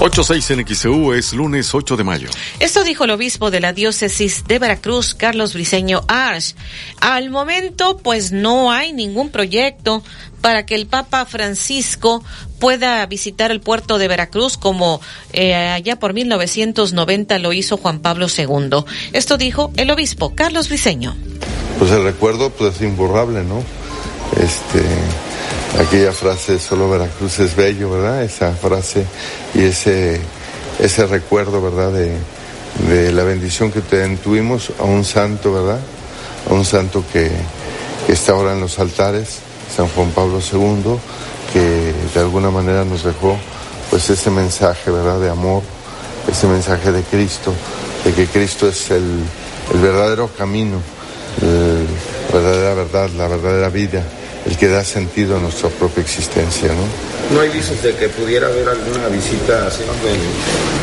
86 0.06 0.52
en 0.52 1.14
es 1.16 1.32
lunes 1.32 1.74
8 1.74 1.96
de 1.96 2.04
mayo. 2.04 2.28
Esto 2.60 2.84
dijo 2.84 3.06
el 3.06 3.12
obispo 3.12 3.52
de 3.52 3.62
la 3.62 3.72
diócesis 3.72 4.44
de 4.46 4.60
Veracruz, 4.60 5.16
Carlos 5.16 5.54
Briceño 5.54 6.02
Arch. 6.10 6.56
Al 7.00 7.30
momento, 7.30 7.98
pues 8.00 8.34
no 8.34 8.74
hay 8.74 8.92
ningún 8.92 9.30
proyecto 9.30 10.04
para 10.42 10.66
que 10.66 10.76
el 10.76 10.88
Papa 10.88 11.26
Francisco 11.26 12.22
pueda 12.60 13.06
visitar 13.06 13.50
el 13.50 13.62
puerto 13.62 13.98
de 13.98 14.10
Veracruz 14.10 14.58
como 14.58 15.00
eh, 15.32 15.56
allá 15.56 15.98
por 15.98 16.14
1990 16.14 17.40
lo 17.40 17.54
hizo 17.54 17.78
Juan 17.78 18.00
Pablo 18.00 18.28
II. 18.28 18.84
Esto 19.14 19.38
dijo 19.38 19.72
el 19.78 19.90
obispo 19.90 20.36
Carlos 20.36 20.68
Briceño. 20.68 21.16
Pues 21.80 21.92
el 21.92 22.04
recuerdo 22.04 22.50
pues 22.50 22.76
es 22.76 22.82
imborrable, 22.82 23.46
¿no? 23.46 23.64
Este 24.36 24.82
aquella 25.80 26.12
frase 26.12 26.60
solo 26.60 26.90
Veracruz 26.90 27.40
es 27.40 27.56
bello, 27.56 27.90
¿verdad? 27.90 28.24
Esa 28.24 28.52
frase 28.54 29.06
y 29.54 29.64
ese, 29.64 30.20
ese 30.80 31.08
recuerdo, 31.08 31.62
¿verdad? 31.62 31.91
De, 31.91 32.18
de 32.90 33.12
la 33.12 33.24
bendición 33.24 33.72
que 33.72 33.82
tuvimos 33.82 34.72
a 34.80 34.84
un 34.84 35.04
santo, 35.04 35.54
¿verdad? 35.54 35.80
A 36.50 36.54
un 36.54 36.66
santo 36.66 37.04
que, 37.12 37.32
que 38.06 38.14
está 38.14 38.34
ahora 38.34 38.54
en 38.54 38.60
los 38.60 38.80
altares, 38.80 39.40
San 39.76 39.88
Juan 39.90 40.12
Pablo 40.12 40.40
II, 40.40 40.98
que 41.52 41.94
de 42.14 42.20
alguna 42.20 42.52
manera 42.52 42.86
nos 42.86 43.04
dejó 43.04 43.38
pues 43.90 44.10
ese 44.10 44.30
mensaje, 44.30 44.91
¿verdad? 44.91 45.20
De 45.20 45.30
amor, 45.30 45.64
ese 46.32 46.48
mensaje 46.48 46.91
de 46.91 47.02
Cristo, 47.04 47.54
de 48.04 48.14
que 48.14 48.28
Cristo 48.28 48.68
es 48.68 48.91
el, 48.91 49.24
el 49.74 49.80
verdadero 49.80 50.30
camino, 50.38 50.78
la 51.41 52.40
verdadera 52.40 52.74
verdad, 52.76 53.10
la 53.18 53.28
verdadera 53.28 53.70
vida 53.70 54.04
el 54.45 54.57
que 54.57 54.68
da 54.68 54.84
sentido 54.84 55.38
a 55.38 55.40
nuestra 55.40 55.70
propia 55.70 56.02
existencia, 56.02 56.70
¿no? 56.70 57.36
¿No 57.36 57.41
hay 57.41 57.49
visos 57.49 57.82
de 57.82 57.95
que 57.95 58.10
pudiera 58.10 58.48
haber 58.48 58.68
alguna 58.68 59.07
visita 59.07 59.68
así 59.68 59.80
del 59.80 60.20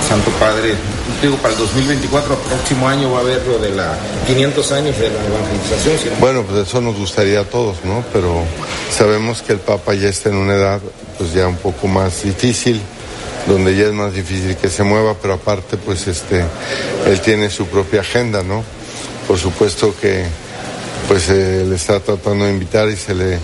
Santo 0.09 0.31
Padre? 0.39 0.75
Digo, 1.21 1.37
para 1.37 1.53
el 1.53 1.61
2024, 1.61 2.35
próximo 2.35 2.89
año 2.89 3.13
va 3.13 3.19
a 3.19 3.21
haber 3.21 3.47
lo 3.47 3.59
de 3.59 3.71
la 3.71 3.95
500 4.27 4.73
años 4.73 4.99
de 4.99 5.11
la 5.11 5.27
evangelización. 5.27 5.99
¿sí? 5.99 6.09
Bueno, 6.19 6.43
pues 6.43 6.67
eso 6.67 6.81
nos 6.81 6.97
gustaría 6.97 7.41
a 7.41 7.45
todos, 7.45 7.85
¿no? 7.85 8.03
Pero 8.13 8.43
sabemos 8.91 9.43
que 9.43 9.53
el 9.53 9.59
Papa 9.59 9.95
ya 9.95 10.09
está 10.09 10.31
en 10.31 10.37
una 10.37 10.55
edad, 10.55 10.81
pues 11.19 11.35
ya 11.35 11.47
un 11.47 11.57
poco 11.57 11.87
más 11.87 12.23
difícil, 12.23 12.81
donde 13.47 13.77
ya 13.77 13.85
es 13.85 13.93
más 13.93 14.15
difícil 14.15 14.57
que 14.57 14.71
se 14.71 14.83
mueva, 14.83 15.15
pero 15.21 15.35
aparte, 15.35 15.77
pues 15.77 16.07
este, 16.09 16.45
él 17.07 17.21
tiene 17.21 17.51
su 17.51 17.67
propia 17.67 18.01
agenda, 18.01 18.43
¿no? 18.43 18.65
Por 19.29 19.39
supuesto 19.39 19.95
que 20.01 20.25
pues 21.09 21.29
eh, 21.29 21.65
le 21.69 21.77
está 21.77 22.01
tratando 22.01 22.45
de 22.45 22.53
invitar 22.53 22.89
y 22.89 22.97
se 22.97 23.15
le 23.15 23.39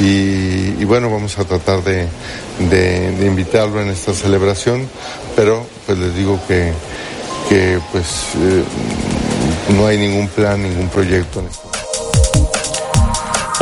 y, 0.00 0.80
y 0.80 0.84
bueno 0.84 1.10
vamos 1.10 1.38
a 1.38 1.44
tratar 1.44 1.82
de, 1.84 2.08
de, 2.58 3.12
de, 3.12 3.26
invitarlo 3.26 3.80
en 3.80 3.88
esta 3.88 4.14
celebración 4.14 4.88
pero 5.36 5.66
pues 5.86 5.98
les 5.98 6.14
digo 6.16 6.40
que, 6.48 6.72
que 7.48 7.78
pues 7.92 8.06
eh, 8.36 8.64
no 9.76 9.86
hay 9.86 9.98
ningún 9.98 10.28
plan 10.28 10.62
ningún 10.62 10.88
proyecto 10.88 11.40
en 11.40 11.46
esto 11.46 11.72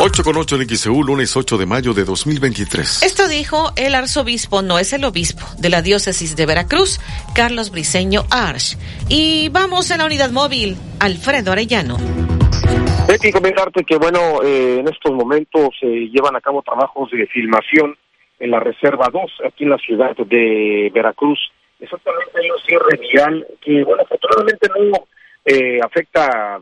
8 0.03 0.23
con 0.23 0.35
8 0.35 0.55
en 0.55 0.67
XEU, 0.67 1.03
lunes 1.03 1.35
8 1.35 1.59
de 1.59 1.67
mayo 1.67 1.93
de 1.93 2.05
2023. 2.05 3.03
Esto 3.03 3.27
dijo 3.27 3.71
el 3.75 3.93
arzobispo, 3.93 4.63
no 4.63 4.79
es 4.79 4.93
el 4.93 5.03
obispo, 5.03 5.45
de 5.59 5.69
la 5.69 5.83
diócesis 5.83 6.35
de 6.35 6.47
Veracruz, 6.47 6.99
Carlos 7.35 7.69
Briceño 7.69 8.25
Arch. 8.31 8.79
Y 9.09 9.49
vamos 9.49 9.91
a 9.91 9.97
la 9.97 10.05
unidad 10.05 10.31
móvil, 10.31 10.75
Alfredo 10.97 11.51
Arellano. 11.51 11.99
Hay 13.11 13.19
que 13.19 13.33
comentarte 13.33 13.83
que, 13.83 13.97
bueno, 13.97 14.41
eh, 14.41 14.77
en 14.79 14.87
estos 14.87 15.11
momentos 15.11 15.75
se 15.77 15.85
eh, 15.85 16.09
llevan 16.13 16.37
a 16.37 16.39
cabo 16.39 16.61
trabajos 16.61 17.11
de 17.11 17.27
filmación 17.27 17.97
en 18.39 18.51
la 18.51 18.61
Reserva 18.61 19.09
2, 19.11 19.41
aquí 19.47 19.65
en 19.65 19.71
la 19.71 19.77
ciudad 19.79 20.15
de 20.15 20.89
Veracruz. 20.93 21.37
Exactamente 21.81 22.31
hay 22.41 22.49
un 22.49 22.59
cierre 22.59 22.97
vial 23.11 23.47
que, 23.59 23.83
bueno, 23.83 24.03
afortunadamente 24.03 24.69
no 24.69 25.07
eh, 25.43 25.81
afecta 25.83 26.61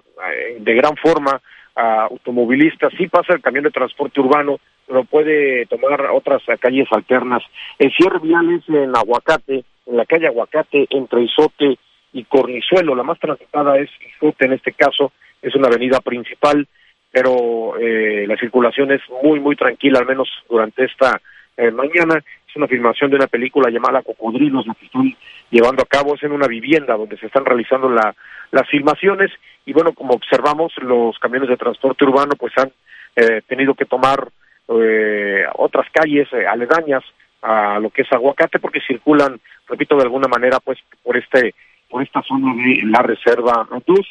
de 0.57 0.73
gran 0.73 0.97
forma 0.97 1.39
a 1.75 2.05
automovilistas. 2.05 2.93
Sí 2.97 3.07
pasa 3.07 3.33
el 3.33 3.43
camión 3.43 3.65
de 3.65 3.69
transporte 3.69 4.19
urbano, 4.19 4.59
pero 4.87 5.03
puede 5.03 5.67
tomar 5.67 6.01
otras 6.09 6.41
calles 6.59 6.87
alternas. 6.89 7.43
El 7.77 7.93
cierre 7.93 8.17
vial 8.23 8.49
es 8.55 8.67
en 8.69 8.95
Aguacate, 8.95 9.65
en 9.85 9.97
la 9.97 10.05
calle 10.07 10.25
Aguacate, 10.25 10.87
entre 10.89 11.21
Izote 11.21 11.77
y 12.11 12.23
Cornizuelo. 12.23 12.95
La 12.95 13.03
más 13.03 13.19
transitada 13.19 13.77
es 13.77 13.91
Izote 14.15 14.45
en 14.45 14.53
este 14.53 14.71
caso 14.71 15.11
es 15.41 15.55
una 15.55 15.67
avenida 15.67 15.99
principal, 15.99 16.67
pero 17.11 17.77
eh, 17.79 18.25
la 18.27 18.37
circulación 18.37 18.91
es 18.91 19.01
muy, 19.23 19.39
muy 19.39 19.55
tranquila, 19.55 19.99
al 19.99 20.05
menos 20.05 20.29
durante 20.49 20.85
esta 20.85 21.19
eh, 21.57 21.71
mañana. 21.71 22.23
Es 22.47 22.55
una 22.55 22.67
filmación 22.67 23.11
de 23.11 23.17
una 23.17 23.27
película 23.27 23.69
llamada 23.69 24.01
Cocodrilos, 24.01 24.65
lo 24.65 24.73
que 24.73 24.85
estoy 24.85 25.15
llevando 25.51 25.83
a 25.83 25.85
cabo 25.85 26.15
es 26.15 26.23
en 26.23 26.31
una 26.31 26.47
vivienda 26.47 26.97
donde 26.97 27.17
se 27.17 27.27
están 27.27 27.45
realizando 27.45 27.89
la, 27.89 28.15
las 28.51 28.67
filmaciones 28.67 29.31
y 29.65 29.73
bueno, 29.73 29.93
como 29.93 30.13
observamos, 30.13 30.73
los 30.81 31.17
camiones 31.19 31.49
de 31.49 31.57
transporte 31.57 32.05
urbano 32.05 32.33
pues 32.37 32.53
han 32.57 32.71
eh, 33.15 33.41
tenido 33.47 33.75
que 33.75 33.85
tomar 33.85 34.27
eh, 34.67 35.45
otras 35.55 35.87
calles 35.91 36.27
eh, 36.33 36.47
aledañas 36.47 37.03
a 37.41 37.79
lo 37.79 37.89
que 37.89 38.01
es 38.01 38.11
Aguacate 38.11 38.59
porque 38.59 38.81
circulan, 38.81 39.39
repito, 39.67 39.95
de 39.95 40.03
alguna 40.03 40.27
manera 40.27 40.59
pues 40.59 40.79
por 41.03 41.17
este 41.17 41.53
por 41.89 42.03
esta 42.03 42.21
zona 42.23 42.53
de 42.55 42.81
la 42.85 43.01
Reserva 43.01 43.67
Cruz. 43.85 44.07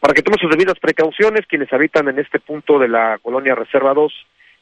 Para 0.00 0.14
que 0.14 0.22
tomen 0.22 0.38
sus 0.38 0.50
debidas 0.50 0.78
precauciones, 0.78 1.46
quienes 1.46 1.72
habitan 1.72 2.08
en 2.08 2.18
este 2.18 2.40
punto 2.40 2.78
de 2.78 2.88
la 2.88 3.18
colonia 3.22 3.54
Reserva 3.54 3.94
2, 3.94 4.12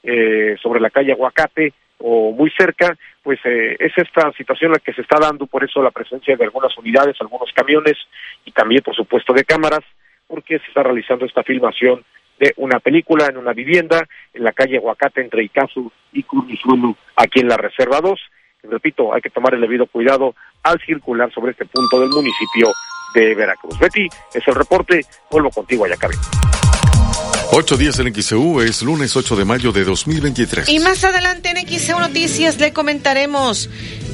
eh, 0.03 0.57
sobre 0.63 0.81
la 0.81 0.91
calle 0.91 1.13
Aguacate 1.13 1.73
o 1.99 2.31
muy 2.33 2.51
cerca, 2.51 2.97
pues 3.23 3.41
eh, 3.45 3.77
es 3.81 3.93
esta 3.97 4.31
situación 4.33 4.73
la 4.73 4.79
que 4.79 4.93
se 4.93 5.01
está 5.01 5.19
dando, 5.19 5.47
por 5.47 5.65
eso 5.65 5.83
la 5.83 5.91
presencia 5.91 6.37
de 6.37 6.45
algunas 6.45 6.77
unidades, 6.79 7.17
algunos 7.21 7.51
camiones 7.53 7.97
y 8.45 8.53
también, 8.53 8.83
por 8.83 8.95
supuesto, 8.95 9.33
de 9.33 9.45
cámaras, 9.45 9.81
porque 10.29 10.59
se 10.59 10.67
está 10.67 10.83
realizando 10.83 11.25
esta 11.25 11.43
filmación 11.43 12.05
de 12.39 12.53
una 12.57 12.81
película 12.81 13.27
en 13.27 13.39
una 13.39 13.53
vivienda 13.53 14.07
en 14.35 14.45
la 14.45 14.53
calle 14.53 14.77
Aguacate 14.77 15.23
entre 15.23 15.43
Icazu 15.45 15.91
y 16.13 16.23
Curnizuelo, 16.23 16.97
aquí 17.17 17.41
en 17.41 17.49
la 17.49 17.57
Reserva 17.57 18.01
2. 18.01 18.21
repito, 18.65 19.15
hay 19.15 19.23
que 19.23 19.31
tomar 19.31 19.55
el 19.55 19.61
debido 19.61 19.87
cuidado 19.87 20.35
al 20.63 20.79
circular 20.81 21.33
sobre 21.33 21.53
este 21.53 21.65
punto 21.65 22.01
del 22.01 22.11
municipio 22.11 22.69
de 23.21 23.35
Veracruz. 23.35 23.79
Betty, 23.79 24.09
es 24.35 24.47
el 24.47 24.55
reporte, 24.55 25.05
vuelvo 25.31 25.51
contigo 25.51 25.85
allá, 25.85 25.97
Cabin. 25.97 26.19
Ocho 27.53 27.77
días 27.77 27.99
en 27.99 28.13
XEU 28.15 28.61
es 28.61 28.83
lunes 28.83 29.17
8 29.17 29.37
de 29.37 29.45
mayo 29.45 29.73
de 29.73 29.85
2023. 29.85 30.69
Y 30.69 30.79
más 30.81 31.05
adelante 31.05 31.51
en 31.51 31.67
XEU 31.67 32.01
Noticias 32.01 32.59
le 32.59 32.73
comentaremos 32.73 33.69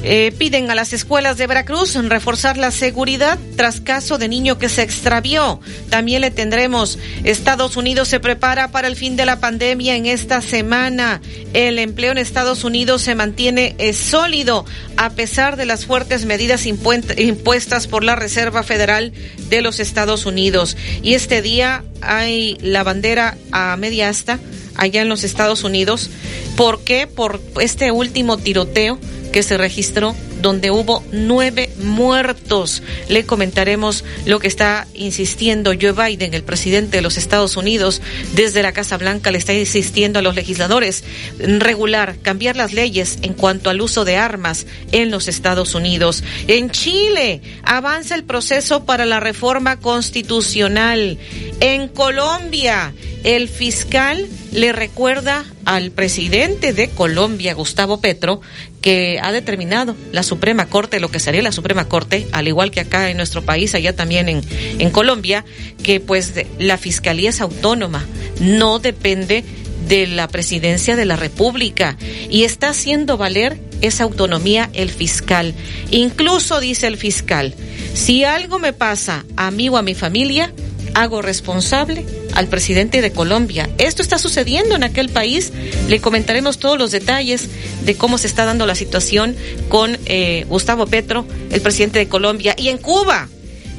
eh, 0.05 0.33
piden 0.37 0.69
a 0.69 0.75
las 0.75 0.91
escuelas 0.91 1.37
de 1.37 1.47
Veracruz 1.47 1.95
reforzar 1.95 2.57
la 2.57 2.71
seguridad 2.71 3.39
tras 3.55 3.79
caso 3.79 4.17
de 4.17 4.27
niño 4.27 4.57
que 4.57 4.67
se 4.67 4.81
extravió. 4.81 5.61
También 5.89 6.19
le 6.19 6.29
tendremos, 6.29 6.99
Estados 7.23 7.77
Unidos 7.77 8.09
se 8.09 8.19
prepara 8.19 8.69
para 8.71 8.89
el 8.89 8.97
fin 8.97 9.15
de 9.15 9.25
la 9.25 9.39
pandemia 9.39 9.95
en 9.95 10.05
esta 10.05 10.41
semana. 10.41 11.21
El 11.53 11.79
empleo 11.79 12.11
en 12.11 12.17
Estados 12.17 12.65
Unidos 12.65 13.01
se 13.01 13.15
mantiene 13.15 13.75
eh, 13.77 13.93
sólido 13.93 14.65
a 14.97 15.11
pesar 15.11 15.55
de 15.55 15.65
las 15.65 15.85
fuertes 15.85 16.25
medidas 16.25 16.65
impuestas 16.65 17.87
por 17.87 18.03
la 18.03 18.17
Reserva 18.17 18.63
Federal 18.63 19.13
de 19.47 19.61
los 19.61 19.79
Estados 19.79 20.25
Unidos. 20.25 20.75
Y 21.01 21.13
este 21.13 21.41
día 21.41 21.85
hay 22.01 22.57
la 22.59 22.83
bandera 22.83 23.22
a 23.51 23.75
media 23.77 24.09
asta 24.09 24.39
allá 24.75 25.01
en 25.01 25.09
los 25.09 25.23
Estados 25.23 25.63
Unidos. 25.63 26.09
¿Por 26.55 26.81
qué? 26.81 27.07
Por 27.07 27.41
este 27.59 27.91
último 27.91 28.37
tiroteo 28.37 28.99
que 29.31 29.43
se 29.43 29.57
registró 29.57 30.15
donde 30.41 30.71
hubo 30.71 31.03
nueve 31.11 31.69
muertos. 31.83 32.83
Le 33.09 33.25
comentaremos 33.25 34.03
lo 34.25 34.39
que 34.39 34.47
está 34.47 34.87
insistiendo 34.93 35.73
Joe 35.79 35.91
Biden, 35.91 36.33
el 36.33 36.43
presidente 36.43 36.97
de 36.97 37.03
los 37.03 37.17
Estados 37.17 37.57
Unidos, 37.57 38.01
desde 38.33 38.63
la 38.63 38.71
Casa 38.71 38.97
Blanca 38.97 39.31
le 39.31 39.37
está 39.37 39.53
insistiendo 39.53 40.19
a 40.19 40.21
los 40.21 40.35
legisladores 40.35 41.03
regular, 41.39 42.17
cambiar 42.21 42.55
las 42.55 42.73
leyes 42.73 43.19
en 43.21 43.33
cuanto 43.33 43.69
al 43.69 43.81
uso 43.81 44.05
de 44.05 44.17
armas 44.17 44.65
en 44.91 45.11
los 45.11 45.27
Estados 45.27 45.75
Unidos. 45.75 46.23
En 46.47 46.69
Chile 46.69 47.41
avanza 47.63 48.15
el 48.15 48.23
proceso 48.23 48.85
para 48.85 49.05
la 49.05 49.19
reforma 49.19 49.79
constitucional. 49.79 51.17
En 51.59 51.87
Colombia, 51.87 52.93
el 53.23 53.47
fiscal 53.47 54.27
le 54.51 54.73
recuerda 54.73 55.45
al 55.65 55.91
presidente 55.91 56.73
de 56.73 56.89
Colombia, 56.89 57.53
Gustavo 57.53 57.99
Petro, 57.99 58.41
que 58.81 59.19
ha 59.21 59.31
determinado 59.31 59.95
la 60.11 60.23
Suprema 60.23 60.67
Corte, 60.67 60.99
lo 60.99 61.09
que 61.09 61.19
sería 61.19 61.41
la 61.41 61.51
Suprema 61.51 61.87
Corte, 61.87 62.27
al 62.31 62.47
igual 62.47 62.71
que 62.71 62.81
acá 62.81 63.09
en 63.09 63.17
nuestro 63.17 63.43
país, 63.43 63.73
allá 63.75 63.95
también 63.95 64.29
en, 64.29 64.41
en 64.79 64.89
Colombia, 64.89 65.45
que 65.83 65.99
pues 65.99 66.33
la 66.59 66.77
Fiscalía 66.77 67.29
es 67.29 67.41
autónoma, 67.41 68.05
no 68.39 68.79
depende 68.79 69.43
de 69.87 70.07
la 70.07 70.27
presidencia 70.27 70.95
de 70.95 71.05
la 71.05 71.15
República 71.15 71.97
y 72.29 72.43
está 72.43 72.69
haciendo 72.69 73.17
valer 73.17 73.59
esa 73.81 74.03
autonomía 74.03 74.69
el 74.73 74.89
fiscal. 74.89 75.53
Incluso 75.91 76.59
dice 76.59 76.87
el 76.87 76.97
fiscal, 76.97 77.53
si 77.93 78.23
algo 78.23 78.59
me 78.59 78.73
pasa 78.73 79.25
a 79.35 79.51
mí 79.51 79.69
o 79.69 79.77
a 79.77 79.81
mi 79.81 79.93
familia, 79.93 80.53
hago 80.93 81.21
responsable 81.21 82.05
al 82.33 82.47
presidente 82.47 83.01
de 83.01 83.11
Colombia. 83.11 83.69
Esto 83.77 84.01
está 84.01 84.17
sucediendo 84.17 84.75
en 84.75 84.83
aquel 84.83 85.09
país. 85.09 85.51
Le 85.87 85.99
comentaremos 85.99 86.59
todos 86.59 86.77
los 86.77 86.91
detalles 86.91 87.49
de 87.83 87.95
cómo 87.95 88.17
se 88.17 88.27
está 88.27 88.45
dando 88.45 88.65
la 88.65 88.75
situación 88.75 89.35
con 89.69 89.97
eh, 90.05 90.45
Gustavo 90.49 90.87
Petro, 90.87 91.25
el 91.51 91.61
presidente 91.61 91.99
de 91.99 92.07
Colombia. 92.07 92.55
Y 92.57 92.69
en 92.69 92.77
Cuba, 92.77 93.27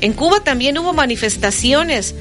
en 0.00 0.12
Cuba 0.12 0.40
también 0.42 0.78
hubo 0.78 0.92
manifestaciones. 0.92 2.14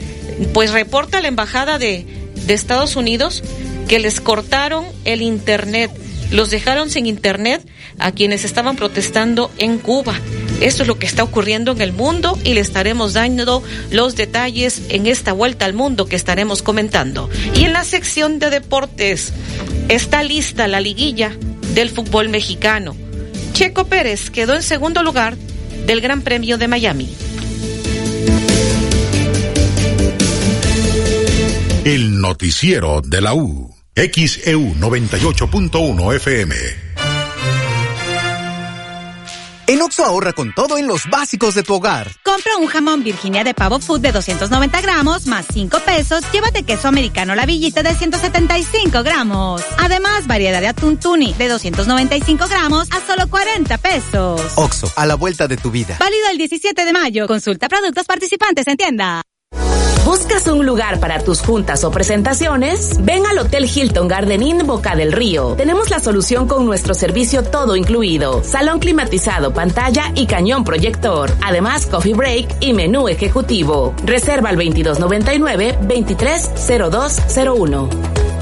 Pues 0.54 0.72
reporta 0.72 1.22
la 1.22 1.28
embajada 1.28 1.78
de, 1.78 2.06
de 2.46 2.54
Estados 2.54 2.96
Unidos 2.96 3.44
que 3.88 4.00
les 4.00 4.22
cortaron 4.22 4.86
el 5.06 5.22
Internet, 5.22 5.92
los 6.32 6.50
dejaron 6.50 6.90
sin 6.90 7.06
Internet 7.06 7.62
a 8.00 8.12
quienes 8.12 8.44
estaban 8.44 8.76
protestando 8.76 9.52
en 9.58 9.78
Cuba. 9.78 10.20
Esto 10.62 10.84
es 10.84 10.88
lo 10.88 10.98
que 10.98 11.06
está 11.06 11.24
ocurriendo 11.24 11.72
en 11.72 11.82
el 11.82 11.94
mundo 11.94 12.38
y 12.44 12.54
le 12.54 12.62
estaremos 12.62 13.14
dando 13.14 13.64
los 13.92 14.16
detalles 14.16 14.82
en 14.90 15.08
esta 15.08 15.34
vuelta 15.34 15.66
al 15.66 15.74
mundo 15.74 16.06
que 16.06 16.16
estaremos 16.16 16.62
comentando. 16.62 17.30
Y 17.56 17.66
en 17.66 17.74
la 17.74 17.84
sección 17.84 18.40
de 18.40 18.50
deportes 18.50 19.34
está 19.90 20.24
lista 20.24 20.68
la 20.68 20.80
liguilla 20.80 21.36
del 21.74 21.90
fútbol 21.90 22.30
mexicano. 22.30 22.96
Checo 23.54 23.86
Pérez 23.86 24.30
quedó 24.30 24.56
en 24.56 24.64
segundo 24.64 25.04
lugar 25.04 25.36
del 25.86 26.02
Gran 26.02 26.22
Premio 26.22 26.58
de 26.58 26.68
Miami. 26.68 27.10
El 31.86 32.22
noticiero 32.22 33.02
de 33.02 33.20
la 33.20 33.34
U. 33.34 33.76
XEU 33.96 34.74
98.1 34.76 36.16
FM. 36.16 36.83
En 39.66 39.82
Oxo 39.82 40.04
ahorra 40.04 40.34
con 40.34 40.54
todo 40.54 40.78
en 40.78 40.88
los 40.88 41.10
básicos 41.10 41.56
de 41.56 41.64
tu 41.64 41.76
hogar. 41.76 42.12
Compra 42.24 42.58
un 42.58 42.68
jamón 42.68 43.02
Virginia 43.02 43.46
de 43.46 43.54
pavo 43.54 43.80
food 43.80 44.02
de 44.02 44.12
290 44.12 44.82
gramos 44.82 45.26
más 45.28 45.46
5 45.54 45.80
pesos. 45.80 46.22
Llévate 46.34 46.64
queso 46.64 46.90
americano 46.90 47.34
la 47.34 47.46
villita 47.46 47.82
de 47.82 47.96
175 47.96 49.04
gramos. 49.04 49.64
Además, 49.78 50.28
variedad 50.28 50.60
de 50.60 50.68
atún 50.68 50.98
tuni 50.98 51.34
de 51.34 51.48
295 51.48 52.48
gramos 52.50 52.90
a 52.92 53.00
solo 53.08 53.30
40 53.30 53.78
pesos. 53.78 54.42
Oxo, 54.56 54.92
a 54.98 55.06
la 55.06 55.16
vuelta 55.16 55.48
de 55.48 55.56
tu 55.56 55.72
vida. 55.72 55.96
Válido 55.98 56.28
el 56.32 56.38
17 56.38 56.84
de 56.84 56.92
mayo. 56.92 57.26
Consulta 57.28 57.70
productos 57.70 58.06
participantes 58.06 58.68
en 58.68 58.76
tienda. 58.76 59.22
¿Buscas 60.06 60.48
un 60.48 60.66
lugar 60.66 61.00
para 61.00 61.20
tus 61.20 61.40
juntas 61.40 61.86
o 61.86 61.92
presentaciones? 61.92 63.02
Ven 63.04 63.26
al 63.26 63.40
Hotel 63.40 63.70
Hilton 63.74 64.10
Garden 64.10 64.44
Inn 64.44 64.68
Boca 64.68 64.98
del 64.98 65.14
Río. 65.14 65.54
Tenemos 65.56 65.90
la 65.90 66.02
solución 66.02 66.46
con 66.46 66.66
nuestro 66.66 66.94
servicio 66.94 67.42
todo 67.44 67.78
incluido. 67.78 68.44
Salón 68.44 68.80
climatizado, 68.80 69.54
pantalla 69.54 70.12
y 70.14 70.26
cañón 70.26 70.66
proyector. 70.66 71.32
Además, 71.42 71.86
coffee 71.86 72.14
break 72.14 72.58
y 72.60 72.74
menú 72.74 73.08
ejecutivo. 73.08 73.96
Reserva 74.04 74.50
al 74.50 74.58
2299 74.58 75.78
230201. 75.88 78.33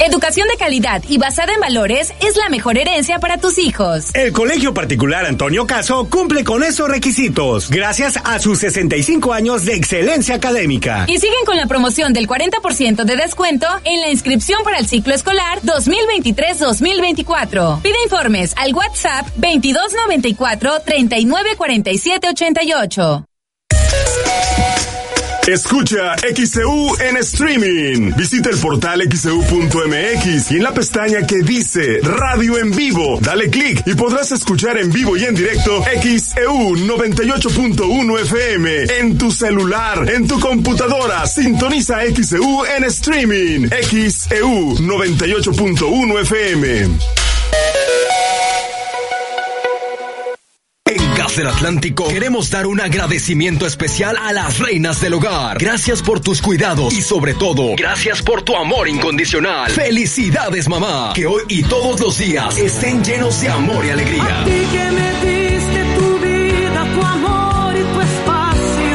Educación 0.00 0.48
de 0.48 0.56
calidad 0.56 1.04
y 1.08 1.18
basada 1.18 1.54
en 1.54 1.60
valores 1.60 2.12
es 2.20 2.36
la 2.36 2.48
mejor 2.48 2.78
herencia 2.78 3.20
para 3.20 3.38
tus 3.38 3.58
hijos. 3.58 4.12
El 4.14 4.32
Colegio 4.32 4.74
Particular 4.74 5.24
Antonio 5.24 5.68
Caso 5.68 6.08
cumple 6.10 6.42
con 6.42 6.64
esos 6.64 6.88
requisitos 6.88 7.70
gracias 7.70 8.18
a 8.24 8.40
sus 8.40 8.58
65 8.58 9.32
años 9.32 9.64
de 9.64 9.74
excelencia 9.74 10.34
académica. 10.34 11.04
Y 11.08 11.18
siguen 11.18 11.44
con 11.46 11.56
la 11.56 11.66
promoción 11.66 12.12
del 12.12 12.26
40% 12.26 13.04
de 13.04 13.16
descuento 13.16 13.68
en 13.84 14.00
la 14.00 14.10
inscripción 14.10 14.64
para 14.64 14.78
el 14.78 14.88
ciclo 14.88 15.14
escolar 15.14 15.60
2023-2024. 15.62 17.82
Pide 17.82 18.02
informes 18.02 18.52
al 18.56 18.74
WhatsApp 18.74 19.28
2294 19.36 20.80
394788. 20.84 23.26
Escucha 25.46 26.16
XCU 26.16 26.96
en 27.00 27.18
streaming. 27.18 28.12
Visita 28.16 28.48
el 28.48 28.56
portal 28.56 29.02
xcu.mx 29.02 30.50
y 30.50 30.56
en 30.56 30.62
la 30.62 30.72
pestaña 30.72 31.26
que 31.26 31.42
dice 31.42 32.00
Radio 32.02 32.58
en 32.58 32.70
vivo, 32.70 33.18
dale 33.20 33.50
clic 33.50 33.82
y 33.84 33.94
podrás 33.94 34.32
escuchar 34.32 34.78
en 34.78 34.90
vivo 34.90 35.18
y 35.18 35.24
en 35.24 35.34
directo 35.34 35.84
XEU 35.84 36.76
98.1 36.76 38.20
FM 38.20 38.84
en 39.00 39.18
tu 39.18 39.30
celular, 39.30 40.08
en 40.10 40.26
tu 40.26 40.40
computadora. 40.40 41.26
Sintoniza 41.26 41.98
XEU 42.06 42.64
en 42.64 42.84
streaming. 42.84 43.68
XEU 43.68 44.76
98.1 44.78 46.20
FM. 46.22 46.98
Del 51.36 51.48
Atlántico 51.48 52.06
queremos 52.06 52.48
dar 52.48 52.64
un 52.64 52.80
agradecimiento 52.80 53.66
especial 53.66 54.16
a 54.20 54.32
las 54.32 54.60
reinas 54.60 55.00
del 55.00 55.14
hogar. 55.14 55.58
Gracias 55.58 56.00
por 56.00 56.20
tus 56.20 56.40
cuidados 56.40 56.94
y 56.94 57.02
sobre 57.02 57.34
todo, 57.34 57.74
gracias 57.76 58.22
por 58.22 58.42
tu 58.42 58.54
amor 58.54 58.88
incondicional. 58.88 59.68
Felicidades 59.68 60.68
mamá, 60.68 61.12
que 61.12 61.26
hoy 61.26 61.42
y 61.48 61.64
todos 61.64 61.98
los 61.98 62.18
días 62.18 62.56
estén 62.56 63.02
llenos 63.02 63.40
de 63.40 63.48
amor 63.48 63.84
y 63.84 63.90
alegría. 63.90 64.44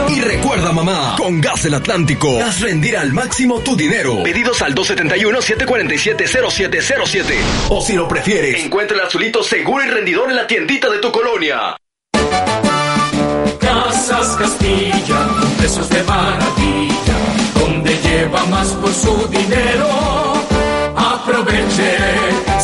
Y 0.07 0.21
recuerda 0.21 0.71
mamá, 0.71 1.15
con 1.17 1.41
Gas 1.41 1.63
del 1.63 1.73
Atlántico, 1.73 2.41
haz 2.41 2.61
rendir 2.61 2.95
al 2.95 3.11
máximo 3.11 3.59
tu 3.59 3.75
dinero. 3.75 4.23
Pedidos 4.23 4.61
al 4.61 4.73
271-747-0707. 4.75 7.23
O 7.69 7.81
si 7.81 7.95
lo 7.95 8.07
prefieres, 8.07 8.63
encuentra 8.63 8.95
el 8.95 9.03
azulito 9.03 9.43
seguro 9.43 9.83
y 9.83 9.89
rendidor 9.89 10.29
en 10.29 10.37
la 10.37 10.47
tiendita 10.47 10.89
de 10.89 10.99
tu 10.99 11.11
colonia. 11.11 11.75
Casas 13.59 14.35
Castilla, 14.37 15.27
precios 15.57 15.89
de 15.89 16.03
maravilla, 16.03 17.17
donde 17.59 17.97
lleva 18.01 18.45
más 18.45 18.67
por 18.73 18.93
su 18.93 19.27
dinero. 19.27 20.39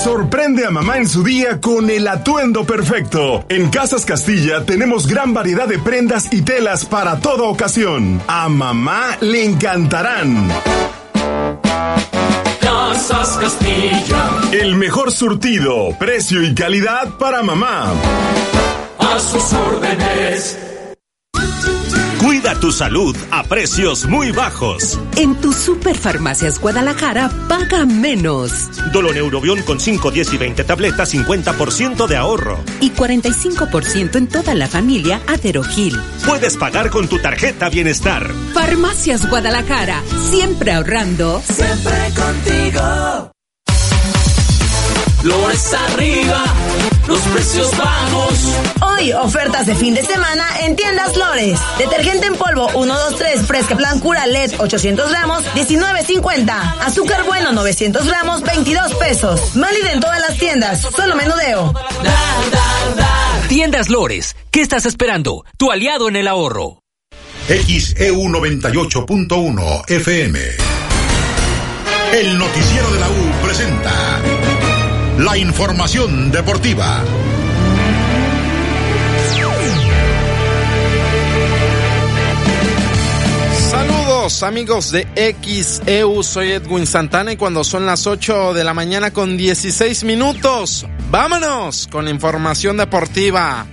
Sorprende 0.04 0.66
a 0.66 0.72
mamá 0.72 0.98
en 0.98 1.08
su 1.08 1.24
día 1.24 1.62
con 1.62 1.90
el 1.90 2.08
atuendo 2.08 2.66
perfecto. 2.66 3.46
En 3.50 3.70
Casas 3.70 4.06
Castilla 4.06 4.66
tenemos 4.66 5.08
gran 5.08 5.34
variedad 5.34 5.68
de 5.68 5.80
prendas 5.80 6.32
y 6.32 6.42
telas 6.42 6.86
para 6.86 7.20
toda 7.20 7.44
ocasión. 7.44 8.22
A 8.28 8.50
mamá 8.50 9.18
le 9.22 9.46
encantarán. 9.46 10.50
Castilla. 13.40 14.40
El 14.52 14.76
mejor 14.76 15.12
surtido, 15.12 15.90
precio 16.00 16.42
y 16.42 16.56
calidad 16.56 17.18
para 17.20 17.44
mamá. 17.44 17.94
A 18.98 19.20
sus 19.20 19.54
órdenes. 19.54 20.58
Cuida 22.20 22.56
tu 22.60 22.72
salud 22.72 23.16
a 23.30 23.44
precios 23.44 24.06
muy 24.06 24.32
bajos. 24.32 25.00
En 25.18 25.36
tu 25.36 25.52
Superfarmacias 25.52 26.60
Guadalajara 26.60 27.30
paga 27.48 27.86
menos. 27.86 28.70
Doloneurobión 28.92 29.62
con 29.64 29.80
5, 29.80 30.12
10 30.12 30.34
y 30.34 30.38
20 30.38 30.64
tabletas, 30.64 31.14
50% 31.14 32.08
de 32.08 32.18
ahorro. 32.18 32.60
Y 32.80 32.92
45% 32.92 34.16
en 34.16 34.28
toda 34.28 34.56
la 34.56 34.68
familia 34.68 35.22
Aderogil. 35.28 36.00
Puedes 36.26 36.58
pagar 36.58 36.90
con 36.90 37.08
tu 37.08 37.20
tarjeta 37.20 37.70
Bienestar. 37.70 38.32
Farmacias 38.54 39.30
Guadalajara, 39.30 40.02
siempre 40.30 40.72
ahorrando. 40.72 41.42
Siempre 41.46 41.96
contigo. 42.16 43.32
Flores 45.22 45.74
arriba, 45.74 46.44
los 47.08 47.20
precios 47.20 47.78
bajos. 47.78 48.40
Hoy, 48.82 49.14
ofertas 49.14 49.66
de 49.66 49.76
fin 49.76 49.94
de 49.94 50.04
semana 50.04 50.46
en 50.62 50.76
tiendas 50.76 51.16
Lores. 51.16 51.60
Detergente 51.78 52.28
en 52.28 52.36
polvo 52.36 52.70
123 52.70 53.46
Fresca 53.46 53.76
Blancura 53.76 54.26
LED 54.26 54.54
800 54.60 55.10
gramos 55.10 55.44
19.50. 55.56 56.50
Azúcar 56.82 57.26
bueno 57.26 57.52
900 57.52 58.08
gramos 58.08 58.42
22 58.42 58.96
pesos. 58.96 59.56
Málida 59.56 59.92
en 59.94 60.00
todas 60.00 60.20
las 60.22 60.38
tiendas, 60.38 60.82
solo 60.82 61.16
menudeo. 61.16 61.74
Tiendas 63.48 63.90
Lores, 63.90 64.36
¿qué 64.52 64.62
estás 64.62 64.86
esperando? 64.86 65.46
Tu 65.58 65.72
aliado 65.72 66.10
en 66.10 66.16
el 66.16 66.28
ahorro. 66.28 66.80
XEU 67.48 68.24
98.1 68.24 69.90
FM. 69.90 70.40
El 72.14 72.38
noticiero 72.38 72.92
de 72.92 73.00
la 73.00 73.10
U 73.10 73.44
presenta 73.44 74.22
la 75.18 75.38
información 75.38 76.32
deportiva. 76.32 77.04
Saludos 83.70 84.44
amigos 84.44 84.92
de 84.92 85.08
XEU, 85.16 86.24
soy 86.24 86.52
Edwin 86.52 86.86
Santana 86.86 87.32
y 87.32 87.38
cuando 87.38 87.64
son 87.64 87.86
las 87.86 88.08
8 88.08 88.54
de 88.54 88.64
la 88.64 88.74
mañana 88.74 89.12
con 89.12 89.38
16 89.38 90.04
minutos, 90.04 90.86
vámonos 91.10 91.88
con 91.88 92.08
información 92.08 92.78
deportiva. 92.78 93.66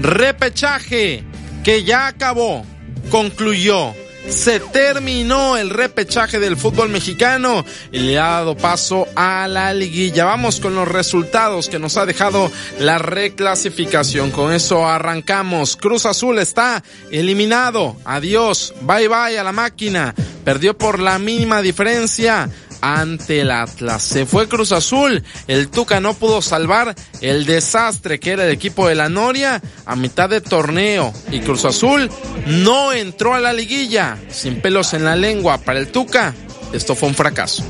Repechaje 0.00 1.24
que 1.62 1.84
ya 1.84 2.08
acabó, 2.08 2.64
concluyó 3.10 3.94
se 4.30 4.60
terminó 4.60 5.56
el 5.56 5.70
repechaje 5.70 6.38
del 6.38 6.56
fútbol 6.56 6.88
mexicano 6.88 7.64
y 7.90 8.00
le 8.00 8.18
ha 8.18 8.28
dado 8.28 8.56
paso 8.56 9.06
a 9.16 9.48
la 9.48 9.72
liguilla. 9.72 10.24
Vamos 10.24 10.60
con 10.60 10.74
los 10.74 10.86
resultados 10.86 11.68
que 11.68 11.78
nos 11.78 11.96
ha 11.96 12.06
dejado 12.06 12.50
la 12.78 12.98
reclasificación. 12.98 14.30
Con 14.30 14.52
eso 14.52 14.86
arrancamos. 14.86 15.76
Cruz 15.76 16.06
Azul 16.06 16.38
está 16.38 16.82
eliminado. 17.10 17.96
Adiós. 18.04 18.74
Bye 18.82 19.08
bye 19.08 19.38
a 19.38 19.44
la 19.44 19.52
máquina. 19.52 20.14
Perdió 20.44 20.76
por 20.76 21.00
la 21.00 21.18
mínima 21.18 21.62
diferencia 21.62 22.48
ante 22.80 23.40
el 23.40 23.50
Atlas. 23.50 24.02
Se 24.02 24.26
fue 24.26 24.48
Cruz 24.48 24.72
Azul. 24.72 25.22
El 25.46 25.68
Tuca 25.68 26.00
no 26.00 26.14
pudo 26.14 26.42
salvar 26.42 26.94
el 27.20 27.46
desastre 27.46 28.20
que 28.20 28.32
era 28.32 28.44
el 28.44 28.50
equipo 28.50 28.88
de 28.88 28.94
la 28.94 29.08
Noria 29.08 29.60
a 29.86 29.96
mitad 29.96 30.28
de 30.28 30.40
torneo. 30.40 31.12
Y 31.30 31.40
Cruz 31.40 31.64
Azul 31.64 32.10
no 32.46 32.92
entró 32.92 33.34
a 33.34 33.40
la 33.40 33.52
liguilla. 33.52 34.18
Sin 34.30 34.60
pelos 34.60 34.94
en 34.94 35.04
la 35.04 35.16
lengua 35.16 35.58
para 35.58 35.78
el 35.78 35.88
Tuca. 35.88 36.34
Esto 36.72 36.94
fue 36.94 37.08
un 37.08 37.14
fracaso. 37.14 37.64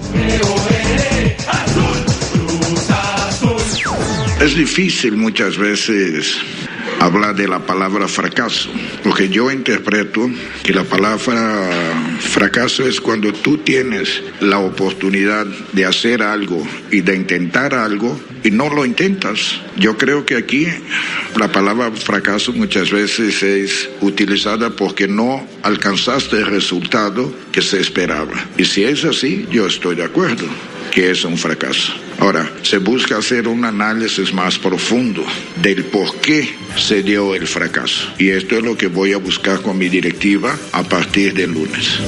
Es 4.40 4.56
difícil 4.56 5.16
muchas 5.16 5.56
veces 5.56 6.36
hablar 7.00 7.34
de 7.34 7.48
la 7.48 7.60
palabra 7.60 8.08
fracaso, 8.08 8.70
porque 9.02 9.28
yo 9.28 9.50
interpreto 9.50 10.28
que 10.62 10.72
la 10.72 10.84
palabra 10.84 11.70
fracaso 12.20 12.86
es 12.86 13.00
cuando 13.00 13.32
tú 13.32 13.58
tienes 13.58 14.22
la 14.40 14.58
oportunidad 14.58 15.46
de 15.72 15.84
hacer 15.84 16.22
algo 16.22 16.66
y 16.90 17.00
de 17.00 17.16
intentar 17.16 17.74
algo 17.74 18.18
y 18.42 18.50
no 18.50 18.68
lo 18.68 18.84
intentas. 18.84 19.60
Yo 19.76 19.96
creo 19.96 20.24
que 20.24 20.36
aquí 20.36 20.66
la 21.36 21.50
palabra 21.50 21.90
fracaso 21.92 22.52
muchas 22.52 22.90
veces 22.90 23.42
es 23.42 23.88
utilizada 24.00 24.70
porque 24.70 25.08
no 25.08 25.46
alcanzaste 25.62 26.36
el 26.36 26.46
resultado 26.46 27.32
que 27.52 27.62
se 27.62 27.80
esperaba. 27.80 28.34
Y 28.56 28.64
si 28.64 28.84
es 28.84 29.04
así, 29.04 29.46
yo 29.50 29.66
estoy 29.66 29.96
de 29.96 30.04
acuerdo 30.04 30.46
que 30.98 31.12
es 31.12 31.24
un 31.24 31.38
fracaso. 31.38 31.92
Ahora, 32.18 32.52
se 32.64 32.78
busca 32.78 33.18
hacer 33.18 33.46
un 33.46 33.64
análisis 33.64 34.34
más 34.34 34.58
profundo 34.58 35.24
del 35.62 35.84
por 35.84 36.16
qué 36.16 36.56
se 36.76 37.04
dio 37.04 37.36
el 37.36 37.46
fracaso. 37.46 38.08
Y 38.18 38.30
esto 38.30 38.56
es 38.56 38.64
lo 38.64 38.76
que 38.76 38.88
voy 38.88 39.12
a 39.12 39.18
buscar 39.18 39.62
con 39.62 39.78
mi 39.78 39.88
directiva 39.88 40.58
a 40.72 40.82
partir 40.82 41.34
del 41.34 41.52
lunes. 41.52 42.00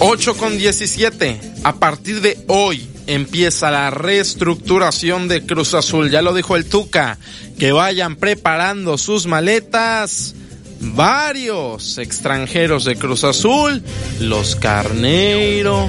8 0.00 0.36
con 0.36 0.58
17. 0.58 1.40
A 1.62 1.76
partir 1.76 2.20
de 2.20 2.36
hoy 2.48 2.84
empieza 3.06 3.70
la 3.70 3.90
reestructuración 3.90 5.28
de 5.28 5.46
Cruz 5.46 5.74
Azul. 5.74 6.10
Ya 6.10 6.20
lo 6.20 6.34
dijo 6.34 6.56
el 6.56 6.64
Tuca. 6.64 7.16
Que 7.60 7.70
vayan 7.70 8.16
preparando 8.16 8.98
sus 8.98 9.28
maletas 9.28 10.34
varios 10.80 11.98
extranjeros 11.98 12.84
de 12.84 12.96
Cruz 12.96 13.24
Azul, 13.24 13.82
los 14.20 14.56
Carneiro, 14.56 15.88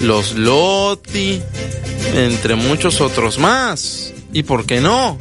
los 0.00 0.34
Lotti, 0.34 1.40
entre 2.14 2.54
muchos 2.54 3.00
otros 3.00 3.38
más. 3.38 4.12
¿Y 4.32 4.42
por 4.42 4.66
qué 4.66 4.80
no? 4.80 5.18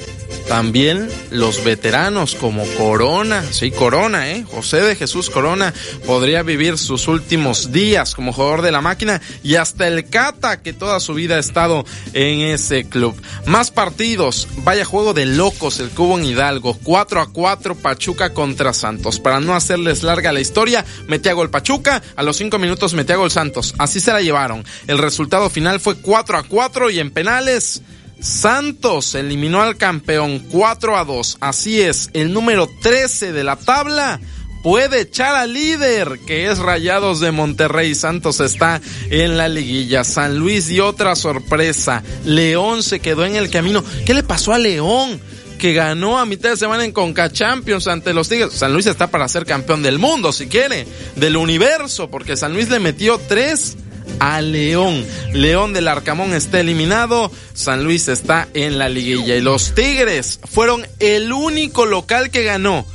También 0.48 1.10
los 1.30 1.64
veteranos 1.65 2.34
como 2.36 2.64
Corona, 2.78 3.44
sí, 3.52 3.69
Corona, 3.69 4.32
¿eh? 4.32 4.45
José 4.49 4.82
de 4.82 4.95
Jesús 4.95 5.30
Corona 5.30 5.74
podría 6.06 6.41
vivir 6.41 6.78
sus 6.78 7.10
últimos 7.10 7.74
días 7.74 8.15
como 8.15 8.32
jugador 8.32 8.61
de 8.61 8.72
la 8.72 8.80
máquina 8.80 9.22
y 9.44 9.56
hasta 9.56 9.88
el 9.88 10.10
Cata 10.10 10.61
que 10.61 10.72
toda 10.72 11.02
su 11.02 11.14
vida 11.15 11.36
ha 11.36 11.40
estado 11.40 11.86
en 12.14 12.40
ese 12.40 12.88
club. 12.88 13.15
Más 13.45 13.72
partidos, 13.72 14.48
vaya 14.64 14.86
juego 14.86 15.14
de 15.14 15.26
locos 15.26 15.82
el 15.82 15.90
Cubo 15.90 16.18
en 16.18 16.26
Hidalgo, 16.26 16.78
4 16.82 17.22
a 17.22 17.32
4 17.32 17.76
Pachuca 17.76 18.34
contra 18.34 18.72
Santos. 18.74 19.19
Para 19.19 19.41
no 19.41 19.53
hacerles 19.53 20.03
larga 20.03 20.32
la 20.32 20.40
historia, 20.40 20.86
metía 21.07 21.34
gol 21.34 21.49
Pachuca, 21.49 22.02
a 22.15 22.24
los 22.24 22.38
5 22.38 22.57
minutos 22.57 22.94
metía 22.94 23.18
gol 23.18 23.32
Santos. 23.32 23.76
Así 23.78 23.99
se 23.99 24.14
la 24.14 24.22
llevaron. 24.22 24.64
El 24.88 24.98
resultado 24.98 25.49
final 25.49 25.82
fue 25.82 25.95
4 25.95 26.38
a 26.38 26.44
4 26.44 26.90
y 26.90 26.99
en 26.99 27.11
penales 27.11 27.82
Santos 28.19 29.15
eliminó 29.15 29.61
al 29.61 29.77
campeón 29.77 30.39
4 30.52 30.98
a 30.98 31.06
2. 31.06 31.38
Así 31.39 31.81
es, 31.81 32.10
el 32.14 32.34
número 32.34 32.69
13 32.81 33.31
de 33.31 33.44
la 33.44 33.56
tabla 33.56 34.19
puede 34.64 35.02
echar 35.02 35.35
al 35.35 35.53
líder, 35.53 36.19
que 36.26 36.49
es 36.52 36.60
Rayados 36.60 37.19
de 37.19 37.31
Monterrey. 37.31 37.95
Santos 37.95 38.39
está 38.39 38.81
en 39.10 39.38
la 39.38 39.48
liguilla. 39.48 40.03
San 40.03 40.38
Luis 40.38 40.68
dio 40.68 40.88
otra 40.88 41.15
sorpresa. 41.15 42.03
León 42.26 42.84
se 42.84 42.99
quedó 42.99 43.26
en 43.26 43.35
el 43.35 43.49
camino. 43.49 43.84
¿Qué 44.06 44.14
le 44.14 44.23
pasó 44.23 44.53
a 44.53 44.57
León? 44.60 45.22
que 45.57 45.73
ganó 45.73 46.19
a 46.19 46.26
mitad 46.27 46.52
de 46.52 46.57
semana 46.57 46.85
en 46.85 46.91
Conca 46.91 47.31
Champions 47.31 47.88
ante 47.88 48.14
los 48.14 48.30
Tigres. 48.30 48.53
San 48.53 48.73
Luis 48.73 48.85
está 48.85 49.07
para 49.07 49.27
ser 49.27 49.44
campeón 49.45 49.81
del 49.81 49.98
mundo, 49.98 50.31
si 50.31 50.45
quiere, 50.45 50.85
del 51.15 51.35
universo, 51.35 52.11
porque 52.11 52.38
San 52.38 52.53
Luis 52.53 52.69
le 52.69 52.80
metió 52.80 53.19
tres 53.27 53.76
a 54.19 54.41
León. 54.41 55.05
León 55.34 55.73
del 55.73 55.88
Arcamón 55.88 56.34
está 56.34 56.59
eliminado, 56.59 57.31
San 57.53 57.84
Luis 57.84 58.07
está 58.07 58.47
en 58.53 58.77
la 58.77 58.89
liguilla 58.89 59.35
y 59.35 59.41
los 59.41 59.73
Tigres 59.75 60.39
fueron 60.49 60.85
el 60.99 61.31
único 61.31 61.85
local 61.85 62.31
que 62.31 62.43
ganó, 62.43 62.85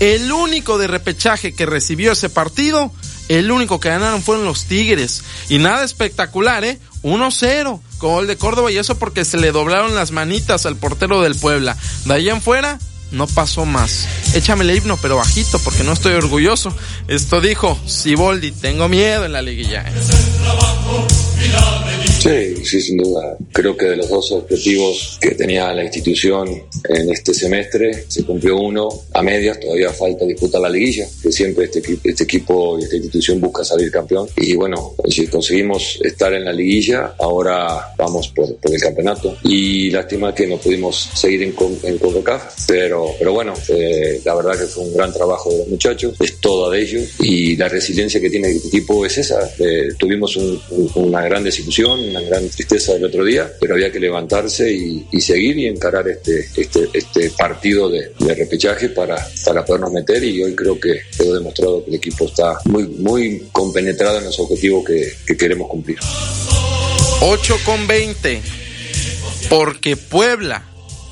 el 0.00 0.32
único 0.32 0.78
de 0.78 0.86
repechaje 0.86 1.54
que 1.54 1.66
recibió 1.66 2.12
ese 2.12 2.30
partido, 2.30 2.92
el 3.28 3.50
único 3.50 3.80
que 3.80 3.90
ganaron 3.90 4.22
fueron 4.22 4.44
los 4.44 4.64
Tigres 4.64 5.22
y 5.48 5.58
nada 5.58 5.84
espectacular, 5.84 6.64
¿eh? 6.64 6.78
1-0 7.02 7.80
gol 7.98 8.26
de 8.26 8.36
Córdoba 8.36 8.72
y 8.72 8.78
eso 8.78 8.98
porque 8.98 9.24
se 9.24 9.36
le 9.36 9.52
doblaron 9.52 9.94
las 9.94 10.10
manitas 10.10 10.66
al 10.66 10.76
portero 10.76 11.22
del 11.22 11.36
Puebla. 11.36 11.76
De 12.06 12.14
ahí 12.14 12.28
en 12.28 12.42
fuera, 12.42 12.78
no 13.10 13.26
pasó 13.26 13.64
más. 13.64 14.06
Échame 14.34 14.64
el 14.64 14.76
himno, 14.76 14.96
pero 14.96 15.16
bajito, 15.16 15.58
porque 15.58 15.84
no 15.84 15.92
estoy 15.92 16.14
orgulloso. 16.14 16.74
Esto 17.08 17.40
dijo 17.40 17.78
Siboldi, 17.86 18.52
tengo 18.52 18.88
miedo 18.88 19.24
en 19.24 19.32
la 19.32 19.42
liguilla. 19.42 19.82
¿eh? 19.82 19.92
Sí, 22.20 22.54
sí, 22.64 22.82
sin 22.82 22.98
duda. 22.98 23.34
Creo 23.50 23.74
que 23.74 23.86
de 23.86 23.96
los 23.96 24.10
dos 24.10 24.30
objetivos 24.32 25.18
que 25.22 25.30
tenía 25.30 25.72
la 25.72 25.84
institución 25.84 26.48
en 26.88 27.10
este 27.10 27.32
semestre, 27.32 28.04
se 28.08 28.24
cumplió 28.24 28.58
uno 28.58 28.88
a 29.14 29.22
medias, 29.22 29.58
todavía 29.58 29.90
falta 29.90 30.26
disputar 30.26 30.60
la 30.60 30.68
liguilla, 30.68 31.08
que 31.22 31.32
siempre 31.32 31.64
este, 31.64 31.82
este 32.04 32.24
equipo 32.24 32.78
y 32.78 32.82
esta 32.84 32.96
institución 32.96 33.40
busca 33.40 33.64
salir 33.64 33.90
campeón. 33.90 34.28
Y 34.36 34.54
bueno, 34.54 34.94
si 35.08 35.28
conseguimos 35.28 35.98
estar 36.04 36.34
en 36.34 36.44
la 36.44 36.52
liguilla, 36.52 37.14
ahora 37.18 37.94
vamos 37.96 38.28
por, 38.28 38.54
por 38.56 38.74
el 38.74 38.80
campeonato. 38.80 39.38
Y 39.44 39.90
lástima 39.90 40.34
que 40.34 40.46
no 40.46 40.58
pudimos 40.58 41.10
seguir 41.14 41.42
en, 41.42 41.54
en 41.84 41.98
CONCACAF, 41.98 42.66
pero, 42.66 43.14
pero 43.18 43.32
bueno, 43.32 43.54
eh, 43.68 44.20
la 44.26 44.34
verdad 44.34 44.58
que 44.58 44.66
fue 44.66 44.84
un 44.84 44.94
gran 44.94 45.10
trabajo 45.10 45.50
de 45.50 45.58
los 45.58 45.68
muchachos, 45.68 46.16
es 46.20 46.38
todo 46.38 46.70
de 46.70 46.82
ellos 46.82 47.08
y 47.20 47.56
la 47.56 47.68
resiliencia 47.68 48.20
que 48.20 48.28
tiene 48.28 48.50
el 48.50 48.58
equipo 48.58 49.06
es 49.06 49.16
esa. 49.16 49.50
Eh, 49.58 49.88
tuvimos 49.98 50.36
un, 50.36 50.60
una 50.96 51.22
gran 51.22 51.42
desilusión, 51.42 52.09
una 52.10 52.20
gran 52.20 52.48
tristeza 52.48 52.94
el 52.94 53.04
otro 53.04 53.24
día, 53.24 53.50
pero 53.60 53.74
había 53.74 53.90
que 53.90 54.00
levantarse 54.00 54.72
y, 54.72 55.20
seguir 55.20 55.58
y 55.58 55.66
encarar 55.66 56.08
este, 56.08 56.48
este, 56.56 56.88
este 56.92 57.30
partido 57.30 57.88
de, 57.88 58.12
repechaje 58.34 58.88
para, 58.88 59.16
para 59.44 59.64
podernos 59.64 59.92
meter 59.92 60.22
y 60.24 60.42
hoy 60.42 60.54
creo 60.54 60.78
que 60.80 61.00
quedó 61.16 61.34
demostrado 61.34 61.84
que 61.84 61.90
el 61.90 61.96
equipo 61.96 62.24
está 62.26 62.58
muy, 62.64 62.86
muy 62.86 63.48
compenetrado 63.52 64.18
en 64.18 64.24
los 64.24 64.38
objetivos 64.38 64.84
que, 64.84 65.12
que 65.26 65.36
queremos 65.36 65.68
cumplir. 65.68 65.98
8 67.22 67.56
con 67.64 67.86
20, 67.86 68.40
porque 69.48 69.96
Puebla 69.96 70.64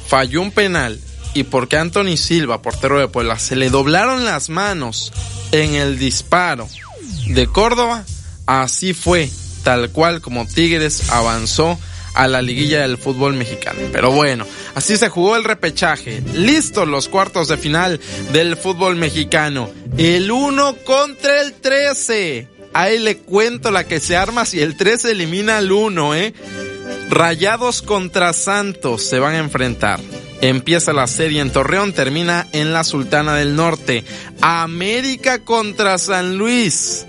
falló 0.07 0.41
un 0.41 0.53
penal 0.53 0.99
y 1.35 1.45
porque 1.45 1.77
Anthony 1.77 2.17
Silva, 2.17 2.63
portero 2.63 2.99
de 2.99 3.09
Puebla, 3.09 3.39
se 3.39 3.57
le 3.57 3.69
doblaron 3.69 4.25
las 4.25 4.49
manos 4.49 5.13
en 5.53 5.75
el 5.75 5.99
disparo 5.99 6.69
de 7.29 7.47
Córdoba, 7.47 8.05
así 8.47 8.95
fue 8.95 9.29
tal 9.69 9.91
cual 9.91 10.23
como 10.23 10.47
Tigres 10.47 11.11
avanzó 11.11 11.79
a 12.15 12.27
la 12.27 12.41
liguilla 12.41 12.81
del 12.81 12.97
fútbol 12.97 13.35
mexicano. 13.35 13.79
Pero 13.93 14.11
bueno, 14.11 14.47
así 14.75 14.97
se 14.97 15.11
jugó 15.11 15.37
el 15.37 15.45
repechaje. 15.45 16.23
Listos 16.33 16.89
los 16.89 17.11
cuartos 17.11 17.49
de 17.49 17.59
final 17.59 18.01
del 18.33 18.57
fútbol 18.57 18.97
mexicano. 18.97 19.69
El 19.99 20.31
1 20.31 20.77
contra 20.87 21.43
el 21.43 21.53
13. 21.53 22.49
Ahí 22.73 22.99
le 22.99 23.19
cuento 23.19 23.71
la 23.71 23.85
que 23.85 24.01
se 24.01 24.17
arma 24.17 24.47
si 24.47 24.63
el 24.63 24.75
13 24.75 25.11
elimina 25.11 25.59
al 25.59 25.71
1, 25.71 26.15
¿eh? 26.15 26.33
Rayados 27.11 27.83
contra 27.83 28.33
Santos 28.33 29.03
se 29.03 29.19
van 29.19 29.35
a 29.35 29.39
enfrentar. 29.39 30.01
Empieza 30.41 30.95
la 30.95 31.07
serie 31.07 31.43
en 31.43 31.51
Torreón, 31.51 31.93
termina 31.93 32.47
en 32.53 32.73
la 32.73 32.85
Sultana 32.85 33.35
del 33.35 33.55
Norte. 33.55 34.03
América 34.41 35.41
contra 35.41 35.99
San 35.99 36.39
Luis. 36.39 37.05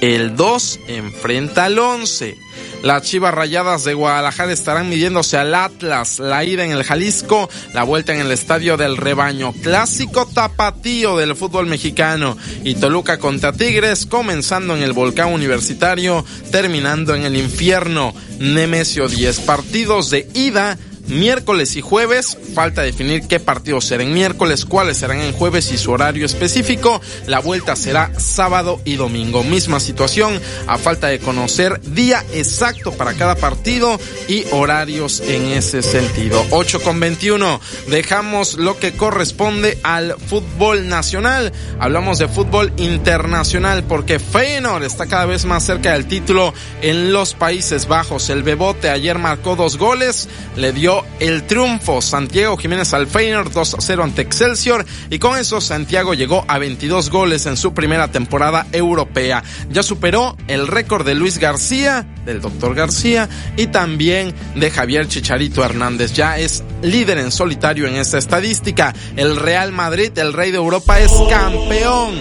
El 0.00 0.34
2 0.36 0.80
enfrenta 0.88 1.66
al 1.66 1.78
11. 1.78 2.38
Las 2.82 3.02
Chivas 3.02 3.34
Rayadas 3.34 3.84
de 3.84 3.92
Guadalajara 3.92 4.52
estarán 4.52 4.88
midiéndose 4.88 5.36
al 5.36 5.54
Atlas, 5.54 6.18
la 6.18 6.42
ida 6.44 6.64
en 6.64 6.72
el 6.72 6.82
Jalisco, 6.82 7.50
la 7.74 7.82
vuelta 7.84 8.14
en 8.14 8.20
el 8.20 8.32
Estadio 8.32 8.78
del 8.78 8.96
Rebaño, 8.96 9.52
clásico 9.62 10.26
tapatío 10.26 11.18
del 11.18 11.36
fútbol 11.36 11.66
mexicano 11.66 12.38
y 12.64 12.76
Toluca 12.76 13.18
contra 13.18 13.52
Tigres, 13.52 14.06
comenzando 14.06 14.74
en 14.74 14.82
el 14.82 14.94
Volcán 14.94 15.32
Universitario, 15.34 16.24
terminando 16.50 17.14
en 17.14 17.24
el 17.24 17.36
infierno. 17.36 18.14
Nemesio 18.38 19.08
10 19.08 19.40
partidos 19.40 20.08
de 20.08 20.26
ida 20.32 20.78
miércoles 21.10 21.76
y 21.76 21.80
jueves. 21.80 22.38
Falta 22.54 22.82
definir 22.82 23.26
qué 23.26 23.40
partidos 23.40 23.84
serán 23.84 24.12
miércoles, 24.12 24.64
cuáles 24.64 24.98
serán 24.98 25.20
en 25.20 25.32
jueves 25.32 25.72
y 25.72 25.78
su 25.78 25.90
horario 25.90 26.26
específico. 26.26 27.00
La 27.26 27.40
vuelta 27.40 27.76
será 27.76 28.12
sábado 28.18 28.80
y 28.84 28.96
domingo. 28.96 29.42
Misma 29.42 29.80
situación, 29.80 30.40
a 30.66 30.78
falta 30.78 31.08
de 31.08 31.18
conocer 31.18 31.80
día 31.82 32.24
exacto 32.32 32.92
para 32.92 33.14
cada 33.14 33.34
partido 33.36 33.98
y 34.28 34.44
horarios 34.52 35.20
en 35.20 35.46
ese 35.52 35.82
sentido. 35.82 36.44
8 36.50 36.80
con 36.80 37.00
21. 37.00 37.60
Dejamos 37.88 38.54
lo 38.54 38.78
que 38.78 38.92
corresponde 38.92 39.78
al 39.82 40.16
fútbol 40.18 40.88
nacional. 40.88 41.52
Hablamos 41.78 42.18
de 42.18 42.28
fútbol 42.28 42.72
internacional 42.76 43.84
porque 43.84 44.18
Feyenoord 44.18 44.84
está 44.84 45.06
cada 45.06 45.26
vez 45.26 45.44
más 45.44 45.64
cerca 45.64 45.92
del 45.92 46.06
título 46.06 46.54
en 46.82 47.12
los 47.12 47.34
Países 47.34 47.86
Bajos. 47.86 48.30
El 48.30 48.42
Bebote 48.42 48.90
ayer 48.90 49.18
marcó 49.18 49.56
dos 49.56 49.76
goles, 49.76 50.28
le 50.56 50.72
dio 50.72 50.99
el 51.18 51.44
triunfo 51.44 52.00
Santiago 52.02 52.56
Jiménez 52.56 52.92
al 52.94 53.06
Feyenoord 53.06 53.52
2-0 53.52 54.02
ante 54.02 54.22
Excelsior 54.22 54.84
y 55.10 55.18
con 55.18 55.38
eso 55.38 55.60
Santiago 55.60 56.14
llegó 56.14 56.44
a 56.48 56.58
22 56.58 57.10
goles 57.10 57.46
en 57.46 57.56
su 57.56 57.74
primera 57.74 58.08
temporada 58.08 58.66
europea. 58.72 59.42
Ya 59.70 59.82
superó 59.82 60.36
el 60.48 60.66
récord 60.66 61.06
de 61.06 61.14
Luis 61.14 61.38
García, 61.38 62.06
del 62.24 62.40
doctor 62.40 62.74
García 62.74 63.28
y 63.56 63.68
también 63.68 64.34
de 64.54 64.70
Javier 64.70 65.08
Chicharito 65.08 65.64
Hernández. 65.64 66.12
Ya 66.12 66.38
es 66.38 66.62
líder 66.82 67.18
en 67.18 67.30
solitario 67.30 67.86
en 67.86 67.96
esta 67.96 68.18
estadística. 68.18 68.94
El 69.16 69.36
Real 69.36 69.72
Madrid, 69.72 70.16
el 70.18 70.32
rey 70.32 70.50
de 70.50 70.58
Europa, 70.58 71.00
es 71.00 71.12
campeón 71.28 72.14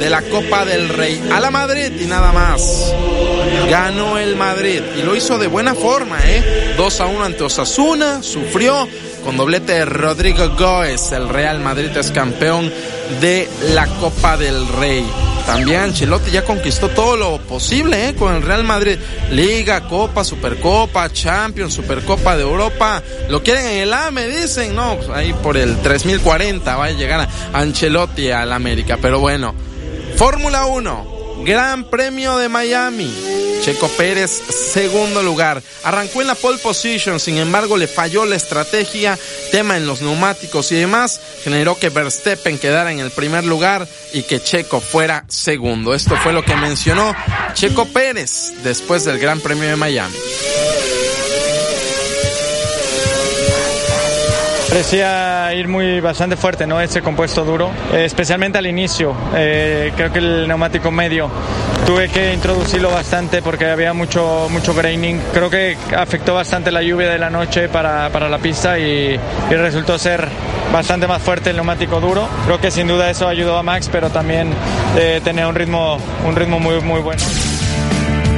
de 0.00 0.10
la 0.10 0.22
Copa 0.22 0.64
del 0.64 0.88
Rey. 0.88 1.22
A 1.32 1.40
la 1.40 1.50
Madrid 1.50 1.92
y 2.00 2.06
nada 2.06 2.32
más. 2.32 2.92
Ganó 3.70 4.18
el 4.18 4.36
Madrid 4.36 4.80
y 4.96 5.02
lo 5.02 5.16
hizo 5.16 5.38
de 5.38 5.46
buena 5.46 5.74
forma, 5.74 6.18
¿eh? 6.24 6.74
2 6.76 7.00
a 7.00 7.06
1 7.06 7.24
ante 7.24 7.44
Osasuna, 7.44 8.22
sufrió 8.22 8.88
con 9.24 9.36
doblete 9.36 9.72
de 9.72 9.84
Rodrigo 9.84 10.48
Góez. 10.58 11.12
El 11.12 11.28
Real 11.28 11.60
Madrid 11.60 11.96
es 11.96 12.10
campeón 12.10 12.72
de 13.20 13.48
la 13.74 13.86
Copa 13.86 14.36
del 14.36 14.66
Rey. 14.68 15.04
También 15.46 15.80
Ancelotti 15.80 16.30
ya 16.30 16.44
conquistó 16.44 16.88
todo 16.90 17.16
lo 17.16 17.38
posible 17.38 18.08
¿eh? 18.08 18.14
con 18.14 18.34
el 18.34 18.42
Real 18.42 18.64
Madrid. 18.64 18.98
Liga, 19.30 19.88
Copa, 19.88 20.24
Supercopa, 20.24 21.12
Champions, 21.12 21.74
Supercopa 21.74 22.36
de 22.36 22.42
Europa. 22.42 23.02
Lo 23.28 23.42
quieren 23.42 23.66
en 23.66 23.78
el 23.82 23.92
A, 23.92 24.10
me 24.10 24.26
dicen. 24.28 24.74
No, 24.74 24.96
pues 24.96 25.08
ahí 25.10 25.32
por 25.42 25.56
el 25.56 25.78
3040 25.78 26.76
va 26.76 26.84
a 26.86 26.90
llegar 26.90 27.20
a 27.20 27.58
Ancelotti 27.58 28.30
al 28.30 28.52
América. 28.52 28.98
Pero 29.00 29.18
bueno, 29.18 29.54
Fórmula 30.16 30.66
1, 30.66 31.11
Gran 31.44 31.84
Premio 31.84 32.36
de 32.38 32.48
Miami. 32.48 33.12
Checo 33.62 33.88
Pérez, 33.88 34.30
segundo 34.30 35.22
lugar. 35.22 35.62
Arrancó 35.84 36.20
en 36.20 36.26
la 36.26 36.34
pole 36.34 36.58
position, 36.58 37.20
sin 37.20 37.38
embargo 37.38 37.76
le 37.76 37.86
falló 37.86 38.24
la 38.24 38.34
estrategia, 38.34 39.18
tema 39.52 39.76
en 39.76 39.86
los 39.86 40.02
neumáticos 40.02 40.72
y 40.72 40.76
demás, 40.76 41.20
generó 41.44 41.78
que 41.78 41.88
Verstappen 41.88 42.58
quedara 42.58 42.90
en 42.90 42.98
el 42.98 43.12
primer 43.12 43.44
lugar 43.44 43.86
y 44.12 44.22
que 44.22 44.42
Checo 44.42 44.80
fuera 44.80 45.24
segundo. 45.28 45.94
Esto 45.94 46.16
fue 46.16 46.32
lo 46.32 46.44
que 46.44 46.56
mencionó 46.56 47.14
Checo 47.54 47.86
Pérez 47.86 48.52
después 48.64 49.04
del 49.04 49.18
Gran 49.18 49.40
Premio 49.40 49.68
de 49.68 49.76
Miami. 49.76 50.16
Parecía 54.72 55.52
ir 55.54 55.68
muy 55.68 56.00
bastante 56.00 56.34
fuerte, 56.34 56.66
¿no? 56.66 56.80
Ese 56.80 57.02
compuesto 57.02 57.44
duro, 57.44 57.70
eh, 57.92 58.06
especialmente 58.06 58.56
al 58.56 58.66
inicio. 58.66 59.14
Eh, 59.34 59.92
creo 59.94 60.10
que 60.10 60.18
el 60.18 60.48
neumático 60.48 60.90
medio 60.90 61.30
tuve 61.84 62.08
que 62.08 62.32
introducirlo 62.32 62.90
bastante 62.90 63.42
porque 63.42 63.66
había 63.66 63.92
mucho, 63.92 64.48
mucho 64.50 64.72
graining. 64.72 65.20
Creo 65.34 65.50
que 65.50 65.76
afectó 65.94 66.32
bastante 66.32 66.72
la 66.72 66.82
lluvia 66.82 67.10
de 67.10 67.18
la 67.18 67.28
noche 67.28 67.68
para, 67.68 68.08
para 68.08 68.30
la 68.30 68.38
pista 68.38 68.78
y, 68.78 69.20
y, 69.50 69.54
resultó 69.54 69.98
ser 69.98 70.26
bastante 70.72 71.06
más 71.06 71.20
fuerte 71.20 71.50
el 71.50 71.56
neumático 71.56 72.00
duro. 72.00 72.26
Creo 72.46 72.58
que 72.58 72.70
sin 72.70 72.88
duda 72.88 73.10
eso 73.10 73.28
ayudó 73.28 73.58
a 73.58 73.62
Max, 73.62 73.90
pero 73.92 74.08
también 74.08 74.54
eh, 74.96 75.20
tenía 75.22 75.48
un 75.48 75.54
ritmo, 75.54 75.98
un 76.26 76.34
ritmo 76.34 76.58
muy, 76.58 76.80
muy 76.80 77.02
bueno. 77.02 77.22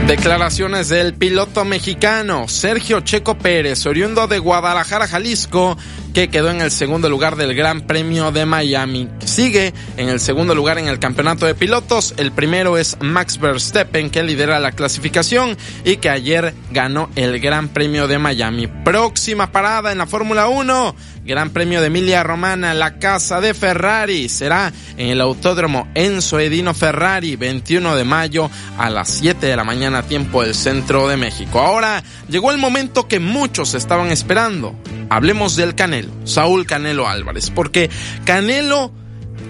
Declaraciones 0.09 0.91
del 0.91 1.15
piloto 1.15 1.65
mexicano 1.65 2.47
Sergio 2.47 3.01
Checo 3.01 3.37
Pérez, 3.37 3.87
oriundo 3.87 4.27
de 4.27 4.39
Guadalajara, 4.39 5.09
Jalisco, 5.09 5.79
que 6.15 6.31
quedó 6.31 6.51
en 6.51 6.61
el 6.61 6.71
segundo 6.71 7.11
lugar 7.11 7.35
del 7.35 7.57
Gran 7.57 7.81
Premio 7.83 8.31
de 8.31 8.47
Miami. 8.47 9.09
Sigue 9.25 9.75
en 9.97 10.09
el 10.09 10.21
segundo 10.21 10.55
lugar 10.55 10.79
en 10.79 10.87
el 10.87 11.01
campeonato 11.01 11.45
de 11.45 11.57
pilotos. 11.57 12.15
El 12.17 12.31
primero 12.31 12.79
es 12.79 12.97
Max 13.01 13.41
Verstappen, 13.41 14.11
que 14.11 14.23
lidera 14.23 14.61
la 14.61 14.71
clasificación 14.71 15.59
y 15.85 15.97
que 15.97 16.11
ayer 16.11 16.55
ganó 16.71 17.11
el 17.17 17.41
Gran 17.41 17.69
Premio 17.69 18.07
de 18.07 18.21
Miami. 18.21 18.69
Próxima 18.69 19.51
parada 19.51 19.91
en 19.91 19.99
la 19.99 20.07
Fórmula 20.07 20.47
1. 20.47 20.95
Gran 21.25 21.51
Premio 21.51 21.81
de 21.81 21.87
Emilia 21.87 22.23
Romana, 22.23 22.75
la 22.75 22.99
casa 22.99 23.41
de 23.41 23.55
Ferrari. 23.55 24.29
Será 24.29 24.73
en 24.99 25.09
el 25.09 25.23
Autódromo 25.23 25.89
Enzo 25.95 26.39
Edino 26.39 26.75
Ferrari, 26.75 27.37
21 27.37 27.97
de 27.97 28.05
mayo 28.05 28.51
a 28.77 28.91
las 28.91 29.09
7 29.09 29.47
de 29.47 29.57
la 29.57 29.65
mañana, 29.65 30.03
tiempo 30.03 30.43
del 30.43 30.55
centro 30.55 31.09
de 31.09 31.17
México. 31.17 31.61
Ahora 31.61 32.05
llegó 32.29 32.53
el 32.53 32.59
momento 32.59 33.09
que 33.09 33.21
muchos 33.21 33.73
estaban 33.75 34.13
esperando. 34.13 34.75
Hablemos 35.09 35.57
del 35.57 35.75
Canelo, 35.75 36.04
Saúl 36.25 36.67
Canelo 36.67 37.07
Álvarez, 37.07 37.51
porque 37.51 37.91
Canelo 38.25 38.93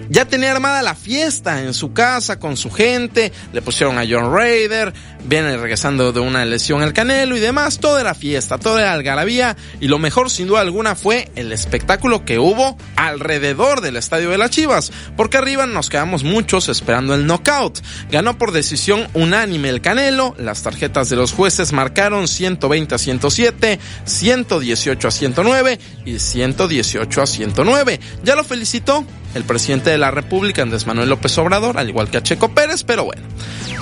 ya 0.09 0.25
tenía 0.25 0.51
armada 0.51 0.81
la 0.81 0.95
fiesta 0.95 1.61
en 1.63 1.73
su 1.73 1.93
casa 1.93 2.39
con 2.39 2.57
su 2.57 2.71
gente, 2.71 3.31
le 3.53 3.61
pusieron 3.61 3.97
a 3.97 4.05
John 4.07 4.33
Raider, 4.33 4.93
viene 5.25 5.57
regresando 5.57 6.11
de 6.11 6.19
una 6.19 6.45
lesión 6.45 6.81
el 6.81 6.93
Canelo 6.93 7.35
y 7.35 7.39
demás, 7.39 7.79
toda 7.79 8.03
la 8.03 8.13
fiesta, 8.13 8.57
toda 8.57 8.81
la 8.81 8.93
algarabía 8.93 9.55
y 9.79 9.87
lo 9.87 9.99
mejor 9.99 10.29
sin 10.29 10.47
duda 10.47 10.61
alguna 10.61 10.95
fue 10.95 11.31
el 11.35 11.51
espectáculo 11.51 12.25
que 12.25 12.39
hubo 12.39 12.77
alrededor 12.95 13.81
del 13.81 13.97
estadio 13.97 14.29
de 14.29 14.37
las 14.37 14.51
Chivas, 14.51 14.91
porque 15.17 15.37
arriba 15.37 15.65
nos 15.65 15.89
quedamos 15.89 16.23
muchos 16.23 16.69
esperando 16.69 17.15
el 17.15 17.25
knockout. 17.25 17.79
Ganó 18.11 18.37
por 18.37 18.51
decisión 18.51 19.07
unánime 19.13 19.69
el 19.69 19.81
Canelo, 19.81 20.35
las 20.37 20.63
tarjetas 20.63 21.09
de 21.09 21.15
los 21.15 21.31
jueces 21.31 21.73
marcaron 21.73 22.27
120 22.27 22.95
a 22.95 22.97
107, 22.97 23.79
118 24.05 25.07
a 25.07 25.11
109 25.11 25.79
y 26.05 26.19
118 26.19 27.21
a 27.21 27.25
109. 27.25 27.99
Ya 28.23 28.35
lo 28.35 28.43
felicitó 28.43 29.05
el 29.35 29.43
presidente 29.43 29.91
de 29.91 29.97
la 29.97 30.09
República, 30.11 30.63
Andrés 30.63 30.87
Manuel 30.87 31.09
López 31.09 31.37
Obrador, 31.37 31.77
al 31.77 31.89
igual 31.89 32.09
que 32.09 32.17
a 32.17 32.23
Checo 32.23 32.55
Pérez, 32.55 32.83
pero 32.83 33.05
bueno. 33.05 33.21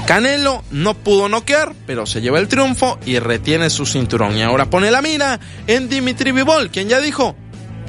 Canelo 0.05 0.63
no 0.71 0.95
pudo 0.95 1.29
noquear, 1.29 1.73
pero 1.87 2.05
se 2.05 2.19
lleva 2.19 2.39
el 2.39 2.49
triunfo 2.49 2.99
y 3.05 3.19
retiene 3.19 3.69
su 3.69 3.85
cinturón. 3.85 4.35
Y 4.35 4.41
ahora 4.41 4.69
pone 4.69 4.91
la 4.91 5.01
mira 5.01 5.39
en 5.67 5.87
Dimitri 5.87 6.31
Vivol, 6.33 6.69
quien 6.71 6.89
ya 6.89 6.99
dijo, 6.99 7.35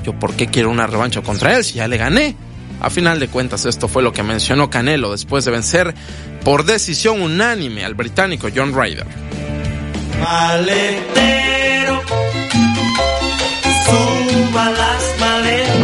yo 0.05 0.17
por 0.19 0.35
qué 0.35 0.47
quiero 0.47 0.71
una 0.71 0.87
revancha 0.87 1.23
contra 1.23 1.57
él 1.57 1.65
si 1.65 1.75
ya 1.75 1.89
le 1.89 1.97
gané. 1.97 2.37
A 2.81 2.91
final 2.91 3.19
de 3.19 3.29
cuentas, 3.29 3.65
esto 3.65 3.89
fue 3.89 4.03
lo 4.03 4.13
que 4.13 4.23
mencionó 4.23 4.69
Canelo 4.69 5.13
después 5.13 5.45
de 5.45 5.51
vencer 5.51 5.95
por 6.45 6.65
decisión 6.65 7.23
unánime 7.23 7.85
al 7.85 7.95
británico 7.95 8.49
John 8.55 8.75
Ryder. 8.75 9.07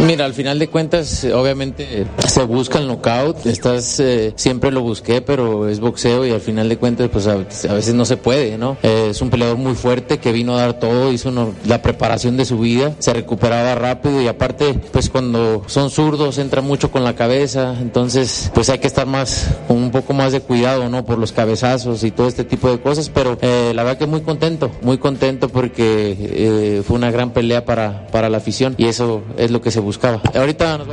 Mira, 0.05 0.25
al 0.25 0.33
final 0.33 0.59
de 0.59 0.67
cuentas, 0.67 1.25
obviamente 1.25 2.05
se 2.27 2.43
busca 2.43 2.79
el 2.79 2.87
knockout. 2.87 3.45
Estás, 3.45 3.99
eh, 3.99 4.33
siempre 4.35 4.71
lo 4.71 4.81
busqué, 4.81 5.21
pero 5.21 5.67
es 5.69 5.79
boxeo 5.79 6.25
y 6.25 6.31
al 6.31 6.41
final 6.41 6.69
de 6.69 6.77
cuentas, 6.77 7.09
pues 7.09 7.27
a, 7.27 7.35
veces 7.35 7.93
no 7.93 8.05
se 8.05 8.17
puede, 8.17 8.57
¿no? 8.57 8.77
Eh, 8.83 9.07
es 9.11 9.21
un 9.21 9.29
peleador 9.29 9.57
muy 9.57 9.75
fuerte 9.75 10.19
que 10.19 10.31
vino 10.31 10.57
a 10.57 10.61
dar 10.61 10.79
todo, 10.79 11.11
hizo 11.11 11.31
la 11.65 11.81
preparación 11.81 12.37
de 12.37 12.45
su 12.45 12.59
vida, 12.59 12.93
se 12.99 13.13
recuperaba 13.13 13.75
rápido 13.75 14.21
y 14.21 14.27
aparte, 14.27 14.73
pues 14.91 15.09
cuando 15.09 15.63
son 15.67 15.89
zurdos 15.89 16.37
entra 16.37 16.61
mucho 16.61 16.91
con 16.91 17.03
la 17.03 17.15
cabeza, 17.15 17.75
entonces, 17.79 18.51
pues 18.53 18.69
hay 18.69 18.79
que 18.79 18.87
estar 18.87 19.05
más, 19.05 19.47
con 19.67 19.77
un 19.77 19.91
poco 19.91 20.13
más 20.13 20.31
de 20.31 20.41
cuidado, 20.41 20.89
¿no? 20.89 21.05
Por 21.05 21.19
los 21.19 21.31
cabezazos 21.31 22.03
y 22.03 22.11
todo 22.11 22.27
este 22.27 22.43
tipo 22.43 22.69
de 22.69 22.79
cosas, 22.79 23.09
pero 23.09 23.37
eh, 23.41 23.71
la 23.75 23.83
verdad 23.83 23.99
que 23.99 24.07
muy 24.07 24.21
contento, 24.21 24.71
muy 24.81 24.97
contento 24.97 25.49
porque 25.49 26.81
fue 26.85 26.95
una 26.95 27.11
gran 27.11 27.31
pelea 27.31 27.65
para, 27.65 28.07
para 28.07 28.29
la 28.29 28.37
afición 28.37 28.60
y 28.77 28.85
eso 28.85 29.23
es 29.37 29.51
lo 29.51 29.61
que 29.61 29.71
se 29.71 29.79
buscaba. 29.79 30.21
Ahorita 30.35 30.77
nos 30.77 30.87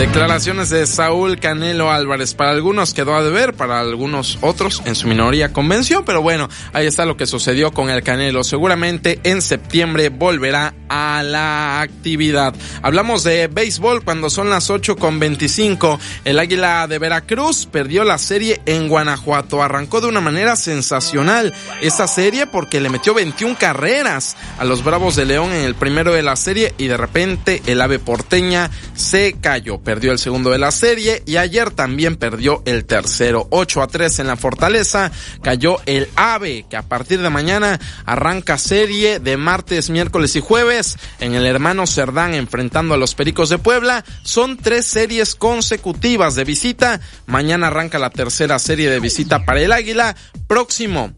Declaraciones 0.00 0.70
de 0.70 0.86
Saúl 0.86 1.38
Canelo 1.38 1.92
Álvarez. 1.92 2.32
Para 2.32 2.52
algunos 2.52 2.94
quedó 2.94 3.14
a 3.14 3.22
deber, 3.22 3.52
para 3.52 3.80
algunos 3.80 4.38
otros 4.40 4.80
en 4.86 4.94
su 4.94 5.06
minoría 5.06 5.52
convenció, 5.52 6.06
pero 6.06 6.22
bueno, 6.22 6.48
ahí 6.72 6.86
está 6.86 7.04
lo 7.04 7.18
que 7.18 7.26
sucedió 7.26 7.70
con 7.72 7.90
el 7.90 8.02
Canelo. 8.02 8.42
Seguramente 8.42 9.20
en 9.24 9.42
septiembre 9.42 10.08
volverá 10.08 10.72
a 10.88 11.22
la 11.22 11.82
actividad. 11.82 12.54
Hablamos 12.80 13.24
de 13.24 13.48
béisbol 13.48 14.02
cuando 14.02 14.30
son 14.30 14.48
las 14.48 14.70
8 14.70 14.96
con 14.96 15.18
25. 15.18 16.00
El 16.24 16.38
Águila 16.38 16.86
de 16.88 16.98
Veracruz 16.98 17.66
perdió 17.66 18.02
la 18.02 18.16
serie 18.16 18.62
en 18.64 18.88
Guanajuato. 18.88 19.62
Arrancó 19.62 20.00
de 20.00 20.08
una 20.08 20.22
manera 20.22 20.56
sensacional 20.56 21.52
esa 21.82 22.08
serie 22.08 22.46
porque 22.46 22.80
le 22.80 22.88
metió 22.88 23.12
21 23.12 23.54
carreras 23.58 24.38
a 24.58 24.64
los 24.64 24.82
Bravos 24.82 25.14
de 25.14 25.26
León 25.26 25.52
en 25.52 25.62
el 25.62 25.74
primero 25.74 26.14
de 26.14 26.22
la 26.22 26.36
serie 26.36 26.72
y 26.78 26.86
de 26.86 26.96
repente 26.96 27.62
el 27.66 27.82
ave 27.82 27.98
porteña 27.98 28.70
se 28.94 29.34
cayó 29.34 29.78
perdió 29.90 30.12
el 30.12 30.20
segundo 30.20 30.50
de 30.50 30.58
la 30.58 30.70
serie 30.70 31.20
y 31.26 31.36
ayer 31.36 31.72
también 31.72 32.14
perdió 32.14 32.62
el 32.64 32.84
tercero. 32.84 33.48
8 33.50 33.82
a 33.82 33.88
3 33.88 34.20
en 34.20 34.28
la 34.28 34.36
Fortaleza 34.36 35.10
cayó 35.42 35.78
el 35.84 36.08
AVE 36.14 36.64
que 36.70 36.76
a 36.76 36.82
partir 36.82 37.20
de 37.20 37.28
mañana 37.28 37.80
arranca 38.06 38.56
serie 38.56 39.18
de 39.18 39.36
martes, 39.36 39.90
miércoles 39.90 40.36
y 40.36 40.40
jueves 40.40 40.96
en 41.18 41.34
el 41.34 41.44
hermano 41.44 41.88
Cerdán 41.88 42.34
enfrentando 42.34 42.94
a 42.94 42.98
los 42.98 43.16
Pericos 43.16 43.48
de 43.48 43.58
Puebla. 43.58 44.04
Son 44.22 44.56
tres 44.56 44.86
series 44.86 45.34
consecutivas 45.34 46.36
de 46.36 46.44
visita. 46.44 47.00
Mañana 47.26 47.66
arranca 47.66 47.98
la 47.98 48.10
tercera 48.10 48.60
serie 48.60 48.90
de 48.90 49.00
visita 49.00 49.44
para 49.44 49.60
el 49.60 49.72
Águila. 49.72 50.14
Próximo 50.46 51.12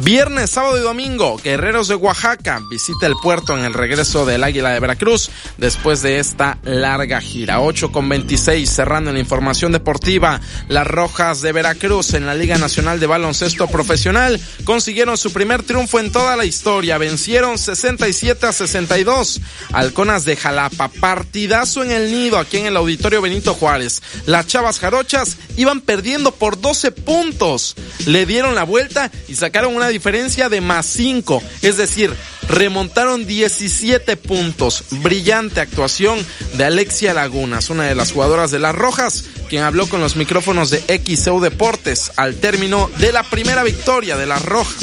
Viernes, 0.00 0.50
sábado 0.50 0.78
y 0.78 0.80
domingo, 0.80 1.40
Guerreros 1.42 1.88
de 1.88 1.96
Oaxaca 1.96 2.62
visita 2.70 3.08
el 3.08 3.16
puerto 3.20 3.58
en 3.58 3.64
el 3.64 3.74
regreso 3.74 4.24
del 4.24 4.44
Águila 4.44 4.70
de 4.70 4.78
Veracruz 4.78 5.28
después 5.56 6.02
de 6.02 6.20
esta 6.20 6.58
larga 6.62 7.20
gira. 7.20 7.60
8 7.60 7.90
con 7.90 8.08
26, 8.08 8.70
cerrando 8.70 9.10
en 9.10 9.14
la 9.14 9.20
información 9.20 9.72
deportiva. 9.72 10.40
Las 10.68 10.86
Rojas 10.86 11.42
de 11.42 11.50
Veracruz 11.50 12.14
en 12.14 12.26
la 12.26 12.36
Liga 12.36 12.58
Nacional 12.58 13.00
de 13.00 13.08
Baloncesto 13.08 13.66
Profesional 13.66 14.40
consiguieron 14.62 15.18
su 15.18 15.32
primer 15.32 15.64
triunfo 15.64 15.98
en 15.98 16.12
toda 16.12 16.36
la 16.36 16.44
historia. 16.44 16.96
Vencieron 16.96 17.58
67 17.58 18.46
a 18.46 18.52
62. 18.52 19.40
Halconas 19.72 20.24
de 20.24 20.36
Jalapa, 20.36 20.86
partidazo 21.00 21.82
en 21.82 21.90
el 21.90 22.12
nido 22.12 22.38
aquí 22.38 22.58
en 22.58 22.66
el 22.66 22.76
Auditorio 22.76 23.20
Benito 23.20 23.52
Juárez. 23.52 24.00
Las 24.26 24.46
Chavas 24.46 24.78
Jarochas 24.78 25.38
iban 25.56 25.80
perdiendo 25.80 26.30
por 26.30 26.60
12 26.60 26.92
puntos. 26.92 27.74
Le 28.06 28.26
dieron 28.26 28.54
la 28.54 28.62
vuelta 28.62 29.10
y 29.26 29.34
sacaron 29.34 29.74
una 29.74 29.87
diferencia 29.88 30.48
de 30.48 30.60
más 30.60 30.86
5, 30.86 31.42
es 31.62 31.76
decir, 31.76 32.14
remontaron 32.48 33.26
17 33.26 34.16
puntos. 34.16 34.84
Brillante 34.90 35.60
actuación 35.60 36.24
de 36.54 36.64
Alexia 36.64 37.14
Lagunas, 37.14 37.70
una 37.70 37.84
de 37.84 37.94
las 37.94 38.12
jugadoras 38.12 38.50
de 38.50 38.58
las 38.58 38.74
Rojas, 38.74 39.24
quien 39.48 39.62
habló 39.62 39.88
con 39.88 40.00
los 40.00 40.16
micrófonos 40.16 40.70
de 40.70 40.82
XEU 41.04 41.40
Deportes 41.40 42.12
al 42.16 42.36
término 42.36 42.90
de 42.98 43.12
la 43.12 43.22
primera 43.22 43.62
victoria 43.62 44.16
de 44.16 44.26
las 44.26 44.44
Rojas. 44.44 44.76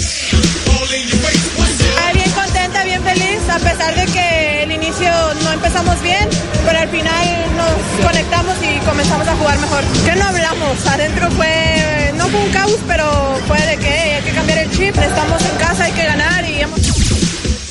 Bien 2.13 2.31
contenta, 2.31 2.83
bien 2.83 3.03
feliz, 3.03 3.39
a 3.49 3.59
pesar 3.59 3.95
de 3.95 4.05
que 4.11 4.63
el 4.63 4.71
inicio 4.71 5.09
no 5.43 5.51
empezamos 5.51 6.01
bien, 6.01 6.29
pero 6.65 6.79
al 6.79 6.89
final 6.89 7.45
nos 7.57 8.05
conectamos 8.05 8.55
y 8.61 8.79
comenzamos 8.85 9.27
a 9.27 9.35
jugar 9.35 9.59
mejor. 9.59 9.83
Que 10.05 10.15
no 10.15 10.25
hablamos, 10.25 10.85
adentro 10.87 11.31
fue, 11.31 12.04
no 12.25 12.31
fue 12.31 12.41
un 12.41 12.51
caos, 12.51 12.79
pero 12.87 13.39
fue 13.47 13.59
de 13.61 13.77
que 13.77 13.87
hay 13.87 14.23
que 14.23 14.31
cambiar 14.31 14.59
el 14.59 14.71
chip, 14.71 14.97
estamos 14.97 15.41
en 15.43 15.57
casa, 15.57 15.83
hay 15.83 15.91
que 15.91 16.05
ganar 16.05 16.49
y 16.49 16.61
hemos... 16.61 16.79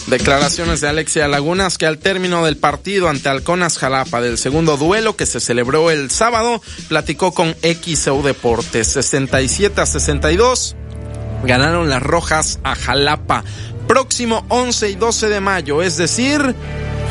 Declaraciones 0.06 0.80
de 0.80 0.88
Alexia 0.88 1.26
Lagunas 1.26 1.78
que 1.78 1.86
al 1.86 1.98
término 1.98 2.44
del 2.44 2.56
partido 2.56 3.08
ante 3.08 3.28
Halconas 3.28 3.78
Jalapa 3.78 4.20
del 4.20 4.38
segundo 4.38 4.76
duelo 4.76 5.16
que 5.16 5.26
se 5.26 5.40
celebró 5.40 5.90
el 5.90 6.10
sábado, 6.10 6.62
platicó 6.88 7.32
con 7.32 7.56
XEU 7.62 8.22
Deportes 8.22 8.88
67 8.88 9.80
a 9.80 9.86
62. 9.86 10.76
Ganaron 11.44 11.88
las 11.88 12.02
rojas 12.02 12.60
a 12.62 12.74
Jalapa. 12.74 13.44
Próximo 13.88 14.44
11 14.50 14.90
y 14.90 14.94
12 14.94 15.28
de 15.30 15.40
mayo, 15.40 15.82
es 15.82 15.96
decir, 15.96 16.54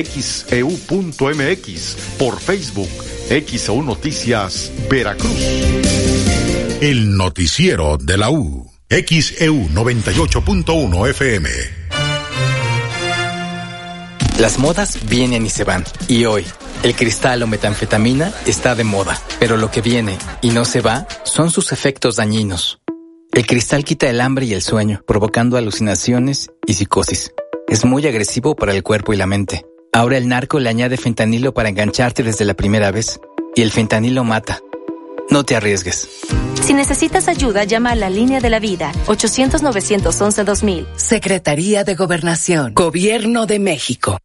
xeu.mx, 0.03 1.29
e 1.31 1.57
por 2.19 2.41
Facebook, 2.41 2.91
XEU 3.29 3.83
Noticias, 3.83 4.73
Veracruz. 4.91 5.31
El 6.81 7.17
noticiero 7.17 7.97
de 7.97 8.19
la 8.19 8.31
U. 8.31 8.74
XEU 8.89 9.69
98.1 9.71 11.11
FM. 11.11 11.51
Las 14.39 14.59
modas 14.59 14.99
vienen 15.09 15.47
y 15.47 15.51
se 15.51 15.65
van. 15.65 15.85
Y 16.09 16.25
hoy, 16.25 16.45
el 16.83 16.95
cristal 16.95 17.43
o 17.43 17.47
metanfetamina 17.47 18.33
está 18.47 18.75
de 18.75 18.85
moda. 18.85 19.19
Pero 19.41 19.57
lo 19.57 19.71
que 19.71 19.81
viene 19.81 20.19
y 20.43 20.51
no 20.51 20.65
se 20.65 20.81
va 20.81 21.07
son 21.25 21.51
sus 21.51 21.73
efectos 21.73 22.17
dañinos. 22.17 22.81
El 23.33 23.47
cristal 23.47 23.85
quita 23.85 24.09
el 24.09 24.21
hambre 24.21 24.47
y 24.47 24.55
el 24.55 24.63
sueño, 24.63 25.03
provocando 25.07 25.57
alucinaciones 25.57 26.51
y 26.67 26.75
psicosis. 26.75 27.33
Es 27.69 27.85
muy 27.85 28.07
agresivo 28.07 28.55
para 28.55 28.73
el 28.73 28.83
cuerpo 28.83 29.13
y 29.13 29.17
la 29.17 29.27
mente 29.27 29.65
Ahora 29.95 30.19
el 30.19 30.27
narco 30.27 30.59
le 30.59 30.69
añade 30.69 30.97
fentanilo 30.97 31.55
para 31.55 31.69
engancharte 31.69 32.25
desde 32.25 32.45
la 32.45 32.55
primera 32.55 32.91
vez. 32.91 33.21
Y 33.55 33.63
el 33.63 33.71
fentanilo 33.71 34.25
mata. 34.25 34.59
No 35.31 35.45
te 35.45 35.57
arriesgues. 35.57 36.09
Si 36.63 36.73
necesitas 36.73 37.29
ayuda, 37.29 37.65
llama 37.65 37.91
a 37.91 37.95
la 37.95 38.09
línea 38.09 38.41
de 38.41 38.51
la 38.51 38.59
vida 38.59 38.93
800-911-2000. 39.07 40.87
Secretaría 40.97 41.85
de 41.85 41.95
Gobernación. 41.95 42.73
Gobierno 42.75 43.47
de 43.47 43.59
México. 43.59 44.19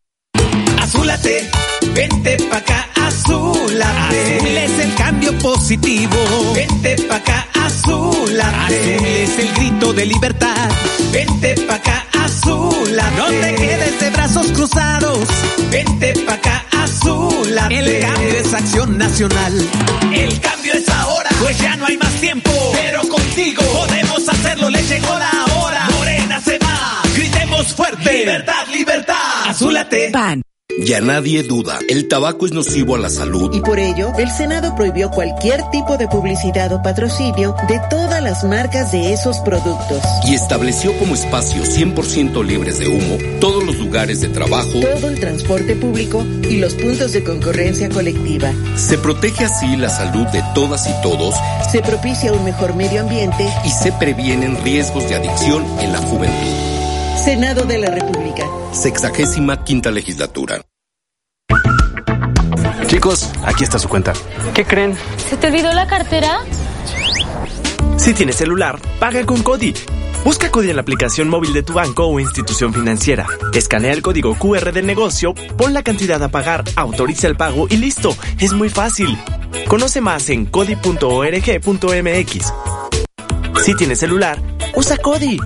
Azúlate, 0.80 1.50
vente 1.94 2.38
pa' 2.50 2.58
acá, 2.58 2.90
azúlate. 2.96 4.38
Azul 4.38 4.58
es 4.58 4.80
el 4.80 4.96
cambio 4.96 5.38
positivo. 5.40 6.18
Vente 6.56 6.96
pa' 7.08 7.16
acá, 7.18 7.48
azúlate. 7.54 8.96
Azul 8.96 9.06
es 9.06 9.40
el 9.40 9.54
grito 9.56 9.94
de 9.94 10.06
libertad. 10.06 10.70
Vente 11.12 11.56
pa' 11.68 11.76
acá, 11.76 11.98
azúlate. 12.08 12.19
No 12.30 13.26
te 13.26 13.56
quedes 13.56 14.00
de 14.00 14.10
brazos 14.12 14.52
cruzados. 14.52 15.28
Vente 15.72 16.14
pa' 16.28 16.34
acá, 16.34 16.66
azúlate. 16.72 17.80
El 17.80 18.00
cambio 18.02 18.30
es 18.30 18.54
acción 18.54 18.98
nacional. 18.98 19.70
El 20.14 20.40
cambio 20.40 20.74
es 20.74 20.90
ahora, 20.90 21.30
pues 21.40 21.58
ya 21.58 21.76
no 21.76 21.88
hay 21.88 21.98
más 21.98 22.14
tiempo. 22.22 22.52
Pero 22.74 23.02
contigo 23.10 23.64
podemos 23.64 24.30
hacerlo, 24.30 24.70
le 24.70 24.82
llegó 24.84 25.18
la 25.18 25.46
hora. 25.56 25.90
Morena 25.98 26.40
se 26.40 26.60
va, 26.60 27.02
gritemos 27.16 27.74
fuerte. 27.76 28.20
Libertad, 28.20 28.68
libertad. 28.72 29.48
Azúlate. 29.48 30.12
PAN. 30.12 30.42
Ya 30.82 31.02
nadie 31.02 31.44
duda, 31.44 31.80
el 31.90 32.08
tabaco 32.08 32.46
es 32.46 32.54
nocivo 32.54 32.96
a 32.96 33.00
la 33.00 33.10
salud. 33.10 33.54
Y 33.54 33.60
por 33.60 33.80
ello, 33.80 34.12
el 34.18 34.32
Senado 34.32 34.76
prohibió 34.76 35.10
cualquier 35.12 35.62
tipo 35.72 35.98
de 35.98 36.08
publicidad 36.08 36.72
o 36.72 36.82
patrocinio 36.82 37.54
de 37.68 37.82
todas 37.90 38.24
las 38.24 38.44
marcas 38.46 38.92
de 38.92 39.12
esos 39.12 39.40
productos. 39.40 40.02
Y 40.26 40.36
estableció 40.36 40.98
como 40.98 41.16
espacios 41.16 41.68
100% 41.78 42.46
libres 42.46 42.80
de 42.80 42.88
humo 42.88 43.18
todos 43.42 43.64
los 43.64 43.78
lugares 43.78 44.22
de 44.22 44.30
trabajo, 44.30 44.80
todo 44.80 45.10
el 45.10 45.20
transporte 45.20 45.76
público 45.76 46.26
y 46.50 46.58
los 46.58 46.76
puntos 46.76 47.12
de 47.12 47.24
concurrencia 47.24 47.90
colectiva. 47.90 48.54
Se 48.76 48.98
protege 48.98 49.46
así 49.46 49.76
la 49.76 49.90
salud 49.90 50.28
de 50.28 50.44
todas 50.56 50.88
y 50.88 51.02
todos. 51.02 51.36
Se 51.72 51.82
propicia 51.82 52.32
un 52.32 52.44
mejor 52.46 52.76
medio 52.76 53.02
ambiente. 53.02 53.48
Y 53.66 53.70
se 53.70 53.92
previenen 53.92 54.58
riesgos 54.64 55.10
de 55.10 55.16
adicción 55.16 55.66
en 55.82 55.92
la 55.92 56.00
juventud. 56.00 56.69
Senado 57.24 57.66
de 57.66 57.78
la 57.78 57.92
República. 57.92 58.46
Sexagésima 58.72 59.64
quinta 59.64 59.92
legislatura. 59.92 60.62
Chicos, 62.88 63.30
aquí 63.44 63.64
está 63.64 63.78
su 63.78 63.90
cuenta. 63.90 64.14
¿Qué 64.54 64.66
creen? 64.66 64.98
¿Se 65.30 65.38
te 65.38 65.48
olvidó 65.48 65.72
la 65.74 65.86
cartera? 65.86 66.40
Si 67.98 68.14
tienes 68.14 68.38
celular, 68.38 68.80
paga 69.00 69.26
con 69.26 69.44
Cody. 69.44 69.74
Busca 70.24 70.50
Cody 70.50 70.70
en 70.70 70.78
la 70.78 70.82
aplicación 70.82 71.30
móvil 71.30 71.54
de 71.54 71.64
tu 71.64 71.74
banco 71.74 72.06
o 72.08 72.20
institución 72.20 72.74
financiera. 72.74 73.28
Escanea 73.54 73.92
el 73.92 74.02
código 74.02 74.36
QR 74.36 74.72
del 74.72 74.86
negocio, 74.86 75.34
pon 75.58 75.74
la 75.74 75.84
cantidad 75.84 76.24
a 76.24 76.30
pagar, 76.30 76.64
autoriza 76.76 77.28
el 77.28 77.36
pago 77.36 77.68
y 77.70 77.78
listo. 77.78 78.16
Es 78.40 78.54
muy 78.54 78.70
fácil. 78.70 79.18
Conoce 79.68 80.02
más 80.02 80.30
en 80.30 80.46
cody.org.mx. 80.46 80.94
Si 83.64 83.76
tienes 83.76 84.00
celular, 84.00 84.42
usa 84.74 84.98
Cody. 84.98 85.38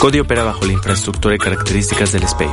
Cody 0.00 0.20
opera 0.20 0.44
bajo 0.44 0.64
la 0.66 0.72
infraestructura 0.72 1.34
y 1.34 1.38
características 1.38 2.12
del 2.12 2.28
SPEI. 2.28 2.48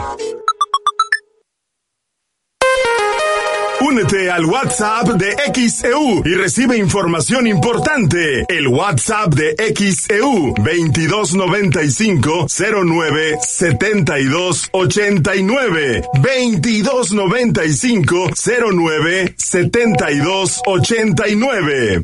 Únete 3.82 4.32
al 4.32 4.46
WhatsApp 4.46 5.10
de 5.10 5.36
XEU 5.54 6.22
y 6.24 6.36
recibe 6.36 6.78
información 6.78 7.48
importante. 7.48 8.46
El 8.48 8.70
WhatsApp 8.70 9.34
de 9.34 9.58
XEU 9.76 10.54
2295 10.56 12.48
09 12.48 13.38
72 13.42 14.70
89 14.72 16.02
2295 16.14 18.30
09 18.72 19.36
72 19.38 20.62
89. 20.66 22.04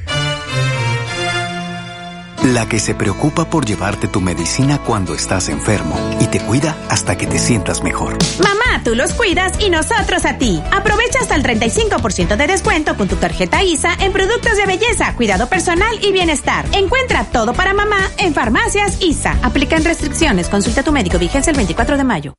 La 2.53 2.69
que 2.69 2.77
se 2.77 2.93
preocupa 2.93 3.49
por 3.49 3.65
llevarte 3.65 4.07
tu 4.07 4.21
medicina 4.21 4.77
cuando 4.77 5.15
estás 5.15 5.49
enfermo 5.49 5.97
y 6.19 6.27
te 6.27 6.39
cuida 6.39 6.77
hasta 6.89 7.17
que 7.17 7.25
te 7.25 7.39
sientas 7.39 7.81
mejor. 7.81 8.19
Mamá, 8.37 8.83
tú 8.83 8.93
los 8.93 9.13
cuidas 9.13 9.53
y 9.59 9.71
nosotros 9.71 10.25
a 10.25 10.37
ti. 10.37 10.61
Aprovecha 10.71 11.21
hasta 11.21 11.33
el 11.33 11.41
35% 11.41 12.35
de 12.35 12.45
descuento 12.45 12.95
con 12.97 13.07
tu 13.07 13.15
tarjeta 13.15 13.63
ISA 13.63 13.95
en 13.99 14.13
productos 14.13 14.57
de 14.57 14.67
belleza, 14.67 15.15
cuidado 15.15 15.49
personal 15.49 15.97
y 16.03 16.11
bienestar. 16.11 16.67
Encuentra 16.73 17.23
todo 17.23 17.53
para 17.53 17.73
mamá 17.73 18.11
en 18.19 18.35
Farmacias 18.35 19.01
ISA. 19.01 19.39
Aplican 19.41 19.83
restricciones. 19.83 20.47
Consulta 20.47 20.81
a 20.81 20.83
tu 20.83 20.91
médico. 20.91 21.17
Vigencia 21.17 21.49
el 21.49 21.57
24 21.57 21.97
de 21.97 22.03
mayo. 22.03 22.35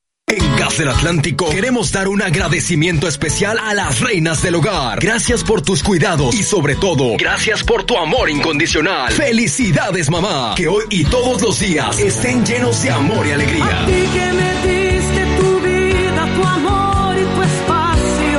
Gas 0.57 0.79
del 0.79 0.89
Atlántico 0.89 1.51
queremos 1.51 1.93
dar 1.93 2.09
un 2.09 2.23
agradecimiento 2.23 3.07
especial 3.07 3.59
a 3.63 3.75
las 3.75 4.01
reinas 4.01 4.43
del 4.43 4.55
hogar. 4.55 4.99
Gracias 5.01 5.45
por 5.45 5.61
tus 5.61 5.83
cuidados 5.83 6.35
y 6.35 6.43
sobre 6.43 6.77
todo, 6.77 7.19
gracias 7.19 7.63
por 7.63 7.85
tu 7.85 7.99
amor 7.99 8.31
incondicional. 8.31 9.13
Felicidades 9.13 10.11
mamá, 10.11 10.55
que 10.57 10.67
hoy 10.67 10.85
y 10.89 11.05
todos 11.05 11.43
los 11.43 11.61
días 11.61 11.99
estén 11.99 12.47
llenos 12.47 12.83
de 12.83 12.91
amor 12.91 13.27
y 13.27 13.33
alegría. 13.33 13.87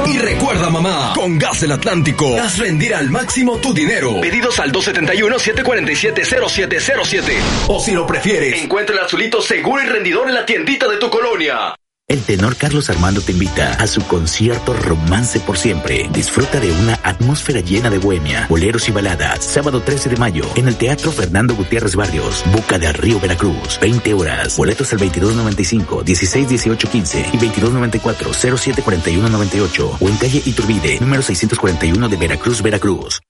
Y 0.08 0.18
recuerda 0.18 0.72
mamá, 0.72 1.14
con 1.14 1.38
Gas 1.38 1.62
del 1.62 1.74
Atlántico, 1.74 2.36
haz 2.42 2.58
rendir 2.58 2.96
al 2.96 3.12
máximo 3.12 3.58
tu 3.58 3.76
dinero. 3.76 4.20
Pedidos 4.22 4.60
al 4.60 4.72
271-747-0707. 4.72 7.22
O 7.68 7.80
si 7.80 7.92
lo 7.92 8.08
prefieres, 8.08 8.64
encuentra 8.64 8.96
el 8.96 9.04
azulito 9.04 9.40
seguro 9.40 9.84
y 9.84 9.86
rendidor 9.86 10.28
en 10.30 10.34
la 10.34 10.48
tiendita 10.48 10.88
de 10.88 10.98
tu 10.98 11.12
colonia. 11.12 11.76
El 12.10 12.24
tenor 12.24 12.56
Carlos 12.56 12.90
Armando 12.90 13.20
te 13.20 13.34
invita 13.34 13.74
a 13.74 13.86
su 13.86 14.02
concierto 14.08 14.72
Romance 14.72 15.42
por 15.42 15.58
Siempre. 15.58 16.08
Disfruta 16.14 16.62
de 16.62 16.72
una 16.72 16.94
atmósfera 17.04 17.60
llena 17.60 17.90
de 17.90 17.98
bohemia, 17.98 18.48
boleros 18.48 18.88
y 18.88 18.94
baladas. 18.94 19.44
Sábado 19.44 19.82
13 19.82 20.12
de 20.12 20.16
mayo 20.16 20.46
en 20.56 20.70
el 20.70 20.78
Teatro 20.78 21.12
Fernando 21.12 21.54
Gutiérrez 21.54 21.98
Barrios, 21.98 22.46
Boca 22.54 22.80
del 22.80 22.94
Río 22.94 23.20
Veracruz. 23.20 23.78
20 23.82 24.14
horas. 24.14 24.56
Boletos 24.56 24.94
al 24.94 25.00
2295, 25.00 26.04
16 26.04 26.48
18 26.48 26.90
15 26.90 27.20
y 27.20 27.38
2294 27.40 28.34
07 28.58 28.82
41 28.84 29.28
98 29.28 29.98
o 30.00 30.08
en 30.08 30.16
calle 30.16 30.42
Iturbide, 30.46 31.02
número 31.02 31.22
641 31.22 32.08
de 32.08 32.16
Veracruz, 32.16 32.62
Veracruz. 32.62 33.22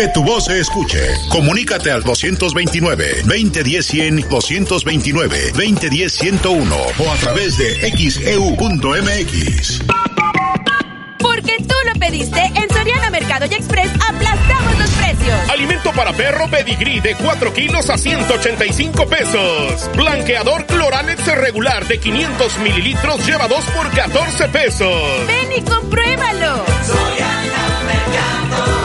Que 0.00 0.08
tu 0.08 0.24
voz 0.24 0.46
se 0.46 0.58
escuche. 0.58 0.98
Comunícate 1.28 1.90
al 1.90 2.02
229-2010-100, 2.04 4.28
229-2010-101 4.30 6.72
o 6.98 7.12
a 7.12 7.16
través 7.16 7.58
de 7.58 7.74
xeu.mx. 7.90 9.82
Porque 11.18 11.56
tú 11.58 11.74
lo 11.84 11.92
pediste, 12.00 12.40
en 12.40 12.70
Soriana 12.70 13.10
Mercado 13.10 13.44
y 13.44 13.52
Express 13.52 13.90
aplastamos 14.08 14.78
los 14.78 14.88
precios. 14.92 15.50
Alimento 15.50 15.92
para 15.92 16.14
perro 16.14 16.48
pedigrí 16.48 17.00
de 17.00 17.14
4 17.16 17.52
kilos 17.52 17.90
a 17.90 17.98
185 17.98 19.06
pesos. 19.06 19.90
Blanqueador 19.96 20.64
Cloralex 20.64 21.26
regular 21.26 21.86
de 21.86 22.00
500 22.00 22.58
mililitros 22.60 23.26
lleva 23.26 23.48
2 23.48 23.64
por 23.66 23.90
14 23.90 24.48
pesos. 24.48 25.26
Ven 25.26 25.52
y 25.58 25.60
compruébalo. 25.60 26.64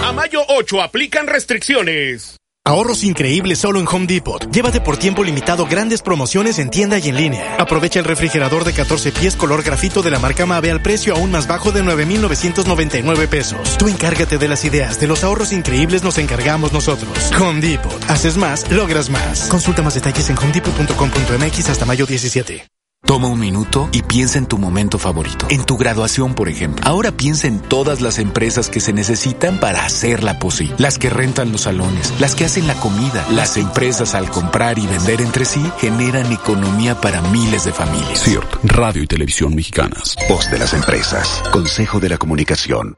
A 0.03 0.11
mayo 0.14 0.41
8 0.47 0.81
aplican 0.81 1.27
restricciones. 1.27 2.38
Ahorros 2.68 3.03
increíbles 3.03 3.60
solo 3.60 3.80
en 3.80 3.88
Home 3.88 4.07
Depot. 4.07 4.43
Llévate 4.52 4.81
por 4.81 4.97
tiempo 4.97 5.23
limitado 5.23 5.68
grandes 5.68 6.02
promociones 6.02 6.57
en 6.57 6.72
tienda 6.72 6.97
y 6.97 7.10
en 7.10 7.15
línea. 7.15 7.57
Aprovecha 7.60 7.99
el 7.99 8.06
refrigerador 8.06 8.64
de 8.64 8.73
14 8.73 9.11
pies 9.11 9.35
color 9.35 9.61
grafito 9.61 10.02
de 10.02 10.10
la 10.10 10.18
marca 10.18 10.47
Mave 10.47 10.72
al 10.72 10.81
precio 10.81 11.14
aún 11.14 11.30
más 11.30 11.47
bajo 11.47 11.72
de 11.72 11.84
9,999 11.84 13.27
pesos. 13.27 13.77
Tú 13.77 13.88
encárgate 13.88 14.39
de 14.39 14.47
las 14.47 14.65
ideas, 14.65 14.99
de 14.99 15.06
los 15.06 15.23
ahorros 15.23 15.53
increíbles 15.53 16.02
nos 16.02 16.18
encargamos 16.18 16.73
nosotros. 16.73 17.31
Home 17.39 17.61
Depot. 17.61 18.03
Haces 18.10 18.35
más, 18.35 18.72
logras 18.72 19.11
más. 19.11 19.47
Consulta 19.47 19.84
más 19.84 19.93
detalles 19.93 20.27
en 20.31 20.38
homedepot.com.mx 20.39 21.69
hasta 21.69 21.85
mayo 21.85 22.07
17. 22.07 22.65
Toma 23.06 23.27
un 23.27 23.40
minuto 23.40 23.88
y 23.91 24.02
piensa 24.02 24.40
en 24.40 24.48
tu 24.48 24.57
momento 24.57 24.98
favorito. 24.98 25.45
En 25.49 25.64
tu 25.64 25.77
graduación, 25.77 26.34
por 26.34 26.49
ejemplo. 26.49 26.84
Ahora 26.88 27.11
piensa 27.11 27.48
en 27.48 27.60
todas 27.60 28.02
las 28.02 28.18
empresas 28.18 28.69
que 28.69 28.80
se 28.80 28.94
necesitan 28.94 29.60
para 29.60 29.86
hacerla 29.86 30.40
posible. 30.40 30.76
Las 30.80 30.98
que 30.98 31.10
rentan 31.11 31.52
los 31.52 31.61
salones, 31.61 32.14
las 32.19 32.36
que 32.36 32.45
hacen 32.45 32.68
la 32.68 32.76
comida. 32.76 33.26
Las 33.32 33.57
empresas 33.57 34.15
al 34.15 34.30
comprar 34.30 34.80
y 34.80 34.88
vender 34.88 35.22
entre 35.22 35.45
sí 35.45 35.64
generan 35.77 36.32
economía 36.32 36.99
para 36.99 37.22
miles 37.22 37.65
de 37.65 37.73
familias. 37.73 38.23
CIRT, 38.23 38.56
Radio 38.64 39.03
y 39.03 39.07
Televisión 39.07 39.53
Mexicanas. 39.53 40.15
Voz 40.27 40.49
de 40.49 40.60
las 40.60 40.73
empresas. 40.73 41.44
Consejo 41.52 41.99
de 41.99 42.10
la 42.10 42.18
Comunicación. 42.18 42.98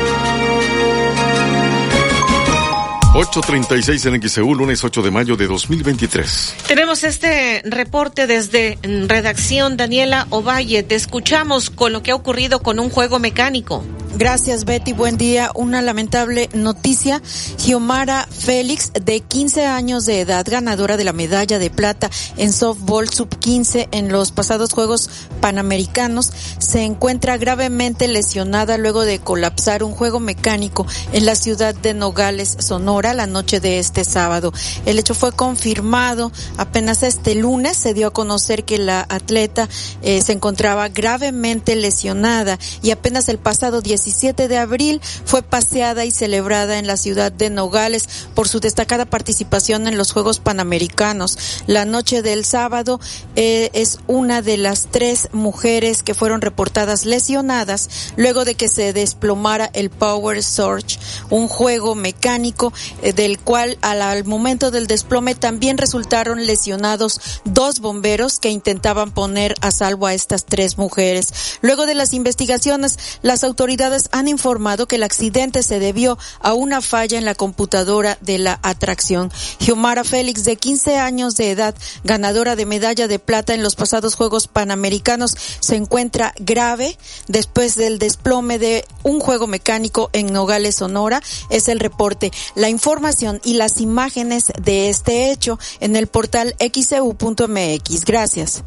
8.36 3.13 4.05
en 4.05 4.29
XEU, 4.29 4.55
lunes 4.55 4.85
8 4.85 5.01
de 5.01 5.11
mayo 5.11 5.35
de 5.35 5.45
2023. 5.45 6.55
Tenemos 6.65 7.03
este 7.03 7.61
reporte 7.65 8.25
desde 8.25 8.79
redacción 8.83 9.75
Daniela 9.75 10.27
Ovalle. 10.29 10.81
Te 10.83 10.95
escuchamos 10.95 11.69
con 11.69 11.91
lo 11.91 12.03
que 12.03 12.11
ha 12.11 12.15
ocurrido 12.15 12.61
con 12.61 12.79
un 12.79 12.89
juego 12.89 13.19
mecánico. 13.19 13.83
Gracias, 14.17 14.65
Betty. 14.65 14.91
Buen 14.91 15.17
día. 15.17 15.51
Una 15.55 15.81
lamentable 15.81 16.49
noticia. 16.53 17.21
Giomara 17.57 18.27
Félix, 18.29 18.91
de 18.93 19.21
15 19.21 19.65
años 19.65 20.05
de 20.05 20.19
edad, 20.19 20.45
ganadora 20.47 20.97
de 20.97 21.05
la 21.05 21.13
medalla 21.13 21.59
de 21.59 21.69
plata 21.69 22.09
en 22.37 22.51
softball 22.51 23.09
sub-15 23.09 23.87
en 23.91 24.11
los 24.11 24.31
pasados 24.31 24.73
Juegos 24.73 25.09
Panamericanos, 25.39 26.31
se 26.59 26.83
encuentra 26.83 27.37
gravemente 27.37 28.07
lesionada 28.07 28.77
luego 28.77 29.01
de 29.05 29.19
colapsar 29.19 29.83
un 29.83 29.93
juego 29.93 30.19
mecánico 30.19 30.85
en 31.13 31.25
la 31.25 31.35
ciudad 31.35 31.73
de 31.73 31.93
Nogales, 31.93 32.57
Sonora, 32.59 33.13
la 33.13 33.27
noche 33.27 33.59
de 33.59 33.79
este 33.79 34.03
sábado. 34.03 34.53
El 34.85 34.99
hecho 34.99 35.15
fue 35.15 35.31
confirmado 35.31 36.31
apenas 36.57 37.03
este 37.03 37.35
lunes. 37.35 37.77
Se 37.77 37.93
dio 37.93 38.07
a 38.07 38.13
conocer 38.13 38.65
que 38.65 38.77
la 38.77 39.05
atleta 39.09 39.69
eh, 40.01 40.21
se 40.21 40.33
encontraba 40.33 40.89
gravemente 40.89 41.75
lesionada 41.75 42.59
y 42.83 42.91
apenas 42.91 43.29
el 43.29 43.37
pasado 43.37 43.81
17 44.03 44.47
de 44.47 44.57
abril 44.57 45.01
fue 45.25 45.43
paseada 45.43 46.05
y 46.05 46.11
celebrada 46.11 46.79
en 46.79 46.87
la 46.87 46.97
ciudad 46.97 47.31
de 47.31 47.49
Nogales 47.49 48.07
por 48.33 48.47
su 48.47 48.59
destacada 48.59 49.05
participación 49.05 49.87
en 49.87 49.97
los 49.97 50.11
Juegos 50.11 50.39
Panamericanos. 50.39 51.37
La 51.67 51.85
noche 51.85 52.21
del 52.21 52.45
sábado 52.45 52.99
eh, 53.35 53.69
es 53.73 53.99
una 54.07 54.41
de 54.41 54.57
las 54.57 54.87
tres 54.89 55.29
mujeres 55.33 56.03
que 56.03 56.15
fueron 56.15 56.41
reportadas 56.41 57.05
lesionadas 57.05 57.89
luego 58.15 58.45
de 58.45 58.55
que 58.55 58.69
se 58.69 58.93
desplomara 58.93 59.69
el 59.73 59.89
Power 59.89 60.43
Surge, 60.43 60.97
un 61.29 61.47
juego 61.47 61.95
mecánico 61.95 62.73
eh, 63.01 63.13
del 63.13 63.39
cual 63.39 63.77
al, 63.81 64.01
al 64.01 64.25
momento 64.25 64.71
del 64.71 64.87
desplome 64.87 65.35
también 65.35 65.77
resultaron 65.77 66.45
lesionados 66.45 67.41
dos 67.45 67.79
bomberos 67.79 68.39
que 68.39 68.49
intentaban 68.49 69.11
poner 69.11 69.55
a 69.61 69.71
salvo 69.71 70.07
a 70.07 70.13
estas 70.13 70.45
tres 70.45 70.77
mujeres. 70.77 71.59
Luego 71.61 71.85
de 71.85 71.95
las 71.95 72.13
investigaciones, 72.13 72.97
las 73.21 73.43
autoridades 73.43 73.90
han 74.11 74.27
informado 74.27 74.87
que 74.87 74.95
el 74.95 75.03
accidente 75.03 75.63
se 75.63 75.79
debió 75.79 76.17
a 76.39 76.53
una 76.53 76.81
falla 76.81 77.17
en 77.17 77.25
la 77.25 77.35
computadora 77.35 78.17
de 78.21 78.37
la 78.37 78.59
atracción. 78.63 79.31
Giomara 79.59 80.03
Félix, 80.03 80.43
de 80.43 80.55
15 80.55 80.97
años 80.97 81.35
de 81.35 81.51
edad, 81.51 81.75
ganadora 82.03 82.55
de 82.55 82.65
medalla 82.65 83.07
de 83.07 83.19
plata 83.19 83.53
en 83.53 83.63
los 83.63 83.75
pasados 83.75 84.15
Juegos 84.15 84.47
Panamericanos, 84.47 85.35
se 85.59 85.75
encuentra 85.75 86.33
grave 86.39 86.97
después 87.27 87.75
del 87.75 87.99
desplome 87.99 88.59
de 88.59 88.85
un 89.03 89.19
juego 89.19 89.47
mecánico 89.47 90.09
en 90.13 90.31
Nogales, 90.31 90.75
Sonora. 90.75 91.21
Es 91.49 91.67
el 91.67 91.79
reporte. 91.79 92.31
La 92.55 92.69
información 92.69 93.41
y 93.43 93.55
las 93.55 93.81
imágenes 93.81 94.51
de 94.61 94.89
este 94.89 95.31
hecho 95.31 95.59
en 95.79 95.95
el 95.95 96.07
portal 96.07 96.55
xeu.mx. 96.59 98.05
Gracias. 98.05 98.63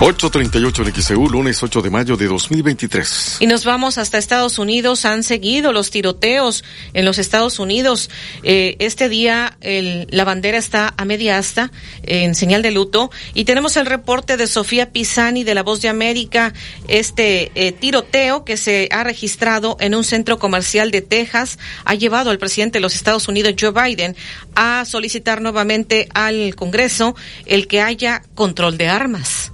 8.38 0.00 0.86
en 0.86 1.02
XEU, 1.02 1.28
lunes 1.28 1.60
8 1.60 1.82
de 1.82 1.90
mayo 1.90 2.16
de 2.16 2.28
2023. 2.28 3.38
Y 3.40 3.48
nos 3.48 3.64
vamos 3.64 3.98
hasta 3.98 4.16
Estados 4.16 4.60
Unidos. 4.60 5.04
Han 5.04 5.24
seguido 5.24 5.72
los 5.72 5.90
tiroteos 5.90 6.62
en 6.94 7.04
los 7.04 7.18
Estados 7.18 7.58
Unidos. 7.58 8.08
Eh, 8.44 8.76
este 8.78 9.08
día 9.08 9.58
el, 9.60 10.06
la 10.10 10.22
bandera 10.22 10.56
está 10.56 10.94
a 10.96 11.04
media 11.04 11.36
asta 11.36 11.72
en 12.04 12.36
señal 12.36 12.62
de 12.62 12.70
luto. 12.70 13.10
Y 13.34 13.44
tenemos 13.44 13.76
el 13.76 13.86
reporte 13.86 14.36
de 14.36 14.46
Sofía 14.46 14.92
Pisani 14.92 15.42
de 15.42 15.56
La 15.56 15.64
Voz 15.64 15.82
de 15.82 15.88
América. 15.88 16.52
Este 16.86 17.50
eh, 17.56 17.72
tiroteo 17.72 18.44
que 18.44 18.56
se 18.56 18.88
ha 18.92 19.02
registrado 19.02 19.76
en 19.80 19.96
un 19.96 20.04
centro 20.04 20.38
comercial 20.38 20.92
de 20.92 21.02
Texas 21.02 21.58
ha 21.84 21.96
llevado 21.96 22.30
al 22.30 22.38
presidente 22.38 22.78
de 22.78 22.82
los 22.82 22.94
Estados 22.94 23.26
Unidos, 23.26 23.54
Joe 23.60 23.72
Biden, 23.72 24.14
a 24.54 24.84
solicitar 24.84 25.42
nuevamente 25.42 26.08
al 26.14 26.54
Congreso 26.54 27.16
el 27.46 27.66
que 27.66 27.82
haya 27.82 28.22
control 28.36 28.78
de 28.78 28.86
armas. 28.86 29.50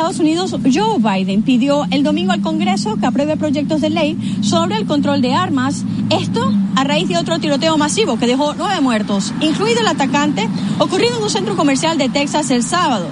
Estados 0.00 0.18
Unidos, 0.18 0.56
Joe 0.72 0.96
Biden, 0.98 1.42
pidió 1.42 1.84
el 1.90 2.02
domingo 2.02 2.32
al 2.32 2.40
Congreso 2.40 2.96
que 2.96 3.04
apruebe 3.04 3.36
proyectos 3.36 3.82
de 3.82 3.90
ley 3.90 4.16
sobre 4.40 4.76
el 4.76 4.86
control 4.86 5.20
de 5.20 5.34
armas. 5.34 5.84
Esto 6.08 6.54
a 6.74 6.84
raíz 6.84 7.06
de 7.06 7.18
otro 7.18 7.38
tiroteo 7.38 7.76
masivo 7.76 8.18
que 8.18 8.26
dejó 8.26 8.54
nueve 8.54 8.80
muertos, 8.80 9.34
incluido 9.42 9.82
el 9.82 9.86
atacante 9.86 10.48
ocurrido 10.78 11.18
en 11.18 11.22
un 11.24 11.28
centro 11.28 11.54
comercial 11.54 11.98
de 11.98 12.08
Texas 12.08 12.50
el 12.50 12.62
sábado. 12.62 13.08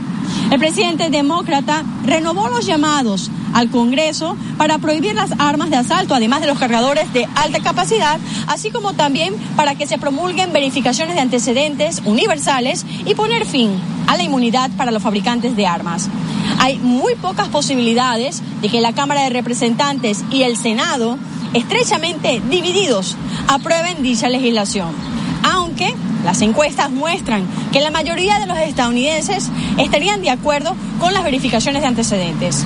El 0.50 0.58
presidente 0.58 1.10
demócrata 1.10 1.84
renovó 2.06 2.48
los 2.48 2.64
llamados 2.64 3.30
al 3.52 3.68
Congreso 3.68 4.36
para 4.56 4.78
prohibir 4.78 5.14
las 5.14 5.32
armas 5.38 5.68
de 5.68 5.76
asalto, 5.76 6.14
además 6.14 6.40
de 6.40 6.46
los 6.46 6.58
cargadores 6.58 7.12
de 7.12 7.28
alta 7.34 7.60
capacidad, 7.60 8.18
así 8.46 8.70
como 8.70 8.94
también 8.94 9.34
para 9.56 9.74
que 9.74 9.86
se 9.86 9.98
promulguen 9.98 10.54
verificaciones 10.54 11.16
de 11.16 11.20
antecedentes 11.20 12.00
universales 12.06 12.86
y 13.04 13.14
poner 13.14 13.44
fin 13.44 13.72
a 14.06 14.16
la 14.16 14.22
inmunidad 14.22 14.70
para 14.70 14.90
los 14.90 15.02
fabricantes 15.02 15.54
de 15.54 15.66
armas. 15.66 16.08
Hay 16.58 16.77
muy 16.82 17.14
pocas 17.16 17.48
posibilidades 17.48 18.42
de 18.60 18.68
que 18.68 18.80
la 18.80 18.92
Cámara 18.92 19.22
de 19.22 19.30
Representantes 19.30 20.24
y 20.30 20.42
el 20.42 20.56
Senado, 20.56 21.18
estrechamente 21.54 22.42
divididos, 22.50 23.16
aprueben 23.48 24.02
dicha 24.02 24.28
legislación. 24.28 24.92
Aunque 25.42 25.94
las 26.24 26.42
encuestas 26.42 26.90
muestran 26.90 27.46
que 27.72 27.80
la 27.80 27.90
mayoría 27.90 28.38
de 28.38 28.46
los 28.46 28.58
estadounidenses 28.58 29.50
estarían 29.78 30.22
de 30.22 30.30
acuerdo 30.30 30.74
con 30.98 31.14
las 31.14 31.24
verificaciones 31.24 31.82
de 31.82 31.88
antecedentes. 31.88 32.64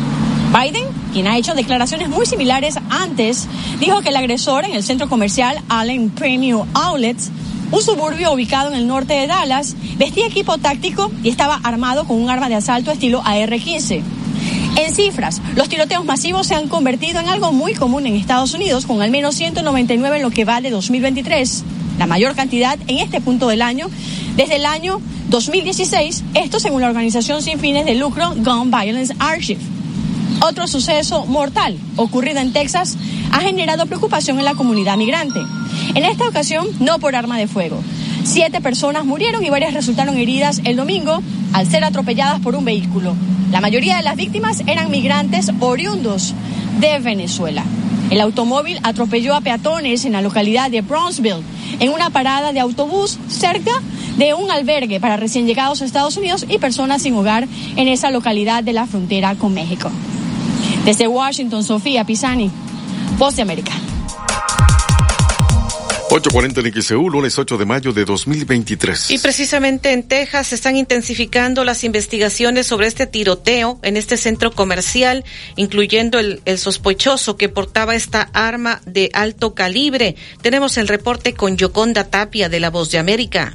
Biden, 0.52 0.84
quien 1.12 1.26
ha 1.28 1.38
hecho 1.38 1.54
declaraciones 1.54 2.08
muy 2.08 2.26
similares 2.26 2.76
antes, 2.90 3.46
dijo 3.80 4.02
que 4.02 4.10
el 4.10 4.16
agresor 4.16 4.64
en 4.64 4.72
el 4.72 4.82
centro 4.82 5.08
comercial 5.08 5.58
Allen 5.68 6.10
Premium 6.10 6.66
Outlets, 6.74 7.30
un 7.72 7.82
suburbio 7.82 8.32
ubicado 8.32 8.68
en 8.68 8.74
el 8.74 8.86
norte 8.86 9.14
de 9.14 9.26
Dallas, 9.26 9.74
vestía 9.96 10.26
equipo 10.26 10.58
táctico 10.58 11.10
y 11.24 11.30
estaba 11.30 11.58
armado 11.64 12.06
con 12.06 12.22
un 12.22 12.30
arma 12.30 12.48
de 12.48 12.54
asalto 12.54 12.92
estilo 12.92 13.22
AR-15. 13.24 14.02
En 14.76 14.94
cifras, 14.94 15.40
los 15.56 15.68
tiroteos 15.68 16.04
masivos 16.04 16.46
se 16.46 16.54
han 16.54 16.68
convertido 16.68 17.20
en 17.20 17.28
algo 17.28 17.52
muy 17.52 17.74
común 17.74 18.06
en 18.06 18.14
Estados 18.14 18.54
Unidos, 18.54 18.86
con 18.86 19.02
al 19.02 19.10
menos 19.10 19.34
199 19.34 20.16
en 20.16 20.22
lo 20.22 20.30
que 20.30 20.44
va 20.44 20.60
de 20.60 20.70
2023 20.70 21.64
la 21.98 22.06
mayor 22.06 22.34
cantidad 22.34 22.78
en 22.86 22.98
este 22.98 23.20
punto 23.20 23.48
del 23.48 23.62
año 23.62 23.88
desde 24.36 24.56
el 24.56 24.66
año 24.66 25.00
2016, 25.28 26.24
esto 26.34 26.58
según 26.58 26.80
la 26.80 26.88
organización 26.88 27.42
sin 27.42 27.58
fines 27.58 27.86
de 27.86 27.94
lucro 27.94 28.34
Gun 28.36 28.70
Violence 28.70 29.14
Archive. 29.18 29.60
Otro 30.44 30.66
suceso 30.66 31.24
mortal 31.26 31.78
ocurrido 31.94 32.40
en 32.40 32.52
Texas 32.52 32.98
ha 33.30 33.40
generado 33.42 33.86
preocupación 33.86 34.40
en 34.40 34.44
la 34.44 34.56
comunidad 34.56 34.96
migrante. 34.96 35.38
En 35.94 36.04
esta 36.04 36.26
ocasión, 36.26 36.66
no 36.80 36.98
por 36.98 37.14
arma 37.14 37.38
de 37.38 37.46
fuego. 37.46 37.80
Siete 38.24 38.60
personas 38.60 39.04
murieron 39.04 39.44
y 39.44 39.50
varias 39.50 39.72
resultaron 39.72 40.16
heridas 40.16 40.60
el 40.64 40.74
domingo 40.74 41.22
al 41.52 41.68
ser 41.68 41.84
atropelladas 41.84 42.40
por 42.40 42.56
un 42.56 42.64
vehículo. 42.64 43.14
La 43.52 43.60
mayoría 43.60 43.96
de 43.96 44.02
las 44.02 44.16
víctimas 44.16 44.64
eran 44.66 44.90
migrantes 44.90 45.52
oriundos 45.60 46.34
de 46.80 46.98
Venezuela. 46.98 47.62
El 48.10 48.20
automóvil 48.20 48.80
atropelló 48.82 49.36
a 49.36 49.42
peatones 49.42 50.04
en 50.04 50.12
la 50.12 50.22
localidad 50.22 50.72
de 50.72 50.80
Brownsville, 50.80 51.44
en 51.78 51.90
una 51.90 52.10
parada 52.10 52.52
de 52.52 52.58
autobús 52.58 53.16
cerca 53.28 53.70
de 54.18 54.34
un 54.34 54.50
albergue 54.50 54.98
para 54.98 55.16
recién 55.16 55.46
llegados 55.46 55.82
a 55.82 55.84
Estados 55.84 56.16
Unidos 56.16 56.46
y 56.48 56.58
personas 56.58 57.02
sin 57.02 57.14
hogar 57.14 57.46
en 57.76 57.86
esa 57.86 58.10
localidad 58.10 58.64
de 58.64 58.72
la 58.72 58.86
frontera 58.86 59.36
con 59.36 59.54
México. 59.54 59.90
Desde 60.84 61.06
Washington, 61.06 61.62
Sofía 61.62 62.04
Pisani, 62.04 62.50
Voz 63.16 63.36
de 63.36 63.42
América. 63.42 63.72
840 66.10 66.60
en 66.60 66.82
XEU, 66.82 67.08
lunes 67.08 67.38
8 67.38 67.56
de 67.56 67.64
mayo 67.64 67.92
de 67.92 68.04
2023. 68.04 69.12
Y 69.12 69.18
precisamente 69.18 69.92
en 69.92 70.02
Texas 70.02 70.48
se 70.48 70.56
están 70.56 70.76
intensificando 70.76 71.64
las 71.64 71.84
investigaciones 71.84 72.66
sobre 72.66 72.88
este 72.88 73.06
tiroteo 73.06 73.78
en 73.82 73.96
este 73.96 74.18
centro 74.18 74.50
comercial, 74.50 75.24
incluyendo 75.56 76.18
el, 76.18 76.42
el 76.44 76.58
sospechoso 76.58 77.38
que 77.38 77.48
portaba 77.48 77.94
esta 77.94 78.28
arma 78.34 78.82
de 78.84 79.08
alto 79.14 79.54
calibre. 79.54 80.16
Tenemos 80.42 80.76
el 80.76 80.88
reporte 80.88 81.32
con 81.32 81.56
Yoconda 81.56 82.04
Tapia 82.10 82.50
de 82.50 82.60
La 82.60 82.68
Voz 82.68 82.90
de 82.90 82.98
América. 82.98 83.54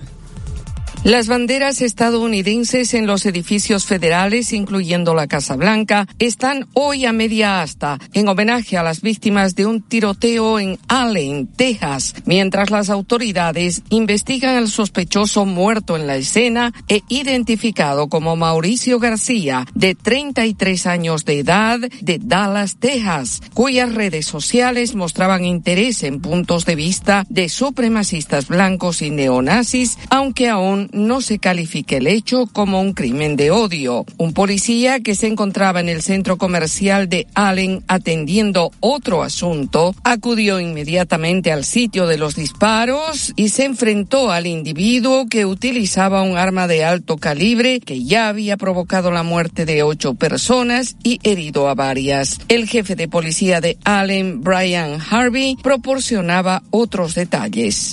Las 1.07 1.29
banderas 1.29 1.81
estadounidenses 1.81 2.93
en 2.93 3.07
los 3.07 3.25
edificios 3.25 3.85
federales, 3.85 4.51
incluyendo 4.51 5.15
la 5.15 5.27
Casa 5.27 5.55
Blanca, 5.55 6.05
están 6.19 6.67
hoy 6.73 7.05
a 7.05 7.13
media 7.13 7.61
asta 7.61 7.97
en 8.11 8.27
homenaje 8.27 8.75
a 8.75 8.83
las 8.83 8.99
víctimas 8.99 9.55
de 9.55 9.65
un 9.65 9.81
tiroteo 9.81 10.59
en 10.59 10.77
Allen, 10.89 11.47
Texas, 11.47 12.13
mientras 12.25 12.71
las 12.71 12.89
autoridades 12.89 13.83
investigan 13.89 14.57
al 14.57 14.67
sospechoso 14.67 15.45
muerto 15.45 15.95
en 15.95 16.07
la 16.07 16.17
escena 16.17 16.73
e 16.89 17.03
identificado 17.07 18.09
como 18.09 18.35
Mauricio 18.35 18.99
García, 18.99 19.65
de 19.73 19.95
33 19.95 20.87
años 20.87 21.23
de 21.23 21.39
edad, 21.39 21.79
de 22.01 22.19
Dallas, 22.21 22.79
Texas, 22.81 23.41
cuyas 23.53 23.95
redes 23.95 24.25
sociales 24.25 24.93
mostraban 24.93 25.45
interés 25.45 26.03
en 26.03 26.19
puntos 26.19 26.65
de 26.65 26.75
vista 26.75 27.25
de 27.29 27.47
supremacistas 27.47 28.49
blancos 28.49 29.01
y 29.01 29.09
neonazis, 29.09 29.97
aunque 30.09 30.49
aún 30.49 30.89
no 30.97 31.21
se 31.21 31.39
califique 31.39 31.97
el 31.97 32.07
hecho 32.07 32.47
como 32.51 32.81
un 32.81 32.93
crimen 32.93 33.35
de 33.35 33.51
odio. 33.51 34.05
Un 34.17 34.33
policía 34.33 34.99
que 34.99 35.15
se 35.15 35.27
encontraba 35.27 35.79
en 35.79 35.89
el 35.89 36.01
centro 36.01 36.37
comercial 36.37 37.07
de 37.09 37.27
Allen 37.33 37.83
atendiendo 37.87 38.71
otro 38.79 39.23
asunto 39.23 39.95
acudió 40.03 40.59
inmediatamente 40.59 41.51
al 41.51 41.63
sitio 41.63 42.07
de 42.07 42.17
los 42.17 42.35
disparos 42.35 43.33
y 43.35 43.49
se 43.49 43.65
enfrentó 43.65 44.31
al 44.31 44.47
individuo 44.47 45.27
que 45.29 45.45
utilizaba 45.45 46.23
un 46.23 46.37
arma 46.37 46.67
de 46.67 46.83
alto 46.83 47.17
calibre 47.17 47.79
que 47.79 48.03
ya 48.03 48.27
había 48.27 48.57
provocado 48.57 49.11
la 49.11 49.23
muerte 49.23 49.65
de 49.65 49.83
ocho 49.83 50.15
personas 50.15 50.95
y 51.03 51.19
herido 51.23 51.67
a 51.67 51.75
varias. 51.75 52.39
El 52.47 52.67
jefe 52.67 52.95
de 52.95 53.07
policía 53.07 53.61
de 53.61 53.77
Allen, 53.83 54.41
Brian 54.41 54.99
Harvey, 55.09 55.55
proporcionaba 55.61 56.63
otros 56.71 57.15
detalles. 57.15 57.91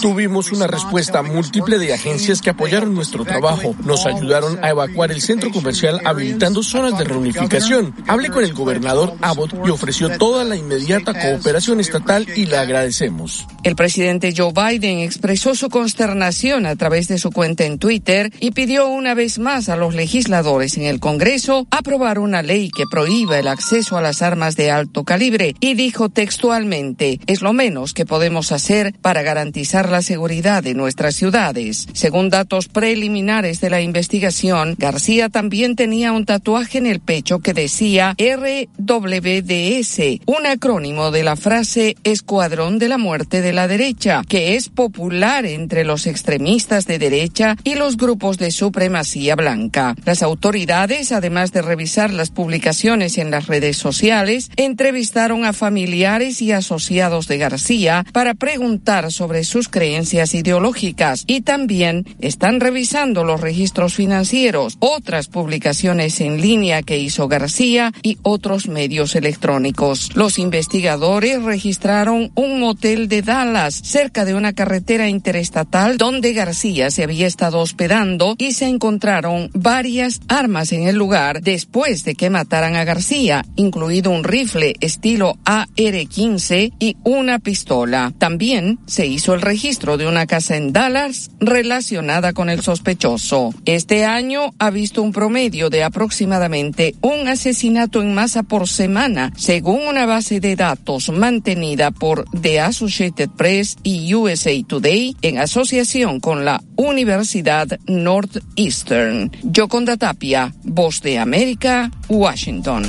Tuvimos 0.00 0.52
una 0.52 0.66
respuesta 0.66 1.07
múltiple 1.22 1.78
de 1.78 1.94
agencias 1.94 2.40
que 2.40 2.50
apoyaron 2.50 2.94
nuestro 2.94 3.24
trabajo. 3.24 3.74
Nos 3.84 4.06
ayudaron 4.06 4.62
a 4.62 4.70
evacuar 4.70 5.10
el 5.10 5.20
centro 5.20 5.50
comercial 5.50 6.00
habilitando 6.04 6.62
zonas 6.62 6.98
de 6.98 7.04
reunificación. 7.04 7.94
Hablé 8.06 8.28
con 8.30 8.44
el 8.44 8.52
gobernador 8.52 9.14
Abbott 9.20 9.54
y 9.66 9.70
ofreció 9.70 10.16
toda 10.18 10.44
la 10.44 10.56
inmediata 10.56 11.18
cooperación 11.18 11.80
estatal 11.80 12.26
y 12.36 12.46
le 12.46 12.56
agradecemos. 12.56 13.46
El 13.64 13.74
presidente 13.74 14.32
Joe 14.36 14.52
Biden 14.52 15.00
expresó 15.00 15.54
su 15.54 15.68
consternación 15.68 16.66
a 16.66 16.76
través 16.76 17.08
de 17.08 17.18
su 17.18 17.30
cuenta 17.30 17.64
en 17.64 17.78
Twitter 17.78 18.32
y 18.40 18.52
pidió 18.52 18.88
una 18.88 19.14
vez 19.14 19.38
más 19.38 19.68
a 19.68 19.76
los 19.76 19.94
legisladores 19.94 20.76
en 20.76 20.84
el 20.84 21.00
Congreso 21.00 21.66
aprobar 21.70 22.18
una 22.18 22.42
ley 22.42 22.70
que 22.70 22.84
prohíba 22.90 23.38
el 23.38 23.48
acceso 23.48 23.96
a 23.96 24.02
las 24.02 24.22
armas 24.22 24.56
de 24.56 24.70
alto 24.70 25.04
calibre 25.04 25.54
y 25.60 25.74
dijo 25.74 26.08
textualmente, 26.08 27.20
es 27.26 27.42
lo 27.42 27.52
menos 27.52 27.94
que 27.94 28.06
podemos 28.06 28.52
hacer 28.52 28.94
para 29.00 29.22
garantizar 29.22 29.88
la 29.88 30.02
seguridad 30.02 30.62
de 30.62 30.74
nuestras 30.98 31.14
ciudades. 31.14 31.86
Según 31.92 32.28
datos 32.28 32.66
preliminares 32.66 33.60
de 33.60 33.70
la 33.70 33.80
investigación, 33.80 34.74
García 34.76 35.28
también 35.28 35.76
tenía 35.76 36.10
un 36.10 36.24
tatuaje 36.24 36.78
en 36.78 36.86
el 36.86 36.98
pecho 36.98 37.38
que 37.38 37.54
decía 37.54 38.16
RWDS, 38.18 40.00
un 40.26 40.46
acrónimo 40.46 41.12
de 41.12 41.22
la 41.22 41.36
frase 41.36 41.94
Escuadrón 42.02 42.80
de 42.80 42.88
la 42.88 42.98
Muerte 42.98 43.42
de 43.42 43.52
la 43.52 43.68
Derecha, 43.68 44.22
que 44.28 44.56
es 44.56 44.70
popular 44.70 45.46
entre 45.46 45.84
los 45.84 46.08
extremistas 46.08 46.84
de 46.86 46.98
derecha 46.98 47.56
y 47.62 47.76
los 47.76 47.96
grupos 47.96 48.36
de 48.36 48.50
supremacía 48.50 49.36
blanca. 49.36 49.94
Las 50.04 50.24
autoridades, 50.24 51.12
además 51.12 51.52
de 51.52 51.62
revisar 51.62 52.12
las 52.12 52.30
publicaciones 52.30 53.18
en 53.18 53.30
las 53.30 53.46
redes 53.46 53.76
sociales, 53.76 54.50
entrevistaron 54.56 55.44
a 55.44 55.52
familiares 55.52 56.42
y 56.42 56.50
asociados 56.50 57.28
de 57.28 57.38
García 57.38 58.04
para 58.12 58.34
preguntar 58.34 59.12
sobre 59.12 59.44
sus 59.44 59.68
creencias 59.68 60.34
ideológicas 60.34 60.87
y 61.26 61.42
también 61.42 62.06
están 62.20 62.60
revisando 62.60 63.24
los 63.24 63.40
registros 63.40 63.94
financieros, 63.94 64.76
otras 64.78 65.28
publicaciones 65.28 66.20
en 66.20 66.40
línea 66.40 66.82
que 66.82 66.98
hizo 66.98 67.28
García 67.28 67.92
y 68.02 68.16
otros 68.22 68.68
medios 68.68 69.14
electrónicos. 69.14 70.16
Los 70.16 70.38
investigadores 70.38 71.42
registraron 71.42 72.30
un 72.34 72.60
motel 72.60 73.08
de 73.08 73.22
Dallas 73.22 73.74
cerca 73.74 74.24
de 74.24 74.34
una 74.34 74.54
carretera 74.54 75.08
interestatal 75.08 75.98
donde 75.98 76.32
García 76.32 76.90
se 76.90 77.04
había 77.04 77.26
estado 77.26 77.58
hospedando 77.58 78.34
y 78.38 78.52
se 78.52 78.66
encontraron 78.66 79.50
varias 79.52 80.20
armas 80.28 80.72
en 80.72 80.84
el 80.84 80.96
lugar 80.96 81.42
después 81.42 82.04
de 82.04 82.14
que 82.14 82.30
mataran 82.30 82.76
a 82.76 82.84
García, 82.84 83.44
incluido 83.56 84.10
un 84.10 84.24
rifle 84.24 84.74
estilo 84.80 85.36
AR-15 85.44 86.72
y 86.78 86.96
una 87.04 87.38
pistola. 87.38 88.12
También 88.18 88.78
se 88.86 89.06
hizo 89.06 89.34
el 89.34 89.42
registro 89.42 89.96
de 89.96 90.06
una 90.06 90.26
casa 90.26 90.56
en 90.56 90.72
Dallas 90.78 91.32
relacionada 91.40 92.32
con 92.32 92.48
el 92.48 92.62
sospechoso. 92.62 93.52
Este 93.64 94.04
año 94.04 94.54
ha 94.60 94.70
visto 94.70 95.02
un 95.02 95.10
promedio 95.10 95.70
de 95.70 95.82
aproximadamente 95.82 96.94
un 97.00 97.26
asesinato 97.26 98.00
en 98.00 98.14
masa 98.14 98.44
por 98.44 98.68
semana, 98.68 99.32
según 99.36 99.80
una 99.88 100.06
base 100.06 100.38
de 100.38 100.54
datos 100.54 101.10
mantenida 101.10 101.90
por 101.90 102.26
The 102.30 102.60
Associated 102.60 103.28
Press 103.30 103.76
y 103.82 104.14
USA 104.14 104.52
Today 104.68 105.16
en 105.20 105.38
asociación 105.38 106.20
con 106.20 106.44
la 106.44 106.62
Universidad 106.76 107.76
Northeastern. 107.88 109.32
Yoconda 109.42 109.96
Tapia, 109.96 110.54
Voz 110.62 111.02
de 111.02 111.18
América, 111.18 111.90
Washington. 112.08 112.84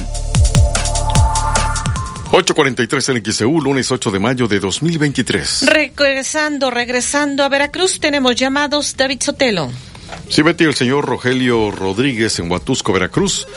843 2.31 3.09
en 3.09 3.25
XEU, 3.25 3.59
lunes 3.59 3.91
8 3.91 4.11
de 4.11 4.19
mayo 4.19 4.47
de 4.47 4.59
2023. 4.59 5.65
Regresando, 5.65 6.69
regresando 6.69 7.43
a 7.43 7.49
Veracruz, 7.49 7.99
tenemos 7.99 8.35
llamados 8.35 8.95
David 8.95 9.21
Sotelo. 9.21 9.71
Sí, 10.29 10.43
Betty, 10.43 10.65
el 10.65 10.75
señor 10.75 11.05
Rogelio 11.05 11.71
Rodríguez 11.71 12.37
en 12.37 12.51
Huatusco, 12.51 12.93
Veracruz. 12.93 13.47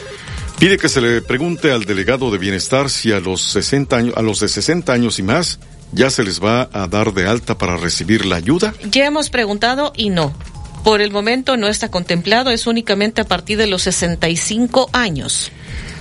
Pide 0.59 0.79
que 0.79 0.89
se 0.89 1.03
le 1.03 1.21
pregunte 1.21 1.71
al 1.71 1.85
delegado 1.85 2.31
de 2.31 2.39
bienestar 2.39 2.89
si 2.89 3.13
a 3.13 3.21
los 3.21 3.43
60 3.43 3.97
años, 3.97 4.15
a 4.17 4.23
los 4.23 4.41
de 4.41 4.49
60 4.49 4.91
años 4.91 5.19
y 5.19 5.23
más 5.23 5.59
ya 5.93 6.09
se 6.09 6.25
les 6.25 6.43
va 6.43 6.71
a 6.73 6.87
dar 6.87 7.13
de 7.13 7.27
alta 7.27 7.59
para 7.59 7.77
recibir 7.77 8.25
la 8.25 8.37
ayuda. 8.37 8.73
Ya 8.91 9.05
hemos 9.05 9.29
preguntado 9.29 9.93
y 9.95 10.09
no. 10.09 10.35
Por 10.85 11.01
el 11.01 11.13
momento 11.13 11.57
no 11.57 11.69
está 11.69 11.91
contemplado, 11.91 12.51
es 12.51 12.67
únicamente 12.67 13.21
a 13.21 13.25
partir 13.25 13.57
de 13.57 13.69
los 13.69 13.83
65 13.83 14.91
años. 14.93 15.53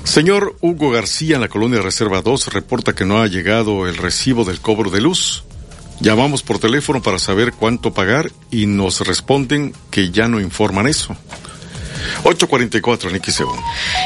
Señor 0.03 0.55
Hugo 0.61 0.89
García 0.89 1.35
en 1.35 1.41
la 1.41 1.47
colonia 1.47 1.81
Reserva 1.81 2.21
2 2.21 2.47
reporta 2.53 2.93
que 2.93 3.05
no 3.05 3.21
ha 3.21 3.27
llegado 3.27 3.87
el 3.87 3.97
recibo 3.97 4.43
del 4.43 4.59
cobro 4.59 4.89
de 4.89 5.01
luz. 5.01 5.43
Llamamos 5.99 6.41
por 6.41 6.57
teléfono 6.57 7.03
para 7.03 7.19
saber 7.19 7.53
cuánto 7.53 7.93
pagar 7.93 8.31
y 8.49 8.65
nos 8.65 9.05
responden 9.05 9.73
que 9.91 10.09
ya 10.09 10.27
no 10.27 10.39
informan 10.39 10.87
eso. 10.87 11.15
844 12.23 13.09
en 13.09 13.23
XEU. 13.23 13.51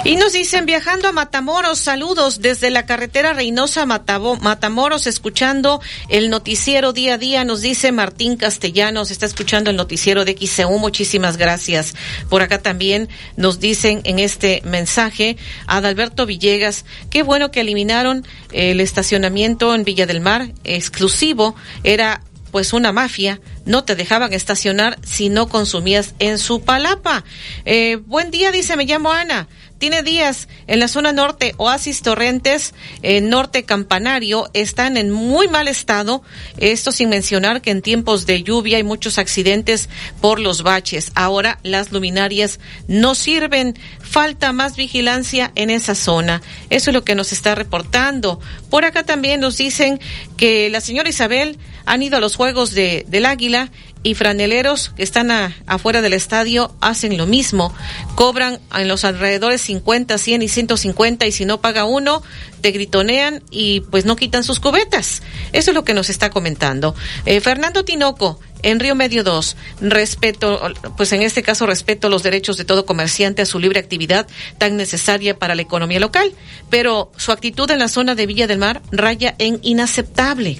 Y 0.03 0.15
nos 0.15 0.33
dicen, 0.33 0.65
viajando 0.65 1.07
a 1.07 1.11
Matamoros, 1.11 1.79
saludos 1.79 2.41
desde 2.41 2.69
la 2.69 2.85
carretera 2.85 3.33
Reynosa 3.33 3.85
Matamoros, 3.85 5.07
escuchando 5.07 5.81
el 6.09 6.29
noticiero 6.29 6.93
día 6.93 7.15
a 7.15 7.17
día, 7.17 7.45
nos 7.45 7.61
dice 7.61 7.91
Martín 7.91 8.37
Castellanos, 8.37 9.11
está 9.11 9.25
escuchando 9.25 9.69
el 9.69 9.75
noticiero 9.75 10.25
de 10.25 10.35
XEU, 10.37 10.77
muchísimas 10.77 11.37
gracias. 11.37 11.95
Por 12.29 12.41
acá 12.41 12.61
también 12.61 13.09
nos 13.37 13.59
dicen 13.59 14.01
en 14.03 14.19
este 14.19 14.61
mensaje, 14.65 15.37
Adalberto 15.67 16.25
Villegas, 16.25 16.85
qué 17.09 17.23
bueno 17.23 17.51
que 17.51 17.61
eliminaron 17.61 18.25
el 18.51 18.81
estacionamiento 18.81 19.73
en 19.75 19.83
Villa 19.83 20.05
del 20.05 20.21
Mar, 20.21 20.51
exclusivo, 20.63 21.55
era 21.83 22.21
pues 22.51 22.71
una 22.71 22.93
mafia, 22.93 23.41
no 23.65 23.83
te 23.83 23.95
dejaban 23.95 24.33
estacionar 24.33 24.97
si 25.03 25.29
no 25.29 25.49
consumías 25.49 26.15
en 26.19 26.37
su 26.37 26.61
palapa. 26.61 27.23
Eh, 27.65 27.97
buen 28.05 28.31
día, 28.31 28.51
dice, 28.51 28.75
me 28.75 28.85
llamo 28.85 29.11
Ana. 29.11 29.47
Tiene 29.85 30.01
días 30.01 30.47
en 30.65 30.79
la 30.79 30.87
zona 30.87 31.11
norte, 31.11 31.53
Oasis 31.57 32.01
Torrentes, 32.01 32.73
eh, 33.03 33.21
norte 33.21 33.65
Campanario, 33.65 34.49
están 34.53 34.97
en 34.97 35.11
muy 35.11 35.47
mal 35.47 35.67
estado. 35.67 36.23
Esto 36.57 36.91
sin 36.91 37.09
mencionar 37.09 37.61
que 37.61 37.69
en 37.69 37.83
tiempos 37.83 38.25
de 38.25 38.41
lluvia 38.41 38.77
hay 38.77 38.83
muchos 38.83 39.19
accidentes 39.19 39.87
por 40.21 40.39
los 40.39 40.63
baches. 40.63 41.11
Ahora 41.13 41.59
las 41.61 41.91
luminarias 41.91 42.59
no 42.87 43.13
sirven. 43.13 43.77
Falta 43.99 44.53
más 44.53 44.75
vigilancia 44.75 45.51
en 45.53 45.69
esa 45.69 45.93
zona. 45.93 46.41
Eso 46.71 46.89
es 46.89 46.93
lo 46.95 47.03
que 47.03 47.13
nos 47.13 47.31
está 47.31 47.53
reportando. 47.53 48.39
Por 48.71 48.85
acá 48.85 49.03
también 49.03 49.39
nos 49.39 49.57
dicen 49.57 49.99
que 50.35 50.67
la 50.71 50.81
señora 50.81 51.09
Isabel 51.09 51.59
han 51.85 52.01
ido 52.01 52.17
a 52.17 52.21
los 52.21 52.35
Juegos 52.35 52.71
de, 52.71 53.05
del 53.07 53.27
Águila 53.27 53.69
y 54.05 54.13
franeleros 54.13 54.91
que 54.95 55.01
están 55.01 55.31
afuera 55.65 55.99
del 55.99 56.13
estadio 56.13 56.75
hacen 56.79 57.17
lo 57.17 57.25
mismo. 57.25 57.73
Cobran 58.13 58.59
en 58.77 58.87
los 58.87 59.03
alrededores 59.03 59.61
50, 59.61 60.19
100 60.19 60.43
y 60.43 60.47
150 60.47 61.25
y 61.25 61.31
si 61.31 61.45
no 61.45 61.59
paga 61.59 61.85
uno, 61.85 62.21
te 62.61 62.69
gritonean 62.69 63.41
y 63.49 63.79
pues 63.81 64.05
no 64.05 64.15
quitan 64.15 64.43
sus 64.43 64.59
cubetas. 64.59 65.23
Eso 65.53 65.71
es 65.71 65.75
lo 65.75 65.83
que 65.83 65.95
nos 65.95 66.11
está 66.11 66.29
comentando. 66.29 66.93
Eh, 67.25 67.41
Fernando 67.41 67.83
Tinoco, 67.83 68.39
en 68.65 68.79
Río 68.79 68.95
Medio 68.95 69.23
2, 69.23 69.55
respeto, 69.81 70.59
pues 70.97 71.13
en 71.13 71.21
este 71.21 71.43
caso 71.43 71.67
respeto 71.67 72.09
los 72.09 72.23
derechos 72.23 72.57
de 72.57 72.65
todo 72.65 72.85
comerciante 72.85 73.43
a 73.43 73.45
su 73.45 73.59
libre 73.59 73.79
actividad 73.79 74.27
tan 74.57 74.75
necesaria 74.75 75.37
para 75.37 75.53
la 75.53 75.61
economía 75.61 75.99
local, 75.99 76.33
pero 76.71 77.11
su 77.15 77.31
actitud 77.31 77.69
en 77.69 77.77
la 77.77 77.87
zona 77.87 78.15
de 78.15 78.25
Villa 78.25 78.47
del 78.47 78.57
Mar 78.57 78.81
raya 78.91 79.35
en 79.37 79.59
inaceptable. 79.61 80.57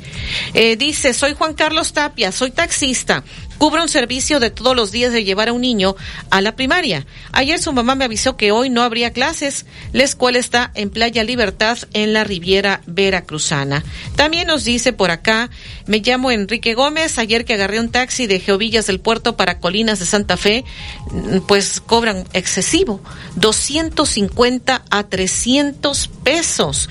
Eh, 0.54 0.78
dice, 0.78 1.16
soy 1.16 1.34
Juan 1.34 1.56
Carlos 1.56 1.94
Tapia, 1.94 2.32
soy 2.32 2.52
taxista 2.52 3.24
cubre 3.58 3.82
un 3.82 3.90
servicio 3.90 4.40
de 4.40 4.50
todos 4.50 4.76
los 4.76 4.92
días 4.92 5.12
de 5.12 5.24
llevar 5.24 5.50
a 5.50 5.54
un 5.54 5.62
niño 5.62 5.96
a 6.30 6.42
la 6.42 6.56
primaria. 6.56 7.06
Ayer 7.32 7.60
su 7.60 7.74
mamá 7.74 7.96
me 7.96 8.06
avisó 8.06 8.38
que 8.38 8.52
hoy 8.52 8.70
no 8.70 8.82
habría 8.82 9.12
clases. 9.12 9.66
La 9.94 10.04
escuela 10.04 10.40
está 10.40 10.72
en 10.76 10.90
Playa 10.90 11.24
Libertad 11.24 11.78
en 11.94 12.14
la 12.14 12.24
Riviera 12.24 12.82
Veracruzana. 12.86 13.84
También 14.16 14.48
nos 14.48 14.64
dice 14.64 14.94
por 14.94 15.12
acá, 15.12 15.50
me 15.86 16.00
llamo 16.00 16.32
Enrique 16.32 16.74
Gómez, 16.74 17.18
ayer 17.18 17.46
que 17.46 17.54
agarré 17.54 17.80
un 17.80 17.90
taxi 17.90 18.28
de 18.28 18.40
Geovillas 18.40 18.88
del 18.88 19.00
Puerto 19.00 19.36
para 19.38 19.60
Colinas 19.60 20.00
de 20.00 20.06
Santa 20.06 20.38
Fe, 20.38 20.64
mm, 21.12 21.40
pues 21.48 21.82
cobran 21.86 22.26
excesivo, 22.34 23.02
250 23.36 24.84
a 24.90 25.04
300 25.04 26.10
pesos. 26.24 26.90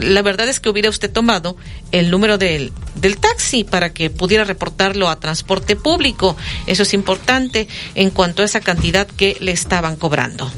La 0.00 0.22
verdad 0.22 0.48
es 0.48 0.60
que 0.60 0.68
hubiera 0.68 0.90
usted 0.90 1.10
tomado 1.10 1.56
el 1.92 2.10
número 2.10 2.38
del, 2.38 2.72
del 2.96 3.18
taxi 3.18 3.64
para 3.64 3.92
que 3.92 4.10
pudiera 4.10 4.44
reportarlo 4.44 5.08
a 5.08 5.20
transporte 5.20 5.76
público. 5.76 6.36
Eso 6.66 6.82
es 6.82 6.94
importante 6.94 7.68
en 7.94 8.10
cuanto 8.10 8.42
a 8.42 8.44
esa 8.44 8.60
cantidad 8.60 9.06
que 9.06 9.36
le 9.40 9.52
estaban 9.52 9.96
cobrando. 9.96 10.50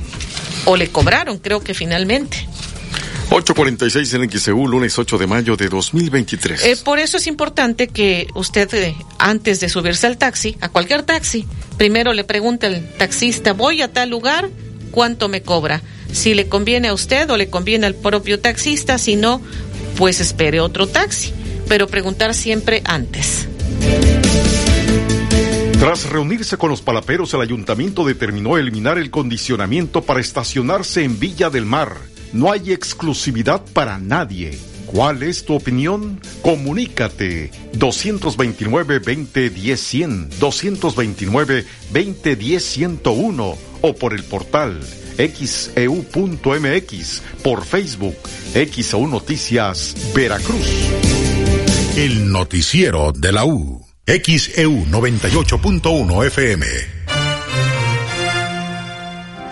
O 0.65 0.77
le 0.77 0.89
cobraron, 0.89 1.39
creo 1.39 1.61
que 1.61 1.75
finalmente. 1.75 2.49
846 3.31 4.15
en 4.15 4.31
XEU, 4.31 4.67
lunes 4.67 4.99
8 4.99 5.19
de 5.19 5.27
mayo 5.27 5.57
de 5.57 5.69
2023. 5.69 6.65
Eh, 6.65 6.77
por 6.83 6.99
eso 6.99 7.19
es 7.19 7.27
importante 7.27 7.89
que 7.89 8.27
usted, 8.35 8.73
eh, 8.73 8.97
antes 9.19 9.61
de 9.61 9.69
subirse 9.69 10.07
al 10.07 10.17
taxi, 10.17 10.57
a 10.61 10.71
cualquier 10.71 11.03
taxi, 11.03 11.47
primero 11.77 12.15
le 12.15 12.25
pregunte 12.25 12.67
al 12.67 12.89
taxista, 12.97 13.53
voy 13.53 13.83
a 13.83 13.93
tal 13.93 14.09
lugar, 14.09 14.49
¿cuánto 14.93 15.29
me 15.29 15.43
cobra? 15.43 15.83
Si 16.11 16.33
le 16.33 16.49
conviene 16.49 16.89
a 16.89 16.95
usted 16.95 17.29
o 17.29 17.37
le 17.37 17.51
conviene 17.51 17.87
al 17.87 17.95
propio 17.95 18.41
taxista, 18.41 18.97
si 18.97 19.15
no, 19.17 19.43
pues 19.99 20.21
espere 20.21 20.61
otro 20.61 20.87
taxi, 20.87 21.35
pero 21.67 21.89
preguntar 21.89 22.33
siempre 22.33 22.81
antes. 22.85 23.49
Tras 25.81 26.09
reunirse 26.09 26.57
con 26.57 26.71
los 26.71 26.83
palaperos, 26.83 27.35
el 27.35 27.41
ayuntamiento 27.41 28.05
determinó 28.05 28.57
eliminar 28.57 28.97
el 28.97 29.11
condicionamiento 29.11 30.03
para 30.03 30.21
estacionarse 30.21 31.03
en 31.03 31.19
Villa 31.19 31.51
del 31.51 31.67
Mar. 31.67 31.97
No 32.33 32.53
hay 32.53 32.71
exclusividad 32.73 33.65
para 33.73 33.99
nadie. 33.99 34.57
¿Cuál 34.87 35.25
es 35.25 35.45
tu 35.45 35.55
opinión? 35.55 36.21
Comunícate 36.43 37.51
229-2010-100, 37.75 40.29
229-2010-101 41.93 43.57
o 43.83 43.95
por 43.95 44.15
el 44.15 44.25
portal 44.25 44.81
xeu.mx, 45.19 47.23
por 47.43 47.65
Facebook, 47.65 48.17
XEU 48.55 49.07
Noticias, 49.07 49.95
Veracruz. 50.15 50.69
El 51.97 52.31
noticiero 52.31 53.13
de 53.13 53.33
la 53.33 53.45
U, 53.45 53.85
XEU 54.07 54.87
98.1 54.87 56.27
FM. 56.27 56.98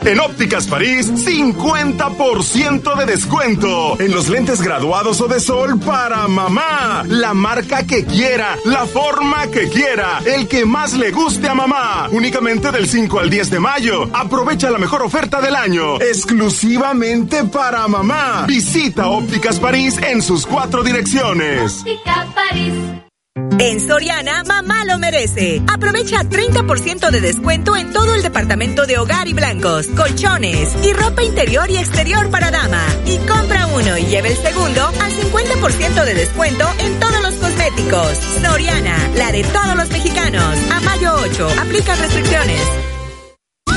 En 0.06 0.20
Ópticas 0.20 0.68
París, 0.68 1.10
50% 1.26 2.96
de 2.96 3.06
descuento 3.06 4.00
en 4.00 4.12
los 4.12 4.28
lentes 4.28 4.62
graduados 4.62 5.20
o 5.20 5.26
de 5.26 5.40
sol 5.40 5.80
para 5.80 6.28
mamá. 6.28 7.02
La 7.08 7.34
marca 7.34 7.84
que 7.84 8.04
quiera, 8.04 8.56
la 8.64 8.86
forma 8.86 9.48
que 9.48 9.68
quiera, 9.68 10.20
el 10.24 10.46
que 10.46 10.64
más 10.64 10.92
le 10.92 11.10
guste 11.10 11.48
a 11.48 11.54
mamá. 11.54 12.08
Únicamente 12.12 12.70
del 12.70 12.88
5 12.88 13.18
al 13.18 13.30
10 13.30 13.50
de 13.50 13.58
mayo. 13.58 14.08
Aprovecha 14.12 14.70
la 14.70 14.78
mejor 14.78 15.02
oferta 15.02 15.40
del 15.40 15.56
año. 15.56 16.00
Exclusivamente 16.00 17.42
para 17.42 17.88
mamá. 17.88 18.44
Visita 18.46 19.08
Ópticas 19.08 19.58
París 19.58 19.98
en 20.00 20.22
sus 20.22 20.46
cuatro 20.46 20.84
direcciones. 20.84 21.80
Óptica 21.80 22.28
París. 22.32 23.05
En 23.58 23.80
Soriana, 23.80 24.44
mamá 24.44 24.84
lo 24.86 24.98
merece. 24.98 25.62
Aprovecha 25.68 26.22
30% 26.22 27.10
de 27.10 27.20
descuento 27.20 27.76
en 27.76 27.92
todo 27.92 28.14
el 28.14 28.22
departamento 28.22 28.86
de 28.86 28.98
hogar 28.98 29.28
y 29.28 29.34
blancos, 29.34 29.88
colchones 29.88 30.74
y 30.82 30.92
ropa 30.94 31.22
interior 31.22 31.70
y 31.70 31.76
exterior 31.76 32.30
para 32.30 32.50
dama. 32.50 32.82
Y 33.04 33.18
compra 33.26 33.66
uno 33.66 33.98
y 33.98 34.06
lleve 34.06 34.30
el 34.30 34.36
segundo 34.36 34.86
al 34.86 35.12
50% 35.12 36.04
de 36.04 36.14
descuento 36.14 36.66
en 36.78 36.98
todos 36.98 37.22
los 37.22 37.34
cosméticos. 37.34 38.16
Soriana, 38.42 38.96
la 39.16 39.30
de 39.32 39.44
todos 39.44 39.76
los 39.76 39.90
mexicanos. 39.90 40.56
A 40.72 40.80
mayo 40.80 41.14
8, 41.22 41.48
aplica 41.60 41.94
restricciones. 41.94 42.85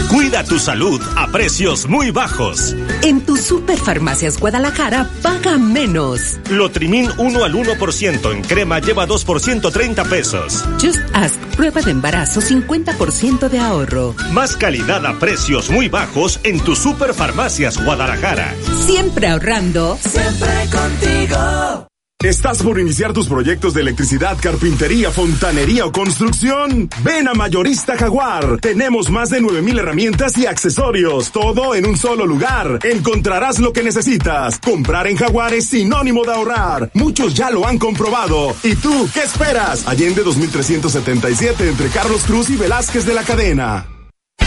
Cuida 0.10 0.44
tu 0.44 0.58
salud 0.58 1.00
a 1.16 1.28
precios 1.28 1.88
muy 1.88 2.10
bajos. 2.10 2.76
En 3.04 3.22
tu 3.22 3.38
Superfarmacias 3.38 4.40
Guadalajara 4.40 5.08
paga 5.22 5.60
menos. 5.60 6.40
Lotrimin 6.50 7.12
1 7.20 7.44
al 7.44 7.54
1% 7.54 8.32
en 8.34 8.42
crema 8.42 8.80
lleva 8.80 9.06
2 9.06 9.24
por 9.24 9.40
130 9.40 10.04
pesos. 10.06 10.66
Just 10.82 11.00
Ask 11.14 11.36
prueba 11.56 11.82
de 11.82 11.92
embarazo 11.92 12.42
50% 12.42 13.50
de 13.50 13.60
ahorro. 13.60 14.16
Más 14.32 14.58
calidad 14.58 15.06
a 15.06 15.20
precios 15.20 15.70
muy 15.70 15.90
bajos 15.90 16.40
en 16.44 16.60
tu 16.60 16.76
Superfarmacias 16.76 17.78
Guadalajara. 17.84 18.56
Siempre 18.88 19.28
ahorrando. 19.28 19.96
Siempre 20.02 20.50
contigo. 20.72 21.88
¿Estás 22.22 22.62
por 22.62 22.78
iniciar 22.78 23.14
tus 23.14 23.30
proyectos 23.30 23.74
de 23.74 23.80
electricidad, 23.80 24.38
carpintería, 24.42 25.10
fontanería 25.10 25.86
o 25.86 25.94
construcción? 25.94 26.90
Ven 27.02 27.30
a 27.30 27.34
Mayorista 27.34 27.96
Jaguar. 27.96 28.60
Tenemos 28.60 29.10
más 29.10 29.30
de 29.30 29.40
9000 29.40 29.80
herramientas 29.80 30.38
y 30.38 30.46
accesorios, 30.46 31.32
todo 31.32 31.76
en 31.76 31.86
un 31.86 31.96
solo 31.96 32.26
lugar. 32.26 32.80
Encontrarás 32.84 33.60
lo 33.60 33.72
que 33.72 33.84
necesitas. 33.84 34.60
Comprar 34.60 35.08
en 35.08 35.16
Jaguar 35.16 35.54
es 35.54 35.68
sinónimo 35.68 36.26
de 36.26 36.34
ahorrar. 36.34 36.92
Muchos 36.94 37.36
ya 37.36 37.52
lo 37.52 37.66
han 37.66 37.78
comprobado. 37.78 38.54
¿Y 38.64 38.76
tú 38.76 39.10
qué 39.14 39.22
esperas? 39.22 39.88
Allende 39.88 40.22
2377 40.22 41.70
entre 41.70 41.88
Carlos 41.88 42.24
Cruz 42.26 42.50
y 42.50 42.58
Velázquez 42.58 43.06
de 43.06 43.14
la 43.14 43.24
cadena. 43.24 43.99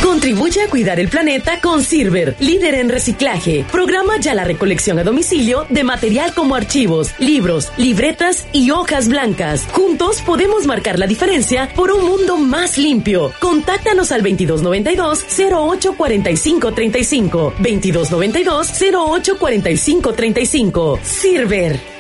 Contribuye 0.03 0.63
a 0.63 0.69
cuidar 0.69 0.99
el 0.99 1.09
planeta 1.09 1.61
con 1.61 1.83
Silver, 1.83 2.35
líder 2.41 2.75
en 2.75 2.89
reciclaje. 2.89 3.65
Programa 3.71 4.19
ya 4.19 4.35
la 4.35 4.43
recolección 4.45 4.99
a 4.99 5.05
domicilio 5.05 5.65
de 5.69 5.85
material 5.85 6.35
como 6.35 6.57
archivos, 6.57 7.15
libros, 7.19 7.71
libretas 7.77 8.47
y 8.53 8.73
hojas 8.73 9.09
blancas. 9.09 9.67
Juntos 9.73 10.21
podemos 10.23 10.67
marcar 10.67 10.99
la 10.99 11.07
diferencia 11.07 11.69
por 11.77 11.93
un 11.93 12.05
mundo 12.05 12.37
más 12.37 12.79
limpio. 12.79 13.33
Contáctanos 13.41 14.11
al 14.11 14.23
2292 14.23 15.25
084535 15.39 17.55
2292 17.59 18.69
084535 18.69 20.99
Silver. 21.03 21.92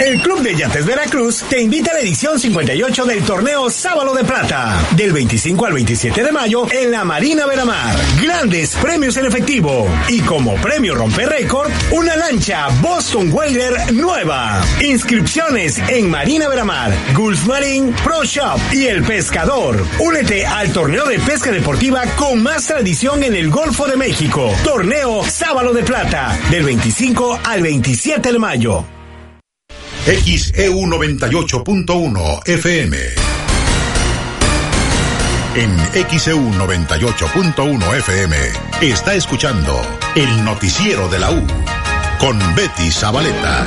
El 0.00 0.18
Club 0.22 0.40
de 0.40 0.56
Yates 0.56 0.86
Veracruz 0.86 1.42
te 1.50 1.60
invita 1.60 1.90
a 1.90 1.94
la 1.94 2.00
edición 2.00 2.40
58 2.40 3.04
del 3.04 3.22
torneo 3.22 3.68
Sábalo 3.68 4.14
de 4.14 4.24
Plata, 4.24 4.82
del 4.96 5.12
25 5.12 5.66
al 5.66 5.74
27 5.74 6.24
de 6.24 6.32
mayo 6.32 6.66
en 6.72 6.90
la 6.90 7.04
Marina 7.04 7.44
Veramar. 7.44 7.94
Grandes 8.22 8.74
premios 8.76 9.18
en 9.18 9.26
efectivo 9.26 9.86
y 10.08 10.20
como 10.20 10.54
premio 10.54 10.94
romper 10.94 11.28
récord, 11.28 11.70
una 11.90 12.16
lancha 12.16 12.68
Boston 12.80 13.30
Whaler 13.30 13.92
nueva. 13.92 14.64
Inscripciones 14.80 15.78
en 15.88 16.08
Marina 16.08 16.48
Veramar, 16.48 16.94
Gulf 17.14 17.44
Marine 17.46 17.92
Pro 18.02 18.24
Shop 18.24 18.58
y 18.72 18.86
El 18.86 19.02
Pescador. 19.02 19.84
Únete 19.98 20.46
al 20.46 20.72
torneo 20.72 21.04
de 21.04 21.18
pesca 21.18 21.50
deportiva 21.50 22.04
con 22.16 22.42
más 22.42 22.66
tradición 22.66 23.22
en 23.22 23.34
el 23.34 23.50
Golfo 23.50 23.86
de 23.86 23.98
México. 23.98 24.50
Torneo 24.64 25.22
Sábalo 25.24 25.74
de 25.74 25.82
Plata, 25.82 26.38
del 26.50 26.64
25 26.64 27.40
al 27.44 27.60
27 27.60 28.32
de 28.32 28.38
mayo. 28.38 28.86
XEU 30.06 30.86
98.1 30.86 32.48
FM. 32.48 32.96
En 35.54 35.76
XEU 36.08 36.50
98.1 36.52 37.96
FM 37.98 38.36
está 38.80 39.14
escuchando 39.14 39.78
el 40.14 40.44
noticiero 40.44 41.06
de 41.08 41.18
la 41.18 41.30
U 41.30 41.46
con 42.18 42.38
Betty 42.54 42.90
Zabaleta. 42.90 43.66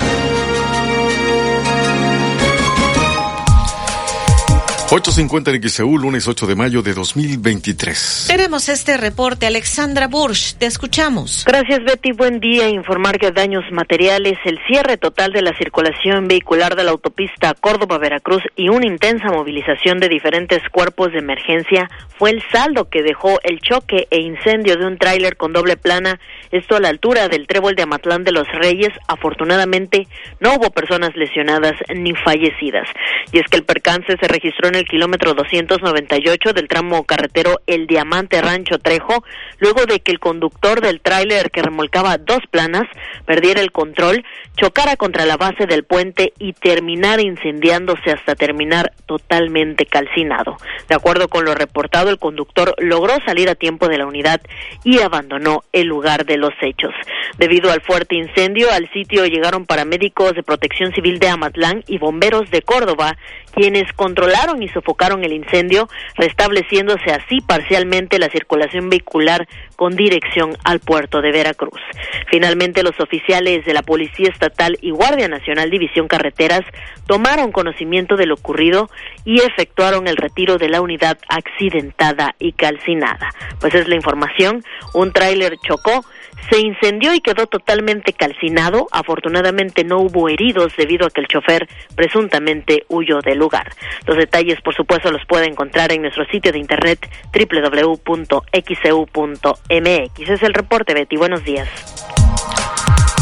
8.50 4.93 5.55
en 5.55 5.69
XEU, 5.69 5.97
lunes 5.97 6.27
8 6.27 6.45
de 6.45 6.55
mayo 6.55 6.83
de 6.83 6.93
2023. 6.93 8.25
Tenemos 8.27 8.69
este 8.69 8.95
reporte. 8.95 9.47
Alexandra 9.47 10.07
Bursch, 10.07 10.53
te 10.59 10.67
escuchamos. 10.67 11.45
Gracias, 11.47 11.83
Betty. 11.83 12.11
Buen 12.11 12.39
día. 12.39 12.69
Informar 12.69 13.17
que 13.17 13.31
daños 13.31 13.63
materiales, 13.71 14.37
el 14.45 14.59
cierre 14.67 14.97
total 14.97 15.33
de 15.33 15.41
la 15.41 15.57
circulación 15.57 16.27
vehicular 16.27 16.75
de 16.75 16.83
la 16.83 16.91
autopista 16.91 17.55
Córdoba-Veracruz 17.55 18.43
y 18.55 18.69
una 18.69 18.85
intensa 18.85 19.31
movilización 19.31 19.97
de 19.97 20.09
diferentes 20.09 20.61
cuerpos 20.71 21.11
de 21.11 21.17
emergencia 21.17 21.89
fue 22.19 22.29
el 22.29 22.43
saldo 22.51 22.87
que 22.87 23.01
dejó 23.01 23.39
el 23.41 23.61
choque 23.61 24.07
e 24.11 24.19
incendio 24.19 24.77
de 24.77 24.85
un 24.85 24.99
tráiler 24.99 25.37
con 25.37 25.53
doble 25.53 25.75
plana, 25.75 26.19
esto 26.51 26.75
a 26.75 26.79
la 26.79 26.89
altura 26.89 27.29
del 27.29 27.47
trébol 27.47 27.75
de 27.75 27.81
Amatlán 27.81 28.23
de 28.23 28.31
los 28.31 28.47
Reyes. 28.47 28.91
Afortunadamente, 29.07 30.07
no 30.39 30.53
hubo 30.53 30.69
personas 30.69 31.15
lesionadas 31.15 31.73
ni 31.95 32.13
fallecidas. 32.13 32.87
Y 33.31 33.39
es 33.39 33.47
que 33.49 33.57
el 33.57 33.63
percance 33.63 34.15
se 34.21 34.27
registró 34.27 34.67
en 34.67 34.75
el 34.75 34.82
kilómetro 34.87 35.33
298 35.33 36.53
del 36.53 36.67
tramo 36.67 37.03
carretero 37.03 37.61
El 37.67 37.87
Diamante 37.87 38.41
Rancho 38.41 38.79
Trejo, 38.79 39.23
luego 39.59 39.85
de 39.85 39.99
que 39.99 40.11
el 40.11 40.19
conductor 40.19 40.81
del 40.81 41.01
tráiler 41.01 41.51
que 41.51 41.61
remolcaba 41.61 42.17
dos 42.17 42.39
planas 42.49 42.83
perdiera 43.25 43.61
el 43.61 43.71
control, 43.71 44.23
chocara 44.55 44.95
contra 44.95 45.25
la 45.25 45.37
base 45.37 45.65
del 45.65 45.83
puente 45.83 46.33
y 46.39 46.53
terminara 46.53 47.21
incendiándose 47.21 48.11
hasta 48.11 48.35
terminar 48.35 48.91
totalmente 49.05 49.85
calcinado. 49.85 50.57
De 50.87 50.95
acuerdo 50.95 51.27
con 51.27 51.45
lo 51.45 51.55
reportado, 51.55 52.09
el 52.09 52.19
conductor 52.19 52.75
logró 52.77 53.13
salir 53.25 53.49
a 53.49 53.55
tiempo 53.55 53.87
de 53.87 53.97
la 53.97 54.05
unidad 54.05 54.41
y 54.83 54.99
abandonó 54.99 55.63
el 55.71 55.87
lugar 55.87 56.25
de 56.25 56.37
los 56.37 56.53
hechos. 56.61 56.93
Debido 57.37 57.71
al 57.71 57.81
fuerte 57.81 58.15
incendio, 58.15 58.71
al 58.71 58.91
sitio 58.91 59.25
llegaron 59.25 59.65
paramédicos 59.65 60.33
de 60.35 60.43
Protección 60.43 60.93
Civil 60.93 61.19
de 61.19 61.29
Amatlán 61.29 61.83
y 61.87 61.97
bomberos 61.97 62.49
de 62.51 62.61
Córdoba, 62.61 63.17
quienes 63.53 63.91
controlaron 63.93 64.61
y 64.63 64.67
sofocaron 64.69 65.23
el 65.23 65.33
incendio, 65.33 65.87
restableciéndose 66.15 67.11
así 67.11 67.41
parcialmente 67.41 68.19
la 68.19 68.29
circulación 68.29 68.89
vehicular 68.89 69.47
con 69.75 69.95
dirección 69.95 70.57
al 70.63 70.79
puerto 70.79 71.21
de 71.21 71.31
Veracruz. 71.31 71.81
Finalmente, 72.29 72.83
los 72.83 72.99
oficiales 72.99 73.65
de 73.65 73.73
la 73.73 73.83
Policía 73.83 74.29
Estatal 74.29 74.77
y 74.81 74.91
Guardia 74.91 75.27
Nacional 75.27 75.69
División 75.69 76.07
Carreteras 76.07 76.61
tomaron 77.07 77.51
conocimiento 77.51 78.15
de 78.15 78.25
lo 78.25 78.35
ocurrido 78.35 78.89
y 79.25 79.41
efectuaron 79.41 80.07
el 80.07 80.17
retiro 80.17 80.57
de 80.57 80.69
la 80.69 80.81
unidad 80.81 81.17
accidentada 81.29 82.35
y 82.39 82.53
calcinada. 82.53 83.29
Pues 83.59 83.75
es 83.75 83.87
la 83.87 83.95
información, 83.95 84.63
un 84.93 85.11
tráiler 85.11 85.57
chocó 85.65 86.03
se 86.49 86.59
incendió 86.59 87.13
y 87.13 87.21
quedó 87.21 87.47
totalmente 87.47 88.13
calcinado. 88.13 88.87
Afortunadamente 88.91 89.83
no 89.83 89.99
hubo 89.99 90.29
heridos 90.29 90.75
debido 90.77 91.07
a 91.07 91.09
que 91.09 91.21
el 91.21 91.27
chofer 91.27 91.67
presuntamente 91.95 92.85
huyó 92.89 93.19
del 93.21 93.39
lugar. 93.39 93.71
Los 94.05 94.17
detalles, 94.17 94.61
por 94.61 94.75
supuesto, 94.75 95.11
los 95.11 95.25
puede 95.25 95.45
encontrar 95.45 95.91
en 95.91 96.01
nuestro 96.01 96.25
sitio 96.25 96.51
de 96.51 96.59
internet 96.59 97.09
www.xcu.mx. 97.33 98.39
Es 100.29 100.43
el 100.43 100.53
reporte, 100.53 100.93
Betty. 100.93 101.17
Buenos 101.17 101.43
días. 101.43 102.02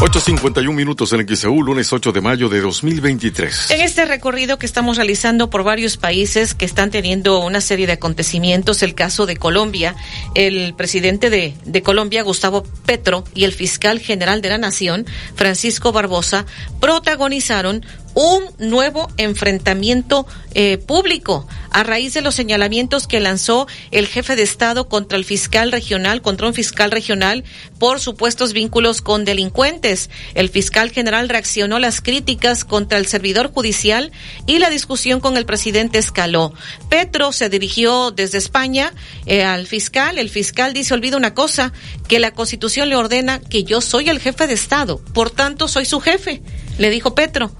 8.51 0.02 0.74
minutos 0.74 1.12
en 1.12 1.20
el 1.20 1.36
XEU, 1.36 1.62
lunes 1.62 1.92
8 1.92 2.10
de 2.10 2.20
mayo 2.20 2.48
de 2.48 2.60
2023. 2.60 3.70
En 3.70 3.82
este 3.82 4.04
recorrido 4.04 4.58
que 4.58 4.66
estamos 4.66 4.96
realizando 4.96 5.48
por 5.48 5.62
varios 5.62 5.96
países 5.96 6.54
que 6.54 6.64
están 6.64 6.90
teniendo 6.90 7.38
una 7.38 7.60
serie 7.60 7.86
de 7.86 7.92
acontecimientos, 7.92 8.82
el 8.82 8.96
caso 8.96 9.26
de 9.26 9.36
Colombia, 9.36 9.94
el 10.34 10.74
presidente 10.74 11.30
de, 11.30 11.54
de 11.64 11.82
Colombia, 11.84 12.24
Gustavo 12.24 12.64
Petro, 12.84 13.22
y 13.32 13.44
el 13.44 13.52
fiscal 13.52 14.00
general 14.00 14.42
de 14.42 14.48
la 14.48 14.58
Nación, 14.58 15.06
Francisco 15.36 15.92
Barbosa, 15.92 16.46
protagonizaron 16.80 17.86
un 18.14 18.42
nuevo 18.58 19.08
enfrentamiento 19.16 20.26
eh, 20.54 20.78
público 20.78 21.46
a 21.70 21.82
raíz 21.82 22.12
de 22.12 22.20
los 22.20 22.34
señalamientos 22.34 23.06
que 23.06 23.20
lanzó 23.20 23.66
el 23.90 24.06
jefe 24.06 24.36
de 24.36 24.42
Estado 24.42 24.88
contra 24.88 25.16
el 25.16 25.24
fiscal 25.24 25.72
regional, 25.72 26.20
contra 26.20 26.46
un 26.46 26.54
fiscal 26.54 26.90
regional 26.90 27.44
por 27.78 28.00
supuestos 28.00 28.52
vínculos 28.52 29.00
con 29.00 29.24
delincuentes. 29.24 30.10
El 30.34 30.50
fiscal 30.50 30.90
general 30.90 31.28
reaccionó 31.28 31.76
a 31.76 31.80
las 31.80 32.00
críticas 32.02 32.64
contra 32.64 32.98
el 32.98 33.06
servidor 33.06 33.52
judicial 33.52 34.12
y 34.46 34.58
la 34.58 34.68
discusión 34.68 35.20
con 35.20 35.36
el 35.36 35.46
presidente 35.46 35.98
escaló. 35.98 36.52
Petro 36.90 37.32
se 37.32 37.48
dirigió 37.48 38.10
desde 38.10 38.38
España 38.38 38.92
eh, 39.24 39.42
al 39.44 39.66
fiscal. 39.66 40.18
El 40.18 40.28
fiscal 40.28 40.74
dice, 40.74 40.92
olvida 40.92 41.16
una 41.16 41.34
cosa, 41.34 41.72
que 42.08 42.18
la 42.18 42.32
constitución 42.32 42.90
le 42.90 42.96
ordena 42.96 43.40
que 43.40 43.64
yo 43.64 43.80
soy 43.80 44.10
el 44.10 44.20
jefe 44.20 44.46
de 44.46 44.54
Estado, 44.54 45.02
por 45.14 45.30
tanto 45.30 45.68
soy 45.68 45.86
su 45.86 46.00
jefe, 46.00 46.42
le 46.78 46.90
dijo 46.90 47.14
Petro. 47.14 47.52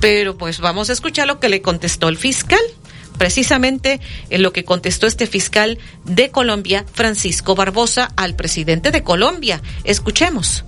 Pero 0.00 0.36
pues 0.36 0.60
vamos 0.60 0.90
a 0.90 0.92
escuchar 0.92 1.26
lo 1.26 1.40
que 1.40 1.48
le 1.48 1.62
contestó 1.62 2.08
el 2.08 2.16
fiscal. 2.16 2.60
Precisamente 3.18 4.00
en 4.28 4.42
lo 4.42 4.52
que 4.52 4.64
contestó 4.64 5.06
este 5.06 5.26
fiscal 5.26 5.78
de 6.04 6.30
Colombia, 6.30 6.84
Francisco 6.92 7.54
Barbosa, 7.54 8.12
al 8.16 8.36
presidente 8.36 8.90
de 8.90 9.02
Colombia. 9.02 9.62
Escuchemos. 9.84 10.64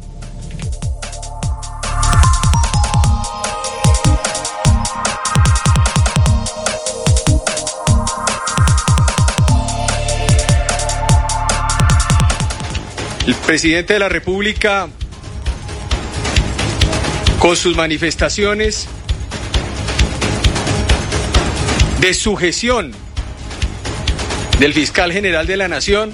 El 13.26 13.34
presidente 13.34 13.92
de 13.92 13.98
la 13.98 14.08
República, 14.08 14.88
con 17.38 17.56
sus 17.56 17.76
manifestaciones, 17.76 18.88
de 22.00 22.14
sujeción 22.14 22.92
del 24.58 24.74
fiscal 24.74 25.12
general 25.12 25.46
de 25.46 25.56
la 25.56 25.68
Nación, 25.68 26.12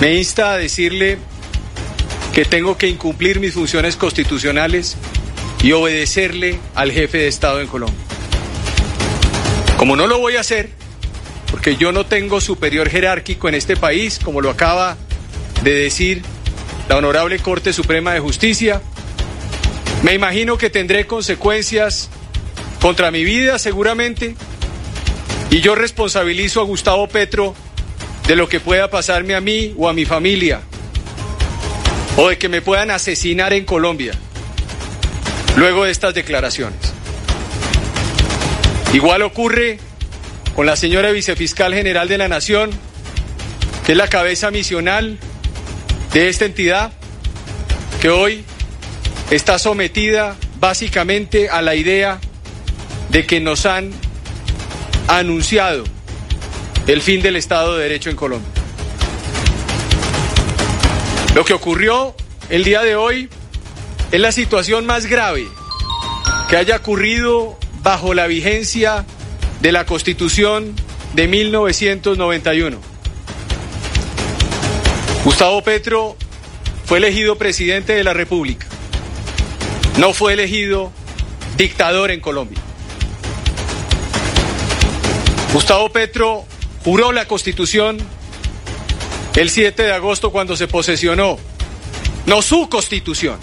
me 0.00 0.14
insta 0.16 0.52
a 0.52 0.56
decirle 0.56 1.18
que 2.32 2.44
tengo 2.44 2.76
que 2.76 2.88
incumplir 2.88 3.40
mis 3.40 3.54
funciones 3.54 3.96
constitucionales 3.96 4.96
y 5.62 5.72
obedecerle 5.72 6.58
al 6.74 6.92
jefe 6.92 7.18
de 7.18 7.28
Estado 7.28 7.60
en 7.60 7.66
Colombia. 7.66 7.98
Como 9.78 9.96
no 9.96 10.06
lo 10.06 10.18
voy 10.18 10.36
a 10.36 10.40
hacer, 10.40 10.70
porque 11.50 11.76
yo 11.76 11.92
no 11.92 12.06
tengo 12.06 12.40
superior 12.40 12.88
jerárquico 12.88 13.48
en 13.48 13.54
este 13.54 13.76
país, 13.76 14.18
como 14.22 14.40
lo 14.40 14.50
acaba 14.50 14.96
de 15.62 15.74
decir 15.74 16.22
la 16.88 16.96
Honorable 16.96 17.38
Corte 17.38 17.72
Suprema 17.72 18.12
de 18.12 18.20
Justicia, 18.20 18.82
me 20.02 20.14
imagino 20.14 20.58
que 20.58 20.70
tendré 20.70 21.06
consecuencias 21.06 22.10
contra 22.86 23.10
mi 23.10 23.24
vida 23.24 23.58
seguramente, 23.58 24.36
y 25.50 25.58
yo 25.58 25.74
responsabilizo 25.74 26.60
a 26.60 26.62
Gustavo 26.62 27.08
Petro 27.08 27.52
de 28.28 28.36
lo 28.36 28.48
que 28.48 28.60
pueda 28.60 28.88
pasarme 28.88 29.34
a 29.34 29.40
mí 29.40 29.74
o 29.76 29.88
a 29.88 29.92
mi 29.92 30.04
familia, 30.04 30.60
o 32.16 32.28
de 32.28 32.38
que 32.38 32.48
me 32.48 32.62
puedan 32.62 32.92
asesinar 32.92 33.52
en 33.54 33.64
Colombia, 33.64 34.12
luego 35.56 35.82
de 35.82 35.90
estas 35.90 36.14
declaraciones. 36.14 36.78
Igual 38.92 39.22
ocurre 39.22 39.80
con 40.54 40.64
la 40.64 40.76
señora 40.76 41.10
vicefiscal 41.10 41.74
general 41.74 42.06
de 42.06 42.18
la 42.18 42.28
Nación, 42.28 42.70
que 43.84 43.92
es 43.92 43.98
la 43.98 44.06
cabeza 44.06 44.52
misional 44.52 45.18
de 46.12 46.28
esta 46.28 46.44
entidad, 46.44 46.92
que 48.00 48.10
hoy 48.10 48.44
está 49.32 49.58
sometida 49.58 50.36
básicamente 50.60 51.50
a 51.50 51.62
la 51.62 51.74
idea 51.74 52.20
de 53.16 53.24
que 53.24 53.40
nos 53.40 53.64
han 53.64 53.92
anunciado 55.08 55.84
el 56.86 57.00
fin 57.00 57.22
del 57.22 57.36
Estado 57.36 57.74
de 57.74 57.84
Derecho 57.84 58.10
en 58.10 58.16
Colombia. 58.16 58.52
Lo 61.34 61.42
que 61.42 61.54
ocurrió 61.54 62.14
el 62.50 62.62
día 62.62 62.82
de 62.82 62.94
hoy 62.94 63.30
es 64.12 64.20
la 64.20 64.32
situación 64.32 64.84
más 64.84 65.06
grave 65.06 65.48
que 66.50 66.58
haya 66.58 66.76
ocurrido 66.76 67.58
bajo 67.82 68.12
la 68.12 68.26
vigencia 68.26 69.06
de 69.62 69.72
la 69.72 69.86
Constitución 69.86 70.74
de 71.14 71.26
1991. 71.26 72.76
Gustavo 75.24 75.62
Petro 75.62 76.18
fue 76.84 76.98
elegido 76.98 77.38
presidente 77.38 77.94
de 77.94 78.04
la 78.04 78.12
República. 78.12 78.66
No 79.96 80.12
fue 80.12 80.34
elegido 80.34 80.92
dictador 81.56 82.10
en 82.10 82.20
Colombia. 82.20 82.65
Gustavo 85.56 85.88
Petro 85.88 86.44
juró 86.84 87.12
la 87.12 87.24
Constitución 87.24 87.96
el 89.36 89.48
7 89.48 89.84
de 89.84 89.92
agosto 89.92 90.30
cuando 90.30 90.54
se 90.54 90.68
posesionó, 90.68 91.38
no 92.26 92.42
su 92.42 92.68
Constitución, 92.68 93.38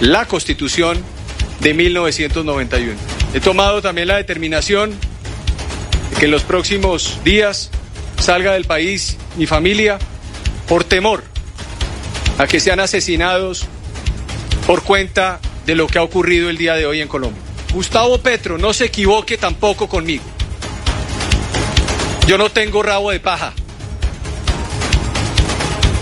la 0.00 0.24
Constitución 0.24 0.96
de 1.60 1.74
1991. 1.74 2.94
He 3.34 3.40
tomado 3.40 3.82
también 3.82 4.08
la 4.08 4.16
determinación 4.16 4.92
de 4.92 6.16
que 6.18 6.24
en 6.24 6.30
los 6.30 6.44
próximos 6.44 7.22
días 7.24 7.68
salga 8.18 8.54
del 8.54 8.64
país 8.64 9.18
mi 9.36 9.44
familia 9.44 9.98
por 10.66 10.82
temor 10.82 11.24
a 12.38 12.46
que 12.46 12.58
sean 12.58 12.80
asesinados 12.80 13.66
por 14.66 14.82
cuenta 14.82 15.40
de 15.66 15.74
lo 15.74 15.88
que 15.88 15.98
ha 15.98 16.02
ocurrido 16.02 16.48
el 16.48 16.56
día 16.56 16.72
de 16.72 16.86
hoy 16.86 17.02
en 17.02 17.08
Colombia. 17.08 17.42
Gustavo 17.74 18.16
Petro, 18.16 18.56
no 18.56 18.72
se 18.72 18.86
equivoque 18.86 19.36
tampoco 19.36 19.90
conmigo. 19.90 20.24
Yo 22.28 22.36
no 22.36 22.50
tengo 22.50 22.82
rabo 22.82 23.10
de 23.10 23.20
paja. 23.20 23.54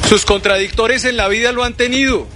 Sus 0.08 0.24
contradictores 0.24 1.04
en 1.04 1.16
la 1.16 1.28
vida 1.28 1.52
lo 1.52 1.62
han 1.62 1.74
tenido. 1.74 2.26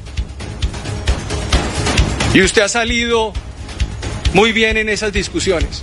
Y 2.32 2.40
usted 2.42 2.62
ha 2.62 2.68
salido 2.68 3.32
muy 4.32 4.52
bien 4.52 4.76
en 4.76 4.88
esas 4.88 5.12
discusiones. 5.12 5.82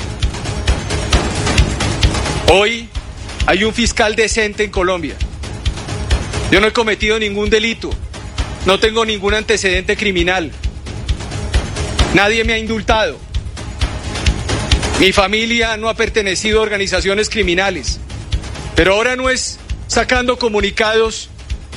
Hoy 2.50 2.88
hay 3.45 3.66
un 3.66 3.74
fiscal 3.74 4.16
decente 4.16 4.64
en 4.64 4.72
Colombia. 4.72 5.16
Yo 6.50 6.61
no 6.61 6.68
he 6.68 6.72
cometido 6.72 7.19
ningún 7.19 7.50
delito. 7.50 7.90
No 8.66 8.80
tengo 8.80 9.03
ningún 9.03 9.34
antecedente 9.34 9.98
criminal. 9.98 10.50
Nadie 12.14 12.45
me 12.45 12.53
ha 12.53 12.58
indultado. 12.58 13.26
Mi 15.00 15.11
familia 15.11 15.77
no 15.77 15.90
ha 15.90 15.93
pertenecido 15.93 16.59
a 16.59 16.64
organizaciones 16.64 17.30
criminales. 17.30 18.00
Pero 18.76 18.95
ahora 18.95 19.16
no 19.16 19.30
es 19.30 19.59
sacando 19.88 20.38
comunicados 20.38 21.30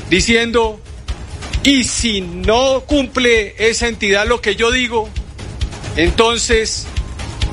diciendo 0.08 0.80
y 1.62 1.84
si 1.84 2.22
no 2.22 2.82
cumple 2.86 3.54
esa 3.58 3.88
entidad 3.88 4.26
lo 4.26 4.40
que 4.40 4.56
yo 4.56 4.70
digo, 4.70 5.08
entonces 5.96 6.86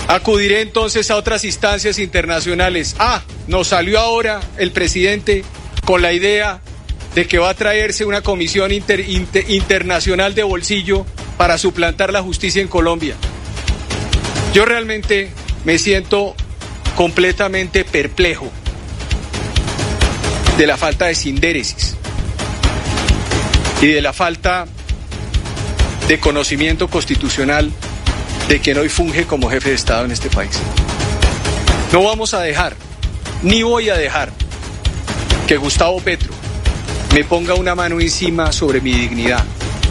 acudiré 0.08 0.62
entonces 0.62 1.12
a 1.12 1.18
otras 1.18 1.44
instancias 1.44 2.00
internacionales. 2.00 2.96
Ah, 3.00 3.24
nos 3.48 3.68
salió 3.68 4.00
ahora 4.00 4.40
el 4.58 4.72
presidente 4.72 5.44
con 5.86 6.02
la 6.02 6.14
idea 6.14 6.62
de 7.14 7.28
que 7.28 7.40
va 7.40 7.50
a 7.50 7.54
traerse 7.54 8.06
una 8.06 8.22
comisión 8.22 8.72
internacional 8.72 10.34
de 10.36 10.44
bolsillo 10.44 11.06
para 11.38 11.58
suplantar 11.58 12.14
la 12.14 12.22
justicia 12.22 12.62
en 12.62 12.68
Colombia. 12.70 13.16
Yo 14.54 14.66
realmente 14.66 15.32
me 15.68 15.78
siento 15.78 16.34
completamente 16.96 17.84
perplejo 17.84 18.50
de 20.58 20.66
la 20.66 20.78
falta 20.78 21.08
de 21.08 21.14
sindéresis 21.14 21.94
y 23.82 23.88
de 23.88 24.02
la 24.02 24.14
falta 24.14 24.66
de 26.08 26.20
conocimiento 26.22 26.88
constitucional 26.88 27.70
de 28.48 28.62
quien 28.62 28.78
hoy 28.78 28.88
funge 28.88 29.26
como 29.26 29.50
jefe 29.50 29.72
de 29.72 29.76
Estado 29.76 30.06
en 30.06 30.12
este 30.12 30.30
país. 30.30 30.58
No 31.92 32.02
vamos 32.02 32.34
a 32.34 32.40
dejar, 32.40 32.74
ni 33.44 33.62
voy 33.62 33.90
a 33.90 33.98
dejar, 33.98 34.32
que 35.48 35.58
Gustavo 35.58 36.00
Petro 36.00 36.32
me 37.14 37.26
ponga 37.26 37.56
una 37.56 37.76
mano 37.76 38.00
encima 38.00 38.54
sobre 38.54 38.80
mi 38.80 38.94
dignidad. 38.94 39.44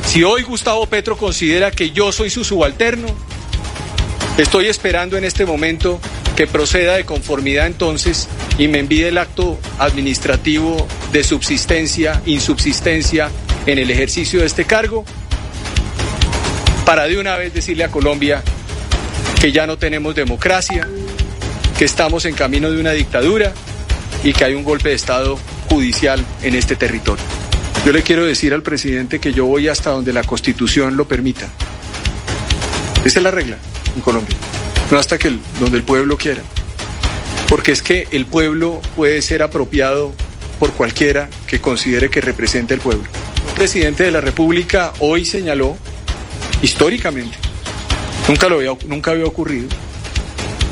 Si 0.06 0.24
hoy 0.24 0.42
Gustavo 0.42 0.86
Petro 0.86 1.18
considera 1.18 1.70
que 1.70 1.90
yo 1.90 2.12
soy 2.12 2.30
su 2.30 2.44
subalterno, 2.44 3.08
estoy 4.38 4.66
esperando 4.66 5.16
en 5.16 5.24
este 5.24 5.46
momento 5.46 5.98
que 6.36 6.46
proceda 6.46 6.96
de 6.96 7.04
conformidad 7.04 7.66
entonces 7.66 8.28
y 8.58 8.68
me 8.68 8.80
envíe 8.80 9.04
el 9.04 9.16
acto 9.16 9.58
administrativo 9.78 10.86
de 11.12 11.24
subsistencia, 11.24 12.20
insubsistencia 12.26 13.30
en 13.64 13.78
el 13.78 13.90
ejercicio 13.90 14.40
de 14.40 14.46
este 14.46 14.64
cargo 14.64 15.04
para 16.84 17.04
de 17.04 17.18
una 17.18 17.36
vez 17.36 17.54
decirle 17.54 17.84
a 17.84 17.90
Colombia 17.90 18.42
que 19.40 19.52
ya 19.52 19.66
no 19.66 19.78
tenemos 19.78 20.14
democracia, 20.14 20.86
que 21.78 21.84
estamos 21.84 22.26
en 22.26 22.34
camino 22.34 22.70
de 22.70 22.80
una 22.80 22.92
dictadura 22.92 23.52
y 24.22 24.32
que 24.32 24.44
hay 24.44 24.54
un 24.54 24.64
golpe 24.64 24.90
de 24.90 24.94
Estado 24.94 25.38
judicial 25.68 26.24
en 26.42 26.54
este 26.54 26.76
territorio. 26.76 27.24
Yo 27.84 27.92
le 27.92 28.02
quiero 28.02 28.24
decir 28.24 28.52
al 28.52 28.62
presidente 28.62 29.18
que 29.18 29.32
yo 29.32 29.46
voy 29.46 29.68
hasta 29.68 29.90
donde 29.90 30.12
la 30.12 30.22
Constitución 30.22 30.96
lo 30.96 31.08
permita. 31.08 31.48
Esa 33.04 33.18
es 33.18 33.22
la 33.22 33.30
regla 33.30 33.56
en 33.96 34.02
Colombia, 34.02 34.36
no 34.90 34.98
hasta 34.98 35.18
que 35.18 35.36
donde 35.58 35.78
el 35.78 35.82
pueblo 35.82 36.16
quiera. 36.16 36.42
Porque 37.48 37.72
es 37.72 37.82
que 37.82 38.06
el 38.12 38.26
pueblo 38.26 38.80
puede 38.94 39.22
ser 39.22 39.42
apropiado 39.42 40.12
por 40.60 40.72
cualquiera 40.72 41.28
que 41.46 41.60
considere 41.60 42.10
que 42.10 42.20
represente 42.20 42.74
al 42.74 42.80
pueblo 42.80 43.04
presidente 43.56 44.04
de 44.04 44.10
la 44.10 44.20
República 44.20 44.92
hoy 44.98 45.24
señaló, 45.24 45.78
históricamente, 46.60 47.38
nunca, 48.28 48.50
lo 48.50 48.56
había, 48.56 48.76
nunca 48.86 49.12
había 49.12 49.24
ocurrido, 49.24 49.68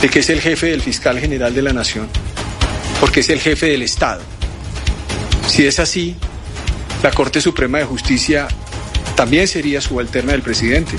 de 0.02 0.08
que 0.10 0.18
es 0.18 0.28
el 0.28 0.42
jefe 0.42 0.66
del 0.66 0.82
fiscal 0.82 1.18
general 1.18 1.54
de 1.54 1.62
la 1.62 1.72
Nación, 1.72 2.08
porque 3.00 3.20
es 3.20 3.30
el 3.30 3.40
jefe 3.40 3.66
del 3.66 3.82
Estado. 3.82 4.20
Si 5.48 5.66
es 5.66 5.78
así, 5.78 6.14
la 7.02 7.10
Corte 7.10 7.40
Suprema 7.40 7.78
de 7.78 7.84
Justicia 7.84 8.48
también 9.16 9.48
sería 9.48 9.80
subalterna 9.80 10.32
del 10.32 10.42
presidente 10.42 10.92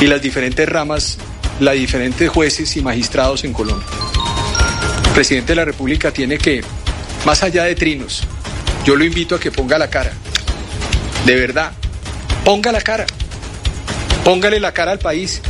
y 0.00 0.06
las 0.06 0.22
diferentes 0.22 0.68
ramas, 0.68 1.18
las 1.60 1.74
diferentes 1.74 2.28
jueces 2.28 2.76
y 2.76 2.82
magistrados 2.82 3.44
en 3.44 3.52
Colombia. 3.52 3.86
El 5.06 5.12
presidente 5.12 5.52
de 5.52 5.56
la 5.56 5.64
República 5.64 6.10
tiene 6.10 6.38
que, 6.38 6.62
más 7.24 7.42
allá 7.42 7.64
de 7.64 7.74
trinos, 7.74 8.22
yo 8.84 8.96
lo 8.96 9.04
invito 9.04 9.34
a 9.34 9.40
que 9.40 9.50
ponga 9.50 9.78
la 9.78 9.90
cara 9.90 10.12
de 11.24 11.34
verdad, 11.34 11.72
ponga 12.44 12.72
la 12.72 12.80
cara, 12.80 13.06
póngale 14.24 14.58
la 14.58 14.72
cara 14.72 14.92
al 14.92 14.98
país, 14.98 15.42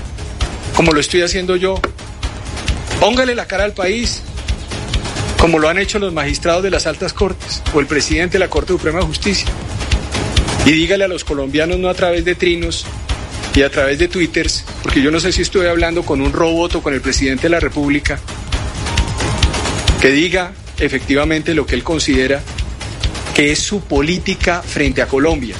como 0.74 0.92
lo 0.92 1.00
estoy 1.00 1.22
haciendo 1.22 1.56
yo, 1.56 1.80
póngale 2.98 3.34
la 3.34 3.46
cara 3.46 3.64
al 3.64 3.72
país, 3.72 4.22
como 5.38 5.58
lo 5.58 5.68
han 5.68 5.78
hecho 5.78 5.98
los 5.98 6.12
magistrados 6.12 6.62
de 6.62 6.70
las 6.70 6.86
altas 6.86 7.12
cortes 7.12 7.62
o 7.72 7.80
el 7.80 7.86
presidente 7.86 8.34
de 8.34 8.40
la 8.40 8.50
Corte 8.50 8.72
Suprema 8.72 8.98
de 8.98 9.06
Justicia. 9.06 9.48
Y 10.66 10.72
dígale 10.72 11.04
a 11.04 11.08
los 11.08 11.24
colombianos 11.24 11.78
no 11.78 11.88
a 11.88 11.94
través 11.94 12.24
de 12.24 12.34
trinos 12.34 12.84
y 13.54 13.62
a 13.62 13.70
través 13.70 13.98
de 13.98 14.08
twitters, 14.08 14.64
porque 14.82 15.02
yo 15.02 15.10
no 15.10 15.20
sé 15.20 15.32
si 15.32 15.42
estoy 15.42 15.66
hablando 15.66 16.02
con 16.02 16.20
un 16.20 16.32
robot 16.32 16.76
o 16.76 16.82
con 16.82 16.94
el 16.94 17.00
presidente 17.00 17.42
de 17.44 17.50
la 17.50 17.60
República, 17.60 18.18
que 20.00 20.10
diga 20.10 20.52
efectivamente 20.78 21.54
lo 21.54 21.66
que 21.66 21.74
él 21.74 21.82
considera 21.82 22.40
que 23.34 23.52
es 23.52 23.58
su 23.58 23.80
política 23.80 24.62
frente 24.62 25.02
a 25.02 25.06
Colombia. 25.06 25.56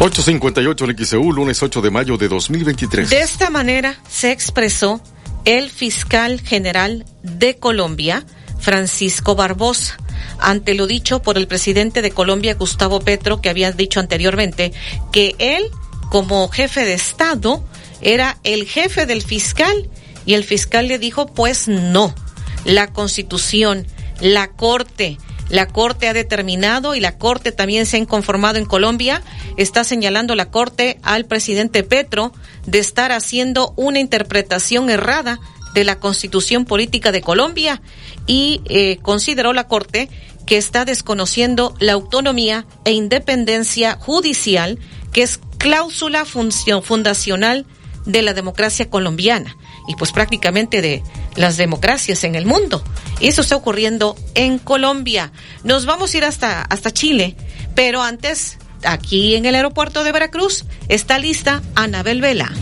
858 0.00 0.84
en 0.84 1.04
XEU, 1.04 1.32
lunes 1.32 1.62
8 1.62 1.80
de 1.82 1.90
mayo 1.90 2.16
de 2.16 2.28
2023. 2.28 3.10
De 3.10 3.20
esta 3.20 3.50
manera 3.50 3.96
se 4.08 4.30
expresó 4.30 5.00
el 5.44 5.70
fiscal 5.70 6.40
general 6.40 7.04
de 7.22 7.56
Colombia, 7.56 8.24
Francisco 8.60 9.34
Barbosa, 9.34 9.98
ante 10.38 10.74
lo 10.74 10.86
dicho 10.86 11.20
por 11.22 11.36
el 11.36 11.46
presidente 11.46 12.02
de 12.02 12.10
Colombia, 12.10 12.54
Gustavo 12.54 13.00
Petro, 13.00 13.40
que 13.40 13.50
había 13.50 13.72
dicho 13.72 14.00
anteriormente 14.00 14.72
que 15.12 15.34
él, 15.38 15.64
como 16.10 16.48
jefe 16.48 16.84
de 16.84 16.94
Estado, 16.94 17.64
era 18.00 18.38
el 18.44 18.66
jefe 18.66 19.06
del 19.06 19.22
fiscal 19.22 19.88
y 20.26 20.34
el 20.34 20.44
fiscal 20.44 20.88
le 20.88 20.98
dijo, 20.98 21.26
pues 21.26 21.68
no, 21.68 22.14
la 22.64 22.92
constitución 22.92 23.86
la 24.20 24.48
Corte. 24.50 25.18
La 25.48 25.66
Corte 25.66 26.08
ha 26.08 26.12
determinado 26.12 26.94
y 26.94 27.00
la 27.00 27.16
Corte 27.16 27.52
también 27.52 27.86
se 27.86 27.96
ha 27.96 28.00
inconformado 28.00 28.58
en 28.58 28.66
Colombia. 28.66 29.22
Está 29.56 29.82
señalando 29.82 30.34
la 30.34 30.50
Corte 30.50 30.98
al 31.02 31.24
presidente 31.24 31.82
Petro 31.82 32.32
de 32.66 32.78
estar 32.78 33.12
haciendo 33.12 33.72
una 33.76 33.98
interpretación 33.98 34.90
errada 34.90 35.40
de 35.74 35.84
la 35.84 35.98
Constitución 35.98 36.64
Política 36.64 37.12
de 37.12 37.20
Colombia 37.20 37.80
y 38.26 38.60
eh, 38.66 38.98
consideró 39.02 39.52
la 39.52 39.68
Corte 39.68 40.08
que 40.46 40.56
está 40.56 40.84
desconociendo 40.84 41.74
la 41.78 41.92
autonomía 41.92 42.66
e 42.84 42.92
independencia 42.92 43.96
judicial, 44.00 44.78
que 45.12 45.22
es 45.22 45.40
cláusula 45.58 46.24
fundacional 46.24 47.66
de 48.06 48.22
la 48.22 48.32
democracia 48.32 48.88
colombiana 48.88 49.56
y 49.86 49.94
pues 49.96 50.12
prácticamente 50.12 50.80
de 50.80 51.02
las 51.36 51.56
democracias 51.56 52.24
en 52.24 52.34
el 52.34 52.46
mundo. 52.46 52.82
Y 53.20 53.28
eso 53.28 53.42
está 53.42 53.56
ocurriendo 53.56 54.16
en 54.34 54.58
Colombia. 54.58 55.32
Nos 55.64 55.86
vamos 55.86 56.14
a 56.14 56.16
ir 56.16 56.24
hasta, 56.24 56.62
hasta 56.62 56.92
Chile, 56.92 57.36
pero 57.74 58.02
antes, 58.02 58.58
aquí 58.84 59.34
en 59.34 59.46
el 59.46 59.54
aeropuerto 59.54 60.04
de 60.04 60.12
Veracruz, 60.12 60.64
está 60.88 61.18
lista 61.18 61.62
Anabel 61.74 62.20
Vela. 62.20 62.52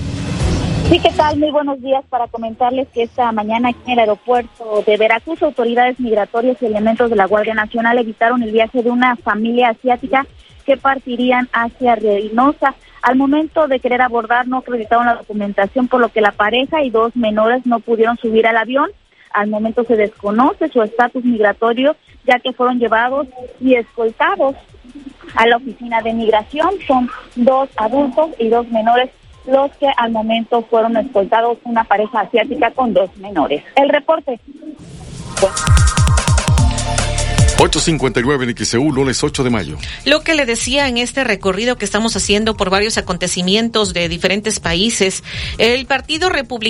Sí, 0.88 1.00
¿qué 1.00 1.10
tal? 1.10 1.36
Muy 1.36 1.50
buenos 1.50 1.82
días 1.82 2.04
para 2.08 2.28
comentarles 2.28 2.86
que 2.94 3.02
esta 3.02 3.32
mañana 3.32 3.70
aquí 3.70 3.80
en 3.86 3.94
el 3.94 3.98
aeropuerto 3.98 4.84
de 4.86 4.96
Veracruz, 4.96 5.42
autoridades 5.42 5.98
migratorias 5.98 6.62
y 6.62 6.66
elementos 6.66 7.10
de 7.10 7.16
la 7.16 7.26
Guardia 7.26 7.54
Nacional 7.54 7.98
evitaron 7.98 8.44
el 8.44 8.52
viaje 8.52 8.84
de 8.84 8.90
una 8.90 9.16
familia 9.16 9.70
asiática 9.70 10.24
que 10.64 10.76
partirían 10.76 11.48
hacia 11.52 11.96
Reynosa. 11.96 12.76
Al 13.02 13.16
momento 13.16 13.66
de 13.66 13.80
querer 13.80 14.00
abordar 14.00 14.46
no 14.46 14.58
acreditaron 14.58 15.06
la 15.06 15.16
documentación, 15.16 15.88
por 15.88 16.00
lo 16.00 16.10
que 16.10 16.20
la 16.20 16.30
pareja 16.30 16.84
y 16.84 16.90
dos 16.90 17.16
menores 17.16 17.66
no 17.66 17.80
pudieron 17.80 18.16
subir 18.16 18.46
al 18.46 18.56
avión. 18.56 18.88
Al 19.32 19.48
momento 19.48 19.82
se 19.82 19.96
desconoce 19.96 20.68
su 20.68 20.82
estatus 20.82 21.24
migratorio, 21.24 21.96
ya 22.24 22.38
que 22.38 22.52
fueron 22.52 22.78
llevados 22.78 23.26
y 23.60 23.74
escoltados 23.74 24.54
a 25.34 25.48
la 25.48 25.56
oficina 25.56 26.00
de 26.00 26.14
migración. 26.14 26.70
Son 26.86 27.10
dos 27.34 27.68
adultos 27.76 28.30
y 28.38 28.48
dos 28.50 28.68
menores 28.68 29.10
los 29.46 29.70
que 29.76 29.88
al 29.96 30.12
momento 30.12 30.62
fueron 30.68 30.96
escoltados 30.96 31.58
una 31.64 31.84
pareja 31.84 32.20
asiática 32.20 32.70
con 32.72 32.92
dos 32.92 33.14
menores. 33.18 33.62
El 33.76 33.88
reporte. 33.88 34.40
859 37.58 38.44
en 38.44 38.56
XEU, 38.66 38.92
lunes 38.92 39.24
8 39.24 39.42
de 39.42 39.48
mayo. 39.48 39.78
Lo 40.04 40.20
que 40.20 40.34
le 40.34 40.44
decía 40.44 40.88
en 40.88 40.98
este 40.98 41.24
recorrido 41.24 41.78
que 41.78 41.86
estamos 41.86 42.14
haciendo 42.14 42.54
por 42.54 42.68
varios 42.68 42.98
acontecimientos 42.98 43.94
de 43.94 44.10
diferentes 44.10 44.60
países, 44.60 45.24
el 45.56 45.86
Partido 45.86 46.28
Republicano 46.28 46.66